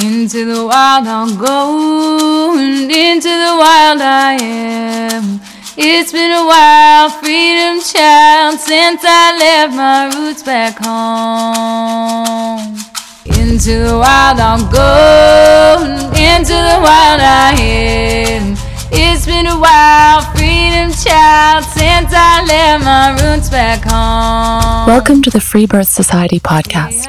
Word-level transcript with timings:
Into 0.00 0.44
the 0.44 0.64
wild 0.64 1.08
I'll 1.08 1.36
go, 1.36 2.56
and 2.56 2.88
into 2.88 3.28
the 3.28 3.56
wild 3.58 4.00
I 4.00 4.38
am. 4.40 5.40
It's 5.76 6.12
been 6.12 6.30
a 6.30 6.46
while, 6.46 7.10
freedom 7.10 7.82
child, 7.82 8.60
since 8.60 9.02
I 9.02 9.36
left 9.36 9.74
my 9.74 10.06
roots 10.14 10.44
back 10.44 10.78
home. 10.78 12.78
Into 13.26 13.90
the 13.90 13.98
wild 13.98 14.38
I'll 14.38 14.70
go, 14.70 15.82
and 15.82 16.14
into 16.14 16.54
the 16.54 16.78
wild 16.78 17.20
I 17.20 17.56
am. 17.58 18.54
It's 18.92 19.26
been 19.26 19.46
a 19.46 19.58
while, 19.58 20.22
freedom 20.30 20.92
child, 20.94 21.64
since 21.64 22.14
I 22.14 22.44
left 22.46 22.84
my 22.84 23.18
roots 23.20 23.50
back 23.50 23.82
home. 23.82 24.86
Welcome 24.86 25.22
to 25.22 25.30
the 25.30 25.40
Free 25.40 25.66
Birth 25.66 25.88
Society 25.88 26.38
podcast. 26.38 27.08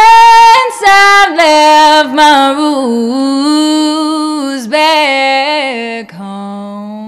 my 2.09 2.51
roots 4.53 4.67
back 4.67 6.11
home. 6.11 7.01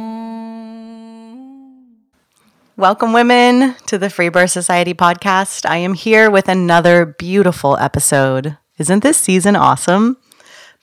Welcome, 2.77 3.13
women, 3.13 3.75
to 3.88 3.97
the 3.97 4.09
Free 4.09 4.30
Birth 4.30 4.52
Society 4.52 4.94
podcast. 4.94 5.67
I 5.69 5.77
am 5.77 5.95
here 5.95 6.30
with 6.30 6.47
another 6.47 7.05
beautiful 7.05 7.77
episode. 7.77 8.58
Isn't 8.77 9.02
this 9.03 9.17
season 9.17 9.55
awesome? 9.55 10.17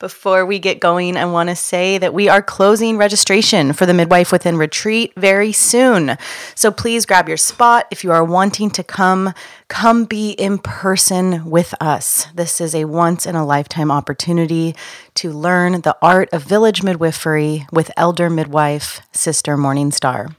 Before 0.00 0.44
we 0.46 0.58
get 0.58 0.80
going, 0.80 1.18
I 1.18 1.26
want 1.26 1.50
to 1.50 1.54
say 1.54 1.98
that 1.98 2.14
we 2.14 2.26
are 2.26 2.40
closing 2.40 2.96
registration 2.96 3.74
for 3.74 3.84
the 3.84 3.92
Midwife 3.92 4.32
Within 4.32 4.56
Retreat 4.56 5.12
very 5.14 5.52
soon. 5.52 6.16
So 6.54 6.70
please 6.70 7.04
grab 7.04 7.28
your 7.28 7.36
spot 7.36 7.86
if 7.90 8.02
you 8.02 8.10
are 8.10 8.24
wanting 8.24 8.70
to 8.70 8.82
come. 8.82 9.34
Come 9.68 10.06
be 10.06 10.30
in 10.30 10.56
person 10.56 11.50
with 11.50 11.74
us. 11.82 12.28
This 12.34 12.62
is 12.62 12.74
a 12.74 12.86
once 12.86 13.26
in 13.26 13.34
a 13.34 13.44
lifetime 13.44 13.90
opportunity 13.90 14.74
to 15.16 15.32
learn 15.32 15.82
the 15.82 15.98
art 16.00 16.30
of 16.32 16.44
village 16.44 16.82
midwifery 16.82 17.66
with 17.70 17.90
elder 17.94 18.30
midwife 18.30 19.02
Sister 19.12 19.58
Morningstar. 19.58 20.34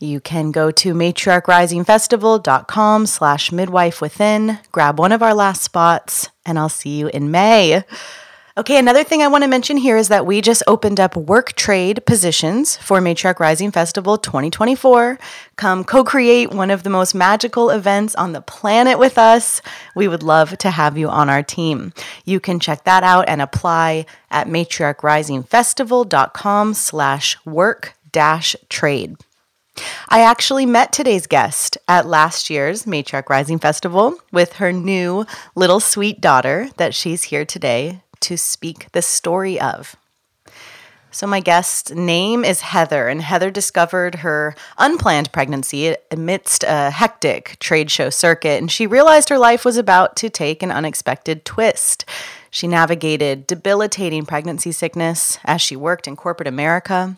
You 0.00 0.18
can 0.18 0.50
go 0.50 0.72
to 0.72 0.94
matriarchrisingfestival.com 0.94 3.06
slash 3.06 3.52
midwife 3.52 4.00
within, 4.00 4.58
grab 4.72 4.98
one 4.98 5.12
of 5.12 5.22
our 5.22 5.32
last 5.32 5.62
spots, 5.62 6.28
and 6.44 6.58
I'll 6.58 6.68
see 6.68 6.98
you 6.98 7.06
in 7.06 7.30
May. 7.30 7.84
Okay, 8.56 8.78
another 8.78 9.02
thing 9.02 9.20
I 9.20 9.26
want 9.26 9.42
to 9.42 9.48
mention 9.48 9.76
here 9.76 9.96
is 9.96 10.06
that 10.06 10.26
we 10.26 10.40
just 10.40 10.62
opened 10.68 11.00
up 11.00 11.16
work 11.16 11.54
trade 11.54 12.06
positions 12.06 12.76
for 12.76 13.00
Matriarch 13.00 13.40
Rising 13.40 13.72
Festival 13.72 14.16
2024. 14.16 15.18
Come 15.56 15.82
co 15.82 16.04
create 16.04 16.52
one 16.52 16.70
of 16.70 16.84
the 16.84 16.90
most 16.90 17.16
magical 17.16 17.70
events 17.70 18.14
on 18.14 18.30
the 18.30 18.40
planet 18.40 19.00
with 19.00 19.18
us. 19.18 19.60
We 19.96 20.06
would 20.06 20.22
love 20.22 20.56
to 20.58 20.70
have 20.70 20.96
you 20.96 21.08
on 21.08 21.28
our 21.28 21.42
team. 21.42 21.92
You 22.24 22.38
can 22.38 22.60
check 22.60 22.84
that 22.84 23.02
out 23.02 23.28
and 23.28 23.42
apply 23.42 24.06
at 24.30 24.46
matriarchrisingfestival.com 24.46 26.74
slash 26.74 27.36
work 27.44 27.94
dash 28.12 28.54
trade. 28.68 29.16
I 30.08 30.20
actually 30.20 30.66
met 30.66 30.92
today's 30.92 31.26
guest 31.26 31.76
at 31.88 32.06
last 32.06 32.50
year's 32.50 32.84
Matriarch 32.84 33.28
Rising 33.28 33.58
Festival 33.58 34.16
with 34.30 34.52
her 34.54 34.70
new 34.70 35.26
little 35.56 35.80
sweet 35.80 36.20
daughter 36.20 36.68
that 36.76 36.94
she's 36.94 37.24
here 37.24 37.44
today 37.44 38.03
to 38.24 38.36
speak 38.36 38.90
the 38.92 39.02
story 39.02 39.60
of. 39.60 39.96
So, 41.14 41.28
my 41.28 41.38
guest's 41.38 41.92
name 41.92 42.44
is 42.44 42.62
Heather, 42.62 43.06
and 43.06 43.22
Heather 43.22 43.48
discovered 43.48 44.16
her 44.16 44.56
unplanned 44.78 45.30
pregnancy 45.30 45.94
amidst 46.10 46.64
a 46.64 46.90
hectic 46.90 47.56
trade 47.60 47.88
show 47.88 48.10
circuit, 48.10 48.60
and 48.60 48.68
she 48.68 48.88
realized 48.88 49.28
her 49.28 49.38
life 49.38 49.64
was 49.64 49.76
about 49.76 50.16
to 50.16 50.28
take 50.28 50.60
an 50.60 50.72
unexpected 50.72 51.44
twist. 51.44 52.04
She 52.50 52.66
navigated 52.66 53.46
debilitating 53.46 54.26
pregnancy 54.26 54.72
sickness 54.72 55.38
as 55.44 55.60
she 55.60 55.76
worked 55.76 56.08
in 56.08 56.16
corporate 56.16 56.48
America. 56.48 57.16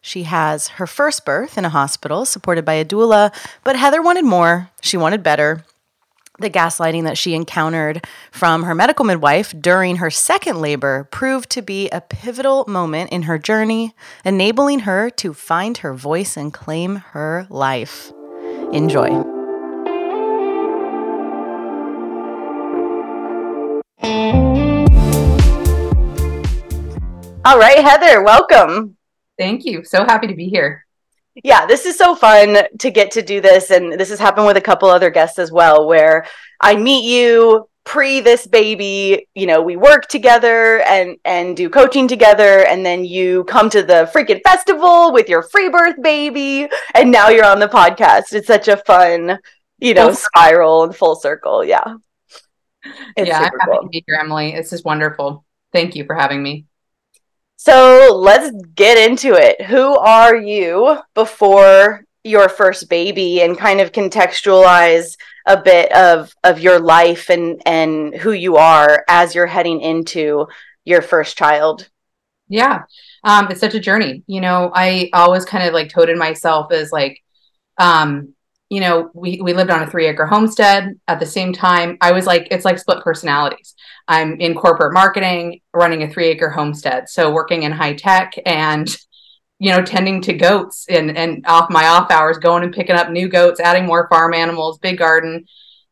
She 0.00 0.24
has 0.24 0.68
her 0.68 0.86
first 0.88 1.24
birth 1.24 1.56
in 1.56 1.64
a 1.64 1.68
hospital 1.68 2.24
supported 2.24 2.64
by 2.64 2.74
a 2.74 2.84
doula, 2.84 3.32
but 3.62 3.76
Heather 3.76 4.02
wanted 4.02 4.24
more. 4.24 4.70
She 4.80 4.96
wanted 4.96 5.22
better 5.22 5.64
the 6.38 6.50
gaslighting 6.50 7.04
that 7.04 7.18
she 7.18 7.34
encountered 7.34 8.06
from 8.30 8.62
her 8.64 8.74
medical 8.74 9.04
midwife 9.04 9.54
during 9.58 9.96
her 9.96 10.10
second 10.10 10.60
labor 10.60 11.08
proved 11.10 11.50
to 11.50 11.62
be 11.62 11.88
a 11.90 12.00
pivotal 12.00 12.64
moment 12.68 13.10
in 13.10 13.22
her 13.22 13.38
journey, 13.38 13.94
enabling 14.24 14.80
her 14.80 15.10
to 15.10 15.32
find 15.32 15.78
her 15.78 15.94
voice 15.94 16.36
and 16.36 16.52
claim 16.52 16.96
her 16.96 17.46
life. 17.50 18.12
Enjoy. 18.72 19.08
All 27.44 27.58
right, 27.58 27.78
Heather, 27.78 28.22
welcome. 28.22 28.96
Thank 29.38 29.64
you. 29.64 29.84
So 29.84 30.04
happy 30.04 30.26
to 30.26 30.34
be 30.34 30.48
here 30.48 30.85
yeah, 31.44 31.66
this 31.66 31.86
is 31.86 31.96
so 31.96 32.14
fun 32.14 32.58
to 32.78 32.90
get 32.90 33.10
to 33.12 33.22
do 33.22 33.40
this. 33.40 33.70
And 33.70 33.92
this 33.92 34.10
has 34.10 34.18
happened 34.18 34.46
with 34.46 34.56
a 34.56 34.62
couple 34.62 34.88
other 34.88 35.10
guests 35.10 35.38
as 35.38 35.52
well, 35.52 35.86
where 35.86 36.26
I 36.60 36.76
meet 36.76 37.04
you 37.04 37.68
pre 37.84 38.20
this 38.20 38.46
baby, 38.46 39.28
you 39.34 39.46
know, 39.46 39.62
we 39.62 39.76
work 39.76 40.08
together 40.08 40.80
and 40.80 41.16
and 41.24 41.56
do 41.56 41.70
coaching 41.70 42.08
together 42.08 42.66
and 42.66 42.84
then 42.84 43.04
you 43.04 43.44
come 43.44 43.70
to 43.70 43.82
the 43.82 44.10
freaking 44.12 44.40
festival 44.42 45.12
with 45.12 45.28
your 45.28 45.42
free 45.42 45.68
birth 45.68 45.94
baby 46.02 46.68
and 46.94 47.10
now 47.10 47.28
you're 47.28 47.44
on 47.44 47.60
the 47.60 47.68
podcast. 47.68 48.32
It's 48.32 48.48
such 48.48 48.68
a 48.68 48.76
fun, 48.78 49.38
you 49.78 49.94
know, 49.94 50.12
spiral 50.12 50.84
and 50.84 50.94
full 50.94 51.16
circle. 51.16 51.64
Yeah. 51.64 51.94
It's 53.16 53.28
yeah, 53.28 53.38
I'm 53.38 53.44
happy 53.44 53.56
cool. 53.66 53.82
to 53.82 53.88
be 53.88 54.04
here, 54.06 54.18
Emily. 54.20 54.52
This 54.52 54.72
is 54.72 54.84
wonderful. 54.84 55.44
Thank 55.72 55.96
you 55.96 56.04
for 56.04 56.14
having 56.14 56.42
me. 56.42 56.66
So 57.66 58.16
let's 58.16 58.52
get 58.76 58.96
into 58.96 59.34
it. 59.34 59.60
Who 59.60 59.96
are 59.96 60.36
you 60.36 60.98
before 61.14 62.04
your 62.22 62.48
first 62.48 62.88
baby 62.88 63.42
and 63.42 63.58
kind 63.58 63.80
of 63.80 63.90
contextualize 63.90 65.16
a 65.46 65.60
bit 65.60 65.90
of 65.90 66.32
of 66.44 66.60
your 66.60 66.78
life 66.78 67.28
and 67.28 67.60
and 67.66 68.14
who 68.14 68.30
you 68.30 68.54
are 68.54 69.04
as 69.08 69.34
you're 69.34 69.48
heading 69.48 69.80
into 69.80 70.46
your 70.84 71.02
first 71.02 71.36
child? 71.36 71.88
Yeah. 72.46 72.84
Um, 73.24 73.48
it's 73.50 73.58
such 73.58 73.74
a 73.74 73.80
journey. 73.80 74.22
You 74.28 74.42
know, 74.42 74.70
I 74.72 75.10
always 75.12 75.44
kind 75.44 75.66
of 75.66 75.74
like 75.74 75.88
toted 75.88 76.16
myself 76.16 76.70
as 76.70 76.92
like 76.92 77.20
um 77.78 78.32
you 78.68 78.80
know, 78.80 79.10
we, 79.14 79.40
we 79.40 79.52
lived 79.52 79.70
on 79.70 79.82
a 79.82 79.90
three 79.90 80.06
acre 80.06 80.26
homestead 80.26 80.98
at 81.06 81.20
the 81.20 81.26
same 81.26 81.52
time. 81.52 81.98
I 82.00 82.12
was 82.12 82.26
like, 82.26 82.48
it's 82.50 82.64
like 82.64 82.78
split 82.78 83.02
personalities. 83.02 83.74
I'm 84.08 84.40
in 84.40 84.54
corporate 84.54 84.92
marketing, 84.92 85.60
running 85.74 86.02
a 86.02 86.08
three 86.08 86.26
acre 86.26 86.50
homestead. 86.50 87.08
So 87.08 87.32
working 87.32 87.64
in 87.64 87.72
high 87.72 87.94
tech 87.94 88.34
and, 88.46 88.88
you 89.58 89.72
know, 89.72 89.82
tending 89.82 90.20
to 90.22 90.32
goats 90.32 90.86
and, 90.88 91.16
and 91.16 91.44
off 91.46 91.70
my 91.70 91.86
off 91.86 92.10
hours, 92.10 92.38
going 92.38 92.62
and 92.62 92.74
picking 92.74 92.96
up 92.96 93.10
new 93.10 93.28
goats, 93.28 93.60
adding 93.60 93.86
more 93.86 94.08
farm 94.08 94.34
animals, 94.34 94.78
big 94.78 94.98
garden. 94.98 95.46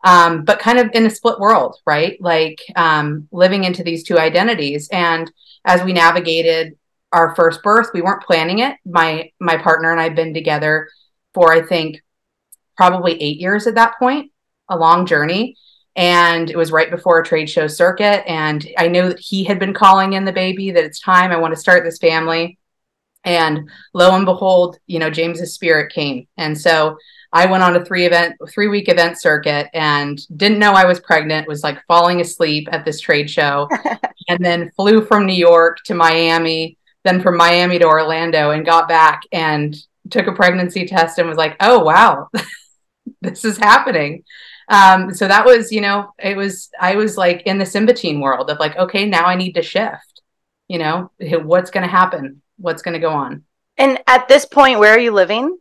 Um, 0.04 0.44
but 0.44 0.58
kind 0.58 0.78
of 0.78 0.90
in 0.92 1.06
a 1.06 1.10
split 1.10 1.40
world, 1.40 1.76
right? 1.86 2.20
Like 2.20 2.60
um, 2.76 3.26
living 3.32 3.64
into 3.64 3.82
these 3.82 4.04
two 4.04 4.18
identities. 4.18 4.88
And 4.92 5.30
as 5.64 5.82
we 5.82 5.94
navigated 5.94 6.76
our 7.10 7.34
first 7.34 7.62
birth, 7.62 7.88
we 7.94 8.02
weren't 8.02 8.22
planning 8.22 8.58
it. 8.58 8.76
My 8.84 9.30
my 9.40 9.56
partner 9.56 9.92
and 9.92 10.00
I've 10.00 10.16
been 10.16 10.34
together 10.34 10.90
for 11.32 11.52
I 11.52 11.62
think 11.62 12.02
probably 12.76 13.20
eight 13.22 13.40
years 13.40 13.66
at 13.66 13.76
that 13.76 13.98
point, 13.98 14.30
a 14.68 14.76
long 14.76 15.06
journey. 15.06 15.56
And 15.96 16.50
it 16.50 16.56
was 16.56 16.72
right 16.72 16.90
before 16.90 17.20
a 17.20 17.24
trade 17.24 17.48
show 17.48 17.66
circuit. 17.66 18.28
And 18.28 18.66
I 18.78 18.88
know 18.88 19.08
that 19.08 19.20
he 19.20 19.44
had 19.44 19.58
been 19.58 19.74
calling 19.74 20.14
in 20.14 20.24
the 20.24 20.32
baby 20.32 20.70
that 20.72 20.84
it's 20.84 21.00
time, 21.00 21.30
I 21.30 21.36
want 21.36 21.54
to 21.54 21.60
start 21.60 21.84
this 21.84 21.98
family. 21.98 22.58
And 23.24 23.70
lo 23.94 24.14
and 24.14 24.26
behold, 24.26 24.78
you 24.86 24.98
know, 24.98 25.08
James's 25.08 25.54
spirit 25.54 25.92
came. 25.92 26.26
And 26.36 26.58
so 26.58 26.98
I 27.32 27.46
went 27.46 27.64
on 27.64 27.74
a 27.74 27.84
three 27.84 28.06
event, 28.06 28.36
three 28.48 28.68
week 28.68 28.88
event 28.88 29.20
circuit 29.20 29.68
and 29.74 30.20
didn't 30.36 30.60
know 30.60 30.72
I 30.72 30.84
was 30.84 31.00
pregnant, 31.00 31.48
was 31.48 31.64
like 31.64 31.84
falling 31.86 32.20
asleep 32.20 32.68
at 32.70 32.84
this 32.84 33.00
trade 33.00 33.28
show, 33.28 33.68
and 34.28 34.44
then 34.44 34.70
flew 34.76 35.04
from 35.04 35.26
New 35.26 35.34
York 35.34 35.78
to 35.86 35.94
Miami, 35.94 36.78
then 37.02 37.20
from 37.20 37.36
Miami 37.36 37.78
to 37.80 37.86
Orlando 37.86 38.50
and 38.50 38.64
got 38.64 38.88
back 38.88 39.22
and 39.32 39.76
took 40.10 40.26
a 40.26 40.32
pregnancy 40.32 40.86
test 40.86 41.18
and 41.18 41.28
was 41.28 41.36
like, 41.36 41.56
oh, 41.60 41.80
wow, 41.80 42.28
this 43.20 43.44
is 43.44 43.58
happening. 43.58 44.22
Um, 44.68 45.12
so 45.14 45.28
that 45.28 45.44
was, 45.44 45.70
you 45.70 45.80
know, 45.80 46.12
it 46.18 46.36
was, 46.36 46.70
I 46.80 46.96
was 46.96 47.16
like 47.16 47.42
in 47.42 47.58
this 47.58 47.74
in 47.74 47.86
between 47.86 48.20
world 48.20 48.50
of 48.50 48.58
like, 48.58 48.76
okay, 48.76 49.04
now 49.06 49.24
I 49.24 49.34
need 49.34 49.52
to 49.52 49.62
shift. 49.62 50.22
you 50.68 50.78
know, 50.78 51.10
what's 51.42 51.70
going 51.70 51.84
to 51.84 51.90
happen? 51.90 52.42
What's 52.56 52.82
going 52.82 52.94
to 52.94 53.00
go 53.00 53.10
on? 53.10 53.44
And 53.76 54.00
at 54.06 54.28
this 54.28 54.44
point, 54.44 54.78
where 54.78 54.94
are 54.94 54.98
you 54.98 55.12
living? 55.12 55.58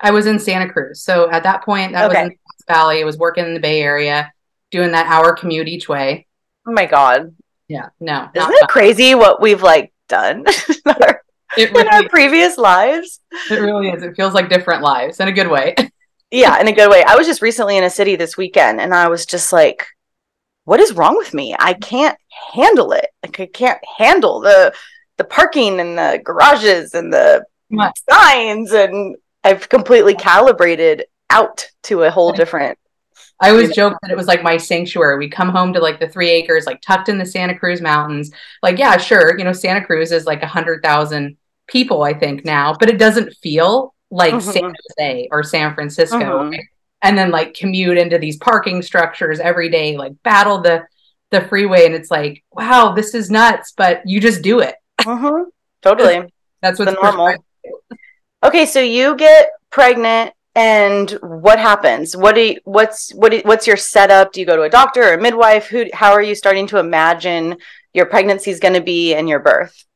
I 0.00 0.10
was 0.10 0.26
in 0.26 0.38
Santa 0.38 0.70
Cruz. 0.70 1.02
So 1.02 1.30
at 1.30 1.44
that 1.44 1.64
point, 1.64 1.92
that 1.92 2.10
okay. 2.10 2.22
was 2.22 2.30
in 2.30 2.38
the 2.58 2.72
Valley. 2.72 3.00
I 3.00 3.04
was 3.04 3.18
working 3.18 3.44
in 3.44 3.54
the 3.54 3.60
Bay 3.60 3.80
Area, 3.82 4.32
doing 4.70 4.92
that 4.92 5.06
hour 5.06 5.34
commute 5.34 5.68
each 5.68 5.88
way. 5.88 6.26
Oh 6.66 6.72
my 6.72 6.86
God. 6.86 7.34
Yeah, 7.68 7.90
no. 8.00 8.28
Isn't 8.34 8.52
it 8.52 8.60
fun. 8.60 8.68
crazy 8.68 9.14
what 9.14 9.40
we've 9.40 9.62
like 9.62 9.92
done 10.08 10.44
in, 10.86 10.92
really, 11.56 11.80
in 11.80 11.88
our 11.88 12.08
previous 12.08 12.58
lives? 12.58 13.20
It 13.50 13.60
really 13.60 13.90
is. 13.90 14.02
It 14.02 14.16
feels 14.16 14.34
like 14.34 14.48
different 14.48 14.82
lives 14.82 15.20
in 15.20 15.28
a 15.28 15.32
good 15.32 15.48
way. 15.48 15.74
yeah, 16.32 16.58
in 16.60 16.66
a 16.66 16.72
good 16.72 16.90
way. 16.90 17.04
I 17.04 17.14
was 17.14 17.26
just 17.26 17.42
recently 17.42 17.76
in 17.76 17.84
a 17.84 17.90
city 17.90 18.16
this 18.16 18.36
weekend 18.36 18.80
and 18.80 18.94
I 18.94 19.08
was 19.08 19.26
just 19.26 19.52
like, 19.52 19.86
what 20.64 20.80
is 20.80 20.94
wrong 20.94 21.16
with 21.16 21.34
me? 21.34 21.54
I 21.58 21.74
can't 21.74 22.16
handle 22.54 22.92
it. 22.92 23.08
Like 23.22 23.38
I 23.38 23.46
can't 23.46 23.80
handle 23.98 24.40
the 24.40 24.72
the 25.18 25.24
parking 25.24 25.78
and 25.78 25.96
the 25.96 26.20
garages 26.24 26.94
and 26.94 27.12
the 27.12 27.44
what? 27.68 27.92
signs 28.10 28.72
and 28.72 29.16
I've 29.44 29.68
completely 29.68 30.14
calibrated 30.14 31.04
out 31.28 31.68
to 31.84 32.02
a 32.04 32.10
whole 32.10 32.32
different 32.32 32.78
I 33.40 33.50
always 33.50 33.74
joke 33.74 33.98
that 34.02 34.12
it 34.12 34.16
was 34.16 34.28
like 34.28 34.44
my 34.44 34.56
sanctuary. 34.56 35.18
We 35.18 35.28
come 35.28 35.48
home 35.48 35.72
to 35.72 35.80
like 35.80 35.98
the 35.98 36.08
three 36.08 36.30
acres, 36.30 36.64
like 36.64 36.80
tucked 36.80 37.08
in 37.08 37.18
the 37.18 37.26
Santa 37.26 37.58
Cruz 37.58 37.80
mountains. 37.80 38.30
Like, 38.62 38.78
yeah, 38.78 38.96
sure, 38.96 39.36
you 39.36 39.42
know, 39.42 39.52
Santa 39.52 39.84
Cruz 39.84 40.12
is 40.12 40.26
like 40.26 40.44
a 40.44 40.46
hundred 40.46 40.80
thousand 40.84 41.36
people, 41.66 42.04
I 42.04 42.14
think 42.14 42.44
now, 42.44 42.72
but 42.78 42.88
it 42.88 42.98
doesn't 42.98 43.34
feel 43.42 43.94
like 44.12 44.34
mm-hmm. 44.34 44.50
San 44.50 44.74
Jose 44.98 45.28
or 45.32 45.42
San 45.42 45.74
Francisco. 45.74 46.18
Mm-hmm. 46.18 46.50
Right? 46.50 46.66
And 47.00 47.18
then 47.18 47.32
like 47.32 47.54
commute 47.54 47.98
into 47.98 48.18
these 48.18 48.36
parking 48.36 48.80
structures 48.82 49.40
every 49.40 49.68
day, 49.70 49.96
like 49.96 50.22
battle 50.22 50.60
the 50.60 50.84
the 51.30 51.40
freeway, 51.40 51.86
and 51.86 51.94
it's 51.94 52.10
like, 52.10 52.44
wow, 52.52 52.92
this 52.92 53.14
is 53.14 53.30
nuts, 53.30 53.72
but 53.76 54.02
you 54.04 54.20
just 54.20 54.42
do 54.42 54.60
it. 54.60 54.76
Mm-hmm. 55.00 55.48
Totally, 55.82 56.32
that's 56.60 56.78
what's 56.78 56.92
normal. 56.92 57.34
Okay, 58.44 58.66
so 58.66 58.80
you 58.80 59.16
get 59.16 59.50
pregnant 59.70 60.32
and 60.54 61.12
what 61.22 61.58
happens 61.58 62.14
what 62.14 62.34
do 62.34 62.42
you, 62.42 62.60
what's 62.64 63.10
what 63.12 63.32
do, 63.32 63.40
what's 63.46 63.66
your 63.66 63.76
setup 63.76 64.34
do 64.34 64.40
you 64.40 64.44
go 64.44 64.54
to 64.54 64.62
a 64.62 64.68
doctor 64.68 65.02
or 65.02 65.14
a 65.14 65.20
midwife 65.20 65.66
who 65.66 65.86
how 65.94 66.12
are 66.12 66.20
you 66.20 66.34
starting 66.34 66.66
to 66.66 66.76
imagine 66.76 67.56
your 67.94 68.04
pregnancy 68.04 68.50
is 68.50 68.60
going 68.60 68.74
to 68.74 68.82
be 68.82 69.14
and 69.14 69.30
your 69.30 69.38
birth 69.38 69.86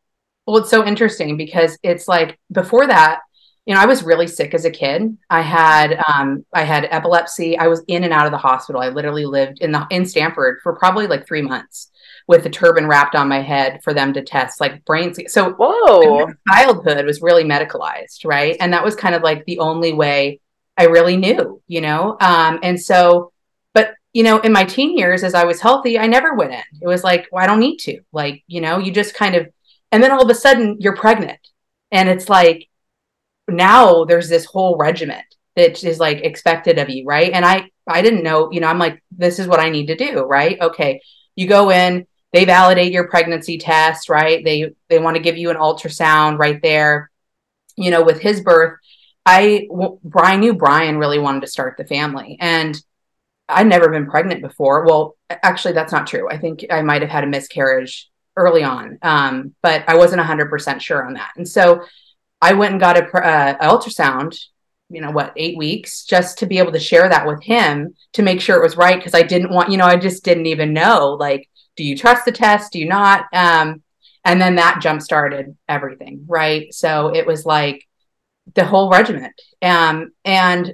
well 0.47 0.57
it's 0.57 0.71
so 0.71 0.83
interesting 0.83 1.37
because 1.37 1.77
it's 1.83 2.09
like 2.09 2.39
before 2.51 2.87
that 2.87 3.21
you 3.67 3.75
know 3.75 3.81
i 3.81 3.87
was 3.87 4.03
really 4.03 4.27
sick 4.27 4.55
as 4.55 4.65
a 4.65 4.71
kid 4.71 5.17
i 5.29 5.43
had 5.43 6.03
um 6.15 6.45
i 6.53 6.63
had 6.63 6.89
epilepsy 6.91 7.59
i 7.59 7.67
was 7.67 7.83
in 7.89 8.05
and 8.05 8.13
out 8.13 8.27
of 8.27 8.33
the 8.33 8.39
hospital 8.39 8.81
i 8.81 8.89
literally 8.89 9.27
lived 9.27 9.59
in 9.61 9.73
the 9.73 9.87
in 9.91 10.07
stanford 10.07 10.59
for 10.63 10.75
probably 10.75 11.07
like 11.07 11.27
three 11.27 11.43
months 11.43 11.91
with 12.29 12.45
a 12.45 12.51
turban 12.51 12.87
wrapped 12.87 13.15
on 13.15 13.29
my 13.29 13.41
head 13.41 13.81
for 13.83 13.95
them 13.95 14.13
to 14.13 14.23
test 14.23 14.61
like 14.61 14.85
brains. 14.85 15.19
So 15.29 15.53
whoa, 15.53 16.29
childhood 16.49 17.05
was 17.07 17.23
really 17.23 17.45
medicalized, 17.45 18.25
right? 18.25 18.57
And 18.59 18.73
that 18.73 18.85
was 18.85 18.97
kind 18.97 19.15
of 19.15 19.23
like 19.23 19.45
the 19.45 19.61
only 19.61 19.93
way 19.93 20.41
I 20.77 20.85
really 20.85 21.17
knew, 21.17 21.62
you 21.69 21.81
know? 21.81 22.17
Um, 22.21 22.59
and 22.62 22.81
so, 22.81 23.33
but, 23.75 23.95
you 24.12 24.23
know, 24.23 24.39
in 24.41 24.53
my 24.53 24.65
teen 24.65 24.99
years, 24.99 25.23
as 25.23 25.35
I 25.35 25.45
was 25.45 25.61
healthy, 25.61 25.99
I 25.99 26.07
never 26.07 26.35
went 26.35 26.53
in. 26.53 26.62
It 26.83 26.89
was 26.89 27.05
like, 27.05 27.29
well, 27.31 27.43
I 27.43 27.47
don't 27.47 27.61
need 27.61 27.79
to. 27.79 28.01
Like, 28.12 28.43
you 28.47 28.61
know, 28.61 28.79
you 28.79 28.91
just 28.91 29.15
kind 29.15 29.37
of, 29.37 29.49
and 29.93 30.03
then 30.03 30.11
all 30.11 30.23
of 30.23 30.31
a 30.31 30.35
sudden 30.35 30.77
you're 30.81 30.97
pregnant. 30.97 31.39
And 31.93 32.09
it's 32.09 32.29
like, 32.29 32.69
now 33.49 34.05
there's 34.05 34.29
this 34.29 34.45
whole 34.45 34.77
regiment 34.77 35.25
that 35.55 35.83
is 35.85 35.99
like 35.99 36.19
expected 36.19 36.79
of 36.79 36.91
you, 36.91 37.05
right? 37.07 37.33
And 37.33 37.45
I, 37.45 37.71
I 37.89 38.03
didn't 38.03 38.23
know, 38.23 38.51
you 38.51 38.61
know, 38.61 38.69
I'm 38.69 38.79
like, 38.79 39.03
this 39.11 39.39
is 39.39 39.47
what 39.47 39.61
I 39.61 39.71
need 39.71 39.87
to 39.87 39.97
do, 39.97 40.21
right? 40.23 40.61
Okay. 40.61 41.01
You 41.35 41.47
go 41.47 41.71
in, 41.71 42.07
they 42.33 42.45
validate 42.45 42.93
your 42.93 43.09
pregnancy 43.09 43.59
test, 43.59 44.09
right? 44.09 44.45
They, 44.45 44.75
they 44.89 44.99
want 44.99 45.17
to 45.17 45.23
give 45.23 45.37
you 45.37 45.51
an 45.51 45.57
ultrasound 45.57 46.39
right 46.39 46.61
there. 46.63 47.11
You 47.77 47.91
know, 47.91 48.03
with 48.03 48.21
his 48.21 48.41
birth, 48.41 48.79
I 49.27 49.69
Brian 50.03 50.41
knew 50.41 50.55
Brian 50.55 50.99
really 50.99 51.19
wanted 51.19 51.41
to 51.41 51.47
start 51.49 51.77
the 51.77 51.85
family, 51.85 52.39
and 52.41 52.75
I'd 53.49 53.67
never 53.67 53.91
been 53.91 54.09
pregnant 54.09 54.41
before. 54.41 54.87
Well, 54.87 55.17
actually, 55.29 55.75
that's 55.75 55.93
not 55.93 56.07
true. 56.07 56.31
I 56.31 56.39
think 56.39 56.65
I 56.71 56.81
might 56.83 57.03
have 57.03 57.11
had 57.11 57.25
a 57.25 57.27
miscarriage 57.27 58.09
early 58.37 58.63
on, 58.63 58.99
um, 59.03 59.55
but 59.63 59.85
I 59.89 59.97
wasn't 59.97 60.23
hundred 60.23 60.49
percent 60.49 60.81
sure 60.81 61.05
on 61.05 61.15
that. 61.15 61.33
And 61.37 61.47
so 61.47 61.83
I 62.41 62.53
went 62.55 62.73
and 62.73 62.81
got 62.81 62.99
a 62.99 63.05
uh, 63.05 63.59
ultrasound. 63.59 64.38
You 64.88 65.00
know 65.00 65.11
what, 65.11 65.33
eight 65.37 65.59
weeks, 65.59 66.05
just 66.05 66.38
to 66.38 66.47
be 66.47 66.59
able 66.59 66.71
to 66.71 66.79
share 66.79 67.09
that 67.09 67.27
with 67.27 67.43
him 67.43 67.94
to 68.12 68.23
make 68.23 68.41
sure 68.41 68.56
it 68.56 68.62
was 68.62 68.77
right 68.77 68.97
because 68.97 69.15
I 69.15 69.23
didn't 69.23 69.50
want, 69.50 69.71
you 69.71 69.79
know, 69.79 69.85
I 69.85 69.97
just 69.97 70.25
didn't 70.25 70.47
even 70.47 70.73
know. 70.73 71.17
Like, 71.19 71.49
do 71.77 71.83
you 71.83 71.97
trust 71.97 72.25
the 72.25 72.31
test? 72.31 72.73
Do 72.73 72.79
you 72.79 72.87
not? 72.87 73.25
Um, 73.33 73.83
and 74.25 74.41
then 74.41 74.56
that 74.56 74.81
jump 74.81 75.03
started 75.03 75.56
everything, 75.69 76.25
right? 76.29 76.73
So 76.73 77.09
it 77.15 77.27
was 77.27 77.44
like 77.44 77.87
the 78.55 78.65
whole 78.65 78.91
regiment. 78.91 79.41
Um, 79.62 80.12
and 80.25 80.73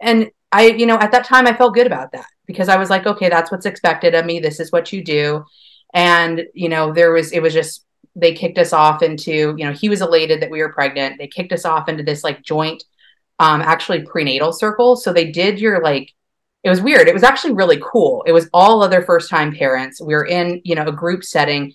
and 0.00 0.30
I, 0.52 0.66
you 0.68 0.86
know, 0.86 0.98
at 0.98 1.12
that 1.12 1.24
time 1.24 1.46
I 1.46 1.54
felt 1.54 1.74
good 1.74 1.86
about 1.86 2.12
that 2.12 2.26
because 2.46 2.68
I 2.68 2.76
was 2.76 2.90
like, 2.90 3.06
okay, 3.06 3.28
that's 3.28 3.50
what's 3.50 3.66
expected 3.66 4.14
of 4.14 4.24
me. 4.24 4.40
This 4.40 4.60
is 4.60 4.70
what 4.70 4.92
you 4.92 5.02
do. 5.02 5.44
And, 5.92 6.42
you 6.54 6.68
know, 6.68 6.92
there 6.92 7.12
was 7.12 7.32
it 7.32 7.40
was 7.40 7.52
just 7.52 7.84
they 8.16 8.32
kicked 8.32 8.58
us 8.58 8.72
off 8.72 9.02
into, 9.02 9.54
you 9.56 9.64
know, 9.64 9.72
he 9.72 9.88
was 9.88 10.00
elated 10.00 10.40
that 10.40 10.50
we 10.50 10.60
were 10.60 10.72
pregnant. 10.72 11.18
They 11.18 11.26
kicked 11.26 11.52
us 11.52 11.64
off 11.64 11.88
into 11.88 12.02
this 12.02 12.24
like 12.24 12.42
joint 12.42 12.84
um 13.40 13.60
actually 13.60 14.02
prenatal 14.02 14.52
circle. 14.52 14.96
So 14.96 15.12
they 15.12 15.30
did 15.30 15.58
your 15.58 15.82
like 15.82 16.12
it 16.62 16.70
was 16.70 16.80
weird. 16.80 17.08
It 17.08 17.14
was 17.14 17.24
actually 17.24 17.52
really 17.52 17.80
cool. 17.84 18.22
It 18.26 18.32
was 18.32 18.48
all 18.54 18.82
other 18.82 19.02
first 19.02 19.28
time 19.28 19.54
parents. 19.54 20.00
We 20.00 20.14
were 20.14 20.26
in, 20.26 20.62
you 20.64 20.74
know, 20.74 20.86
a 20.86 20.92
group 20.92 21.24
setting 21.24 21.74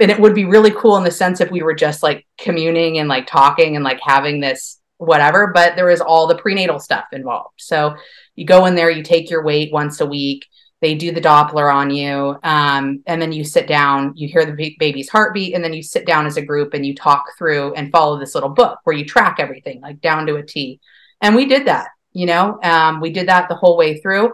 and 0.00 0.10
it 0.10 0.20
would 0.20 0.34
be 0.34 0.44
really 0.44 0.70
cool 0.70 0.96
in 0.96 1.04
the 1.04 1.10
sense 1.10 1.40
if 1.40 1.50
we 1.50 1.62
were 1.62 1.74
just 1.74 2.02
like 2.02 2.26
communing 2.38 2.98
and 2.98 3.08
like 3.08 3.26
talking 3.26 3.76
and 3.76 3.84
like 3.84 4.00
having 4.02 4.40
this 4.40 4.80
whatever 4.98 5.50
but 5.52 5.76
there 5.76 5.90
is 5.90 6.00
all 6.00 6.26
the 6.26 6.38
prenatal 6.38 6.78
stuff 6.78 7.04
involved 7.12 7.54
so 7.58 7.94
you 8.36 8.46
go 8.46 8.66
in 8.66 8.74
there 8.74 8.90
you 8.90 9.02
take 9.02 9.28
your 9.28 9.44
weight 9.44 9.72
once 9.72 10.00
a 10.00 10.06
week 10.06 10.46
they 10.80 10.94
do 10.94 11.12
the 11.12 11.20
doppler 11.20 11.72
on 11.72 11.90
you 11.90 12.36
um, 12.42 13.02
and 13.06 13.20
then 13.20 13.32
you 13.32 13.44
sit 13.44 13.66
down 13.66 14.12
you 14.16 14.28
hear 14.28 14.44
the 14.44 14.76
baby's 14.78 15.08
heartbeat 15.08 15.54
and 15.54 15.64
then 15.64 15.72
you 15.72 15.82
sit 15.82 16.06
down 16.06 16.26
as 16.26 16.36
a 16.36 16.44
group 16.44 16.74
and 16.74 16.84
you 16.84 16.94
talk 16.94 17.24
through 17.38 17.72
and 17.74 17.90
follow 17.90 18.18
this 18.18 18.34
little 18.34 18.50
book 18.50 18.78
where 18.84 18.96
you 18.96 19.04
track 19.04 19.36
everything 19.38 19.80
like 19.80 20.00
down 20.00 20.26
to 20.26 20.36
a 20.36 20.42
t 20.42 20.80
and 21.20 21.34
we 21.34 21.46
did 21.46 21.66
that 21.66 21.88
you 22.12 22.26
know 22.26 22.58
um, 22.62 23.00
we 23.00 23.10
did 23.10 23.28
that 23.28 23.48
the 23.48 23.54
whole 23.54 23.76
way 23.76 23.98
through 24.00 24.32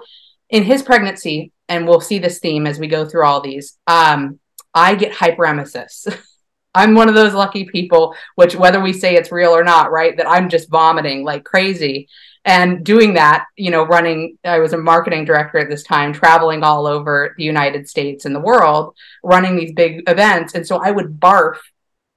in 0.49 0.65
his 0.65 0.83
pregnancy 0.83 1.53
and 1.69 1.87
we'll 1.87 2.01
see 2.01 2.19
this 2.19 2.41
theme 2.41 2.67
as 2.67 2.79
we 2.79 2.89
go 2.89 3.05
through 3.05 3.25
all 3.25 3.41
these 3.41 3.79
um, 3.87 4.41
I 4.75 4.95
get 4.95 5.13
hyperemesis. 5.13 6.17
I'm 6.75 6.95
one 6.95 7.09
of 7.09 7.17
those 7.17 7.35
lucky 7.35 7.65
people, 7.65 8.15
which 8.37 8.55
whether 8.55 8.81
we 8.81 8.93
say 8.93 9.17
it's 9.17 9.33
real 9.33 9.51
or 9.51 9.65
not, 9.65 9.91
right, 9.91 10.17
that 10.17 10.29
I'm 10.29 10.49
just 10.49 10.71
vomiting 10.71 11.25
like 11.25 11.45
crazy. 11.45 12.09
And 12.45 12.85
doing 12.85 13.15
that, 13.15 13.47
you 13.57 13.71
know, 13.71 13.85
running, 13.85 14.39
I 14.45 14.61
was 14.61 14.73
a 14.73 14.79
marketing 14.79 15.27
director 15.27 15.59
at 15.59 15.69
this 15.69 15.83
time, 15.83 16.13
traveling 16.13 16.63
all 16.63 16.87
over 16.87 17.35
the 17.37 17.45
United 17.45 17.89
States 17.89 18.25
and 18.25 18.35
the 18.35 18.41
world, 18.41 18.95
running 19.23 19.57
these 19.57 19.73
big 19.73 20.09
events. 20.09 20.55
And 20.55 20.67
so 20.67 20.79
I 20.79 20.91
would 20.91 21.21
barf 21.21 21.59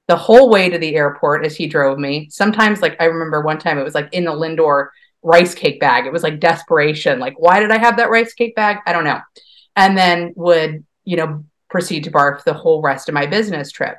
the 0.08 0.16
whole 0.16 0.48
way 0.50 0.70
to 0.70 0.78
the 0.78 0.96
airport 0.96 1.44
as 1.44 1.56
he 1.56 1.66
drove 1.66 1.98
me. 1.98 2.28
Sometimes, 2.30 2.80
like, 2.80 2.96
I 3.00 3.04
remember 3.04 3.42
one 3.42 3.58
time 3.58 3.78
it 3.78 3.84
was 3.84 3.94
like 3.94 4.08
in 4.12 4.24
the 4.24 4.32
Lundberg 4.32 4.88
rice 5.22 5.54
cake 5.54 5.80
bag. 5.80 6.06
It 6.06 6.12
was 6.12 6.22
like 6.22 6.40
desperation. 6.40 7.18
Like, 7.18 7.38
why 7.38 7.60
did 7.60 7.70
I 7.70 7.78
have 7.78 7.98
that 7.98 8.10
rice 8.10 8.32
cake 8.32 8.54
bag? 8.54 8.78
I 8.86 8.92
don't 8.92 9.04
know. 9.04 9.20
And 9.76 9.96
then 9.96 10.32
would, 10.36 10.84
you 11.04 11.16
know, 11.16 11.44
proceed 11.68 12.04
to 12.04 12.10
barf 12.10 12.44
the 12.44 12.54
whole 12.54 12.80
rest 12.80 13.08
of 13.08 13.14
my 13.14 13.26
business 13.26 13.70
trip. 13.72 13.96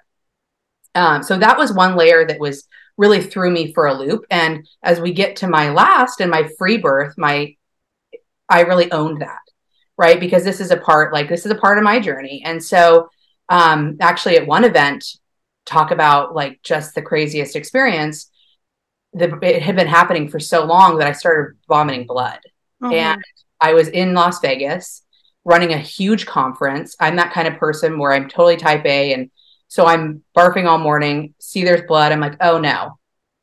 Um, 0.95 1.23
so 1.23 1.37
that 1.37 1.57
was 1.57 1.73
one 1.73 1.95
layer 1.95 2.25
that 2.25 2.39
was 2.39 2.67
really 2.97 3.21
threw 3.21 3.51
me 3.51 3.73
for 3.73 3.87
a 3.87 3.93
loop. 3.93 4.25
And 4.29 4.67
as 4.83 4.99
we 4.99 5.13
get 5.13 5.37
to 5.37 5.47
my 5.47 5.69
last 5.71 6.21
and 6.21 6.31
my 6.31 6.49
free 6.57 6.77
birth, 6.77 7.17
my 7.17 7.55
I 8.47 8.61
really 8.61 8.91
owned 8.91 9.21
that, 9.21 9.41
right? 9.97 10.19
Because 10.19 10.43
this 10.43 10.59
is 10.59 10.71
a 10.71 10.77
part 10.77 11.13
like 11.13 11.29
this 11.29 11.45
is 11.45 11.51
a 11.51 11.55
part 11.55 11.77
of 11.77 11.83
my 11.83 11.99
journey. 11.99 12.41
And 12.45 12.63
so 12.63 13.09
um 13.49 13.97
actually 13.99 14.37
at 14.37 14.47
one 14.47 14.63
event, 14.63 15.05
talk 15.65 15.91
about 15.91 16.35
like 16.35 16.61
just 16.63 16.95
the 16.95 17.01
craziest 17.01 17.55
experience. 17.55 18.29
The, 19.13 19.37
it 19.41 19.61
had 19.61 19.75
been 19.75 19.87
happening 19.87 20.27
for 20.27 20.39
so 20.39 20.65
long 20.65 20.97
that 20.97 21.07
I 21.07 21.13
started 21.13 21.57
vomiting 21.67 22.05
blood. 22.05 22.39
Mm-hmm. 22.83 22.93
And 22.93 23.21
I 23.61 23.73
was 23.73 23.87
in 23.87 24.13
Las 24.13 24.39
Vegas 24.41 25.03
running 25.45 25.73
a 25.73 25.77
huge 25.77 26.25
conference. 26.25 26.95
I'm 26.99 27.15
that 27.15 27.31
kind 27.31 27.47
of 27.47 27.57
person 27.57 27.97
where 27.97 28.11
I'm 28.11 28.27
totally 28.27 28.57
type 28.57 28.85
A. 28.85 29.13
And 29.13 29.31
so 29.67 29.85
I'm 29.85 30.23
barfing 30.35 30.67
all 30.67 30.77
morning, 30.77 31.33
see 31.39 31.63
there's 31.63 31.87
blood. 31.87 32.11
I'm 32.11 32.19
like, 32.19 32.37
oh 32.41 32.59
no, 32.59 32.97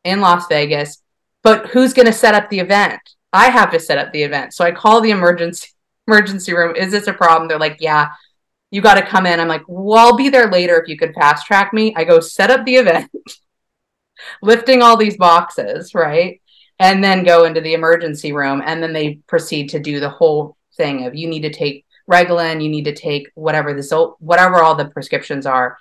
in 0.04 0.20
Las 0.20 0.46
Vegas. 0.48 1.02
But 1.42 1.68
who's 1.68 1.92
going 1.92 2.06
to 2.06 2.12
set 2.12 2.34
up 2.34 2.48
the 2.48 2.60
event? 2.60 3.00
I 3.32 3.48
have 3.48 3.70
to 3.72 3.80
set 3.80 3.98
up 3.98 4.12
the 4.12 4.22
event. 4.22 4.54
So 4.54 4.64
I 4.64 4.72
call 4.72 5.00
the 5.00 5.10
emergency 5.10 5.68
emergency 6.08 6.52
room. 6.52 6.74
Is 6.76 6.90
this 6.90 7.06
a 7.06 7.12
problem? 7.12 7.48
They're 7.48 7.58
like, 7.58 7.76
yeah, 7.80 8.08
you 8.70 8.80
got 8.80 8.94
to 8.94 9.06
come 9.06 9.26
in. 9.26 9.38
I'm 9.38 9.48
like, 9.48 9.62
well, 9.68 9.98
I'll 9.98 10.16
be 10.16 10.28
there 10.28 10.50
later 10.50 10.80
if 10.80 10.88
you 10.88 10.96
could 10.96 11.14
fast 11.14 11.46
track 11.46 11.72
me. 11.72 11.94
I 11.96 12.04
go 12.04 12.20
set 12.20 12.50
up 12.50 12.64
the 12.64 12.76
event, 12.76 13.10
lifting 14.42 14.82
all 14.82 14.96
these 14.96 15.16
boxes, 15.16 15.94
right? 15.94 16.40
And 16.78 17.04
then 17.04 17.22
go 17.22 17.44
into 17.44 17.60
the 17.60 17.74
emergency 17.74 18.32
room. 18.32 18.62
And 18.64 18.82
then 18.82 18.92
they 18.92 19.20
proceed 19.26 19.68
to 19.70 19.78
do 19.78 20.00
the 20.00 20.08
whole 20.08 20.56
thing 20.76 21.06
of 21.06 21.14
you 21.14 21.28
need 21.28 21.42
to 21.42 21.50
take 21.50 21.84
Reglan, 22.10 22.62
you 22.62 22.68
need 22.68 22.84
to 22.86 22.94
take 22.94 23.30
whatever 23.34 23.74
the 23.74 24.14
whatever 24.18 24.62
all 24.62 24.74
the 24.74 24.86
prescriptions 24.86 25.46
are. 25.46 25.78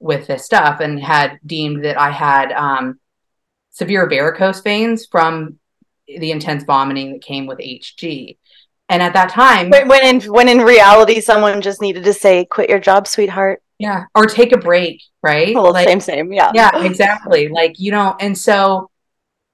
With 0.00 0.26
this 0.26 0.44
stuff 0.44 0.80
and 0.80 0.98
had 0.98 1.38
deemed 1.46 1.84
that 1.84 1.98
I 1.98 2.10
had 2.10 2.52
um, 2.52 2.98
severe 3.70 4.08
varicose 4.08 4.62
veins 4.62 5.06
from 5.06 5.58
the 6.06 6.32
intense 6.32 6.64
vomiting 6.64 7.12
that 7.12 7.22
came 7.22 7.46
with 7.46 7.58
HG. 7.58 8.38
And 8.88 9.02
at 9.02 9.12
that 9.12 9.28
time, 9.28 9.70
when, 9.70 9.86
when 9.86 10.04
in 10.04 10.32
when 10.32 10.48
in 10.48 10.58
reality, 10.58 11.20
someone 11.20 11.60
just 11.60 11.80
needed 11.80 12.02
to 12.04 12.12
say, 12.12 12.44
"Quit 12.44 12.68
your 12.68 12.80
job, 12.80 13.06
sweetheart." 13.06 13.62
Yeah, 13.78 14.06
or 14.16 14.26
take 14.26 14.52
a 14.52 14.58
break, 14.58 15.00
right? 15.22 15.54
Well, 15.54 15.72
like, 15.72 15.86
same, 15.86 16.00
same. 16.00 16.32
Yeah, 16.32 16.50
yeah, 16.54 16.82
exactly. 16.82 17.46
Like 17.48 17.78
you 17.78 17.92
know, 17.92 18.16
and 18.18 18.36
so 18.36 18.90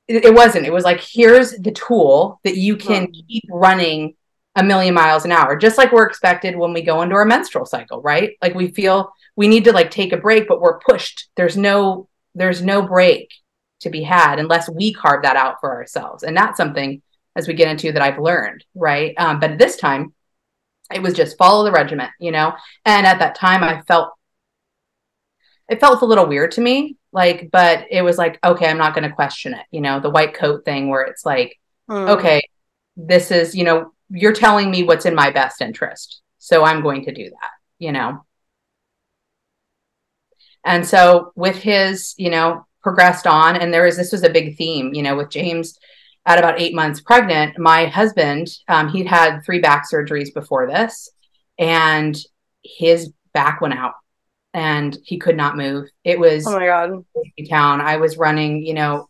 it, 0.09 0.25
it, 0.25 0.35
wasn't. 0.35 0.65
It 0.65 0.73
was 0.73 0.85
like 0.85 1.01
here's 1.01 1.53
the 1.53 1.73
tool 1.73 2.41
that 2.45 2.57
you 2.57 2.77
can 2.77 3.09
mm. 3.09 3.29
keep 3.29 3.45
running 3.51 4.15
a 4.55 4.63
million 4.63 4.95
miles 4.95 5.27
an 5.27 5.33
hour, 5.33 5.55
just 5.55 5.77
like 5.77 5.93
we're 5.93 6.07
expected 6.07 6.57
when 6.57 6.73
we 6.73 6.81
go 6.81 7.03
into 7.03 7.15
our 7.15 7.27
menstrual 7.27 7.67
cycle, 7.67 8.01
right? 8.01 8.39
Like 8.41 8.55
we 8.55 8.69
feel 8.69 9.13
we 9.37 9.49
need 9.49 9.65
to 9.65 9.73
like 9.73 9.91
take 9.91 10.13
a 10.13 10.17
break, 10.17 10.49
but 10.49 10.61
we're 10.61 10.79
pushed. 10.81 11.29
There's 11.37 11.57
no 11.57 12.09
there's 12.35 12.63
no 12.63 12.83
break 12.83 13.31
to 13.81 13.91
be 13.91 14.03
had 14.03 14.39
unless 14.39 14.69
we 14.69 14.93
carve 14.93 15.23
that 15.23 15.37
out 15.37 15.57
for 15.61 15.75
ourselves, 15.75 16.23
and 16.23 16.37
that's 16.37 16.57
something 16.57 17.03
as 17.37 17.47
we 17.47 17.55
get 17.55 17.69
into 17.69 17.93
that 17.93 18.03
I've 18.03 18.19
learned, 18.19 18.65
right? 18.75 19.15
Um, 19.19 19.39
but 19.39 19.59
this 19.59 19.77
time, 19.77 20.15
it 20.93 21.03
was 21.03 21.15
just 21.15 21.37
follow 21.37 21.65
the 21.65 21.73
regiment, 21.73 22.11
you 22.19 22.33
know. 22.33 22.55
And 22.85 23.07
at 23.07 23.19
that 23.19 23.35
time, 23.35 23.63
I 23.63 23.83
felt 23.83 24.13
it 25.69 25.81
felt 25.81 26.03
a 26.03 26.07
little 26.07 26.27
weird 26.27 26.53
to 26.53 26.61
me, 26.61 26.97
like, 27.13 27.51
but 27.51 27.87
it 27.91 28.03
was 28.03 28.19
like, 28.19 28.39
okay, 28.45 28.69
I'm 28.69 28.79
not 28.79 28.95
going 28.95 29.09
to 29.09 29.15
question 29.15 29.53
it, 29.53 29.67
you 29.71 29.81
know, 29.81 30.01
the 30.01 30.11
white 30.11 30.35
coat 30.35 30.65
thing 30.65 30.89
where 30.89 31.03
it's 31.03 31.27
like, 31.27 31.59
mm. 31.91 32.09
okay, 32.09 32.41
this 32.97 33.31
is, 33.31 33.55
you 33.55 33.65
know, 33.65 33.93
you're 34.09 34.33
telling 34.33 34.71
me 34.71 34.85
what's 34.85 35.07
in 35.07 35.15
my 35.15 35.31
best 35.31 35.61
interest, 35.61 36.23
so 36.39 36.65
I'm 36.65 36.83
going 36.83 37.05
to 37.05 37.13
do 37.13 37.25
that, 37.25 37.51
you 37.79 37.93
know. 37.93 38.25
And 40.67 40.87
so 40.87 41.33
with 41.37 41.57
his, 41.57 42.15
you 42.19 42.29
know, 42.29 42.67
progressed 42.83 43.27
on, 43.27 43.57
and 43.57 43.73
there 43.73 43.85
was 43.85 43.97
this 43.97 44.13
was 44.13 44.25
a 44.25 44.31
big 44.31 44.57
theme, 44.57 44.93
you 44.93 45.03
know, 45.03 45.17
with 45.17 45.31
James 45.31 45.79
at 46.27 46.39
about 46.39 46.61
eight 46.61 46.75
months 46.75 47.01
pregnant, 47.01 47.59
my 47.59 47.87
husband, 47.87 48.49
um, 48.69 48.89
he'd 48.89 49.07
had 49.07 49.41
three 49.41 49.61
back 49.61 49.85
surgeries 49.91 50.35
before 50.35 50.67
this, 50.67 51.09
and 51.59 52.19
his 52.65 53.13
back 53.33 53.61
went 53.61 53.75
out 53.75 53.95
and 54.53 54.99
he 55.05 55.19
could 55.19 55.37
not 55.37 55.57
move. 55.57 55.89
It 56.03 56.19
was 56.19 56.47
oh 56.47 56.59
my 56.59 56.67
god, 56.67 57.05
town. 57.49 57.81
I 57.81 57.99
was 57.99 58.17
running, 58.17 58.67
you 58.67 58.75
know, 58.75 59.09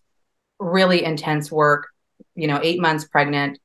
really 0.58 1.02
intense 1.02 1.50
work. 1.50 1.86
You 2.34 2.48
know, 2.48 2.60
eight 2.62 2.80
months 2.80 3.06
pregnant, 3.06 3.58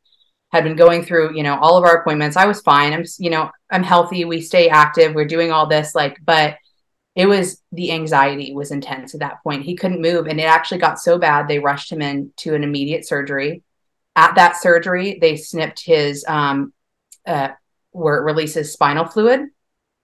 had 0.53 0.63
been 0.63 0.77
going 0.77 1.03
through, 1.03 1.35
you 1.35 1.43
know, 1.43 1.57
all 1.59 1.77
of 1.77 1.83
our 1.83 1.97
appointments. 1.97 2.37
I 2.37 2.45
was 2.45 2.61
fine. 2.61 2.93
I'm, 2.93 3.03
you 3.19 3.29
know, 3.29 3.49
I'm 3.69 3.83
healthy. 3.83 4.23
We 4.23 4.41
stay 4.41 4.69
active. 4.69 5.13
We're 5.13 5.25
doing 5.25 5.51
all 5.51 5.67
this, 5.67 5.93
like, 5.93 6.17
but 6.23 6.55
it 7.15 7.25
was 7.25 7.61
the 7.71 7.91
anxiety 7.91 8.53
was 8.53 8.71
intense 8.71 9.13
at 9.13 9.19
that 9.19 9.43
point. 9.43 9.63
He 9.63 9.75
couldn't 9.75 10.01
move. 10.01 10.27
And 10.27 10.39
it 10.39 10.43
actually 10.43 10.77
got 10.77 10.99
so 10.99 11.17
bad, 11.17 11.47
they 11.47 11.59
rushed 11.59 11.91
him 11.91 12.01
in 12.01 12.31
to 12.37 12.55
an 12.55 12.63
immediate 12.63 13.05
surgery. 13.05 13.63
At 14.15 14.35
that 14.35 14.55
surgery, 14.61 15.17
they 15.19 15.35
snipped 15.35 15.83
his, 15.85 16.23
um, 16.27 16.73
uh, 17.25 17.49
where 17.91 18.17
it 18.17 18.23
releases 18.23 18.71
spinal 18.71 19.05
fluid. 19.05 19.41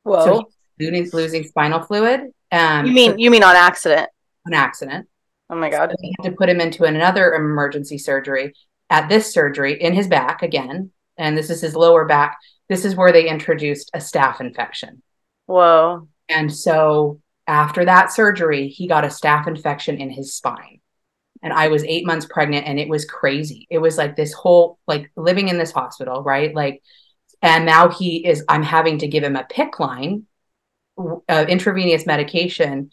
Whoa. 0.04 0.26
So 0.26 0.50
losing, 0.80 1.10
losing 1.14 1.44
spinal 1.46 1.82
fluid. 1.82 2.32
Um, 2.52 2.86
you 2.86 2.94
mean, 2.94 3.12
so, 3.12 3.18
you 3.18 3.32
mean 3.32 3.44
on 3.44 3.56
accident? 3.56 4.10
On 4.46 4.54
accident. 4.54 5.08
Oh 5.50 5.56
my 5.56 5.70
God. 5.70 5.92
So 5.92 5.96
they 6.02 6.14
had 6.22 6.32
to 6.32 6.36
put 6.36 6.50
him 6.50 6.60
into 6.60 6.84
another 6.84 7.34
emergency 7.34 7.98
surgery. 7.98 8.54
At 8.90 9.10
this 9.10 9.34
surgery, 9.34 9.82
in 9.82 9.94
his 9.94 10.08
back 10.08 10.44
again, 10.44 10.92
and 11.18 11.38
this 11.38 11.50
is 11.50 11.60
his 11.60 11.76
lower 11.76 12.06
back, 12.06 12.38
this 12.70 12.86
is 12.86 12.96
where 12.96 13.12
they 13.12 13.28
introduced 13.30 13.92
a 13.94 13.98
staph 13.98 14.40
infection. 14.40 15.02
Whoa. 15.46 16.08
And 16.29 16.53
so 16.53 17.22
after 17.48 17.86
that 17.86 18.12
surgery, 18.12 18.67
he 18.67 18.88
got 18.88 19.05
a 19.05 19.07
staph 19.07 19.48
infection 19.48 19.98
in 19.98 20.10
his 20.10 20.34
spine. 20.34 20.81
And 21.41 21.53
I 21.53 21.67
was 21.67 21.84
eight 21.84 22.05
months 22.05 22.25
pregnant 22.29 22.67
and 22.67 22.79
it 22.79 22.89
was 22.89 23.05
crazy. 23.05 23.67
It 23.69 23.77
was 23.77 23.98
like 23.98 24.15
this 24.15 24.34
whole, 24.34 24.79
like 24.88 25.12
living 25.15 25.50
in 25.50 25.57
this 25.57 25.72
hospital, 25.72 26.24
right? 26.24 26.53
Like, 26.53 26.81
and 27.41 27.65
now 27.65 27.89
he 27.89 28.25
is, 28.25 28.43
I'm 28.50 28.63
having 28.63 28.98
to 29.00 29.07
give 29.07 29.24
him 29.24 29.36
a 29.36 29.43
PICC 29.43 29.79
line, 29.79 30.25
uh, 31.29 31.46
intravenous 31.48 32.05
medication 32.05 32.91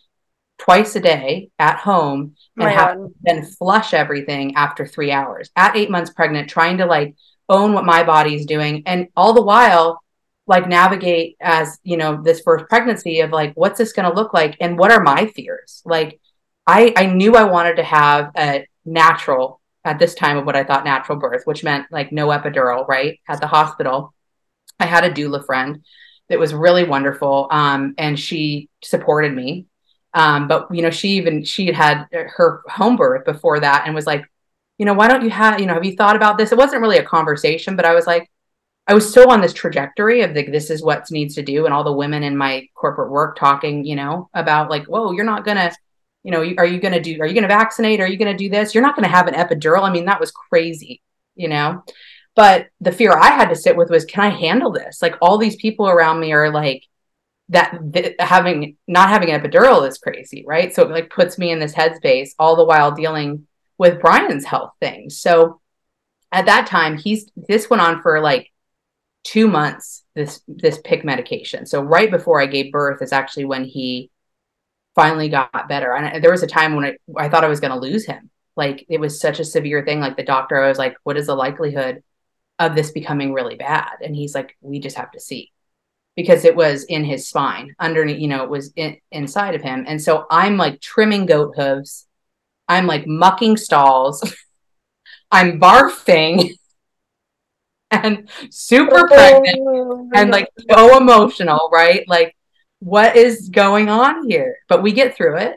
twice 0.59 0.95
a 0.95 1.01
day 1.01 1.51
at 1.59 1.79
home 1.79 2.37
and 2.59 2.69
have 2.71 2.99
then 3.23 3.45
flush 3.45 3.95
everything 3.95 4.55
after 4.57 4.87
three 4.87 5.11
hours 5.11 5.51
at 5.57 5.77
eight 5.77 5.91
months 5.91 6.11
pregnant, 6.11 6.49
trying 6.49 6.79
to 6.79 6.87
like 6.87 7.15
own 7.49 7.73
what 7.73 7.85
my 7.85 8.05
body's 8.05 8.47
doing. 8.47 8.83
And 8.87 9.09
all 9.17 9.33
the 9.33 9.43
while, 9.43 10.04
like 10.47 10.69
navigate 10.69 11.37
as 11.41 11.79
you 11.83 11.97
know 11.97 12.23
this 12.23 12.41
first 12.41 12.69
pregnancy 12.69 13.21
of 13.21 13.31
like 13.31 13.53
what's 13.55 13.79
this 13.79 13.93
going 13.93 14.09
to 14.09 14.15
look 14.15 14.35
like? 14.35 14.57
And 14.61 14.79
what 14.79 14.93
are 14.93 15.03
my 15.03 15.27
fears? 15.27 15.83
Like 15.85 16.21
i 16.67 16.93
i 16.97 17.07
knew 17.07 17.37
i 17.37 17.45
wanted 17.45 17.77
to 17.77 17.83
have 17.83 18.31
a 18.37 18.67
natural 18.85 19.61
at 19.85 19.99
this 19.99 20.15
time 20.15 20.37
of 20.37 20.47
what 20.47 20.57
i 20.57 20.65
thought 20.65 20.85
natural 20.85 21.19
birth 21.19 21.43
which 21.45 21.65
meant 21.65 21.87
like 21.91 22.13
no 22.13 22.29
epidural 22.29 22.87
right 22.89 23.21
at 23.29 23.41
the 23.41 23.47
hospital. 23.47 24.15
I 24.81 24.87
had 24.87 25.05
a 25.05 25.11
doula 25.11 25.45
friend 25.45 25.85
that 26.29 26.39
was 26.39 26.53
really 26.53 26.85
wonderful 26.85 27.49
um, 27.51 27.95
and 27.97 28.19
she 28.19 28.69
supported 28.83 29.33
me. 29.33 29.67
Um, 30.15 30.49
but 30.49 30.69
you 30.75 30.83
know 30.83 30.91
she 30.91 31.11
even 31.11 31.45
she 31.45 31.67
had 31.67 31.75
had 31.75 32.09
her 32.11 32.63
home 32.67 32.97
birth 32.97 33.25
before 33.25 33.61
that 33.61 33.85
and 33.87 33.95
was 33.95 34.07
like 34.07 34.25
you 34.79 34.87
know 34.87 34.95
why 34.95 35.09
don't 35.09 35.23
you 35.23 35.31
have 35.31 35.61
you 35.61 35.67
know 35.67 35.75
have 35.75 35.85
you 35.85 35.97
thought 35.97 36.17
about 36.17 36.39
this? 36.39 36.53
It 36.53 36.59
wasn't 36.59 36.83
really 36.83 36.99
a 36.99 37.05
conversation 37.05 37.77
but 37.77 37.85
i 37.85 37.95
was 37.95 38.07
like 38.07 38.31
I 38.87 38.95
was 38.95 39.13
so 39.13 39.31
on 39.31 39.41
this 39.41 39.55
trajectory 39.55 40.23
of 40.23 40.35
like 40.35 40.53
this 40.53 40.71
is 40.71 40.83
what 40.83 41.11
needs 41.11 41.35
to 41.37 41.43
do, 41.43 41.65
and 41.65 41.73
all 41.73 41.85
the 41.85 41.93
women 41.93 42.23
in 42.23 42.37
my 42.37 42.69
corporate 42.75 43.11
work 43.11 43.37
talking, 43.37 43.85
you 43.85 43.97
know, 43.97 44.29
about 44.35 44.71
like, 44.71 44.85
whoa, 44.85 45.13
you're 45.13 45.25
not 45.25 45.45
gonna, 45.45 45.73
you 46.23 46.31
know, 46.31 46.41
are 46.59 46.67
you 46.67 46.81
gonna 46.81 47.01
do? 47.01 47.19
Are 47.21 47.27
you 47.27 47.35
gonna 47.35 47.49
vaccinate? 47.49 48.01
Are 48.01 48.07
you 48.07 48.19
gonna 48.19 48.37
do 48.37 48.51
this? 48.51 48.75
You're 48.75 48.83
not 48.83 48.95
gonna 48.95 49.09
have 49.09 49.27
an 49.27 49.35
epidural. 49.35 49.83
I 49.83 49.91
mean, 49.91 50.05
that 50.07 50.21
was 50.21 50.31
crazy, 50.31 51.03
you 51.35 51.49
know. 51.49 51.83
But 52.37 52.67
the 52.81 52.93
fear 52.93 53.13
I 53.17 53.31
had 53.31 53.49
to 53.51 53.57
sit 53.57 53.77
with 53.77 53.91
was, 53.91 54.05
can 54.05 54.25
I 54.25 54.29
handle 54.29 54.73
this? 54.73 55.01
Like 55.01 55.17
all 55.23 55.39
these 55.39 55.57
people 55.57 55.89
around 55.89 56.21
me 56.21 56.33
are 56.33 56.53
like 56.53 56.85
that 57.51 57.79
th- 57.93 58.17
having 58.19 58.77
not 58.89 59.09
having 59.09 59.31
an 59.31 59.41
epidural 59.41 59.87
is 59.89 59.99
crazy, 59.99 60.45
right? 60.47 60.75
So 60.75 60.83
it 60.83 60.91
like 60.91 61.11
puts 61.11 61.39
me 61.39 61.51
in 61.53 61.59
this 61.59 61.75
headspace 61.75 62.31
all 62.39 62.57
the 62.57 62.65
while 62.65 62.93
dealing 62.93 63.47
with 63.79 64.01
Brian's 64.01 64.45
health 64.45 64.73
thing. 64.81 65.11
So 65.11 65.61
at 66.33 66.47
that 66.47 66.67
time, 66.67 66.99
he's 66.99 67.31
this 67.37 67.71
went 67.71 67.83
on 67.83 68.03
for 68.03 68.21
like 68.21 68.51
two 69.25 69.49
months 69.49 70.05
this 70.15 70.41
this 70.47 70.79
PICC 70.79 71.05
medication. 71.05 71.67
So 71.67 71.83
right 71.83 72.11
before 72.11 72.41
I 72.41 72.47
gave 72.47 72.71
birth 72.71 73.03
is 73.03 73.13
actually 73.13 73.47
when 73.47 73.65
he 73.65 74.11
finally 74.95 75.29
got 75.29 75.69
better. 75.69 75.95
And 75.95 76.23
there 76.23 76.31
was 76.31 76.43
a 76.43 76.47
time 76.47 76.77
when 76.77 76.85
I, 76.85 76.97
I 77.17 77.29
thought 77.29 77.45
I 77.45 77.49
was 77.49 77.61
going 77.61 77.73
to 77.73 77.79
lose 77.79 78.07
him. 78.07 78.31
Like 78.57 78.87
it 78.89 79.01
was 79.01 79.21
such 79.21 79.41
a 79.41 79.45
severe 79.45 79.85
thing. 79.85 79.99
Like 79.99 80.17
the 80.17 80.23
doctor, 80.23 80.63
I 80.63 80.69
was 80.69 80.79
like, 80.79 80.95
"What 81.03 81.17
is 81.17 81.27
the 81.27 81.35
likelihood 81.35 82.05
of 82.61 82.77
this 82.77 82.93
becoming 82.93 83.33
really 83.33 83.57
bad?" 83.57 83.97
And 84.01 84.15
he's 84.15 84.35
like, 84.35 84.57
"We 84.61 84.79
just 84.79 84.97
have 84.97 85.11
to 85.13 85.21
see." 85.21 85.51
Because 86.15 86.45
it 86.45 86.55
was 86.55 86.85
in 86.85 87.05
his 87.05 87.27
spine, 87.27 87.75
underneath, 87.81 88.21
you 88.21 88.29
know, 88.29 88.45
it 88.45 88.51
was 88.51 88.73
in, 88.77 88.99
inside 89.11 89.57
of 89.57 89.63
him. 89.63 89.85
And 89.89 90.01
so 90.01 90.27
I'm 90.31 90.57
like 90.57 90.81
trimming 90.81 91.27
goat 91.27 91.55
hooves. 91.57 92.07
I'm 92.69 92.87
like 92.87 93.09
mucking 93.09 93.57
stalls. 93.57 94.23
I'm 95.33 95.59
barfing. 95.59 96.51
And 98.03 98.29
super 98.51 99.07
pregnant 99.07 99.59
oh, 99.61 100.11
and 100.15 100.31
like 100.31 100.49
so 100.71 100.97
emotional, 100.97 101.69
right? 101.73 102.05
Like, 102.09 102.37
what 102.81 103.17
is 103.17 103.49
going 103.49 103.89
on 103.89 104.29
here? 104.29 104.57
But 104.69 104.83
we 104.83 104.93
get 104.93 105.17
through 105.17 105.39
it. 105.39 105.57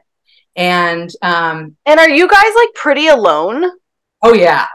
And 0.55 1.11
um 1.21 1.77
And 1.85 1.99
are 1.99 2.09
you 2.09 2.27
guys 2.27 2.53
like 2.55 2.73
pretty 2.73 3.07
alone? 3.07 3.65
Oh 4.23 4.33
yeah. 4.33 4.67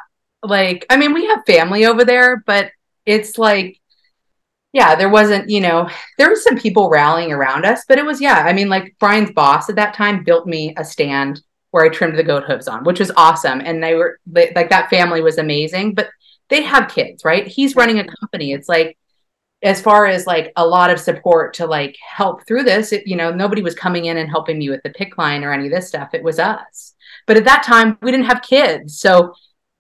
Like, 0.42 0.86
I 0.90 0.96
mean, 0.96 1.12
we 1.12 1.26
have 1.26 1.46
family 1.46 1.86
over 1.86 2.04
there, 2.04 2.42
but 2.46 2.70
it's 3.06 3.38
like 3.38 3.78
yeah, 4.72 4.94
there 4.94 5.10
wasn't, 5.10 5.50
you 5.50 5.60
know, 5.60 5.88
there 6.16 6.30
was 6.30 6.42
some 6.42 6.56
people 6.56 6.88
rallying 6.88 7.30
around 7.30 7.66
us, 7.66 7.84
but 7.86 7.98
it 7.98 8.06
was, 8.06 8.22
yeah. 8.22 8.38
I 8.38 8.54
mean, 8.54 8.70
like 8.70 8.96
Brian's 8.98 9.30
boss 9.32 9.68
at 9.68 9.76
that 9.76 9.94
time 9.94 10.24
built 10.24 10.46
me 10.46 10.74
a 10.78 10.84
stand 10.84 11.42
where 11.72 11.84
I 11.84 11.90
trimmed 11.90 12.18
the 12.18 12.22
goat 12.22 12.44
hooves 12.44 12.68
on, 12.68 12.84
which 12.84 12.98
was 12.98 13.12
awesome. 13.16 13.60
And 13.60 13.82
they 13.82 13.94
were 13.94 14.18
like, 14.32 14.70
that 14.70 14.88
family 14.88 15.20
was 15.20 15.38
amazing. 15.38 15.94
But 15.94 16.08
they 16.52 16.62
have 16.62 16.90
kids, 16.90 17.24
right? 17.24 17.46
He's 17.46 17.76
running 17.76 17.98
a 17.98 18.06
company. 18.06 18.52
It's 18.52 18.68
like, 18.68 18.98
as 19.62 19.80
far 19.80 20.06
as 20.06 20.26
like 20.26 20.52
a 20.56 20.66
lot 20.66 20.90
of 20.90 20.98
support 20.98 21.54
to 21.54 21.66
like 21.66 21.96
help 22.04 22.46
through 22.46 22.64
this, 22.64 22.92
it, 22.92 23.06
you 23.06 23.16
know, 23.16 23.32
nobody 23.32 23.62
was 23.62 23.74
coming 23.74 24.06
in 24.06 24.16
and 24.16 24.28
helping 24.28 24.58
me 24.58 24.68
with 24.68 24.82
the 24.82 24.90
PICC 24.90 25.16
line 25.16 25.44
or 25.44 25.52
any 25.52 25.66
of 25.66 25.72
this 25.72 25.88
stuff. 25.88 26.10
It 26.14 26.22
was 26.22 26.38
us. 26.38 26.94
But 27.26 27.36
at 27.36 27.44
that 27.44 27.62
time, 27.62 27.96
we 28.02 28.10
didn't 28.10 28.26
have 28.26 28.42
kids. 28.42 28.98
So, 28.98 29.34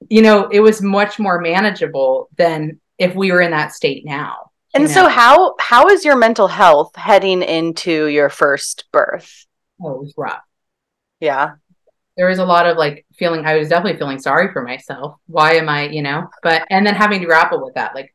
you 0.08 0.22
know, 0.22 0.48
it 0.48 0.60
was 0.60 0.80
much 0.80 1.18
more 1.18 1.40
manageable 1.40 2.28
than 2.36 2.80
if 2.96 3.14
we 3.14 3.32
were 3.32 3.40
in 3.40 3.50
that 3.50 3.72
state 3.72 4.04
now. 4.04 4.50
And 4.74 4.88
so 4.88 5.06
how 5.06 5.54
how 5.60 5.88
is 5.88 6.02
your 6.02 6.16
mental 6.16 6.48
health 6.48 6.96
heading 6.96 7.42
into 7.42 8.06
your 8.06 8.30
first 8.30 8.84
birth? 8.90 9.46
Oh, 9.78 9.90
it 9.90 10.00
was 10.00 10.14
rough. 10.16 10.40
Yeah 11.20 11.56
there 12.16 12.28
was 12.28 12.38
a 12.38 12.44
lot 12.44 12.66
of 12.66 12.76
like 12.76 13.06
feeling 13.14 13.44
i 13.44 13.56
was 13.56 13.68
definitely 13.68 13.98
feeling 13.98 14.18
sorry 14.18 14.52
for 14.52 14.62
myself 14.62 15.16
why 15.26 15.54
am 15.54 15.68
i 15.68 15.88
you 15.88 16.02
know 16.02 16.28
but 16.42 16.66
and 16.70 16.86
then 16.86 16.94
having 16.94 17.20
to 17.20 17.26
grapple 17.26 17.64
with 17.64 17.74
that 17.74 17.94
like 17.94 18.14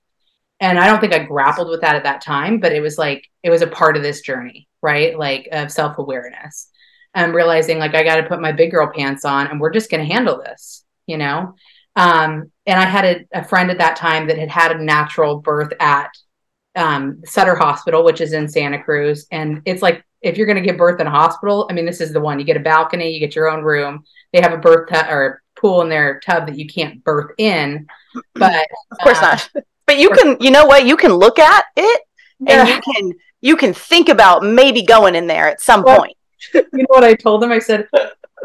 and 0.60 0.80
i 0.80 0.88
don't 0.88 1.00
think 1.00 1.14
i 1.14 1.20
grappled 1.20 1.70
with 1.70 1.82
that 1.82 1.96
at 1.96 2.04
that 2.04 2.22
time 2.22 2.60
but 2.60 2.72
it 2.72 2.82
was 2.82 2.98
like 2.98 3.26
it 3.44 3.50
was 3.50 3.62
a 3.62 3.68
part 3.68 3.98
of 3.98 4.04
this 4.04 4.22
journey 4.22 4.68
right? 4.82 5.18
Like 5.18 5.50
of 5.52 5.72
self 5.72 5.98
awareness. 5.98 6.70
and 7.14 7.34
realizing 7.34 7.80
like 7.80 7.96
I 7.96 8.04
got 8.04 8.18
to 8.18 8.28
put 8.28 8.42
my 8.42 8.52
big 8.52 8.72
girl 8.72 8.92
pants 8.94 9.26
on 9.26 9.48
and 9.48 9.60
we're 9.60 9.72
just 9.72 9.90
going 9.90 10.06
to 10.06 10.14
handle 10.14 10.38
this, 10.38 10.86
you 11.08 11.18
know? 11.18 11.56
Um, 11.96 12.52
and 12.66 12.80
I 12.80 12.86
had 12.86 13.06
a, 13.06 13.40
a, 13.40 13.44
friend 13.44 13.72
at 13.72 13.80
that 13.80 13.96
time 13.96 14.28
that 14.28 14.38
had 14.38 14.50
had 14.50 14.72
a 14.72 14.84
natural 14.84 15.40
birth 15.40 15.74
at 15.80 16.12
um, 16.76 17.22
Sutter 17.26 17.56
Hospital, 17.56 18.04
which 18.04 18.22
is 18.22 18.34
in 18.34 18.48
Santa 18.48 18.84
Cruz. 18.84 19.26
And 19.32 19.64
it's 19.66 19.82
like, 19.82 20.04
if 20.22 20.38
you're 20.38 20.48
going 20.48 20.58
to 20.58 20.68
give 20.68 20.78
birth 20.78 21.00
in 21.00 21.08
a 21.08 21.12
hospital, 21.12 21.68
I 21.70 21.74
mean, 21.74 21.86
this 21.86 22.02
is 22.02 22.12
the 22.12 22.20
one. 22.20 22.40
You 22.40 22.46
get 22.46 22.58
a 22.58 22.62
balcony, 22.62 23.12
you 23.12 23.20
get 23.20 23.36
your 23.36 23.50
own 23.50 23.64
room. 23.64 24.04
They 24.34 24.42
have 24.42 24.54
a 24.54 24.58
birth 24.58 24.90
tub 24.90 25.08
or 25.10 25.26
a 25.26 25.60
pool 25.60 25.82
in 25.82 25.90
their 25.90 26.20
tub 26.20 26.48
that 26.48 26.58
you 26.58 26.68
can't 26.68 27.04
birth 27.04 27.32
in. 27.38 27.88
But 28.34 28.68
of 28.92 28.98
course 29.00 29.18
uh, 29.20 29.22
not. 29.22 29.50
But 29.86 30.00
you 30.00 30.10
can, 30.10 30.38
you 30.40 30.52
know 30.52 30.66
what? 30.66 30.86
You 30.86 30.98
can 30.98 31.14
look 31.14 31.40
at 31.40 31.66
it 31.76 32.02
yeah. 32.40 32.62
and 32.62 32.70
you 32.70 32.82
can 32.82 33.14
you 33.42 33.56
can 33.56 33.74
think 33.74 34.10
about 34.10 34.44
maybe 34.44 34.82
going 34.84 35.16
in 35.16 35.28
there 35.28 35.48
at 35.48 35.62
some 35.62 35.84
well, 35.84 36.00
point. 36.00 36.18
you 36.54 36.64
know 36.74 36.86
what 36.88 37.04
I 37.04 37.14
told 37.14 37.42
them? 37.42 37.52
I 37.52 37.60
said, 37.60 37.88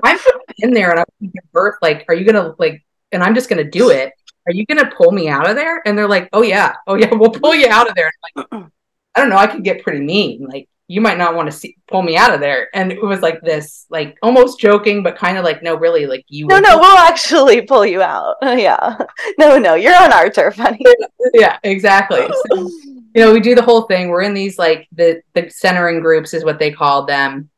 I'm 0.03 0.19
in 0.59 0.73
there 0.73 0.91
and 0.91 1.01
I'm 1.01 1.07
going 1.21 1.33
to 1.33 1.41
give 1.41 1.53
birth. 1.53 1.77
Like, 1.83 2.05
are 2.09 2.15
you 2.15 2.25
going 2.25 2.43
to 2.43 2.55
like, 2.59 2.85
and 3.11 3.23
I'm 3.23 3.35
just 3.35 3.49
going 3.49 3.63
to 3.65 3.71
do 3.71 3.91
it. 3.91 4.13
Are 4.47 4.53
you 4.53 4.67
going 4.67 4.79
to 4.79 4.91
pull 4.95 5.13
me 5.13 5.29
out 5.29 5.49
of 5.49 5.57
there? 5.57 5.83
And 5.87 5.97
they're 5.97 6.09
like, 6.09 6.29
oh 6.33 6.43
yeah, 6.43 6.75
oh 6.87 6.97
yeah, 6.97 7.11
we'll 7.13 7.31
pull 7.31 7.55
you 7.55 7.69
out 7.69 7.89
of 7.89 7.95
there. 7.95 8.11
like, 8.37 8.47
I 9.15 9.21
don't 9.21 9.29
know. 9.29 9.37
I 9.37 9.47
could 9.47 9.65
get 9.65 9.83
pretty 9.83 10.01
mean. 10.01 10.47
Like, 10.47 10.69
you 10.93 11.01
might 11.01 11.17
not 11.17 11.35
want 11.35 11.51
to 11.51 11.57
see 11.57 11.75
pull 11.89 12.03
me 12.03 12.19
out 12.19 12.35
of 12.35 12.41
there. 12.41 12.69
And 12.75 12.93
it 12.93 13.03
was 13.03 13.21
like 13.21 13.41
this, 13.41 13.87
like 13.89 14.19
almost 14.23 14.61
joking, 14.61 15.03
but 15.03 15.17
kind 15.17 15.39
of 15.39 15.45
like, 15.45 15.63
no, 15.63 15.75
really, 15.75 16.05
like 16.05 16.27
you. 16.29 16.47
No, 16.47 16.59
no, 16.59 16.79
we'll 16.79 16.99
actually 16.99 17.63
pull 17.63 17.87
you 17.87 18.03
out. 18.03 18.37
yeah. 18.43 18.99
No, 19.39 19.59
no, 19.59 19.75
you're 19.75 19.97
on 19.97 20.13
our 20.13 20.29
turf, 20.29 20.57
honey. 20.57 20.85
yeah, 21.33 21.59
exactly. 21.63 22.29
So, 22.29 22.69
you 23.15 23.25
know, 23.25 23.33
we 23.33 23.41
do 23.41 23.55
the 23.55 23.63
whole 23.63 23.85
thing. 23.85 24.11
We're 24.11 24.21
in 24.21 24.35
these 24.35 24.59
like 24.59 24.87
the 24.93 25.23
the 25.33 25.49
centering 25.49 26.01
groups 26.01 26.35
is 26.35 26.45
what 26.45 26.59
they 26.59 26.71
call 26.71 27.07
them. 27.07 27.49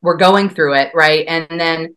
We're 0.00 0.16
going 0.16 0.48
through 0.48 0.76
it, 0.76 0.90
right? 0.94 1.26
And 1.28 1.60
then 1.60 1.96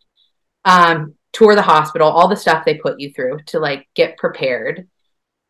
um 0.66 1.16
tour 1.32 1.56
the 1.56 1.62
hospital, 1.62 2.10
all 2.10 2.28
the 2.28 2.36
stuff 2.36 2.66
they 2.66 2.76
put 2.76 3.00
you 3.00 3.14
through 3.14 3.40
to 3.48 3.60
like 3.60 3.88
get 3.96 4.18
prepared, 4.18 4.90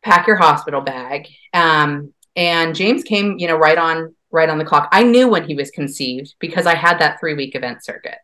pack 0.04 0.28
your 0.28 0.36
hospital 0.36 0.80
bag. 0.80 1.26
Um 1.52 2.14
and 2.36 2.76
James 2.76 3.02
came, 3.02 3.36
you 3.38 3.48
know, 3.48 3.56
right 3.56 3.78
on 3.78 4.14
right 4.30 4.48
on 4.48 4.58
the 4.58 4.64
clock. 4.64 4.88
I 4.92 5.02
knew 5.02 5.28
when 5.28 5.44
he 5.44 5.54
was 5.54 5.70
conceived 5.70 6.34
because 6.38 6.66
I 6.66 6.74
had 6.74 6.98
that 6.98 7.20
3 7.20 7.34
week 7.34 7.54
event 7.54 7.84
circuit 7.84 8.18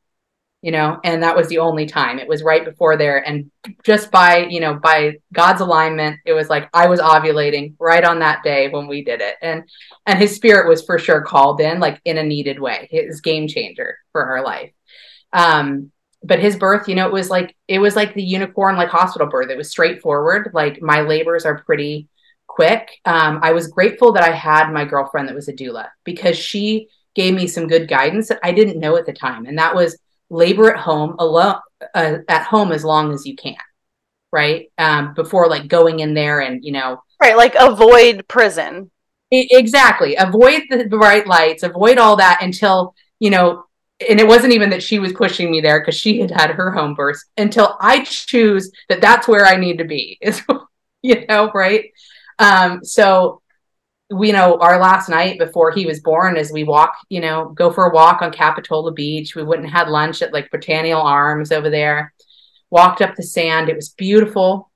you 0.65 0.71
know 0.71 0.99
and 1.05 1.23
that 1.23 1.37
was 1.37 1.49
the 1.49 1.59
only 1.59 1.85
time. 1.85 2.19
It 2.19 2.27
was 2.27 2.43
right 2.43 2.65
before 2.65 2.97
there 2.97 3.19
and 3.19 3.51
just 3.85 4.11
by 4.11 4.47
you 4.49 4.61
know 4.61 4.73
by 4.73 5.19
god's 5.31 5.61
alignment 5.61 6.21
it 6.25 6.33
was 6.33 6.49
like 6.49 6.71
i 6.73 6.87
was 6.89 7.01
ovulating 7.01 7.75
right 7.79 8.03
on 8.03 8.21
that 8.21 8.43
day 8.43 8.71
when 8.71 8.87
we 8.87 9.05
did 9.05 9.21
it. 9.21 9.35
And 9.43 9.65
and 10.07 10.19
his 10.19 10.35
spirit 10.35 10.67
was 10.67 10.83
for 10.83 10.99
sure 10.99 11.21
called 11.21 11.61
in 11.61 11.81
like 11.81 12.01
in 12.07 12.17
a 12.17 12.23
needed 12.23 12.59
way. 12.59 12.89
His 12.91 13.21
game 13.21 13.47
changer 13.47 13.99
for 14.13 14.25
our 14.25 14.43
life. 14.43 14.73
Um 15.35 15.93
but 16.23 16.39
his 16.39 16.57
birth 16.57 16.89
you 16.89 16.95
know 16.95 17.09
it 17.09 17.13
was 17.13 17.29
like 17.29 17.55
it 17.69 17.79
was 17.79 17.95
like 17.95 18.15
the 18.15 18.23
unicorn 18.23 18.77
like 18.79 18.89
hospital 18.89 19.29
birth. 19.29 19.51
It 19.51 19.59
was 19.59 19.71
straightforward. 19.71 20.53
Like 20.55 20.81
my 20.81 21.03
labors 21.03 21.45
are 21.45 21.63
pretty 21.63 22.09
quick. 22.55 22.85
Um 23.05 23.41
i 23.43 23.53
was 23.53 23.75
grateful 23.77 24.13
that 24.13 24.25
i 24.25 24.33
had 24.33 24.73
my 24.73 24.85
girlfriend 24.85 25.29
that 25.29 25.35
was 25.35 25.49
a 25.49 25.53
doula 25.53 25.87
because 26.05 26.37
she 26.37 26.89
gave 27.15 27.35
me 27.35 27.47
some 27.47 27.69
good 27.69 27.89
guidance 27.89 28.29
that 28.29 28.41
i 28.43 28.53
didn't 28.53 28.81
know 28.81 28.97
at 28.97 29.07
the 29.07 29.13
time. 29.13 29.47
And 29.47 29.59
that 29.59 29.75
was 29.75 29.99
labor 30.31 30.73
at 30.73 30.81
home 30.81 31.17
alone 31.19 31.61
uh, 31.95 32.19
at 32.29 32.45
home 32.47 32.73
as 32.73 32.85
long 32.85 33.13
as 33.13 33.27
you 33.27 33.37
can 33.37 33.57
right? 34.33 34.73
Um, 34.79 35.15
before 35.15 35.49
like 35.49 35.69
going 35.69 36.01
in 36.01 36.13
there 36.13 36.41
and 36.41 36.65
you 36.65 36.73
know 36.73 37.03
right 37.23 37.37
like 37.37 37.55
avoid 37.59 38.27
prison. 38.29 38.91
Exactly. 39.31 40.17
Avoid 40.17 40.63
the 40.71 40.87
bright 40.87 41.27
lights 41.27 41.63
avoid 41.63 41.99
all 41.99 42.17
that 42.17 42.43
until 42.43 42.95
you 43.21 43.31
know 43.31 43.65
and 44.09 44.21
it 44.21 44.27
wasn't 44.27 44.53
even 44.53 44.71
that 44.71 44.83
she 44.83 44.99
was 44.99 45.13
pushing 45.13 45.51
me 45.51 45.61
there 45.61 45.81
because 45.81 45.95
she 45.95 46.21
had 46.21 46.31
had 46.31 46.51
her 46.51 46.71
home 46.73 46.95
birth 46.95 47.21
until 47.37 47.77
i 47.81 48.03
choose 48.03 48.71
that 48.89 49.01
that's 49.01 49.29
where 49.29 49.47
i 49.47 49.57
need 49.57 49.79
to 49.79 49.85
be 49.85 50.19
is 50.21 50.43
you 51.03 51.25
know 51.29 51.51
right 51.55 51.87
um 52.39 52.85
so 52.85 53.41
we 54.11 54.29
you 54.29 54.33
know 54.33 54.59
our 54.59 54.79
last 54.79 55.09
night 55.09 55.39
before 55.39 55.71
he 55.71 55.87
was 55.87 56.01
born 56.01 56.37
is 56.37 56.53
we 56.53 56.65
walk 56.65 56.95
you 57.09 57.21
know 57.21 57.49
go 57.51 57.71
for 57.71 57.87
a 57.87 57.95
walk 57.95 58.23
on 58.23 58.33
capitola 58.33 58.93
beach. 58.93 59.35
We 59.35 59.43
went 59.43 59.63
and 59.63 59.71
had 59.71 59.89
lunch 59.89 60.23
at 60.23 60.33
like 60.33 60.51
Britannia 60.51 60.97
Arms 60.97 61.53
over 61.53 61.71
there. 61.71 62.13
Walked 62.71 63.03
up 63.03 63.15
the 63.15 63.23
sand. 63.23 63.69
It 63.69 63.77
was 63.77 63.91
beautiful. 63.91 64.71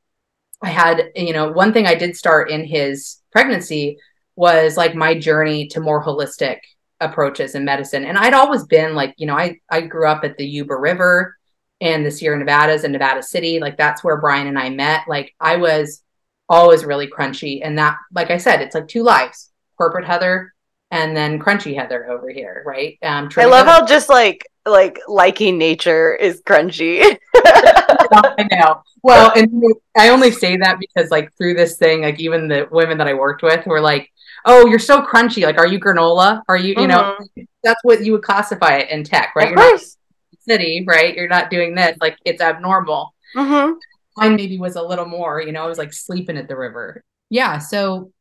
I 0.62 0.68
had 0.68 1.10
you 1.14 1.32
know 1.32 1.52
one 1.52 1.72
thing 1.72 1.86
i 1.86 1.94
did 1.94 2.16
start 2.16 2.50
in 2.50 2.64
his 2.64 3.20
pregnancy 3.30 3.98
was 4.34 4.76
like 4.76 4.94
my 4.94 5.18
journey 5.18 5.68
to 5.68 5.80
more 5.80 6.02
holistic 6.04 6.58
approaches 7.00 7.54
in 7.54 7.64
medicine. 7.64 8.04
And 8.04 8.18
i'd 8.18 8.34
always 8.34 8.64
been 8.64 8.94
like 8.94 9.14
you 9.18 9.26
know 9.26 9.36
i 9.36 9.58
i 9.70 9.82
grew 9.82 10.08
up 10.08 10.24
at 10.24 10.36
the 10.36 10.46
yuba 10.46 10.74
river 10.74 11.36
and 11.80 12.04
the 12.04 12.10
sierra 12.10 12.38
nevadas 12.38 12.84
and 12.84 12.92
nevada 12.92 13.22
city. 13.22 13.60
Like 13.60 13.76
that's 13.76 14.02
where 14.02 14.20
brian 14.20 14.46
and 14.46 14.58
i 14.58 14.70
met. 14.70 15.02
Like 15.06 15.34
i 15.38 15.56
was 15.56 16.02
always 16.48 16.84
really 16.84 17.06
crunchy. 17.06 17.60
And 17.62 17.78
that, 17.78 17.96
like 18.12 18.30
I 18.30 18.38
said, 18.38 18.60
it's 18.60 18.74
like 18.74 18.88
two 18.88 19.02
lives 19.02 19.50
corporate 19.76 20.06
Heather 20.06 20.52
and 20.90 21.16
then 21.16 21.38
crunchy 21.38 21.76
Heather 21.76 22.10
over 22.10 22.30
here, 22.30 22.62
right? 22.66 22.98
Um, 23.02 23.28
I 23.36 23.44
love 23.44 23.66
Heather. 23.66 23.80
how 23.80 23.86
just 23.86 24.08
like 24.08 24.46
like 24.66 24.98
liking 25.08 25.56
nature 25.56 26.14
is 26.14 26.42
crunchy. 26.42 27.18
I 27.36 28.46
know. 28.50 28.82
Well, 29.02 29.32
and 29.36 29.62
I 29.96 30.08
only 30.08 30.30
say 30.30 30.56
that 30.58 30.78
because 30.78 31.10
like 31.10 31.32
through 31.36 31.54
this 31.54 31.76
thing, 31.76 32.02
like 32.02 32.20
even 32.20 32.48
the 32.48 32.68
women 32.70 32.98
that 32.98 33.06
I 33.06 33.14
worked 33.14 33.42
with 33.42 33.66
were 33.66 33.80
like, 33.80 34.10
"Oh, 34.44 34.66
you're 34.66 34.78
so 34.78 35.02
crunchy. 35.02 35.44
Like, 35.44 35.58
are 35.58 35.66
you 35.66 35.78
granola? 35.78 36.42
Are 36.48 36.56
you, 36.56 36.70
you 36.70 36.74
mm-hmm. 36.76 36.88
know, 36.88 37.46
that's 37.62 37.80
what 37.82 38.04
you 38.04 38.12
would 38.12 38.22
classify 38.22 38.78
it 38.78 38.90
in 38.90 39.04
tech, 39.04 39.34
right? 39.36 39.46
Of 39.46 39.50
you're 39.50 39.70
course. 39.70 39.96
not 40.32 40.40
city, 40.42 40.84
right? 40.86 41.14
You're 41.14 41.28
not 41.28 41.50
doing 41.50 41.74
this. 41.74 41.96
Like, 42.00 42.18
it's 42.24 42.40
abnormal. 42.40 43.14
Mm-hmm 43.36 43.74
mine 44.18 44.36
maybe 44.36 44.58
was 44.58 44.76
a 44.76 44.82
little 44.82 45.06
more, 45.06 45.40
you 45.40 45.52
know, 45.52 45.62
I 45.62 45.66
was 45.66 45.78
like 45.78 45.92
sleeping 45.92 46.36
at 46.36 46.48
the 46.48 46.56
river. 46.56 47.04
Yeah. 47.30 47.58
So, 47.58 48.12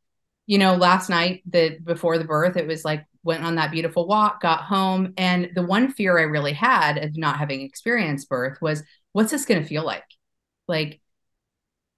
you 0.45 0.57
know, 0.57 0.75
last 0.75 1.09
night 1.09 1.43
the 1.49 1.77
before 1.83 2.17
the 2.17 2.25
birth, 2.25 2.57
it 2.57 2.67
was 2.67 2.85
like 2.85 3.05
went 3.23 3.43
on 3.43 3.55
that 3.55 3.71
beautiful 3.71 4.07
walk, 4.07 4.41
got 4.41 4.61
home. 4.61 5.13
And 5.17 5.49
the 5.53 5.63
one 5.63 5.91
fear 5.91 6.17
I 6.17 6.23
really 6.23 6.53
had 6.53 6.97
of 6.97 7.17
not 7.17 7.37
having 7.37 7.61
experienced 7.61 8.29
birth 8.29 8.61
was 8.61 8.83
what's 9.11 9.31
this 9.31 9.45
gonna 9.45 9.65
feel 9.65 9.85
like? 9.85 10.05
Like, 10.67 11.01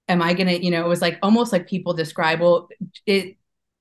am 0.08 0.22
I 0.22 0.34
gonna, 0.34 0.52
you 0.52 0.70
know, 0.70 0.84
it 0.84 0.88
was 0.88 1.00
like 1.02 1.18
almost 1.22 1.52
like 1.52 1.68
people 1.68 1.94
describe, 1.94 2.40
well, 2.40 2.68
it 3.06 3.36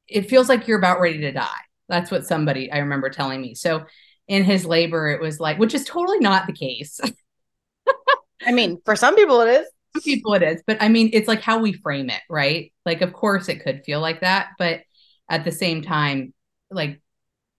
it 0.07 0.29
feels 0.29 0.49
like 0.49 0.67
you're 0.67 0.79
about 0.79 1.01
ready 1.01 1.19
to 1.19 1.31
die. 1.31 1.47
That's 1.87 2.11
what 2.11 2.27
somebody 2.27 2.71
I 2.71 2.79
remember 2.79 3.09
telling 3.09 3.41
me. 3.41 3.55
So 3.55 3.85
in 4.27 4.43
his 4.43 4.65
labor, 4.65 5.09
it 5.09 5.21
was 5.21 5.39
like, 5.39 5.57
which 5.57 5.73
is 5.73 5.85
totally 5.85 6.19
not 6.19 6.45
the 6.45 6.53
case. 6.53 6.99
I 8.45 8.51
mean, 8.51 8.79
for 8.85 8.95
some 8.95 9.15
people 9.15 9.41
it 9.41 9.61
is 9.61 9.67
people 10.03 10.33
it 10.33 10.43
is, 10.43 10.61
but 10.65 10.77
I 10.81 10.89
mean, 10.89 11.09
it's 11.13 11.27
like 11.27 11.41
how 11.41 11.59
we 11.59 11.73
frame 11.73 12.09
it, 12.09 12.21
right? 12.29 12.71
Like, 12.85 13.01
of 13.01 13.13
course, 13.13 13.49
it 13.49 13.63
could 13.63 13.83
feel 13.85 14.01
like 14.01 14.21
that, 14.21 14.49
but 14.57 14.81
at 15.29 15.45
the 15.45 15.51
same 15.51 15.81
time, 15.81 16.33
like, 16.71 17.01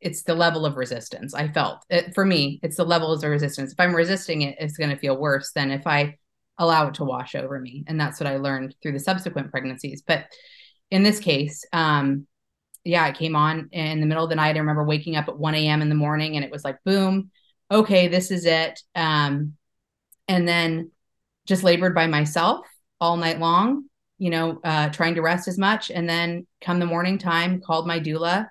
it's 0.00 0.22
the 0.22 0.34
level 0.34 0.64
of 0.64 0.76
resistance 0.76 1.34
I 1.34 1.48
felt. 1.48 1.84
It, 1.90 2.14
for 2.14 2.24
me, 2.24 2.58
it's 2.62 2.76
the 2.76 2.84
levels 2.84 3.22
of 3.22 3.30
resistance. 3.30 3.72
If 3.72 3.80
I'm 3.80 3.94
resisting 3.94 4.42
it, 4.42 4.56
it's 4.58 4.76
going 4.76 4.90
to 4.90 4.96
feel 4.96 5.16
worse 5.16 5.52
than 5.52 5.70
if 5.70 5.86
I 5.86 6.16
allow 6.58 6.88
it 6.88 6.94
to 6.94 7.04
wash 7.04 7.34
over 7.34 7.60
me. 7.60 7.84
And 7.86 8.00
that's 8.00 8.18
what 8.18 8.26
I 8.26 8.36
learned 8.38 8.74
through 8.82 8.92
the 8.92 9.00
subsequent 9.00 9.50
pregnancies. 9.50 10.02
But 10.06 10.26
in 10.90 11.02
this 11.02 11.20
case, 11.20 11.64
um, 11.72 12.26
yeah, 12.84 13.06
it 13.08 13.18
came 13.18 13.36
on 13.36 13.68
in 13.72 14.00
the 14.00 14.06
middle 14.06 14.24
of 14.24 14.30
the 14.30 14.36
night. 14.36 14.56
I 14.56 14.60
remember 14.60 14.84
waking 14.84 15.16
up 15.16 15.28
at 15.28 15.38
1 15.38 15.54
a.m. 15.54 15.82
in 15.82 15.90
the 15.90 15.94
morning 15.94 16.36
and 16.36 16.44
it 16.44 16.50
was 16.50 16.64
like, 16.64 16.78
boom, 16.84 17.30
okay, 17.70 18.08
this 18.08 18.30
is 18.30 18.46
it. 18.46 18.80
Um, 18.94 19.54
and 20.28 20.48
then 20.48 20.90
just 21.50 21.64
labored 21.64 21.96
by 21.96 22.06
myself 22.06 22.64
all 23.00 23.16
night 23.16 23.40
long, 23.40 23.84
you 24.18 24.30
know, 24.30 24.60
uh, 24.62 24.88
trying 24.90 25.16
to 25.16 25.20
rest 25.20 25.48
as 25.48 25.58
much. 25.58 25.90
And 25.90 26.08
then 26.08 26.46
come 26.60 26.78
the 26.78 26.86
morning 26.86 27.18
time, 27.18 27.60
called 27.60 27.88
my 27.88 27.98
doula. 27.98 28.46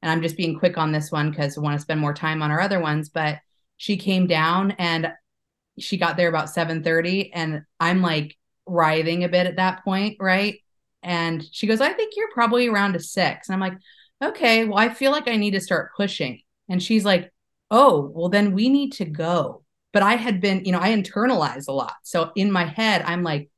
And 0.00 0.10
I'm 0.12 0.22
just 0.22 0.36
being 0.36 0.56
quick 0.56 0.78
on 0.78 0.92
this 0.92 1.10
one 1.10 1.30
because 1.30 1.58
I 1.58 1.60
want 1.60 1.74
to 1.74 1.82
spend 1.82 2.00
more 2.00 2.14
time 2.14 2.42
on 2.42 2.52
our 2.52 2.60
other 2.60 2.78
ones. 2.78 3.08
But 3.08 3.38
she 3.78 3.96
came 3.96 4.28
down 4.28 4.76
and 4.78 5.08
she 5.76 5.96
got 5.96 6.16
there 6.16 6.28
about 6.28 6.48
7:30 6.48 7.32
and 7.34 7.62
I'm 7.80 8.00
like 8.00 8.36
writhing 8.64 9.24
a 9.24 9.28
bit 9.28 9.48
at 9.48 9.56
that 9.56 9.82
point, 9.82 10.16
right? 10.20 10.60
And 11.02 11.44
she 11.50 11.66
goes, 11.66 11.80
I 11.80 11.92
think 11.94 12.12
you're 12.16 12.32
probably 12.32 12.68
around 12.68 12.94
a 12.94 13.00
six. 13.00 13.48
And 13.48 13.54
I'm 13.54 13.60
like, 13.60 13.78
okay, 14.22 14.64
well, 14.64 14.78
I 14.78 14.88
feel 14.88 15.10
like 15.10 15.26
I 15.26 15.36
need 15.36 15.52
to 15.52 15.60
start 15.60 15.90
pushing. 15.96 16.42
And 16.68 16.80
she's 16.80 17.04
like, 17.04 17.32
oh, 17.72 18.12
well, 18.14 18.28
then 18.28 18.52
we 18.52 18.68
need 18.68 18.92
to 18.94 19.04
go 19.04 19.64
but 19.96 20.02
I 20.02 20.16
had 20.16 20.42
been, 20.42 20.62
you 20.66 20.72
know, 20.72 20.78
I 20.78 20.90
internalized 20.90 21.68
a 21.68 21.72
lot. 21.72 21.94
So 22.02 22.30
in 22.36 22.52
my 22.52 22.66
head, 22.66 23.00
I'm 23.06 23.22
like, 23.22 23.48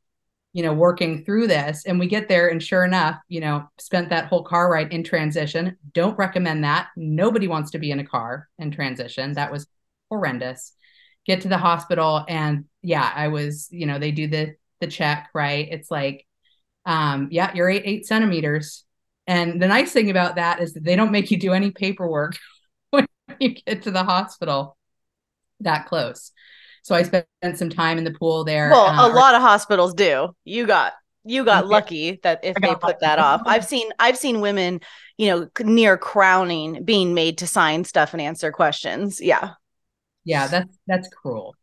you 0.53 0.63
know, 0.63 0.73
working 0.73 1.25
through 1.25 1.49
this. 1.49 1.83
And 1.85 1.99
we 1.99 2.07
get 2.07 2.29
there, 2.29 2.47
and 2.47 2.63
sure 2.63 2.85
enough, 2.85 3.17
you 3.27 3.41
know, 3.41 3.69
spent 3.81 4.11
that 4.11 4.27
whole 4.27 4.45
car 4.45 4.71
ride 4.71 4.93
in 4.93 5.03
transition. 5.03 5.77
Don't 5.95 6.17
recommend 6.17 6.63
that. 6.63 6.91
Nobody 6.97 7.49
wants 7.49 7.73
to 7.73 7.81
be 7.81 7.91
in 7.91 7.99
a 7.99 8.07
car 8.07 8.49
in 8.57 8.71
transition. 8.71 9.33
That 9.33 9.51
was 9.51 9.67
horrendous. 10.11 10.75
Get 11.27 11.41
to 11.41 11.49
the 11.49 11.59
hospital, 11.59 12.25
and 12.29 12.67
yeah, 12.83 13.13
I 13.13 13.27
was, 13.27 13.67
you 13.73 13.87
know, 13.87 13.99
they 13.99 14.13
do 14.13 14.29
the 14.29 14.55
the 14.79 14.87
check, 14.87 15.31
right? 15.35 15.67
It's 15.69 15.91
like, 15.91 16.25
um, 16.87 17.31
yeah, 17.33 17.51
you're 17.53 17.69
eight 17.69 17.83
eight 17.85 18.07
centimeters. 18.07 18.85
And 19.27 19.61
the 19.61 19.67
nice 19.67 19.91
thing 19.91 20.09
about 20.09 20.37
that 20.37 20.61
is 20.61 20.75
that 20.75 20.85
they 20.85 20.95
don't 20.95 21.11
make 21.11 21.33
you 21.33 21.37
do 21.37 21.53
any 21.53 21.73
paperwork 21.73 22.37
when, 22.91 23.07
you 23.41 23.55
get 23.55 23.83
to 23.83 23.91
the 23.91 24.05
hospital 24.05 24.78
that 25.61 25.87
close. 25.87 26.33
So 26.83 26.95
I 26.95 27.03
spent 27.03 27.27
some 27.55 27.71
time 27.71 27.99
in 27.99 28.05
the 28.05 28.13
pool 28.13 28.45
there. 28.45 28.71
Well, 28.71 28.87
uh, 28.87 29.09
a 29.09 29.13
lot 29.13 29.35
of 29.35 29.43
hospitals 29.43 29.95
do. 29.95 30.35
You 30.45 30.67
got 30.67 30.95
you 31.25 31.45
got 31.45 31.67
lucky 31.67 32.19
that 32.23 32.41
if 32.43 32.57
they 32.57 32.75
put 32.75 33.01
that 33.01 33.19
off. 33.19 33.43
I've 33.45 33.65
seen 33.65 33.91
I've 33.99 34.17
seen 34.17 34.41
women, 34.41 34.81
you 35.19 35.29
know, 35.29 35.49
near 35.63 35.99
crowning 35.99 36.85
being 36.85 37.13
made 37.13 37.39
to 37.39 37.47
sign 37.47 37.85
stuff 37.85 38.15
and 38.15 38.23
answer 38.23 38.51
questions. 38.53 39.21
Yeah. 39.21 39.51
Yeah, 40.25 40.47
that's 40.47 40.79
that's 40.87 41.09
cruel. 41.09 41.55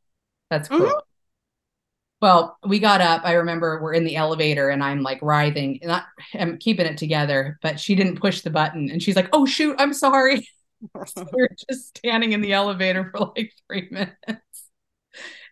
That's 0.49 0.67
cruel. 0.67 0.89
Mm-hmm. 0.89 0.99
Well, 2.21 2.57
we 2.65 2.79
got 2.79 3.01
up. 3.01 3.21
I 3.23 3.33
remember 3.33 3.81
we're 3.81 3.93
in 3.93 4.03
the 4.03 4.15
elevator 4.15 4.69
and 4.69 4.83
I'm 4.83 5.01
like 5.01 5.19
writhing, 5.21 5.79
not 5.83 6.05
I'm 6.33 6.57
keeping 6.57 6.85
it 6.85 6.97
together, 6.97 7.57
but 7.61 7.79
she 7.79 7.95
didn't 7.95 8.19
push 8.19 8.41
the 8.41 8.49
button 8.49 8.89
and 8.89 9.01
she's 9.01 9.15
like, 9.15 9.29
"Oh 9.33 9.45
shoot, 9.45 9.75
I'm 9.79 9.93
sorry." 9.93 10.47
so 11.07 11.25
we 11.33 11.43
are 11.43 11.55
just 11.69 11.97
standing 11.97 12.33
in 12.33 12.41
the 12.41 12.53
elevator 12.53 13.09
for 13.11 13.31
like 13.35 13.53
3 13.67 13.89
minutes. 13.91 14.69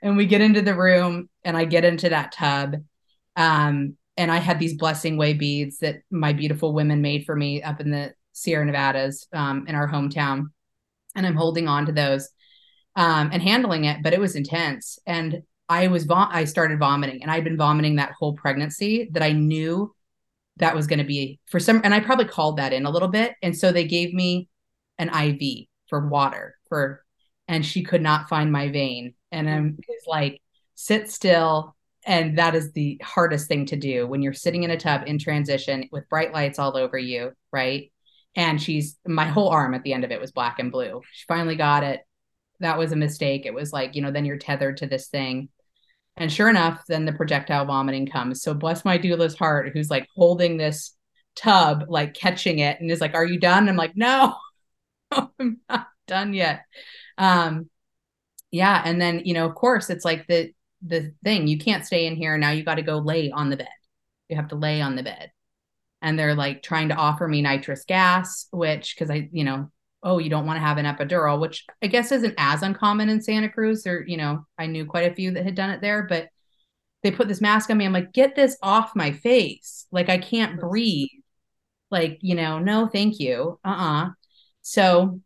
And 0.02 0.18
we 0.18 0.26
get 0.26 0.42
into 0.42 0.62
the 0.62 0.76
room 0.76 1.30
and 1.44 1.56
I 1.56 1.66
get 1.66 1.86
into 1.86 2.10
that 2.10 2.34
tub. 2.34 2.76
Um, 3.36 3.96
and 4.18 4.32
I 4.32 4.38
had 4.38 4.60
these 4.60 4.76
blessing 4.76 5.18
way 5.18 5.34
beads 5.34 5.80
that 5.80 6.02
my 6.12 6.34
beautiful 6.34 6.74
women 6.74 7.02
made 7.02 7.26
for 7.26 7.36
me 7.36 7.64
up 7.64 7.80
in 7.80 7.90
the 7.90 8.14
Sierra 8.34 8.66
Nevadas 8.66 9.28
um, 9.34 9.66
in 9.68 9.76
our 9.76 9.88
hometown. 9.88 10.48
And 11.16 11.26
I'm 11.26 11.36
holding 11.36 11.68
on 11.68 11.86
to 11.86 11.92
those 11.92 12.30
um, 12.96 13.30
and 13.32 13.42
handling 13.42 13.86
it, 13.86 14.04
but 14.04 14.14
it 14.14 14.20
was 14.20 14.36
intense. 14.36 15.00
And 15.08 15.44
I 15.70 15.88
was 15.88 16.04
vom- 16.04 16.30
I 16.32 16.44
started 16.46 16.80
vomiting, 16.80 17.22
and 17.22 17.32
I'd 17.32 17.44
been 17.44 17.58
vomiting 17.58 17.96
that 17.96 18.12
whole 18.20 18.34
pregnancy. 18.34 19.10
That 19.14 19.24
I 19.24 19.32
knew 19.32 19.96
that 20.58 20.76
was 20.76 20.88
going 20.88 21.00
to 21.00 21.06
be 21.06 21.40
for 21.48 21.60
some, 21.60 21.82
and 21.84 21.94
I 21.94 22.00
probably 22.00 22.26
called 22.26 22.58
that 22.58 22.74
in 22.74 22.86
a 22.86 22.92
little 22.92 23.08
bit. 23.08 23.34
And 23.42 23.58
so 23.58 23.72
they 23.72 23.88
gave 23.88 24.14
me 24.14 24.50
an 24.98 25.10
IV 25.10 25.68
for 25.90 26.08
water 26.08 26.56
for, 26.70 27.04
and 27.48 27.66
she 27.66 27.84
could 27.84 28.02
not 28.02 28.30
find 28.30 28.52
my 28.52 28.70
vein, 28.70 29.14
and 29.32 29.50
I'm 29.50 29.72
mm-hmm. 29.72 30.10
like, 30.10 30.42
sit 30.76 31.10
still. 31.12 31.76
And 32.06 32.38
that 32.38 32.54
is 32.54 32.74
the 32.74 33.00
hardest 33.02 33.48
thing 33.48 33.66
to 33.68 33.78
do 33.78 34.06
when 34.06 34.22
you're 34.22 34.34
sitting 34.34 34.64
in 34.64 34.72
a 34.72 34.78
tub 34.78 35.04
in 35.08 35.20
transition 35.20 35.88
with 35.90 36.10
bright 36.10 36.34
lights 36.34 36.60
all 36.60 36.76
over 36.76 36.98
you, 36.98 37.32
right? 37.50 37.94
And 38.36 38.62
she's 38.62 38.98
my 39.08 39.26
whole 39.26 39.48
arm 39.48 39.74
at 39.74 39.84
the 39.84 39.94
end 39.94 40.04
of 40.04 40.12
it 40.12 40.20
was 40.20 40.34
black 40.34 40.60
and 40.60 40.70
blue. 40.70 41.02
She 41.14 41.24
finally 41.30 41.56
got 41.56 41.84
it 41.84 42.02
that 42.64 42.78
was 42.78 42.92
a 42.92 42.98
mistake. 42.98 43.46
It 43.46 43.54
was 43.54 43.72
like, 43.72 43.96
you 43.96 44.02
know, 44.02 44.12
then 44.12 44.26
you're 44.26 44.38
tethered 44.38 44.78
to 44.78 44.88
this 44.88 45.08
thing. 45.08 45.50
And 46.18 46.32
sure 46.32 46.50
enough, 46.50 46.84
then 46.88 47.06
the 47.06 47.14
projectile 47.14 47.66
vomiting 47.66 48.08
comes. 48.08 48.42
So 48.42 48.54
bless 48.54 48.86
my 48.86 48.98
doula's 48.98 49.36
heart, 49.36 49.72
who's 49.74 49.90
like 49.90 50.08
holding 50.16 50.58
this 50.58 50.96
tub, 51.36 51.86
like 51.88 52.14
catching 52.14 52.60
it, 52.60 52.80
and 52.80 52.92
is 52.92 53.02
like, 53.02 53.16
"Are 53.16 53.26
you 53.26 53.40
done?" 53.40 53.68
I'm 53.68 53.76
like, 53.76 53.96
"No, 53.96 54.36
I'm 55.40 55.60
not 55.70 55.88
done 56.08 56.34
yet." 56.34 56.64
Um, 57.18 57.70
yeah, 58.52 58.82
and 58.86 59.02
then 59.02 59.22
you 59.26 59.34
know, 59.34 59.48
of 59.48 59.56
course, 59.56 59.90
it's 59.90 60.06
like 60.06 60.28
the 60.28 60.52
the 60.86 61.14
thing 61.24 61.48
you 61.48 61.58
can't 61.58 61.86
stay 61.86 62.06
in 62.08 62.16
here 62.16 62.38
now. 62.38 62.52
You 62.52 62.64
got 62.64 62.76
to 62.76 62.82
go 62.84 62.98
lay 63.00 63.32
on 63.32 63.50
the 63.50 63.58
bed. 63.58 63.68
You 64.30 64.36
have 64.38 64.50
to 64.50 64.56
lay 64.56 64.82
on 64.82 64.96
the 64.96 65.04
bed, 65.04 65.32
and 66.02 66.18
they're 66.20 66.36
like 66.36 66.64
trying 66.64 66.90
to 66.90 66.96
offer 66.96 67.28
me 67.28 67.42
nitrous 67.42 67.86
gas, 67.86 68.48
which 68.52 68.96
because 68.96 69.10
I, 69.10 69.30
you 69.32 69.44
know, 69.44 69.72
oh, 70.04 70.20
you 70.20 70.30
don't 70.30 70.46
want 70.46 70.58
to 70.58 70.66
have 70.66 70.78
an 70.78 70.86
epidural, 70.86 71.40
which 71.40 71.66
I 71.82 71.88
guess 71.88 72.12
isn't 72.12 72.36
as 72.38 72.62
uncommon 72.62 73.10
in 73.10 73.22
Santa 73.22 73.50
Cruz. 73.50 73.88
Or, 73.88 74.04
you 74.06 74.18
know, 74.18 74.46
I 74.58 74.68
knew 74.68 74.86
quite 74.86 75.12
a 75.12 75.16
few 75.16 75.32
that 75.32 75.46
had 75.46 75.56
done 75.56 75.70
it 75.70 75.82
there, 75.82 76.04
but 76.04 76.28
they 77.04 77.12
put 77.12 77.28
this 77.28 77.42
mask 77.42 77.70
on 77.70 77.78
me. 77.78 77.86
I'm 77.86 77.94
like, 77.94 78.14
get 78.14 78.36
this 78.36 78.58
off 78.62 78.96
my 78.96 79.12
face. 79.12 79.88
Like, 79.92 80.10
I 80.10 80.18
can't 80.18 80.60
breathe. 80.60 81.10
Like, 81.92 82.20
you 82.22 82.36
know, 82.36 82.60
no, 82.60 82.88
thank 82.88 83.20
you. 83.20 83.60
Uh 83.66 83.70
uh-uh. 83.70 84.06
uh 84.08 84.10
So, 84.64 85.22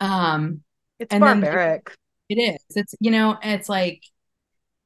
um, 0.00 0.60
it's 0.98 1.14
barbaric. 1.14 1.94
it 2.28 2.36
is. 2.36 2.58
It's, 2.76 2.94
you 3.00 3.10
know, 3.10 3.38
it's 3.42 3.68
like, 3.68 4.02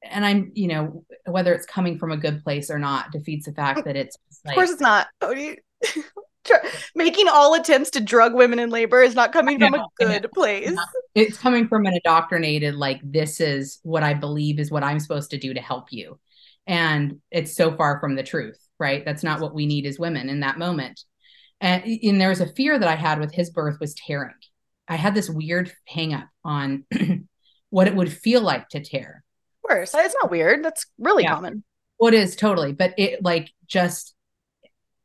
and 0.03 0.25
I'm, 0.25 0.53
you 0.55 0.69
know, 0.69 1.05
whether 1.27 1.53
it's 1.53 1.67
coming 1.67 1.99
from 1.99 2.13
a 2.13 2.17
good 2.17 2.45
place 2.45 2.71
or 2.71 2.79
not 2.79 3.11
defeats 3.11 3.47
the 3.47 3.53
fact 3.53 3.85
that 3.85 3.97
it's. 3.97 4.17
Like, 4.45 4.53
of 4.53 4.55
course, 4.55 4.71
it's 4.71 4.81
not. 4.81 5.09
making 6.95 7.29
all 7.29 7.55
attempts 7.55 7.91
to 7.91 8.01
drug 8.01 8.35
women 8.35 8.59
in 8.59 8.71
labor 8.71 9.03
is 9.03 9.15
not 9.15 9.33
coming 9.33 9.59
from 9.59 9.75
a 9.75 9.87
good 9.99 10.31
place. 10.33 10.77
It's 11.15 11.37
coming 11.37 11.69
from 11.69 11.87
an 11.87 11.95
indoctrinated, 11.95 12.75
like, 12.75 13.01
this 13.03 13.41
is 13.41 13.81
what 13.83 14.03
I 14.03 14.15
believe 14.15 14.59
is 14.59 14.71
what 14.71 14.85
I'm 14.85 15.01
supposed 15.01 15.31
to 15.33 15.39
do 15.39 15.53
to 15.55 15.61
help 15.61 15.93
you. 15.93 16.19
And 16.67 17.21
it's 17.31 17.57
so 17.57 17.75
far 17.77 17.99
from 18.01 18.15
the 18.15 18.23
truth, 18.23 18.59
right? 18.79 19.05
That's 19.05 19.23
not 19.23 19.41
what 19.41 19.55
we 19.55 19.67
need 19.67 19.87
as 19.87 19.99
women 19.99 20.29
in 20.29 20.41
that 20.41 20.59
moment. 20.59 21.01
And, 21.61 21.85
and 21.85 22.21
there 22.21 22.29
was 22.29 22.41
a 22.41 22.53
fear 22.53 22.79
that 22.79 22.89
I 22.89 22.95
had 22.95 23.19
with 23.19 23.33
his 23.33 23.51
birth 23.51 23.79
was 23.81 23.95
tearing. 23.95 24.35
I 24.87 24.97
had 24.97 25.15
this 25.15 25.29
weird 25.29 25.73
hang 25.87 26.15
up 26.15 26.29
on 26.45 26.85
what 27.71 27.89
it 27.89 27.95
would 27.95 28.13
feel 28.13 28.41
like 28.41 28.69
to 28.71 28.81
tear. 28.81 29.25
Of 29.65 29.69
course. 29.69 29.95
It's 29.95 30.17
not 30.23 30.31
weird. 30.31 30.65
That's 30.65 30.87
really 30.99 31.25
yeah. 31.25 31.35
common. 31.35 31.65
Well, 31.99 32.13
it 32.13 32.17
is 32.17 32.37
totally, 32.37 32.73
but 32.73 32.95
it 32.97 33.23
like 33.23 33.51
just 33.67 34.15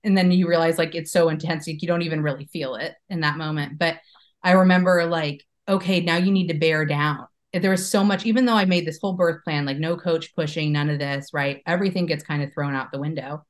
and 0.03 0.17
then 0.17 0.31
you 0.31 0.47
realize 0.47 0.77
like 0.77 0.95
it's 0.95 1.11
so 1.11 1.29
intense 1.29 1.67
like, 1.67 1.81
you 1.81 1.87
don't 1.87 2.01
even 2.01 2.21
really 2.21 2.45
feel 2.45 2.75
it 2.75 2.93
in 3.09 3.21
that 3.21 3.37
moment 3.37 3.77
but 3.77 3.97
i 4.43 4.51
remember 4.51 5.05
like 5.05 5.43
okay 5.67 6.01
now 6.01 6.17
you 6.17 6.31
need 6.31 6.47
to 6.47 6.53
bear 6.53 6.85
down 6.85 7.25
there 7.53 7.71
was 7.71 7.89
so 7.89 8.03
much 8.03 8.25
even 8.25 8.45
though 8.45 8.55
i 8.55 8.65
made 8.65 8.85
this 8.85 8.99
whole 9.01 9.13
birth 9.13 9.43
plan 9.43 9.65
like 9.65 9.77
no 9.77 9.95
coach 9.95 10.35
pushing 10.35 10.71
none 10.71 10.89
of 10.89 10.99
this 10.99 11.29
right 11.33 11.61
everything 11.65 12.05
gets 12.05 12.23
kind 12.23 12.43
of 12.43 12.53
thrown 12.53 12.75
out 12.75 12.91
the 12.91 12.99
window 12.99 13.43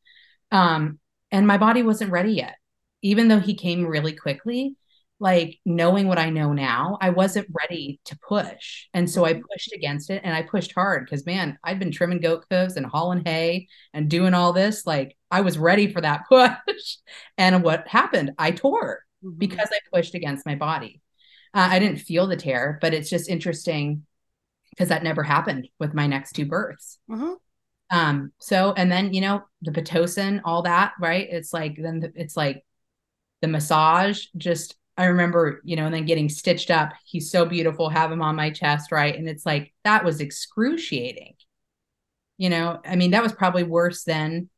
um 0.51 0.99
and 1.31 1.47
my 1.47 1.57
body 1.57 1.81
wasn't 1.81 2.11
ready 2.11 2.33
yet 2.33 2.55
even 3.03 3.27
though 3.27 3.39
he 3.39 3.53
came 3.53 3.85
really 3.85 4.13
quickly 4.13 4.75
like 5.23 5.57
knowing 5.65 6.09
what 6.09 6.19
I 6.19 6.29
know 6.29 6.51
now, 6.51 6.97
I 6.99 7.11
wasn't 7.11 7.47
ready 7.49 8.01
to 8.05 8.19
push. 8.27 8.87
And 8.93 9.09
so 9.09 9.23
I 9.23 9.33
mm-hmm. 9.33 9.43
pushed 9.49 9.71
against 9.73 10.09
it 10.09 10.21
and 10.21 10.35
I 10.35 10.41
pushed 10.41 10.73
hard 10.73 11.05
because, 11.05 11.25
man, 11.25 11.57
I'd 11.63 11.79
been 11.79 11.91
trimming 11.91 12.19
goat 12.19 12.45
hooves 12.51 12.75
and 12.75 12.85
hauling 12.85 13.23
hay 13.23 13.69
and 13.93 14.09
doing 14.09 14.33
all 14.33 14.51
this. 14.51 14.85
Like 14.85 15.15
I 15.31 15.39
was 15.39 15.57
ready 15.57 15.91
for 15.91 16.01
that 16.01 16.23
push. 16.29 16.97
and 17.37 17.63
what 17.63 17.87
happened? 17.87 18.33
I 18.37 18.51
tore 18.51 19.05
mm-hmm. 19.23 19.37
because 19.37 19.69
I 19.71 19.79
pushed 19.95 20.13
against 20.13 20.45
my 20.45 20.55
body. 20.55 21.01
Uh, 21.53 21.69
I 21.71 21.79
didn't 21.79 21.99
feel 21.99 22.27
the 22.27 22.35
tear, 22.35 22.77
but 22.81 22.93
it's 22.93 23.09
just 23.09 23.29
interesting 23.29 24.05
because 24.71 24.89
that 24.89 25.03
never 25.03 25.23
happened 25.23 25.69
with 25.79 25.93
my 25.93 26.05
next 26.05 26.33
two 26.33 26.45
births. 26.45 26.99
Mm-hmm. 27.09 27.33
Um, 27.97 28.33
so, 28.39 28.73
and 28.75 28.91
then, 28.91 29.13
you 29.13 29.21
know, 29.21 29.43
the 29.61 29.71
Pitocin, 29.71 30.41
all 30.43 30.63
that, 30.63 30.93
right? 30.99 31.27
It's 31.29 31.53
like, 31.53 31.77
then 31.77 32.01
the, 32.01 32.11
it's 32.15 32.35
like 32.35 32.65
the 33.43 33.47
massage 33.49 34.27
just 34.37 34.77
I 34.95 35.05
remember, 35.05 35.59
you 35.65 35.75
know, 35.75 35.85
and 35.85 35.93
then 35.93 36.05
getting 36.05 36.29
stitched 36.29 36.71
up. 36.71 36.93
He's 37.03 37.29
so 37.29 37.45
beautiful, 37.45 37.89
have 37.89 38.09
him 38.09 38.21
on 38.21 38.37
my 38.37 38.51
chest, 38.51 38.89
right? 38.91 39.13
And 39.13 39.27
it's 39.27 39.45
like 39.45 39.73
that 39.83 40.05
was 40.05 40.21
excruciating. 40.21 41.33
You 42.37 42.49
know, 42.49 42.79
I 42.85 42.95
mean, 42.95 43.11
that 43.11 43.21
was 43.21 43.33
probably 43.33 43.63
worse 43.63 44.05
than 44.05 44.49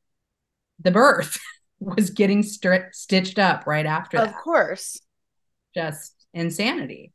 the 0.80 0.92
birth 0.92 1.40
was 1.80 2.12
getting 2.12 2.44
stri- 2.44 2.94
stitched 2.94 3.40
up 3.40 3.66
right 3.66 3.88
after 3.88 4.18
of 4.18 4.28
that. 4.28 4.36
course. 4.36 5.00
Just 5.74 6.14
insanity. 6.34 7.12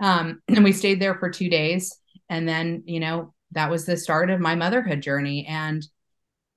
Um, 0.00 0.40
and 0.48 0.64
we 0.64 0.72
stayed 0.72 1.00
there 1.00 1.16
for 1.16 1.28
two 1.28 1.50
days. 1.50 1.94
And 2.30 2.48
then, 2.48 2.84
you 2.86 3.00
know, 3.00 3.34
that 3.52 3.70
was 3.70 3.84
the 3.84 3.98
start 3.98 4.30
of 4.30 4.40
my 4.40 4.54
motherhood 4.54 5.02
journey. 5.02 5.46
And 5.46 5.86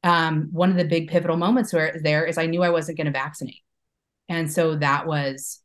um, 0.04 0.48
one 0.54 0.72
of 0.72 0.78
the 0.78 0.86
big 0.86 1.10
pivotal 1.10 1.36
moments 1.36 1.74
where 1.74 2.00
there 2.02 2.26
is 2.26 2.38
I 2.38 2.46
knew 2.46 2.64
I 2.64 2.70
wasn't 2.70 2.98
going 2.98 3.08
to 3.08 3.12
vaccinate. 3.12 3.64
And 4.30 4.52
so 4.52 4.76
that 4.76 5.08
was 5.08 5.62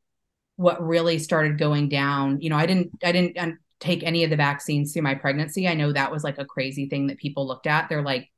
what 0.57 0.85
really 0.85 1.18
started 1.18 1.59
going 1.59 1.88
down. 1.88 2.40
You 2.40 2.50
know 2.50 2.57
i 2.57 2.66
didn't 2.66 2.92
i 3.05 3.12
didn't 3.12 3.59
take 3.81 4.03
any 4.03 4.24
of 4.24 4.31
the 4.31 4.37
vaccines 4.37 4.92
through 4.92 5.03
my 5.03 5.14
pregnancy. 5.14 5.68
I 5.68 5.74
know 5.74 5.92
that 5.92 6.11
was 6.11 6.24
like 6.24 6.38
a 6.38 6.44
crazy 6.44 6.88
thing 6.88 7.09
that 7.09 7.18
people 7.18 7.46
looked 7.46 7.66
at. 7.66 7.88
They're 7.88 8.03
like 8.03 8.31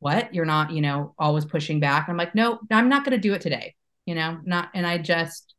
what? 0.00 0.34
You're 0.34 0.44
not 0.44 0.72
you 0.72 0.80
know 0.82 1.14
always 1.18 1.44
pushing 1.44 1.80
back? 1.80 2.08
I'm 2.08 2.16
like 2.16 2.34
no 2.34 2.58
i'm 2.70 2.88
not 2.88 3.04
going 3.04 3.16
to 3.16 3.28
do 3.28 3.34
it 3.34 3.40
today. 3.40 3.74
You 4.06 4.14
know 4.14 4.38
not 4.44 4.70
and 4.74 4.86
i 4.86 4.98
just 4.98 5.54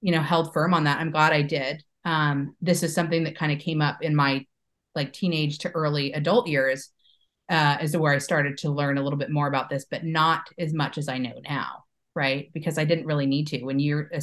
you 0.00 0.12
know 0.12 0.22
held 0.22 0.52
firm 0.52 0.74
on 0.74 0.84
that. 0.84 1.00
I'm 1.00 1.10
glad 1.10 1.32
i 1.32 1.42
did. 1.42 1.82
Um 2.04 2.56
this 2.60 2.82
is 2.82 2.94
something 2.94 3.24
that 3.24 3.36
kind 3.36 3.52
of 3.52 3.58
came 3.58 3.82
up 3.82 4.02
in 4.02 4.14
my 4.14 4.46
like 4.94 5.12
teenage 5.12 5.58
to 5.58 5.70
early 5.70 6.12
adult 6.12 6.48
years 6.48 6.90
uh 7.48 7.78
is 7.80 7.96
where 7.96 8.12
i 8.12 8.18
started 8.18 8.58
to 8.58 8.70
learn 8.70 8.98
a 8.98 9.02
little 9.02 9.18
bit 9.18 9.30
more 9.30 9.46
about 9.46 9.70
this 9.70 9.86
but 9.90 10.04
not 10.04 10.48
as 10.58 10.72
much 10.72 10.98
as 10.98 11.08
i 11.08 11.18
know 11.18 11.40
now 11.48 11.84
right 12.14 12.50
because 12.52 12.78
i 12.78 12.84
didn't 12.84 13.06
really 13.06 13.26
need 13.26 13.46
to 13.46 13.62
when 13.62 13.78
you're 13.78 14.10
a 14.12 14.20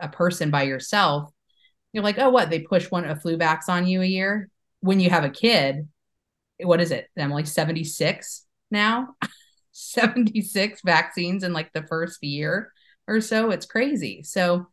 a 0.00 0.08
person 0.08 0.50
by 0.50 0.62
yourself, 0.62 1.30
you're 1.92 2.04
like, 2.04 2.18
oh, 2.18 2.30
what? 2.30 2.50
They 2.50 2.60
push 2.60 2.90
one 2.90 3.04
a 3.04 3.16
flu 3.16 3.36
vax 3.36 3.68
on 3.68 3.86
you 3.86 4.02
a 4.02 4.06
year. 4.06 4.48
When 4.80 5.00
you 5.00 5.10
have 5.10 5.24
a 5.24 5.30
kid, 5.30 5.88
what 6.58 6.80
is 6.80 6.90
it? 6.90 7.08
I'm 7.18 7.30
like 7.30 7.46
76 7.46 8.46
now, 8.70 9.14
76 9.72 10.80
vaccines 10.84 11.44
in 11.44 11.52
like 11.52 11.72
the 11.72 11.82
first 11.82 12.22
year 12.22 12.72
or 13.06 13.20
so. 13.20 13.50
It's 13.50 13.66
crazy. 13.66 14.22
So, 14.22 14.66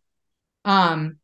um, 0.65 1.17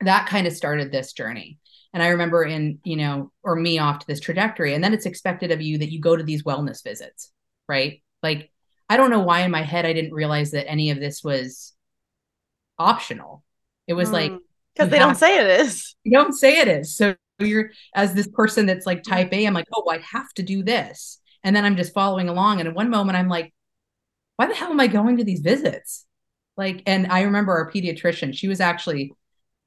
that 0.00 0.28
kind 0.28 0.46
of 0.46 0.52
started 0.52 0.92
this 0.92 1.12
journey. 1.12 1.58
And 1.94 2.02
I 2.02 2.08
remember 2.08 2.44
in, 2.44 2.78
you 2.84 2.96
know, 2.96 3.32
or 3.42 3.56
me 3.56 3.78
off 3.78 4.00
to 4.00 4.06
this 4.06 4.20
trajectory. 4.20 4.74
And 4.74 4.84
then 4.84 4.92
it's 4.92 5.06
expected 5.06 5.50
of 5.50 5.62
you 5.62 5.78
that 5.78 5.90
you 5.90 6.00
go 6.00 6.14
to 6.14 6.22
these 6.22 6.42
wellness 6.42 6.84
visits, 6.84 7.32
right? 7.68 8.02
Like, 8.22 8.50
I 8.88 8.96
don't 8.96 9.10
know 9.10 9.20
why 9.20 9.40
in 9.40 9.50
my 9.50 9.62
head 9.62 9.86
I 9.86 9.92
didn't 9.92 10.14
realize 10.14 10.52
that 10.52 10.68
any 10.68 10.90
of 10.90 11.00
this 11.00 11.22
was 11.24 11.74
optional. 12.78 13.42
It 13.86 13.94
was 13.94 14.10
mm. 14.10 14.14
like 14.14 14.32
because 14.74 14.90
they 14.90 14.98
don't 14.98 15.16
say 15.16 15.38
it 15.38 15.60
is. 15.60 15.96
You 16.04 16.12
don't 16.12 16.34
say 16.34 16.58
it 16.58 16.68
is. 16.68 16.94
So 16.94 17.14
you're 17.38 17.70
as 17.94 18.14
this 18.14 18.28
person 18.28 18.66
that's 18.66 18.86
like 18.86 19.02
type 19.02 19.32
A, 19.32 19.46
I'm 19.46 19.54
like, 19.54 19.68
oh, 19.74 19.88
I 19.90 19.98
have 19.98 20.32
to 20.34 20.42
do 20.42 20.62
this. 20.62 21.20
And 21.42 21.54
then 21.54 21.64
I'm 21.64 21.76
just 21.76 21.94
following 21.94 22.28
along. 22.28 22.60
And 22.60 22.68
at 22.68 22.74
one 22.74 22.90
moment 22.90 23.16
I'm 23.16 23.28
like, 23.28 23.52
why 24.36 24.46
the 24.46 24.54
hell 24.54 24.70
am 24.70 24.80
I 24.80 24.86
going 24.86 25.16
to 25.18 25.24
these 25.24 25.40
visits? 25.40 26.04
Like, 26.56 26.82
and 26.86 27.06
I 27.06 27.22
remember 27.22 27.52
our 27.52 27.70
pediatrician, 27.70 28.34
she 28.34 28.48
was 28.48 28.60
actually, 28.60 29.12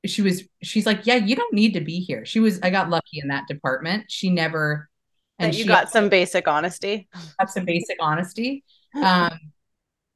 she 0.05 0.21
was, 0.21 0.43
she's 0.63 0.85
like, 0.85 1.05
yeah, 1.05 1.15
you 1.15 1.35
don't 1.35 1.53
need 1.53 1.73
to 1.73 1.81
be 1.81 1.99
here. 1.99 2.25
She 2.25 2.39
was, 2.39 2.59
I 2.61 2.69
got 2.69 2.89
lucky 2.89 3.19
in 3.21 3.29
that 3.29 3.47
department. 3.47 4.05
She 4.09 4.29
never, 4.29 4.89
and 5.37 5.55
you 5.55 5.65
got 5.65 5.89
some 5.89 6.09
basic 6.09 6.47
honesty. 6.47 7.07
Got 7.39 7.49
some 7.49 7.65
basic 7.65 7.97
honesty. 8.01 8.63
Um, 8.95 9.37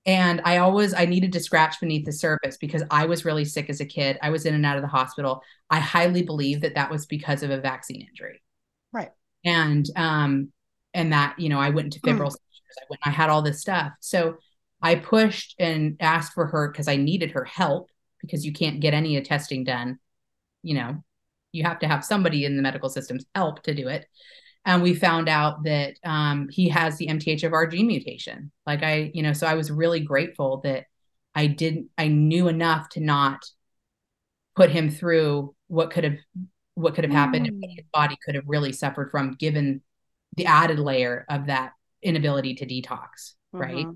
and 0.06 0.42
I 0.44 0.58
always 0.58 0.94
I 0.94 1.06
needed 1.06 1.32
to 1.34 1.40
scratch 1.40 1.80
beneath 1.80 2.06
the 2.06 2.12
surface 2.12 2.58
because 2.58 2.84
I 2.92 3.06
was 3.06 3.24
really 3.24 3.46
sick 3.46 3.70
as 3.70 3.80
a 3.80 3.86
kid. 3.86 4.18
I 4.22 4.32
was 4.32 4.46
in 4.46 4.54
and 4.54 4.66
out 4.66 4.76
of 4.76 4.82
the 4.82 4.88
hospital. 4.88 5.42
I 5.70 5.80
highly 5.80 6.24
believe 6.24 6.62
that 6.62 6.76
that 6.76 6.92
was 6.92 7.06
because 7.06 7.42
of 7.44 7.52
a 7.52 7.62
vaccine 7.62 8.06
injury. 8.10 8.42
Right. 8.92 9.12
And 9.46 9.90
um 9.96 10.52
and 10.94 11.14
that 11.14 11.40
you 11.40 11.50
know 11.50 11.60
I 11.60 11.70
went 11.70 11.86
into 11.86 12.00
hmm. 12.00 12.10
febrile 12.10 12.32
mm. 12.32 12.36
I 12.82 12.86
went 12.90 13.02
I 13.06 13.12
had 13.12 13.30
all 13.30 13.42
this 13.42 13.62
stuff. 13.62 13.94
So 14.02 14.38
I 14.82 14.96
pushed 14.96 15.56
and 15.60 15.96
asked 16.02 16.34
for 16.34 16.48
her 16.48 16.70
because 16.70 16.90
I 16.90 16.98
needed 16.98 17.32
her 17.32 17.46
help 17.46 17.90
because 18.20 18.46
you 18.46 18.52
can't 18.52 18.82
get 18.82 18.94
any 18.94 19.16
of 19.16 19.24
testing 19.24 19.64
done. 19.64 20.00
You 20.64 20.76
know, 20.76 21.04
you 21.54 21.64
have 21.64 21.80
to 21.80 21.88
have 21.88 22.04
somebody 22.04 22.44
in 22.44 22.58
the 22.58 22.62
medical 22.62 22.90
system's 22.90 23.26
help 23.34 23.64
to 23.64 23.74
do 23.74 23.88
it 23.88 24.06
and 24.66 24.82
we 24.82 24.94
found 24.94 25.28
out 25.28 25.64
that 25.64 25.96
um, 26.04 26.48
he 26.50 26.70
has 26.70 26.98
the 26.98 27.08
MTHFR 27.08 27.72
gene 27.72 27.88
mutation. 27.88 28.52
Like 28.66 28.84
I, 28.84 29.12
you 29.14 29.22
know, 29.22 29.34
so 29.34 29.46
I 29.46 29.56
was 29.56 29.70
really 29.70 30.00
grateful 30.00 30.62
that 30.64 30.86
I 31.36 31.48
didn't, 31.48 31.90
I 31.98 32.08
knew 32.08 32.48
enough 32.48 32.90
to 32.90 33.02
not 33.02 33.44
put 34.56 34.70
him 34.70 34.90
through 34.90 35.54
what 35.68 35.92
could 35.92 36.04
have, 36.06 36.18
what 36.76 36.96
could 36.96 37.04
have 37.04 37.14
happened 37.14 37.48
mm. 37.48 37.76
his 37.76 37.86
body 37.94 38.18
could 38.24 38.36
have 38.36 38.46
really 38.48 38.72
suffered 38.72 39.12
from, 39.12 39.34
given 39.34 39.82
the 40.38 40.46
added 40.46 40.80
layer 40.80 41.26
of 41.30 41.48
that 41.48 41.74
inability 42.02 42.56
to 42.56 42.66
detox, 42.66 43.34
mm-hmm. 43.54 43.60
right? 43.60 43.88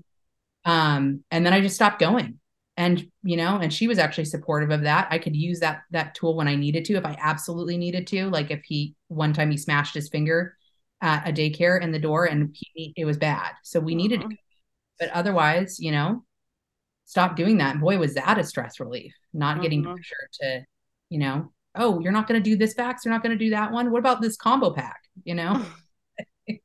Um, 0.64 1.24
and 1.30 1.46
then 1.46 1.52
I 1.52 1.60
just 1.60 1.76
stopped 1.76 1.98
going, 1.98 2.38
and 2.76 3.08
you 3.22 3.36
know, 3.36 3.56
and 3.56 3.72
she 3.72 3.88
was 3.88 3.98
actually 3.98 4.26
supportive 4.26 4.70
of 4.70 4.82
that. 4.82 5.08
I 5.10 5.18
could 5.18 5.34
use 5.34 5.60
that 5.60 5.80
that 5.92 6.14
tool 6.14 6.36
when 6.36 6.46
I 6.46 6.56
needed 6.56 6.84
to, 6.86 6.94
if 6.94 7.06
I 7.06 7.16
absolutely 7.20 7.78
needed 7.78 8.06
to. 8.08 8.28
Like 8.28 8.50
if 8.50 8.62
he 8.64 8.94
one 9.08 9.32
time 9.32 9.50
he 9.50 9.56
smashed 9.56 9.94
his 9.94 10.08
finger 10.08 10.57
at 11.00 11.28
a 11.28 11.32
daycare 11.32 11.80
in 11.80 11.92
the 11.92 11.98
door 11.98 12.24
and 12.24 12.54
he, 12.74 12.92
it 12.96 13.04
was 13.04 13.16
bad. 13.16 13.52
So 13.62 13.80
we 13.80 13.94
needed 13.94 14.20
to, 14.20 14.26
uh-huh. 14.26 14.36
but 14.98 15.10
otherwise, 15.10 15.78
you 15.78 15.92
know, 15.92 16.24
stop 17.04 17.36
doing 17.36 17.58
that. 17.58 17.80
Boy, 17.80 17.98
was 17.98 18.14
that 18.14 18.38
a 18.38 18.44
stress 18.44 18.80
relief, 18.80 19.14
not 19.32 19.62
getting 19.62 19.84
pressure 19.84 20.28
to, 20.40 20.64
you 21.08 21.18
know, 21.18 21.52
oh, 21.74 22.00
you're 22.00 22.12
not 22.12 22.26
going 22.26 22.42
to 22.42 22.50
do 22.50 22.56
this 22.56 22.74
vax. 22.74 23.04
You're 23.04 23.14
not 23.14 23.22
going 23.22 23.38
to 23.38 23.44
do 23.44 23.50
that 23.50 23.72
one. 23.72 23.90
What 23.90 24.00
about 24.00 24.20
this 24.20 24.36
combo 24.36 24.72
pack? 24.72 25.00
You 25.24 25.34
know? 25.34 25.64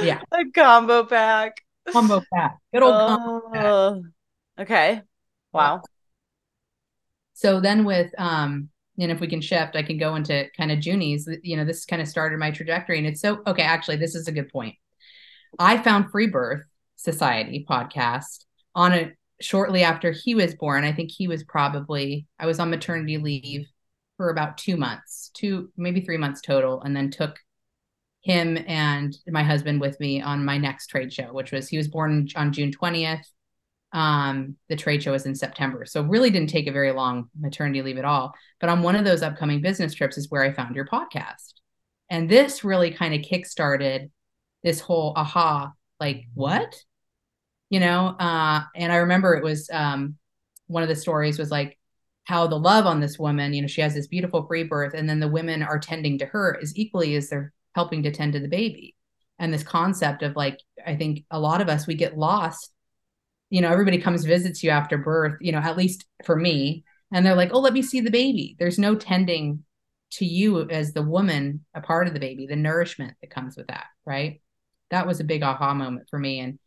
yeah. 0.00 0.20
A 0.32 0.44
combo 0.54 1.04
pack. 1.04 1.56
Combo 1.88 2.22
pack. 2.32 2.58
Good 2.72 2.82
old 2.82 2.94
combo 2.94 3.50
pack. 3.52 3.64
Oh, 3.64 4.02
okay. 4.60 5.02
Wow. 5.52 5.82
So 7.34 7.60
then 7.60 7.84
with 7.84 8.12
um 8.18 8.70
and 8.98 9.12
if 9.12 9.20
we 9.20 9.26
can 9.26 9.40
shift, 9.40 9.76
I 9.76 9.82
can 9.82 9.98
go 9.98 10.14
into 10.14 10.46
kind 10.56 10.72
of 10.72 10.80
Junie's. 10.80 11.28
You 11.42 11.56
know, 11.56 11.64
this 11.64 11.84
kind 11.84 12.02
of 12.02 12.08
started 12.08 12.38
my 12.38 12.50
trajectory, 12.50 12.98
and 12.98 13.06
it's 13.06 13.20
so 13.20 13.42
okay. 13.46 13.62
Actually, 13.62 13.96
this 13.96 14.14
is 14.14 14.28
a 14.28 14.32
good 14.32 14.50
point. 14.50 14.74
I 15.58 15.78
found 15.78 16.10
Free 16.10 16.26
Birth 16.26 16.64
Society 16.96 17.66
podcast 17.68 18.44
on 18.74 18.92
a 18.92 19.12
shortly 19.40 19.82
after 19.82 20.12
he 20.12 20.34
was 20.34 20.54
born. 20.54 20.84
I 20.84 20.92
think 20.92 21.10
he 21.10 21.28
was 21.28 21.44
probably 21.44 22.26
I 22.38 22.46
was 22.46 22.58
on 22.58 22.70
maternity 22.70 23.18
leave 23.18 23.66
for 24.16 24.30
about 24.30 24.58
two 24.58 24.76
months, 24.76 25.30
two 25.34 25.70
maybe 25.76 26.00
three 26.00 26.16
months 26.16 26.40
total, 26.40 26.82
and 26.82 26.96
then 26.96 27.10
took 27.10 27.38
him 28.22 28.58
and 28.66 29.16
my 29.28 29.42
husband 29.42 29.80
with 29.80 30.00
me 30.00 30.20
on 30.20 30.44
my 30.44 30.58
next 30.58 30.88
trade 30.88 31.12
show, 31.12 31.32
which 31.32 31.52
was 31.52 31.68
he 31.68 31.76
was 31.76 31.88
born 31.88 32.28
on 32.34 32.52
June 32.52 32.72
twentieth 32.72 33.30
um, 33.96 34.56
the 34.68 34.76
trade 34.76 35.02
show 35.02 35.12
was 35.12 35.24
in 35.24 35.34
September. 35.34 35.86
So 35.86 36.02
really 36.02 36.28
didn't 36.28 36.50
take 36.50 36.66
a 36.66 36.72
very 36.72 36.92
long 36.92 37.30
maternity 37.40 37.80
leave 37.80 37.96
at 37.96 38.04
all. 38.04 38.34
But 38.60 38.68
on 38.68 38.82
one 38.82 38.94
of 38.94 39.06
those 39.06 39.22
upcoming 39.22 39.62
business 39.62 39.94
trips 39.94 40.18
is 40.18 40.30
where 40.30 40.42
I 40.42 40.52
found 40.52 40.76
your 40.76 40.84
podcast. 40.84 41.54
And 42.10 42.28
this 42.28 42.62
really 42.62 42.90
kind 42.90 43.14
of 43.14 43.22
kickstarted 43.22 44.10
this 44.62 44.80
whole 44.80 45.14
aha, 45.16 45.72
like 45.98 46.24
what? 46.34 46.76
You 47.70 47.80
know, 47.80 48.08
uh, 48.08 48.64
and 48.76 48.92
I 48.92 48.96
remember 48.96 49.34
it 49.34 49.42
was 49.42 49.70
um, 49.72 50.16
one 50.66 50.82
of 50.82 50.90
the 50.90 50.94
stories 50.94 51.38
was 51.38 51.50
like 51.50 51.78
how 52.24 52.46
the 52.46 52.58
love 52.58 52.84
on 52.84 53.00
this 53.00 53.18
woman, 53.18 53.54
you 53.54 53.62
know, 53.62 53.68
she 53.68 53.80
has 53.80 53.94
this 53.94 54.08
beautiful 54.08 54.46
free 54.46 54.64
birth, 54.64 54.92
and 54.94 55.08
then 55.08 55.20
the 55.20 55.28
women 55.28 55.62
are 55.62 55.78
tending 55.78 56.18
to 56.18 56.26
her 56.26 56.58
as 56.60 56.76
equally 56.76 57.14
as 57.16 57.30
they're 57.30 57.52
helping 57.74 58.02
to 58.02 58.10
tend 58.10 58.34
to 58.34 58.40
the 58.40 58.48
baby. 58.48 58.94
And 59.38 59.54
this 59.54 59.62
concept 59.62 60.22
of 60.22 60.36
like, 60.36 60.60
I 60.86 60.96
think 60.96 61.24
a 61.30 61.40
lot 61.40 61.62
of 61.62 61.68
us 61.68 61.86
we 61.86 61.94
get 61.94 62.18
lost 62.18 62.72
you 63.50 63.60
know, 63.60 63.70
everybody 63.70 63.98
comes 63.98 64.24
visits 64.24 64.62
you 64.62 64.70
after 64.70 64.98
birth, 64.98 65.38
you 65.40 65.52
know, 65.52 65.58
at 65.58 65.76
least 65.76 66.04
for 66.24 66.36
me, 66.36 66.84
and 67.12 67.24
they're 67.24 67.36
like, 67.36 67.50
"Oh, 67.52 67.60
let 67.60 67.72
me 67.72 67.82
see 67.82 68.00
the 68.00 68.10
baby." 68.10 68.56
There's 68.58 68.78
no 68.78 68.94
tending 68.94 69.64
to 70.12 70.24
you 70.24 70.68
as 70.70 70.92
the 70.92 71.02
woman, 71.02 71.64
a 71.74 71.80
part 71.80 72.06
of 72.06 72.14
the 72.14 72.20
baby, 72.20 72.46
the 72.46 72.56
nourishment 72.56 73.14
that 73.20 73.30
comes 73.30 73.56
with 73.56 73.66
that, 73.68 73.86
right? 74.04 74.40
That 74.90 75.06
was 75.06 75.20
a 75.20 75.24
big 75.24 75.42
aha 75.42 75.74
moment 75.74 76.08
for 76.10 76.18
me, 76.18 76.40
and 76.40 76.58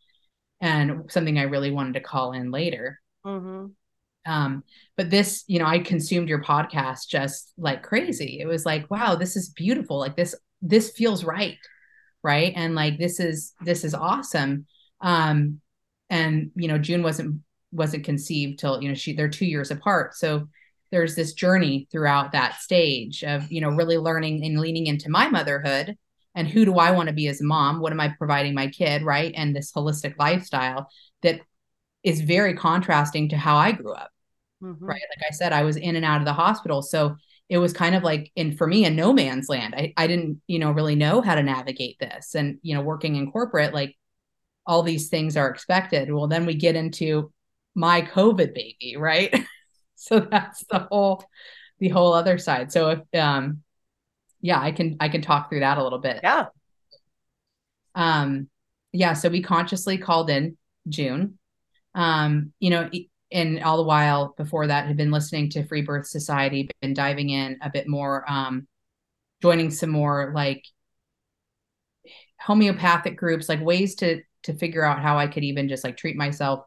and 0.60 1.10
something 1.10 1.38
I 1.38 1.44
really 1.44 1.70
wanted 1.70 1.94
to 1.94 2.00
call 2.00 2.32
in 2.32 2.50
later. 2.50 3.00
Mm-hmm. 3.24 3.66
Um, 4.26 4.64
but 4.96 5.10
this, 5.10 5.44
you 5.46 5.58
know, 5.58 5.66
I 5.66 5.78
consumed 5.78 6.28
your 6.28 6.42
podcast 6.42 7.08
just 7.08 7.52
like 7.56 7.82
crazy. 7.82 8.38
It 8.40 8.46
was 8.46 8.66
like, 8.66 8.90
wow, 8.90 9.14
this 9.14 9.36
is 9.36 9.48
beautiful. 9.48 9.98
Like 9.98 10.16
this, 10.16 10.34
this 10.60 10.90
feels 10.90 11.24
right, 11.24 11.56
right, 12.22 12.52
and 12.54 12.74
like 12.74 12.98
this 12.98 13.20
is 13.20 13.54
this 13.62 13.84
is 13.84 13.94
awesome. 13.94 14.66
Um, 15.00 15.60
and 16.10 16.50
you 16.54 16.68
know 16.68 16.78
june 16.78 17.02
wasn't 17.02 17.40
wasn't 17.72 18.04
conceived 18.04 18.58
till 18.58 18.82
you 18.82 18.88
know 18.88 18.94
she 18.94 19.14
they're 19.14 19.28
two 19.28 19.46
years 19.46 19.70
apart. 19.70 20.14
So 20.14 20.48
there's 20.90 21.14
this 21.14 21.34
journey 21.34 21.86
throughout 21.92 22.32
that 22.32 22.60
stage 22.60 23.22
of 23.22 23.50
you 23.50 23.60
know 23.60 23.70
really 23.70 23.98
learning 23.98 24.44
and 24.44 24.58
leaning 24.58 24.86
into 24.86 25.10
my 25.10 25.28
motherhood 25.28 25.96
and 26.34 26.46
who 26.46 26.64
do 26.64 26.78
i 26.78 26.92
want 26.92 27.08
to 27.08 27.14
be 27.14 27.28
as 27.28 27.40
a 27.40 27.44
mom? 27.44 27.80
What 27.80 27.92
am 27.92 28.00
i 28.00 28.08
providing 28.18 28.54
my 28.54 28.68
kid 28.68 29.02
right? 29.02 29.32
And 29.36 29.54
this 29.54 29.72
holistic 29.72 30.14
lifestyle 30.18 30.88
that 31.22 31.40
is 32.02 32.20
very 32.20 32.54
contrasting 32.54 33.28
to 33.28 33.36
how 33.36 33.56
i 33.56 33.72
grew 33.72 33.92
up 33.92 34.10
mm-hmm. 34.62 34.84
right? 34.84 35.02
Like 35.16 35.28
i 35.28 35.32
said 35.32 35.52
i 35.52 35.62
was 35.62 35.76
in 35.76 35.96
and 35.96 36.04
out 36.04 36.20
of 36.20 36.26
the 36.26 36.32
hospital. 36.32 36.82
So 36.82 37.16
it 37.48 37.58
was 37.58 37.72
kind 37.72 37.96
of 37.96 38.04
like 38.04 38.30
in 38.36 38.56
for 38.56 38.66
me 38.66 38.84
a 38.84 38.90
no 38.90 39.12
man's 39.12 39.48
land. 39.48 39.74
I, 39.76 39.92
I 39.96 40.06
didn't 40.06 40.40
you 40.48 40.58
know 40.58 40.72
really 40.72 40.96
know 40.96 41.20
how 41.20 41.36
to 41.36 41.42
navigate 41.42 41.98
this. 42.00 42.34
And 42.34 42.58
you 42.62 42.74
know 42.74 42.82
working 42.82 43.14
in 43.14 43.30
corporate 43.30 43.74
like 43.74 43.96
all 44.70 44.84
these 44.84 45.08
things 45.08 45.36
are 45.36 45.48
expected. 45.48 46.12
Well, 46.12 46.28
then 46.28 46.46
we 46.46 46.54
get 46.54 46.76
into 46.76 47.32
my 47.74 48.02
COVID 48.02 48.54
baby, 48.54 48.94
right? 48.96 49.34
so 49.96 50.20
that's 50.20 50.64
the 50.70 50.78
whole 50.78 51.24
the 51.80 51.88
whole 51.88 52.12
other 52.12 52.38
side. 52.38 52.70
So 52.70 52.90
if 52.90 53.20
um 53.20 53.62
yeah, 54.40 54.60
I 54.60 54.70
can 54.70 54.96
I 55.00 55.08
can 55.08 55.22
talk 55.22 55.50
through 55.50 55.60
that 55.60 55.76
a 55.76 55.82
little 55.82 55.98
bit. 55.98 56.20
Yeah. 56.22 56.46
Um 57.96 58.48
yeah, 58.92 59.14
so 59.14 59.28
we 59.28 59.42
consciously 59.42 59.98
called 59.98 60.30
in 60.30 60.56
June. 60.88 61.38
Um, 61.96 62.52
you 62.60 62.70
know, 62.70 62.88
and 63.32 63.62
all 63.64 63.76
the 63.76 63.82
while 63.82 64.34
before 64.36 64.68
that 64.68 64.86
had 64.86 64.96
been 64.96 65.10
listening 65.10 65.50
to 65.50 65.66
Free 65.66 65.82
Birth 65.82 66.06
Society, 66.06 66.70
been 66.80 66.94
diving 66.94 67.30
in 67.30 67.58
a 67.60 67.70
bit 67.70 67.88
more, 67.88 68.24
um, 68.30 68.68
joining 69.42 69.72
some 69.72 69.90
more 69.90 70.32
like 70.32 70.64
homeopathic 72.40 73.16
groups, 73.16 73.48
like 73.48 73.60
ways 73.60 73.96
to 73.96 74.22
to 74.44 74.54
figure 74.54 74.84
out 74.84 75.00
how 75.00 75.18
I 75.18 75.26
could 75.26 75.44
even 75.44 75.68
just 75.68 75.84
like 75.84 75.96
treat 75.96 76.16
myself. 76.16 76.64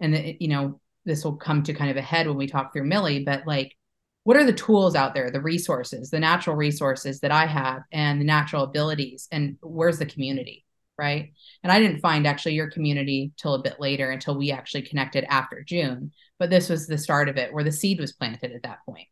And 0.00 0.14
the, 0.14 0.36
you 0.40 0.48
know, 0.48 0.80
this 1.04 1.24
will 1.24 1.36
come 1.36 1.62
to 1.64 1.74
kind 1.74 1.90
of 1.90 1.96
a 1.96 2.02
head 2.02 2.26
when 2.26 2.36
we 2.36 2.46
talk 2.46 2.72
through 2.72 2.86
Millie, 2.86 3.24
but 3.24 3.46
like, 3.46 3.76
what 4.24 4.38
are 4.38 4.44
the 4.44 4.54
tools 4.54 4.94
out 4.94 5.14
there, 5.14 5.30
the 5.30 5.40
resources, 5.40 6.08
the 6.08 6.18
natural 6.18 6.56
resources 6.56 7.20
that 7.20 7.30
I 7.30 7.44
have 7.44 7.82
and 7.92 8.20
the 8.20 8.24
natural 8.24 8.64
abilities, 8.64 9.28
and 9.30 9.58
where's 9.60 9.98
the 9.98 10.06
community, 10.06 10.64
right? 10.98 11.34
And 11.62 11.70
I 11.70 11.78
didn't 11.78 12.00
find 12.00 12.26
actually 12.26 12.54
your 12.54 12.70
community 12.70 13.32
till 13.36 13.54
a 13.54 13.62
bit 13.62 13.78
later 13.78 14.10
until 14.10 14.38
we 14.38 14.50
actually 14.50 14.82
connected 14.82 15.24
after 15.24 15.62
June, 15.62 16.12
but 16.38 16.48
this 16.48 16.70
was 16.70 16.86
the 16.86 16.96
start 16.96 17.28
of 17.28 17.36
it 17.36 17.52
where 17.52 17.64
the 17.64 17.72
seed 17.72 18.00
was 18.00 18.14
planted 18.14 18.52
at 18.52 18.62
that 18.62 18.78
point, 18.86 19.08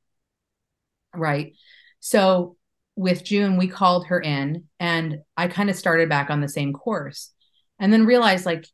right? 1.15 1.53
So 2.01 2.57
with 2.97 3.23
June, 3.23 3.59
we 3.59 3.69
called 3.69 4.07
her 4.07 4.21
in, 4.21 4.65
and 4.81 5.19
I 5.37 5.49
kind 5.49 5.69
of 5.69 5.77
started 5.77 6.09
back 6.09 6.31
on 6.31 6.41
the 6.41 6.49
same 6.49 6.73
course 6.73 7.33
and 7.79 7.93
then 7.93 8.07
realized 8.07 8.47
like 8.47 8.67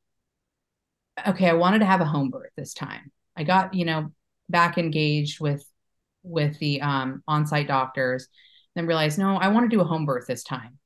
okay 1.27 1.49
i 1.49 1.55
wanted 1.55 1.81
to 1.81 1.85
have 1.85 2.01
a 2.01 2.07
home 2.07 2.31
birth 2.31 2.51
this 2.57 2.75
time 2.75 3.11
i 3.37 3.45
got 3.45 3.75
you 3.75 3.85
know 3.85 4.13
back 4.49 4.79
engaged 4.79 5.41
with 5.41 5.65
with 6.23 6.59
the 6.59 6.81
um, 6.83 7.23
on-site 7.27 7.69
doctors 7.69 8.29
then 8.75 8.87
realized 8.87 9.19
no 9.19 9.37
i 9.37 9.49
want 9.49 9.69
to 9.69 9.75
do 9.75 9.81
a 9.81 9.87
home 9.87 10.05
birth 10.05 10.27
this 10.27 10.45
time 10.45 10.79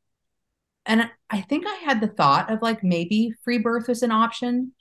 and 0.87 1.09
i 1.31 1.40
think 1.40 1.66
i 1.66 1.75
had 1.85 2.01
the 2.01 2.09
thought 2.09 2.51
of 2.51 2.62
like 2.62 2.83
maybe 2.83 3.33
free 3.44 3.59
birth 3.59 3.88
was 3.88 4.03
an 4.03 4.11
option 4.11 4.72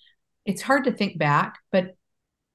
it's 0.46 0.62
hard 0.62 0.84
to 0.84 0.92
think 0.92 1.18
back 1.18 1.60
but 1.72 1.96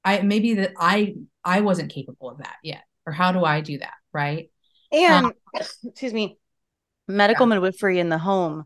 i 0.04 0.20
maybe 0.20 0.54
that 0.54 0.72
i 0.78 1.14
I 1.46 1.60
wasn't 1.60 1.92
capable 1.92 2.28
of 2.28 2.38
that 2.38 2.56
yet. 2.62 2.82
Or 3.06 3.12
how 3.12 3.30
do 3.30 3.44
I 3.44 3.60
do 3.60 3.78
that? 3.78 3.94
Right. 4.12 4.50
And 4.92 5.26
um, 5.26 5.32
excuse 5.84 6.12
me, 6.12 6.38
medical 7.06 7.46
yeah. 7.46 7.54
midwifery 7.54 8.00
in 8.00 8.08
the 8.08 8.18
home 8.18 8.64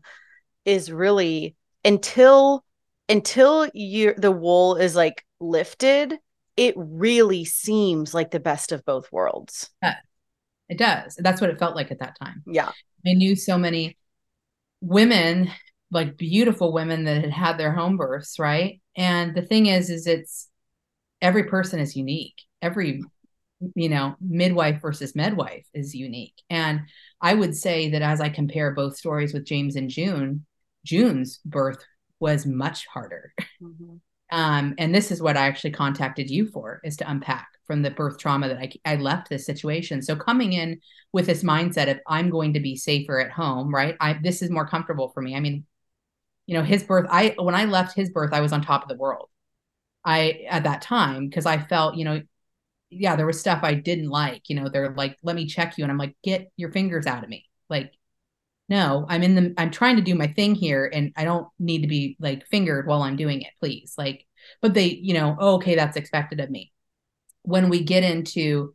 is 0.65 0.91
really 0.91 1.55
until 1.83 2.63
until 3.09 3.69
you 3.73 4.13
the 4.17 4.31
wool 4.31 4.75
is 4.75 4.95
like 4.95 5.25
lifted, 5.39 6.17
it 6.55 6.73
really 6.77 7.45
seems 7.45 8.13
like 8.13 8.31
the 8.31 8.39
best 8.39 8.71
of 8.71 8.85
both 8.85 9.11
worlds. 9.11 9.69
Yeah, 9.81 9.95
it 10.69 10.77
does. 10.77 11.15
That's 11.17 11.41
what 11.41 11.49
it 11.49 11.59
felt 11.59 11.75
like 11.75 11.91
at 11.91 11.99
that 11.99 12.17
time. 12.19 12.43
Yeah. 12.45 12.71
I 13.05 13.13
knew 13.13 13.35
so 13.35 13.57
many 13.57 13.97
women, 14.79 15.49
like 15.89 16.17
beautiful 16.17 16.71
women 16.71 17.05
that 17.05 17.21
had 17.21 17.31
had 17.31 17.57
their 17.57 17.73
home 17.73 17.97
births, 17.97 18.37
right? 18.39 18.79
And 18.95 19.35
the 19.35 19.41
thing 19.41 19.65
is, 19.65 19.89
is 19.89 20.07
it's 20.07 20.49
every 21.21 21.45
person 21.45 21.79
is 21.79 21.95
unique. 21.95 22.41
Every 22.61 23.01
you 23.75 23.89
know 23.89 24.15
midwife 24.19 24.81
versus 24.81 25.15
midwife 25.15 25.65
is 25.73 25.93
unique 25.93 26.41
and 26.49 26.81
i 27.21 27.33
would 27.33 27.55
say 27.55 27.91
that 27.91 28.01
as 28.01 28.19
i 28.19 28.29
compare 28.29 28.73
both 28.73 28.97
stories 28.97 29.33
with 29.33 29.45
james 29.45 29.75
and 29.75 29.89
june 29.89 30.45
june's 30.83 31.39
birth 31.45 31.83
was 32.19 32.45
much 32.45 32.85
harder. 32.87 33.33
Mm-hmm. 33.61 33.95
um, 34.31 34.75
and 34.77 34.93
this 34.93 35.11
is 35.11 35.21
what 35.21 35.37
i 35.37 35.47
actually 35.47 35.71
contacted 35.71 36.29
you 36.29 36.47
for 36.47 36.79
is 36.83 36.97
to 36.97 37.09
unpack 37.09 37.47
from 37.65 37.81
the 37.81 37.91
birth 37.91 38.17
trauma 38.17 38.47
that 38.47 38.57
I, 38.57 38.71
I 38.85 38.95
left 38.95 39.29
this 39.29 39.45
situation. 39.45 40.01
So 40.01 40.15
coming 40.15 40.53
in 40.53 40.81
with 41.13 41.25
this 41.25 41.43
mindset 41.43 41.89
of 41.89 41.99
i'm 42.07 42.29
going 42.29 42.53
to 42.53 42.59
be 42.59 42.75
safer 42.75 43.19
at 43.19 43.31
home 43.31 43.73
right? 43.73 43.95
I 43.99 44.13
this 44.21 44.41
is 44.41 44.49
more 44.49 44.67
comfortable 44.67 45.09
for 45.09 45.21
me. 45.21 45.35
I 45.35 45.39
mean 45.39 45.65
you 46.47 46.57
know 46.57 46.63
his 46.63 46.83
birth 46.83 47.07
i 47.09 47.35
when 47.37 47.55
i 47.55 47.65
left 47.65 47.95
his 47.95 48.09
birth 48.09 48.33
i 48.33 48.41
was 48.41 48.51
on 48.51 48.61
top 48.61 48.83
of 48.83 48.89
the 48.89 48.95
world. 48.95 49.29
I 50.03 50.45
at 50.49 50.63
that 50.63 50.81
time 50.81 51.29
because 51.29 51.45
i 51.45 51.59
felt 51.59 51.95
you 51.95 52.05
know 52.05 52.21
yeah 52.89 53.15
there 53.15 53.25
was 53.25 53.39
stuff 53.39 53.59
i 53.63 53.73
didn't 53.73 54.09
like 54.09 54.49
you 54.49 54.55
know 54.55 54.67
they're 54.67 54.93
like 54.95 55.17
let 55.23 55.35
me 55.35 55.45
check 55.45 55.77
you 55.77 55.83
and 55.85 55.91
i'm 55.91 55.97
like 55.97 56.15
get 56.23 56.51
your 56.57 56.71
fingers 56.71 57.07
out 57.07 57.23
of 57.23 57.29
me. 57.29 57.45
Like 57.69 57.93
no 58.71 59.05
i'm 59.09 59.21
in 59.21 59.35
the 59.35 59.53
i'm 59.57 59.69
trying 59.69 59.97
to 59.97 60.01
do 60.01 60.15
my 60.15 60.27
thing 60.27 60.55
here 60.55 60.89
and 60.91 61.11
i 61.17 61.23
don't 61.23 61.47
need 61.59 61.81
to 61.81 61.87
be 61.87 62.15
like 62.19 62.47
fingered 62.47 62.87
while 62.87 63.03
i'm 63.03 63.17
doing 63.17 63.41
it 63.41 63.51
please 63.59 63.93
like 63.97 64.25
but 64.61 64.73
they 64.73 64.85
you 64.87 65.13
know 65.13 65.35
oh, 65.39 65.55
okay 65.55 65.75
that's 65.75 65.97
expected 65.97 66.39
of 66.39 66.49
me. 66.49 66.71
When 67.43 67.69
we 67.69 67.83
get 67.83 68.03
into 68.03 68.73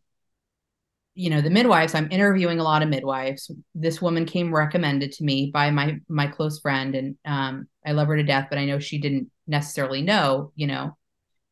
you 1.15 1.31
know 1.31 1.41
the 1.41 1.51
midwives 1.51 1.95
i'm 1.95 2.11
interviewing 2.11 2.61
a 2.61 2.63
lot 2.63 2.83
of 2.83 2.89
midwives. 2.89 3.51
This 3.75 4.03
woman 4.03 4.27
came 4.27 4.55
recommended 4.55 5.13
to 5.13 5.25
me 5.25 5.51
by 5.53 5.71
my 5.71 5.99
my 6.09 6.27
close 6.27 6.61
friend 6.61 6.95
and 6.95 7.17
um, 7.25 7.67
i 7.85 7.93
love 7.93 8.09
her 8.09 8.17
to 8.17 8.23
death 8.23 8.49
but 8.51 8.59
i 8.59 8.67
know 8.67 8.79
she 8.79 8.99
didn't 8.99 9.31
necessarily 9.47 10.03
know 10.03 10.53
you 10.55 10.67
know. 10.67 10.97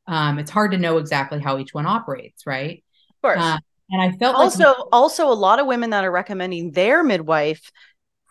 Um, 0.07 0.38
it's 0.38 0.50
hard 0.50 0.72
to 0.72 0.78
know 0.78 0.98
exactly 0.98 1.40
how 1.40 1.57
each 1.59 1.72
one 1.72 1.87
operates 1.87 2.46
right? 2.46 2.85
Of 3.11 3.22
course. 3.22 3.40
Uh, 3.40 3.59
and 3.90 4.00
i 4.02 4.12
felt 4.16 4.37
also 4.37 4.68
like- 4.68 4.76
also 4.92 5.28
a 5.28 5.35
lot 5.35 5.61
of 5.61 5.66
women 5.66 5.90
that 5.90 6.04
are 6.04 6.11
recommending 6.11 6.72
their 6.72 7.02
midwife 7.02 7.70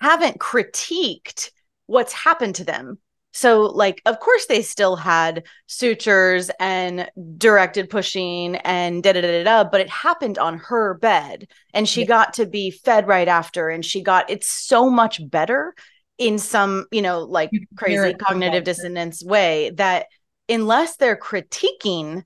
haven't 0.04 0.40
critiqued 0.40 1.50
what's 1.88 2.14
happened 2.14 2.56
to 2.56 2.64
them 2.64 2.98
so, 3.36 3.62
like, 3.62 4.00
of 4.06 4.20
course, 4.20 4.46
they 4.46 4.62
still 4.62 4.96
had 4.96 5.48
sutures 5.66 6.52
and 6.60 7.10
directed 7.36 7.90
pushing 7.90 8.58
and 8.58 9.02
da 9.02 9.12
da 9.12 9.22
da 9.22 9.44
da, 9.44 9.64
but 9.64 9.82
it 9.82 9.90
happened 9.90 10.38
on 10.38 10.60
her 10.60 10.94
bed 10.94 11.48
and 11.74 11.90
she 11.90 12.02
yeah. 12.02 12.08
got 12.08 12.34
to 12.36 12.46
be 12.46 12.70
fed 12.70 13.08
right 13.08 13.28
after. 13.28 13.70
And 13.70 13.84
she 13.84 14.04
got 14.04 14.30
it's 14.30 14.48
so 14.48 14.88
much 14.88 15.20
better 15.32 15.74
in 16.20 16.38
some, 16.38 16.86
you 16.92 17.02
know, 17.02 17.22
like 17.22 17.50
crazy 17.76 18.14
cognitive 18.14 18.66
dissonance 18.66 19.24
way 19.24 19.72
that 19.78 20.06
unless 20.48 20.98
they're 20.98 21.18
critiquing 21.18 22.24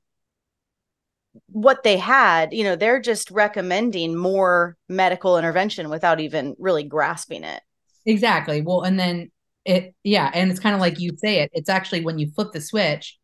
what 1.48 1.84
they 1.84 1.96
had, 1.96 2.52
you 2.52 2.66
know, 2.66 2.76
they're 2.76 3.00
just 3.00 3.32
recommending 3.32 4.13
more 4.13 4.76
medical 4.90 5.38
intervention 5.38 5.90
without 5.90 6.20
even 6.20 6.54
really 6.60 6.84
grasping 6.84 7.46
it. 7.46 7.62
Exactly. 8.08 8.62
Well, 8.62 8.82
and 8.82 9.00
then 9.00 9.30
it 9.67 9.93
yeah 10.04 10.32
and 10.34 10.50
it's 10.50 10.62
kind 10.62 10.74
of 10.74 10.80
like 10.80 10.98
you 11.00 11.12
say 11.17 11.41
it 11.41 11.52
it's 11.54 11.70
actually 11.70 12.00
when 12.00 12.17
you 12.17 12.32
flip 12.32 12.54
the 12.54 12.62
switch 12.62 13.20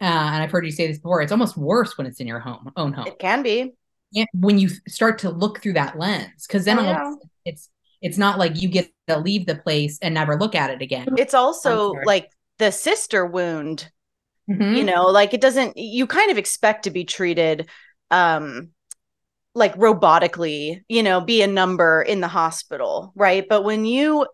uh, 0.00 0.04
and 0.04 0.42
i've 0.42 0.50
heard 0.50 0.64
you 0.64 0.70
say 0.70 0.86
this 0.86 0.98
before 0.98 1.20
it's 1.20 1.32
almost 1.32 1.56
worse 1.56 1.98
when 1.98 2.06
it's 2.06 2.20
in 2.20 2.26
your 2.26 2.38
home 2.38 2.70
own 2.76 2.92
home. 2.92 3.06
It 3.06 3.18
can 3.18 3.42
be. 3.42 3.72
When 4.32 4.58
you 4.58 4.68
start 4.86 5.18
to 5.18 5.30
look 5.30 5.60
through 5.60 5.74
that 5.74 5.98
lens 5.98 6.46
because 6.46 6.64
then 6.64 6.78
oh, 6.78 7.18
it's 7.44 7.68
it's 8.00 8.16
not 8.16 8.38
like 8.38 8.62
you 8.62 8.68
get 8.68 8.88
to 9.08 9.18
leave 9.18 9.44
the 9.44 9.56
place 9.56 9.98
and 10.00 10.14
never 10.14 10.38
look 10.38 10.54
at 10.54 10.70
it 10.70 10.80
again. 10.80 11.08
It's 11.18 11.34
also 11.34 11.92
like 12.06 12.30
the 12.58 12.70
sister 12.70 13.26
wound 13.26 13.90
mm-hmm. 14.48 14.74
you 14.74 14.84
know 14.84 15.06
like 15.06 15.34
it 15.34 15.40
doesn't 15.40 15.76
you 15.76 16.06
kind 16.06 16.30
of 16.30 16.38
expect 16.38 16.84
to 16.84 16.90
be 16.90 17.04
treated 17.04 17.68
um 18.10 18.70
like 19.58 19.74
robotically 19.76 20.80
you 20.88 21.02
know 21.02 21.20
be 21.20 21.42
a 21.42 21.46
number 21.46 22.02
in 22.02 22.20
the 22.20 22.28
hospital 22.28 23.12
right 23.14 23.44
but 23.48 23.64
when 23.64 23.84
you 23.84 24.26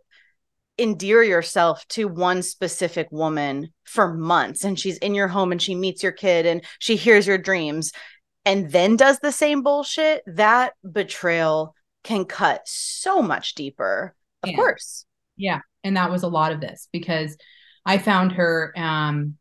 endear 0.79 1.23
yourself 1.23 1.87
to 1.89 2.07
one 2.09 2.43
specific 2.43 3.09
woman 3.11 3.69
for 3.85 4.13
months 4.13 4.65
and 4.65 4.79
she's 4.79 4.99
in 4.99 5.15
your 5.15 5.29
home 5.29 5.53
and 5.53 5.63
she 5.63 5.75
meets 5.75 6.03
your 6.03 6.13
kid 6.13 6.47
and 6.47 6.65
she 6.79 6.97
hears 6.97 7.27
your 7.27 7.39
dreams 7.39 7.93
and 8.45 8.71
then 8.71 8.97
does 8.97 9.19
the 9.21 9.33
same 9.33 9.63
bullshit 9.63 10.23
that 10.27 10.73
betrayal 10.91 11.75
can 12.03 12.25
cut 12.25 12.61
so 12.65 13.23
much 13.23 13.55
deeper 13.55 14.15
of 14.43 14.51
yeah. 14.51 14.57
course 14.57 15.07
yeah 15.37 15.61
and 15.85 15.97
that 15.97 16.11
was 16.11 16.25
a 16.25 16.29
lot 16.29 16.53
of 16.53 16.61
this 16.61 16.89
because 16.93 17.37
i 17.87 17.97
found 17.97 18.33
her 18.33 18.73
um 18.77 19.37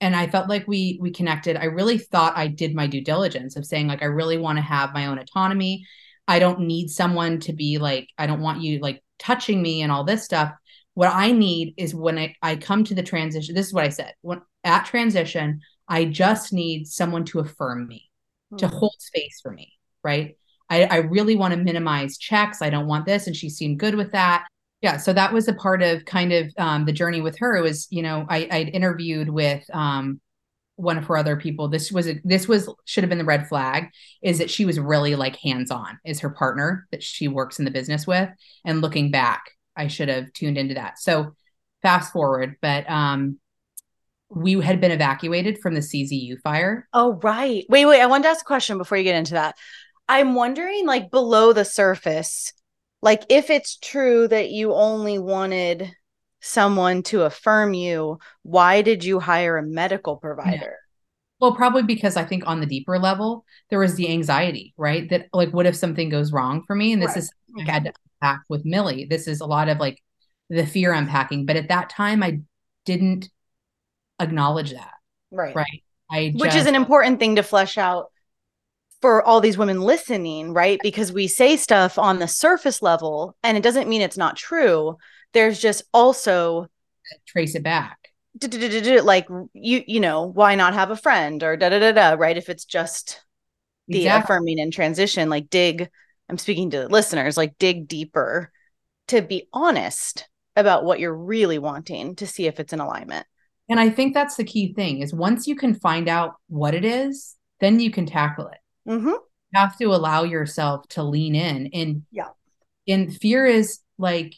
and 0.00 0.14
i 0.14 0.26
felt 0.26 0.48
like 0.48 0.66
we 0.68 0.98
we 1.00 1.10
connected 1.10 1.56
i 1.56 1.64
really 1.64 1.98
thought 1.98 2.36
i 2.36 2.46
did 2.46 2.74
my 2.74 2.86
due 2.86 3.02
diligence 3.02 3.56
of 3.56 3.66
saying 3.66 3.86
like 3.86 4.02
i 4.02 4.06
really 4.06 4.38
want 4.38 4.56
to 4.56 4.62
have 4.62 4.94
my 4.94 5.06
own 5.06 5.18
autonomy 5.18 5.84
i 6.26 6.38
don't 6.38 6.60
need 6.60 6.88
someone 6.88 7.38
to 7.40 7.52
be 7.52 7.78
like 7.78 8.08
i 8.18 8.26
don't 8.26 8.40
want 8.40 8.60
you 8.60 8.78
like 8.80 9.02
touching 9.18 9.60
me 9.60 9.82
and 9.82 9.92
all 9.92 10.04
this 10.04 10.24
stuff. 10.24 10.52
What 10.94 11.12
I 11.12 11.32
need 11.32 11.74
is 11.76 11.94
when 11.94 12.18
I, 12.18 12.34
I 12.42 12.56
come 12.56 12.84
to 12.84 12.94
the 12.94 13.02
transition, 13.02 13.54
this 13.54 13.66
is 13.66 13.74
what 13.74 13.84
I 13.84 13.88
said. 13.90 14.14
When 14.22 14.40
at 14.64 14.86
transition, 14.86 15.60
I 15.86 16.06
just 16.06 16.52
need 16.52 16.86
someone 16.86 17.24
to 17.26 17.40
affirm 17.40 17.86
me, 17.86 18.10
mm-hmm. 18.52 18.56
to 18.58 18.68
hmm. 18.68 18.76
hold 18.76 18.94
space 18.98 19.40
for 19.42 19.52
me, 19.52 19.72
right? 20.02 20.36
I, 20.70 20.84
I 20.84 20.96
really 20.96 21.36
want 21.36 21.54
to 21.54 21.60
minimize 21.60 22.18
checks. 22.18 22.60
I 22.60 22.70
don't 22.70 22.88
want 22.88 23.06
this. 23.06 23.26
And 23.26 23.36
she 23.36 23.48
seemed 23.48 23.78
good 23.78 23.94
with 23.94 24.12
that. 24.12 24.46
Yeah. 24.80 24.96
So 24.96 25.12
that 25.12 25.32
was 25.32 25.48
a 25.48 25.54
part 25.54 25.82
of 25.82 26.04
kind 26.04 26.32
of 26.32 26.52
um, 26.56 26.84
the 26.84 26.92
journey 26.92 27.20
with 27.20 27.38
her. 27.38 27.56
It 27.56 27.62
was, 27.62 27.88
you 27.90 28.02
know, 28.02 28.26
I, 28.28 28.48
I'd 28.50 28.68
interviewed 28.68 29.28
with 29.28 29.64
um, 29.74 30.20
one 30.78 30.96
of 30.96 31.06
her 31.06 31.16
other 31.16 31.36
people 31.36 31.66
this 31.66 31.90
was 31.90 32.08
a, 32.08 32.20
this 32.22 32.46
was 32.46 32.72
should 32.84 33.02
have 33.02 33.08
been 33.08 33.18
the 33.18 33.24
red 33.24 33.48
flag 33.48 33.90
is 34.22 34.38
that 34.38 34.48
she 34.48 34.64
was 34.64 34.78
really 34.78 35.16
like 35.16 35.34
hands 35.34 35.72
on 35.72 35.98
is 36.04 36.20
her 36.20 36.30
partner 36.30 36.86
that 36.92 37.02
she 37.02 37.26
works 37.26 37.58
in 37.58 37.64
the 37.64 37.70
business 37.70 38.06
with 38.06 38.28
and 38.64 38.80
looking 38.80 39.10
back 39.10 39.50
i 39.76 39.88
should 39.88 40.08
have 40.08 40.32
tuned 40.32 40.56
into 40.56 40.74
that 40.74 40.96
so 40.96 41.34
fast 41.82 42.12
forward 42.12 42.54
but 42.62 42.88
um 42.88 43.38
we 44.30 44.52
had 44.60 44.80
been 44.80 44.92
evacuated 44.92 45.58
from 45.58 45.74
the 45.74 45.80
czu 45.80 46.40
fire 46.42 46.88
oh 46.92 47.14
right 47.24 47.64
wait 47.68 47.84
wait 47.84 48.00
i 48.00 48.06
wanted 48.06 48.22
to 48.22 48.28
ask 48.28 48.42
a 48.42 48.44
question 48.44 48.78
before 48.78 48.96
you 48.96 49.04
get 49.04 49.16
into 49.16 49.34
that 49.34 49.56
i'm 50.08 50.36
wondering 50.36 50.86
like 50.86 51.10
below 51.10 51.52
the 51.52 51.64
surface 51.64 52.52
like 53.02 53.24
if 53.28 53.50
it's 53.50 53.76
true 53.76 54.28
that 54.28 54.50
you 54.50 54.74
only 54.74 55.18
wanted 55.18 55.90
someone 56.40 57.02
to 57.04 57.22
affirm 57.22 57.74
you, 57.74 58.18
why 58.42 58.82
did 58.82 59.04
you 59.04 59.20
hire 59.20 59.56
a 59.56 59.62
medical 59.62 60.16
provider? 60.16 60.56
Yeah. 60.60 60.84
Well, 61.40 61.54
probably 61.54 61.84
because 61.84 62.16
I 62.16 62.24
think 62.24 62.44
on 62.46 62.60
the 62.60 62.66
deeper 62.66 62.98
level, 62.98 63.44
there 63.70 63.78
was 63.78 63.94
the 63.94 64.10
anxiety, 64.10 64.74
right? 64.76 65.08
That 65.10 65.28
like, 65.32 65.52
what 65.52 65.66
if 65.66 65.76
something 65.76 66.08
goes 66.08 66.32
wrong 66.32 66.64
for 66.66 66.74
me? 66.74 66.92
And 66.92 67.00
this 67.00 67.10
right. 67.10 67.18
is 67.18 67.32
I 67.58 67.70
had 67.70 67.84
to 67.84 67.92
unpack 68.20 68.42
with 68.48 68.64
Millie. 68.64 69.06
This 69.08 69.28
is 69.28 69.40
a 69.40 69.46
lot 69.46 69.68
of 69.68 69.78
like 69.78 70.02
the 70.50 70.66
fear 70.66 70.92
unpacking. 70.92 71.46
But 71.46 71.56
at 71.56 71.68
that 71.68 71.90
time, 71.90 72.24
I 72.24 72.40
didn't 72.84 73.28
acknowledge 74.18 74.72
that. 74.72 74.94
Right. 75.30 75.54
Right. 75.54 75.84
I 76.10 76.32
Which 76.34 76.54
is 76.54 76.66
an 76.66 76.74
important 76.74 77.20
thing 77.20 77.36
to 77.36 77.42
flesh 77.42 77.78
out 77.78 78.06
for 79.00 79.22
all 79.24 79.40
these 79.40 79.58
women 79.58 79.80
listening, 79.80 80.52
right? 80.52 80.80
Because 80.82 81.12
we 81.12 81.28
say 81.28 81.56
stuff 81.56 81.98
on 81.98 82.18
the 82.18 82.28
surface 82.28 82.82
level 82.82 83.36
and 83.42 83.56
it 83.56 83.62
doesn't 83.62 83.88
mean 83.88 84.02
it's 84.02 84.16
not 84.16 84.36
true. 84.36 84.96
There's 85.32 85.60
just 85.60 85.82
also 85.94 86.66
trace 87.26 87.54
it 87.54 87.62
back. 87.62 87.98
Like 88.40 89.26
you 89.52 89.82
you 89.86 90.00
know 90.00 90.26
why 90.26 90.54
not 90.54 90.74
have 90.74 90.90
a 90.90 90.96
friend? 90.96 91.42
Or 91.42 91.56
da 91.56 91.68
da 91.68 91.78
da 91.78 91.92
da 91.92 92.16
right? 92.18 92.36
If 92.36 92.48
it's 92.48 92.64
just 92.64 93.20
the 93.88 94.02
exactly. 94.02 94.22
affirming 94.22 94.60
and 94.60 94.72
transition 94.72 95.28
like 95.28 95.50
dig 95.50 95.88
i'm 96.28 96.38
speaking 96.38 96.70
to 96.70 96.86
listeners 96.88 97.36
like 97.36 97.58
dig 97.58 97.88
deeper 97.88 98.52
to 99.08 99.22
be 99.22 99.48
honest 99.52 100.28
about 100.54 100.84
what 100.84 101.00
you're 101.00 101.16
really 101.16 101.58
wanting 101.58 102.14
to 102.16 102.26
see 102.26 102.46
if 102.46 102.58
it's 102.58 102.72
in 102.72 102.80
alignment. 102.80 103.26
And 103.68 103.80
i 103.80 103.90
think 103.90 104.14
that's 104.14 104.36
the 104.36 104.44
key 104.44 104.74
thing 104.74 105.00
is 105.00 105.12
once 105.14 105.46
you 105.46 105.56
can 105.56 105.74
find 105.74 106.08
out 106.08 106.34
what 106.48 106.74
it 106.74 106.84
is 106.84 107.36
then 107.60 107.80
you 107.80 107.90
can 107.90 108.06
tackle 108.06 108.48
it 108.48 108.57
mm-hmm. 108.88 109.08
you 109.08 109.20
have 109.54 109.76
to 109.78 109.86
allow 109.86 110.24
yourself 110.24 110.88
to 110.88 111.02
lean 111.02 111.34
in. 111.34 111.70
And 111.72 112.02
yeah. 112.10 112.28
and 112.86 113.14
fear 113.14 113.46
is 113.46 113.80
like 113.98 114.34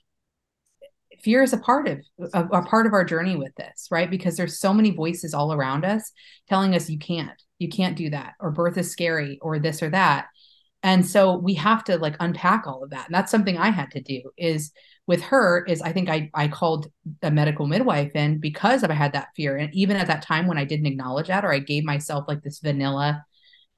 fear 1.23 1.43
is 1.43 1.53
a 1.53 1.59
part 1.59 1.87
of 1.89 2.01
a, 2.33 2.45
a, 2.45 2.63
part 2.63 2.87
of 2.87 2.93
our 2.93 3.05
journey 3.05 3.37
with 3.37 3.55
this 3.57 3.89
right? 3.91 4.11
Because 4.11 4.37
there's 4.37 4.59
so 4.59 4.73
many 4.73 4.91
voices 4.91 5.35
all 5.35 5.53
around 5.53 5.85
us 5.85 6.13
telling 6.49 6.75
us 6.75 6.91
you 6.91 6.99
can't 6.99 7.43
you 7.59 7.69
can't 7.69 7.97
do 7.97 8.11
that 8.11 8.35
or 8.41 8.51
birth 8.51 8.79
is 8.79 8.91
scary 8.91 9.39
or 9.43 9.59
this 9.59 9.83
or 9.83 9.91
that. 9.91 10.27
And 10.83 11.07
so 11.07 11.37
we 11.37 11.55
have 11.55 11.85
to 11.85 11.99
like 11.99 12.17
unpack 12.21 12.67
all 12.67 12.83
of 12.83 12.91
that. 12.91 13.07
And 13.07 13.15
that's 13.15 13.31
something 13.31 13.59
i 13.59 13.71
had 13.71 13.91
to 13.93 14.01
do 14.01 14.23
is 14.37 14.73
with 15.07 15.23
her 15.23 15.65
is 15.67 15.83
i 15.83 15.93
think 15.93 16.09
i 16.09 16.31
i 16.35 16.49
called 16.49 16.87
a 17.23 17.31
medical 17.31 17.67
midwife 17.67 18.15
in 18.15 18.39
because 18.39 18.83
i 18.85 18.93
had 18.93 19.13
that 19.13 19.29
fear. 19.37 19.57
And 19.57 19.73
even 19.75 19.97
at 19.97 20.07
that 20.07 20.23
time 20.23 20.47
when 20.47 20.59
i 20.59 20.65
didn't 20.65 20.87
acknowledge 20.87 21.29
that 21.29 21.45
or 21.45 21.53
i 21.53 21.59
gave 21.59 21.85
myself 21.85 22.25
like 22.29 22.43
this 22.43 22.61
vanilla 22.61 23.25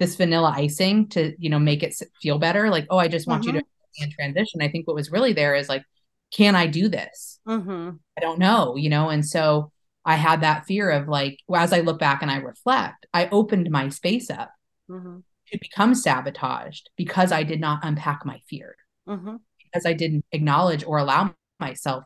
this 0.02 0.16
vanilla 0.16 0.52
icing 0.56 1.08
to 1.08 1.32
you 1.38 1.48
know 1.48 1.60
make 1.60 1.82
it 1.84 1.94
feel 2.20 2.36
better 2.36 2.68
like 2.70 2.86
oh 2.90 2.98
i 2.98 3.06
just 3.06 3.28
want 3.28 3.44
mm-hmm. 3.44 3.56
you 3.56 3.62
to 3.62 3.66
in 4.02 4.10
transition 4.10 4.60
i 4.60 4.68
think 4.68 4.86
what 4.86 4.96
was 4.96 5.12
really 5.12 5.32
there 5.32 5.54
is 5.54 5.68
like 5.68 5.84
can 6.32 6.56
i 6.56 6.66
do 6.66 6.88
this 6.88 7.38
mm-hmm. 7.46 7.90
i 8.16 8.20
don't 8.20 8.40
know 8.40 8.74
you 8.74 8.90
know 8.90 9.10
and 9.10 9.24
so 9.24 9.70
i 10.04 10.16
had 10.16 10.40
that 10.40 10.66
fear 10.66 10.90
of 10.90 11.06
like 11.06 11.38
as 11.54 11.72
i 11.72 11.80
look 11.80 12.00
back 12.00 12.20
and 12.20 12.30
i 12.32 12.36
reflect 12.38 13.06
i 13.14 13.28
opened 13.28 13.70
my 13.70 13.88
space 13.90 14.28
up 14.28 14.50
mm-hmm. 14.90 15.18
to 15.46 15.58
become 15.60 15.94
sabotaged 15.94 16.90
because 16.96 17.30
i 17.30 17.44
did 17.44 17.60
not 17.60 17.84
unpack 17.84 18.22
my 18.24 18.40
fear 18.48 18.74
mm-hmm. 19.08 19.36
because 19.58 19.86
i 19.86 19.92
didn't 19.92 20.24
acknowledge 20.32 20.82
or 20.84 20.98
allow 20.98 21.32
myself 21.60 22.02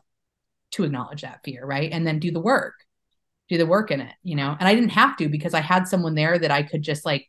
to 0.69 0.83
acknowledge 0.83 1.23
that 1.23 1.39
fear 1.43 1.65
right 1.65 1.91
and 1.91 2.05
then 2.05 2.19
do 2.19 2.29
the 2.29 2.39
work 2.39 2.75
do 3.49 3.57
the 3.57 3.65
work 3.65 3.89
in 3.89 4.01
it 4.01 4.13
you 4.21 4.35
know 4.35 4.55
and 4.59 4.67
i 4.67 4.75
didn't 4.75 4.89
have 4.89 5.17
to 5.17 5.29
because 5.29 5.55
i 5.55 5.61
had 5.61 5.87
someone 5.87 6.13
there 6.13 6.37
that 6.37 6.51
i 6.51 6.61
could 6.61 6.83
just 6.83 7.03
like 7.03 7.27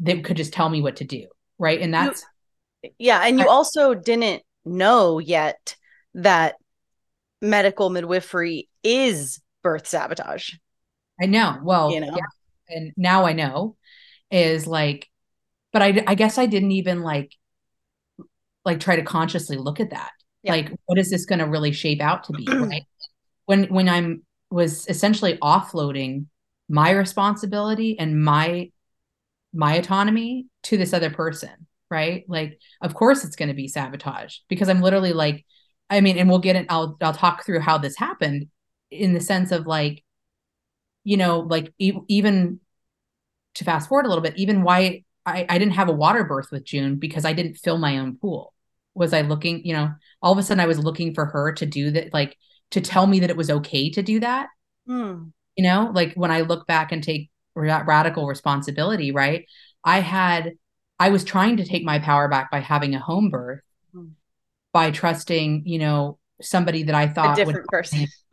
that 0.00 0.24
could 0.24 0.36
just 0.36 0.52
tell 0.52 0.68
me 0.68 0.80
what 0.80 0.96
to 0.96 1.04
do 1.04 1.26
right? 1.58 1.80
And 1.80 1.92
that's 1.92 2.24
you, 2.82 2.90
yeah 2.98 3.20
and 3.24 3.38
you 3.38 3.46
I, 3.46 3.48
also 3.48 3.94
didn't 3.94 4.42
know 4.64 5.18
yet 5.18 5.76
that 6.14 6.56
medical 7.42 7.90
midwifery 7.90 8.68
is 8.82 9.40
birth 9.62 9.86
sabotage. 9.86 10.54
I 11.20 11.26
know. 11.26 11.58
Well 11.62 11.90
you 11.90 12.00
know? 12.00 12.14
yeah. 12.14 12.76
and 12.76 12.92
now 12.96 13.24
i 13.24 13.32
know 13.32 13.76
is 14.30 14.66
like 14.66 15.08
but 15.72 15.82
i 15.82 16.04
i 16.06 16.14
guess 16.14 16.38
i 16.38 16.46
didn't 16.46 16.72
even 16.72 17.00
like 17.00 17.34
like 18.64 18.78
try 18.80 18.96
to 18.96 19.02
consciously 19.02 19.56
look 19.56 19.80
at 19.80 19.90
that. 19.90 20.10
Yeah. 20.42 20.52
like 20.52 20.72
what 20.86 20.98
is 20.98 21.10
this 21.10 21.24
going 21.24 21.40
to 21.40 21.46
really 21.46 21.72
shape 21.72 22.00
out 22.00 22.24
to 22.24 22.32
be 22.32 22.46
right? 22.48 22.84
When 23.46 23.64
when 23.64 23.88
i'm 23.88 24.22
was 24.50 24.86
essentially 24.88 25.36
offloading 25.38 26.26
my 26.68 26.90
responsibility 26.90 27.98
and 27.98 28.22
my 28.22 28.70
my 29.52 29.74
autonomy 29.74 30.46
to 30.62 30.76
this 30.76 30.92
other 30.92 31.10
person 31.10 31.66
right? 31.90 32.24
Like 32.28 32.60
of 32.82 32.94
course 32.94 33.24
it's 33.24 33.36
going 33.36 33.48
to 33.48 33.54
be 33.54 33.68
sabotage 33.68 34.38
because 34.48 34.68
i'm 34.68 34.80
literally 34.80 35.12
like 35.12 35.44
i 35.90 36.00
mean 36.00 36.18
and 36.18 36.28
we'll 36.28 36.38
get 36.38 36.56
it 36.56 36.66
i'll 36.68 36.96
i'll 37.00 37.12
talk 37.12 37.44
through 37.44 37.60
how 37.60 37.78
this 37.78 37.96
happened 37.96 38.48
in 38.90 39.14
the 39.14 39.20
sense 39.20 39.52
of 39.52 39.66
like 39.66 40.04
you 41.04 41.16
know 41.16 41.40
like 41.40 41.72
e- 41.78 41.98
even 42.08 42.60
to 43.54 43.64
fast 43.64 43.88
forward 43.88 44.06
a 44.06 44.08
little 44.08 44.22
bit 44.22 44.36
even 44.36 44.62
why 44.62 45.02
I, 45.26 45.44
I 45.48 45.58
didn't 45.58 45.74
have 45.74 45.88
a 45.88 45.92
water 45.92 46.24
birth 46.24 46.50
with 46.50 46.64
june 46.64 46.96
because 46.96 47.24
i 47.24 47.32
didn't 47.32 47.54
fill 47.54 47.78
my 47.78 47.98
own 47.98 48.16
pool. 48.16 48.54
Was 48.94 49.12
i 49.12 49.22
looking 49.22 49.64
you 49.64 49.72
know 49.72 49.90
all 50.22 50.32
of 50.32 50.38
a 50.38 50.42
sudden 50.42 50.60
i 50.60 50.66
was 50.66 50.78
looking 50.78 51.14
for 51.14 51.24
her 51.26 51.52
to 51.52 51.66
do 51.66 51.90
that 51.92 52.12
like 52.12 52.36
to 52.72 52.80
tell 52.80 53.06
me 53.06 53.20
that 53.20 53.30
it 53.30 53.36
was 53.36 53.50
okay 53.50 53.90
to 53.90 54.02
do 54.02 54.20
that 54.20 54.48
mm. 54.88 55.32
you 55.56 55.64
know? 55.64 55.90
Like 55.94 56.14
when 56.14 56.30
i 56.30 56.42
look 56.42 56.66
back 56.66 56.92
and 56.92 57.02
take 57.02 57.30
radical 57.58 58.26
responsibility, 58.26 59.12
right? 59.12 59.46
I 59.84 60.00
had, 60.00 60.52
I 60.98 61.10
was 61.10 61.24
trying 61.24 61.58
to 61.58 61.64
take 61.64 61.84
my 61.84 61.98
power 61.98 62.28
back 62.28 62.50
by 62.50 62.60
having 62.60 62.94
a 62.94 63.00
home 63.00 63.30
birth, 63.30 63.62
mm-hmm. 63.94 64.10
by 64.72 64.90
trusting, 64.90 65.62
you 65.66 65.78
know, 65.78 66.18
somebody 66.40 66.84
that 66.84 66.94
I 66.94 67.08
thought 67.08 67.38
a 67.38 67.44
different 67.44 67.66
person. 67.68 68.06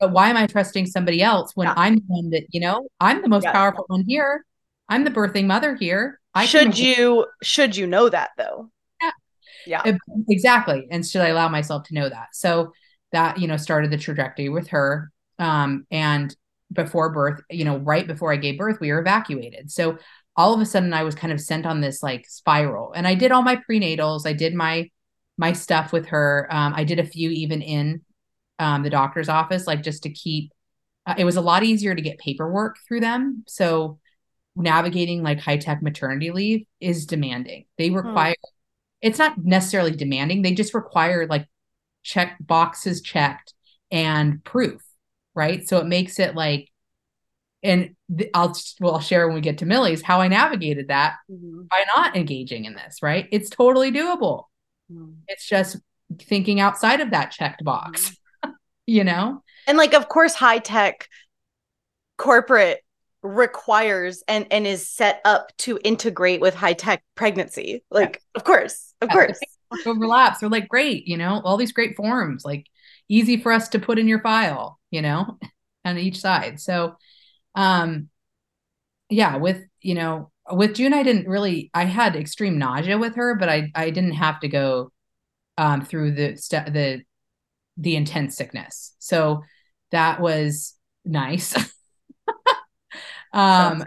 but 0.00 0.12
why 0.12 0.30
am 0.30 0.36
I 0.36 0.46
trusting 0.46 0.86
somebody 0.86 1.22
else 1.22 1.52
when 1.54 1.66
yeah. 1.66 1.74
I'm 1.76 1.96
the 1.96 2.04
one 2.06 2.30
that, 2.30 2.44
you 2.50 2.60
know, 2.60 2.88
I'm 3.00 3.22
the 3.22 3.28
most 3.28 3.44
yeah. 3.44 3.52
powerful 3.52 3.84
one 3.88 4.04
here. 4.06 4.44
I'm 4.88 5.04
the 5.04 5.10
birthing 5.10 5.46
mother 5.46 5.76
here. 5.76 6.20
I 6.34 6.46
should 6.46 6.78
you 6.78 7.26
should 7.42 7.76
you 7.76 7.86
know 7.86 8.08
that 8.08 8.30
though? 8.36 8.70
Yeah. 9.02 9.10
Yeah. 9.66 9.96
Exactly. 10.28 10.86
And 10.90 11.06
should 11.06 11.22
I 11.22 11.28
allow 11.28 11.48
myself 11.48 11.84
to 11.84 11.94
know 11.94 12.08
that? 12.08 12.28
So 12.32 12.72
that, 13.12 13.38
you 13.38 13.48
know, 13.48 13.56
started 13.56 13.90
the 13.90 13.98
trajectory 13.98 14.48
with 14.48 14.68
her. 14.68 15.10
Um, 15.38 15.86
and 15.90 16.34
before 16.72 17.10
birth, 17.10 17.40
you 17.50 17.64
know, 17.64 17.78
right 17.78 18.06
before 18.06 18.32
I 18.32 18.36
gave 18.36 18.58
birth, 18.58 18.78
we 18.80 18.92
were 18.92 19.00
evacuated. 19.00 19.70
So 19.70 19.98
all 20.36 20.54
of 20.54 20.60
a 20.60 20.66
sudden 20.66 20.92
I 20.92 21.02
was 21.02 21.14
kind 21.14 21.32
of 21.32 21.40
sent 21.40 21.66
on 21.66 21.80
this 21.80 22.02
like 22.02 22.26
spiral. 22.28 22.92
And 22.92 23.06
I 23.06 23.14
did 23.14 23.32
all 23.32 23.42
my 23.42 23.56
prenatals, 23.68 24.26
I 24.26 24.32
did 24.32 24.54
my 24.54 24.90
my 25.36 25.52
stuff 25.54 25.92
with 25.92 26.06
her. 26.08 26.46
Um, 26.50 26.74
I 26.76 26.84
did 26.84 26.98
a 26.98 27.04
few 27.04 27.30
even 27.30 27.62
in 27.62 28.02
um, 28.58 28.82
the 28.82 28.90
doctor's 28.90 29.30
office, 29.30 29.66
like 29.66 29.82
just 29.82 30.02
to 30.02 30.10
keep 30.10 30.52
uh, 31.06 31.14
it 31.16 31.24
was 31.24 31.36
a 31.36 31.40
lot 31.40 31.62
easier 31.62 31.94
to 31.94 32.02
get 32.02 32.18
paperwork 32.18 32.76
through 32.86 33.00
them. 33.00 33.44
So 33.48 33.98
navigating 34.54 35.22
like 35.22 35.40
high 35.40 35.56
tech 35.56 35.82
maternity 35.82 36.30
leave 36.30 36.66
is 36.80 37.06
demanding. 37.06 37.64
They 37.78 37.88
hmm. 37.88 37.96
require 37.96 38.34
hmm. 38.38 39.08
it's 39.08 39.18
not 39.18 39.38
necessarily 39.38 39.92
demanding, 39.92 40.42
they 40.42 40.54
just 40.54 40.74
require 40.74 41.26
like 41.26 41.46
check 42.02 42.36
boxes 42.40 43.02
checked 43.02 43.54
and 43.90 44.42
proof 44.44 44.82
right? 45.34 45.66
So 45.68 45.78
it 45.78 45.86
makes 45.86 46.18
it 46.18 46.34
like, 46.34 46.68
and 47.62 47.94
th- 48.16 48.30
I'll 48.34 48.56
well 48.80 48.94
I'll 48.94 49.00
share 49.00 49.26
when 49.26 49.34
we 49.34 49.40
get 49.42 49.58
to 49.58 49.66
Millie's 49.66 50.02
how 50.02 50.20
I 50.20 50.28
navigated 50.28 50.88
that 50.88 51.16
mm-hmm. 51.30 51.62
by 51.70 51.84
not 51.94 52.16
engaging 52.16 52.64
in 52.64 52.74
this. 52.74 53.02
Right? 53.02 53.28
It's 53.30 53.50
totally 53.50 53.92
doable. 53.92 54.44
Mm-hmm. 54.90 55.12
It's 55.28 55.46
just 55.46 55.76
thinking 56.18 56.60
outside 56.60 57.00
of 57.00 57.10
that 57.10 57.30
checked 57.32 57.62
box. 57.64 58.10
Mm-hmm. 58.44 58.50
you 58.86 59.04
know, 59.04 59.42
and 59.66 59.78
like 59.78 59.94
of 59.94 60.08
course 60.08 60.34
high 60.34 60.58
tech 60.58 61.08
corporate 62.16 62.80
requires 63.22 64.22
and 64.26 64.46
and 64.50 64.66
is 64.66 64.88
set 64.88 65.20
up 65.24 65.52
to 65.58 65.78
integrate 65.84 66.40
with 66.40 66.54
high 66.54 66.72
tech 66.72 67.02
pregnancy. 67.14 67.84
Like 67.90 68.22
of 68.34 68.44
course, 68.44 68.94
of 69.00 69.08
yeah, 69.08 69.14
course 69.14 69.38
overlaps. 69.86 70.40
They're 70.40 70.48
like 70.48 70.68
great, 70.68 71.06
you 71.06 71.16
know, 71.16 71.40
all 71.44 71.56
these 71.56 71.72
great 71.72 71.96
forms, 71.96 72.44
like 72.44 72.66
easy 73.10 73.36
for 73.36 73.52
us 73.52 73.68
to 73.70 73.78
put 73.78 73.98
in 73.98 74.08
your 74.08 74.22
file 74.22 74.80
you 74.90 75.02
know, 75.02 75.38
on 75.84 75.98
each 75.98 76.20
side. 76.20 76.60
So, 76.60 76.96
um, 77.54 78.08
yeah, 79.08 79.36
with, 79.36 79.64
you 79.80 79.94
know, 79.94 80.30
with 80.50 80.74
June, 80.74 80.92
I 80.92 81.02
didn't 81.02 81.28
really, 81.28 81.70
I 81.74 81.84
had 81.84 82.16
extreme 82.16 82.58
nausea 82.58 82.98
with 82.98 83.16
her, 83.16 83.34
but 83.34 83.48
I, 83.48 83.70
I 83.74 83.90
didn't 83.90 84.12
have 84.12 84.40
to 84.40 84.48
go, 84.48 84.92
um, 85.58 85.84
through 85.84 86.12
the, 86.12 86.36
st- 86.36 86.72
the, 86.72 87.02
the 87.76 87.96
intense 87.96 88.36
sickness. 88.36 88.94
So 88.98 89.42
that 89.90 90.20
was 90.20 90.74
nice. 91.04 91.54
um, 93.32 93.84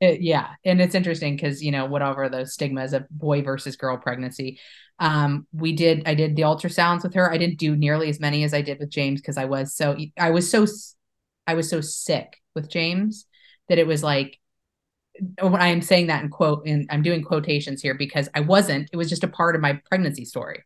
it, 0.00 0.20
yeah. 0.20 0.50
And 0.64 0.80
it's 0.80 0.94
interesting 0.94 1.36
because, 1.36 1.62
you 1.62 1.70
know, 1.70 1.86
whatever 1.86 2.28
those 2.28 2.52
stigmas 2.52 2.92
of 2.92 3.08
boy 3.10 3.42
versus 3.42 3.76
girl 3.76 3.96
pregnancy, 3.96 4.58
um, 4.98 5.46
we 5.52 5.72
did, 5.72 6.02
I 6.06 6.14
did 6.14 6.36
the 6.36 6.42
ultrasounds 6.42 7.02
with 7.02 7.14
her. 7.14 7.30
I 7.30 7.38
didn't 7.38 7.58
do 7.58 7.76
nearly 7.76 8.08
as 8.08 8.20
many 8.20 8.44
as 8.44 8.54
I 8.54 8.62
did 8.62 8.78
with 8.78 8.90
James 8.90 9.20
because 9.20 9.36
I 9.36 9.44
was 9.44 9.74
so, 9.74 9.96
I 10.18 10.30
was 10.30 10.50
so, 10.50 10.66
I 11.46 11.54
was 11.54 11.68
so 11.68 11.80
sick 11.80 12.40
with 12.54 12.70
James 12.70 13.26
that 13.68 13.78
it 13.78 13.86
was 13.86 14.02
like, 14.02 14.38
when 15.40 15.56
I'm 15.56 15.82
saying 15.82 16.08
that 16.08 16.22
in 16.22 16.28
quote, 16.30 16.66
and 16.66 16.86
I'm 16.90 17.02
doing 17.02 17.22
quotations 17.22 17.80
here 17.82 17.94
because 17.94 18.28
I 18.34 18.40
wasn't, 18.40 18.90
it 18.92 18.96
was 18.96 19.08
just 19.08 19.24
a 19.24 19.28
part 19.28 19.54
of 19.54 19.62
my 19.62 19.80
pregnancy 19.88 20.24
story. 20.24 20.62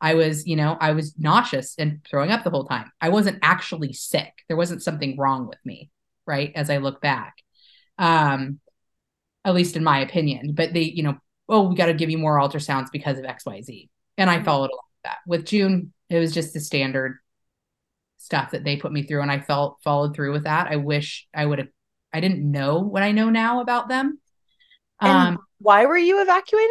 I 0.00 0.14
was, 0.14 0.46
you 0.46 0.56
know, 0.56 0.76
I 0.80 0.92
was 0.92 1.14
nauseous 1.18 1.74
and 1.78 2.00
throwing 2.08 2.30
up 2.30 2.44
the 2.44 2.50
whole 2.50 2.66
time. 2.66 2.90
I 3.00 3.08
wasn't 3.08 3.38
actually 3.42 3.94
sick. 3.94 4.32
There 4.48 4.56
wasn't 4.56 4.82
something 4.82 5.16
wrong 5.16 5.46
with 5.46 5.58
me, 5.64 5.90
right? 6.26 6.52
As 6.54 6.68
I 6.68 6.78
look 6.78 7.00
back. 7.00 7.36
Um, 7.98 8.60
at 9.44 9.54
least 9.54 9.76
in 9.76 9.84
my 9.84 10.00
opinion. 10.00 10.52
But 10.54 10.72
they, 10.72 10.82
you 10.82 11.02
know, 11.02 11.16
oh, 11.48 11.68
we 11.68 11.74
got 11.74 11.86
to 11.86 11.94
give 11.94 12.10
you 12.10 12.18
more 12.18 12.38
ultrasounds 12.38 12.88
because 12.92 13.18
of 13.18 13.24
XYZ. 13.24 13.88
And 14.16 14.30
I 14.30 14.36
mm-hmm. 14.36 14.44
followed 14.44 14.70
along 14.70 14.88
with 14.92 15.02
that. 15.04 15.18
With 15.26 15.46
June, 15.46 15.92
it 16.08 16.18
was 16.18 16.32
just 16.32 16.54
the 16.54 16.60
standard 16.60 17.18
stuff 18.16 18.52
that 18.52 18.64
they 18.64 18.76
put 18.76 18.92
me 18.92 19.02
through 19.02 19.20
and 19.20 19.30
I 19.30 19.40
felt 19.40 19.78
followed 19.84 20.14
through 20.14 20.32
with 20.32 20.44
that. 20.44 20.68
I 20.70 20.76
wish 20.76 21.26
I 21.34 21.44
would 21.44 21.58
have 21.58 21.68
I 22.12 22.20
didn't 22.20 22.48
know 22.50 22.78
what 22.78 23.02
I 23.02 23.12
know 23.12 23.28
now 23.28 23.60
about 23.60 23.88
them. 23.88 24.18
And 25.00 25.10
um 25.10 25.38
why 25.58 25.84
were 25.84 25.98
you 25.98 26.22
evacuated? 26.22 26.70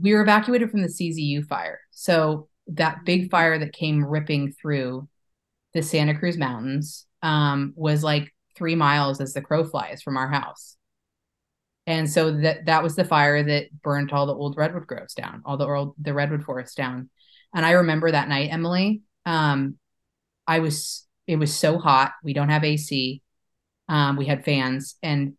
We 0.00 0.14
were 0.14 0.22
evacuated 0.22 0.70
from 0.70 0.82
the 0.82 0.88
CZU 0.88 1.46
fire. 1.46 1.80
So 1.90 2.48
that 2.68 3.04
big 3.04 3.30
fire 3.30 3.58
that 3.58 3.72
came 3.72 4.04
ripping 4.04 4.52
through 4.52 5.08
the 5.74 5.82
Santa 5.82 6.18
Cruz 6.18 6.38
Mountains 6.38 7.06
um, 7.22 7.72
was 7.76 8.02
like 8.02 8.32
three 8.56 8.74
miles 8.74 9.20
as 9.20 9.32
the 9.32 9.42
crow 9.42 9.64
flies 9.64 10.02
from 10.02 10.16
our 10.16 10.28
house 10.28 10.76
and 11.86 12.08
so 12.10 12.30
that 12.30 12.66
that 12.66 12.82
was 12.82 12.96
the 12.96 13.04
fire 13.04 13.42
that 13.42 13.66
burnt 13.82 14.12
all 14.12 14.26
the 14.26 14.34
old 14.34 14.56
redwood 14.56 14.86
groves 14.86 15.14
down 15.14 15.42
all 15.44 15.56
the 15.56 15.66
old 15.66 15.94
the 16.00 16.14
redwood 16.14 16.44
forest 16.44 16.76
down. 16.76 17.10
And 17.54 17.64
i 17.64 17.72
remember 17.72 18.10
that 18.10 18.28
night 18.28 18.50
emily 18.50 19.02
um 19.26 19.76
i 20.46 20.58
was 20.58 21.06
it 21.26 21.36
was 21.36 21.54
so 21.54 21.78
hot. 21.78 22.12
We 22.22 22.34
don't 22.34 22.50
have 22.50 22.64
ac 22.64 23.22
um 23.88 24.16
we 24.16 24.26
had 24.26 24.44
fans 24.44 24.96
and 25.02 25.34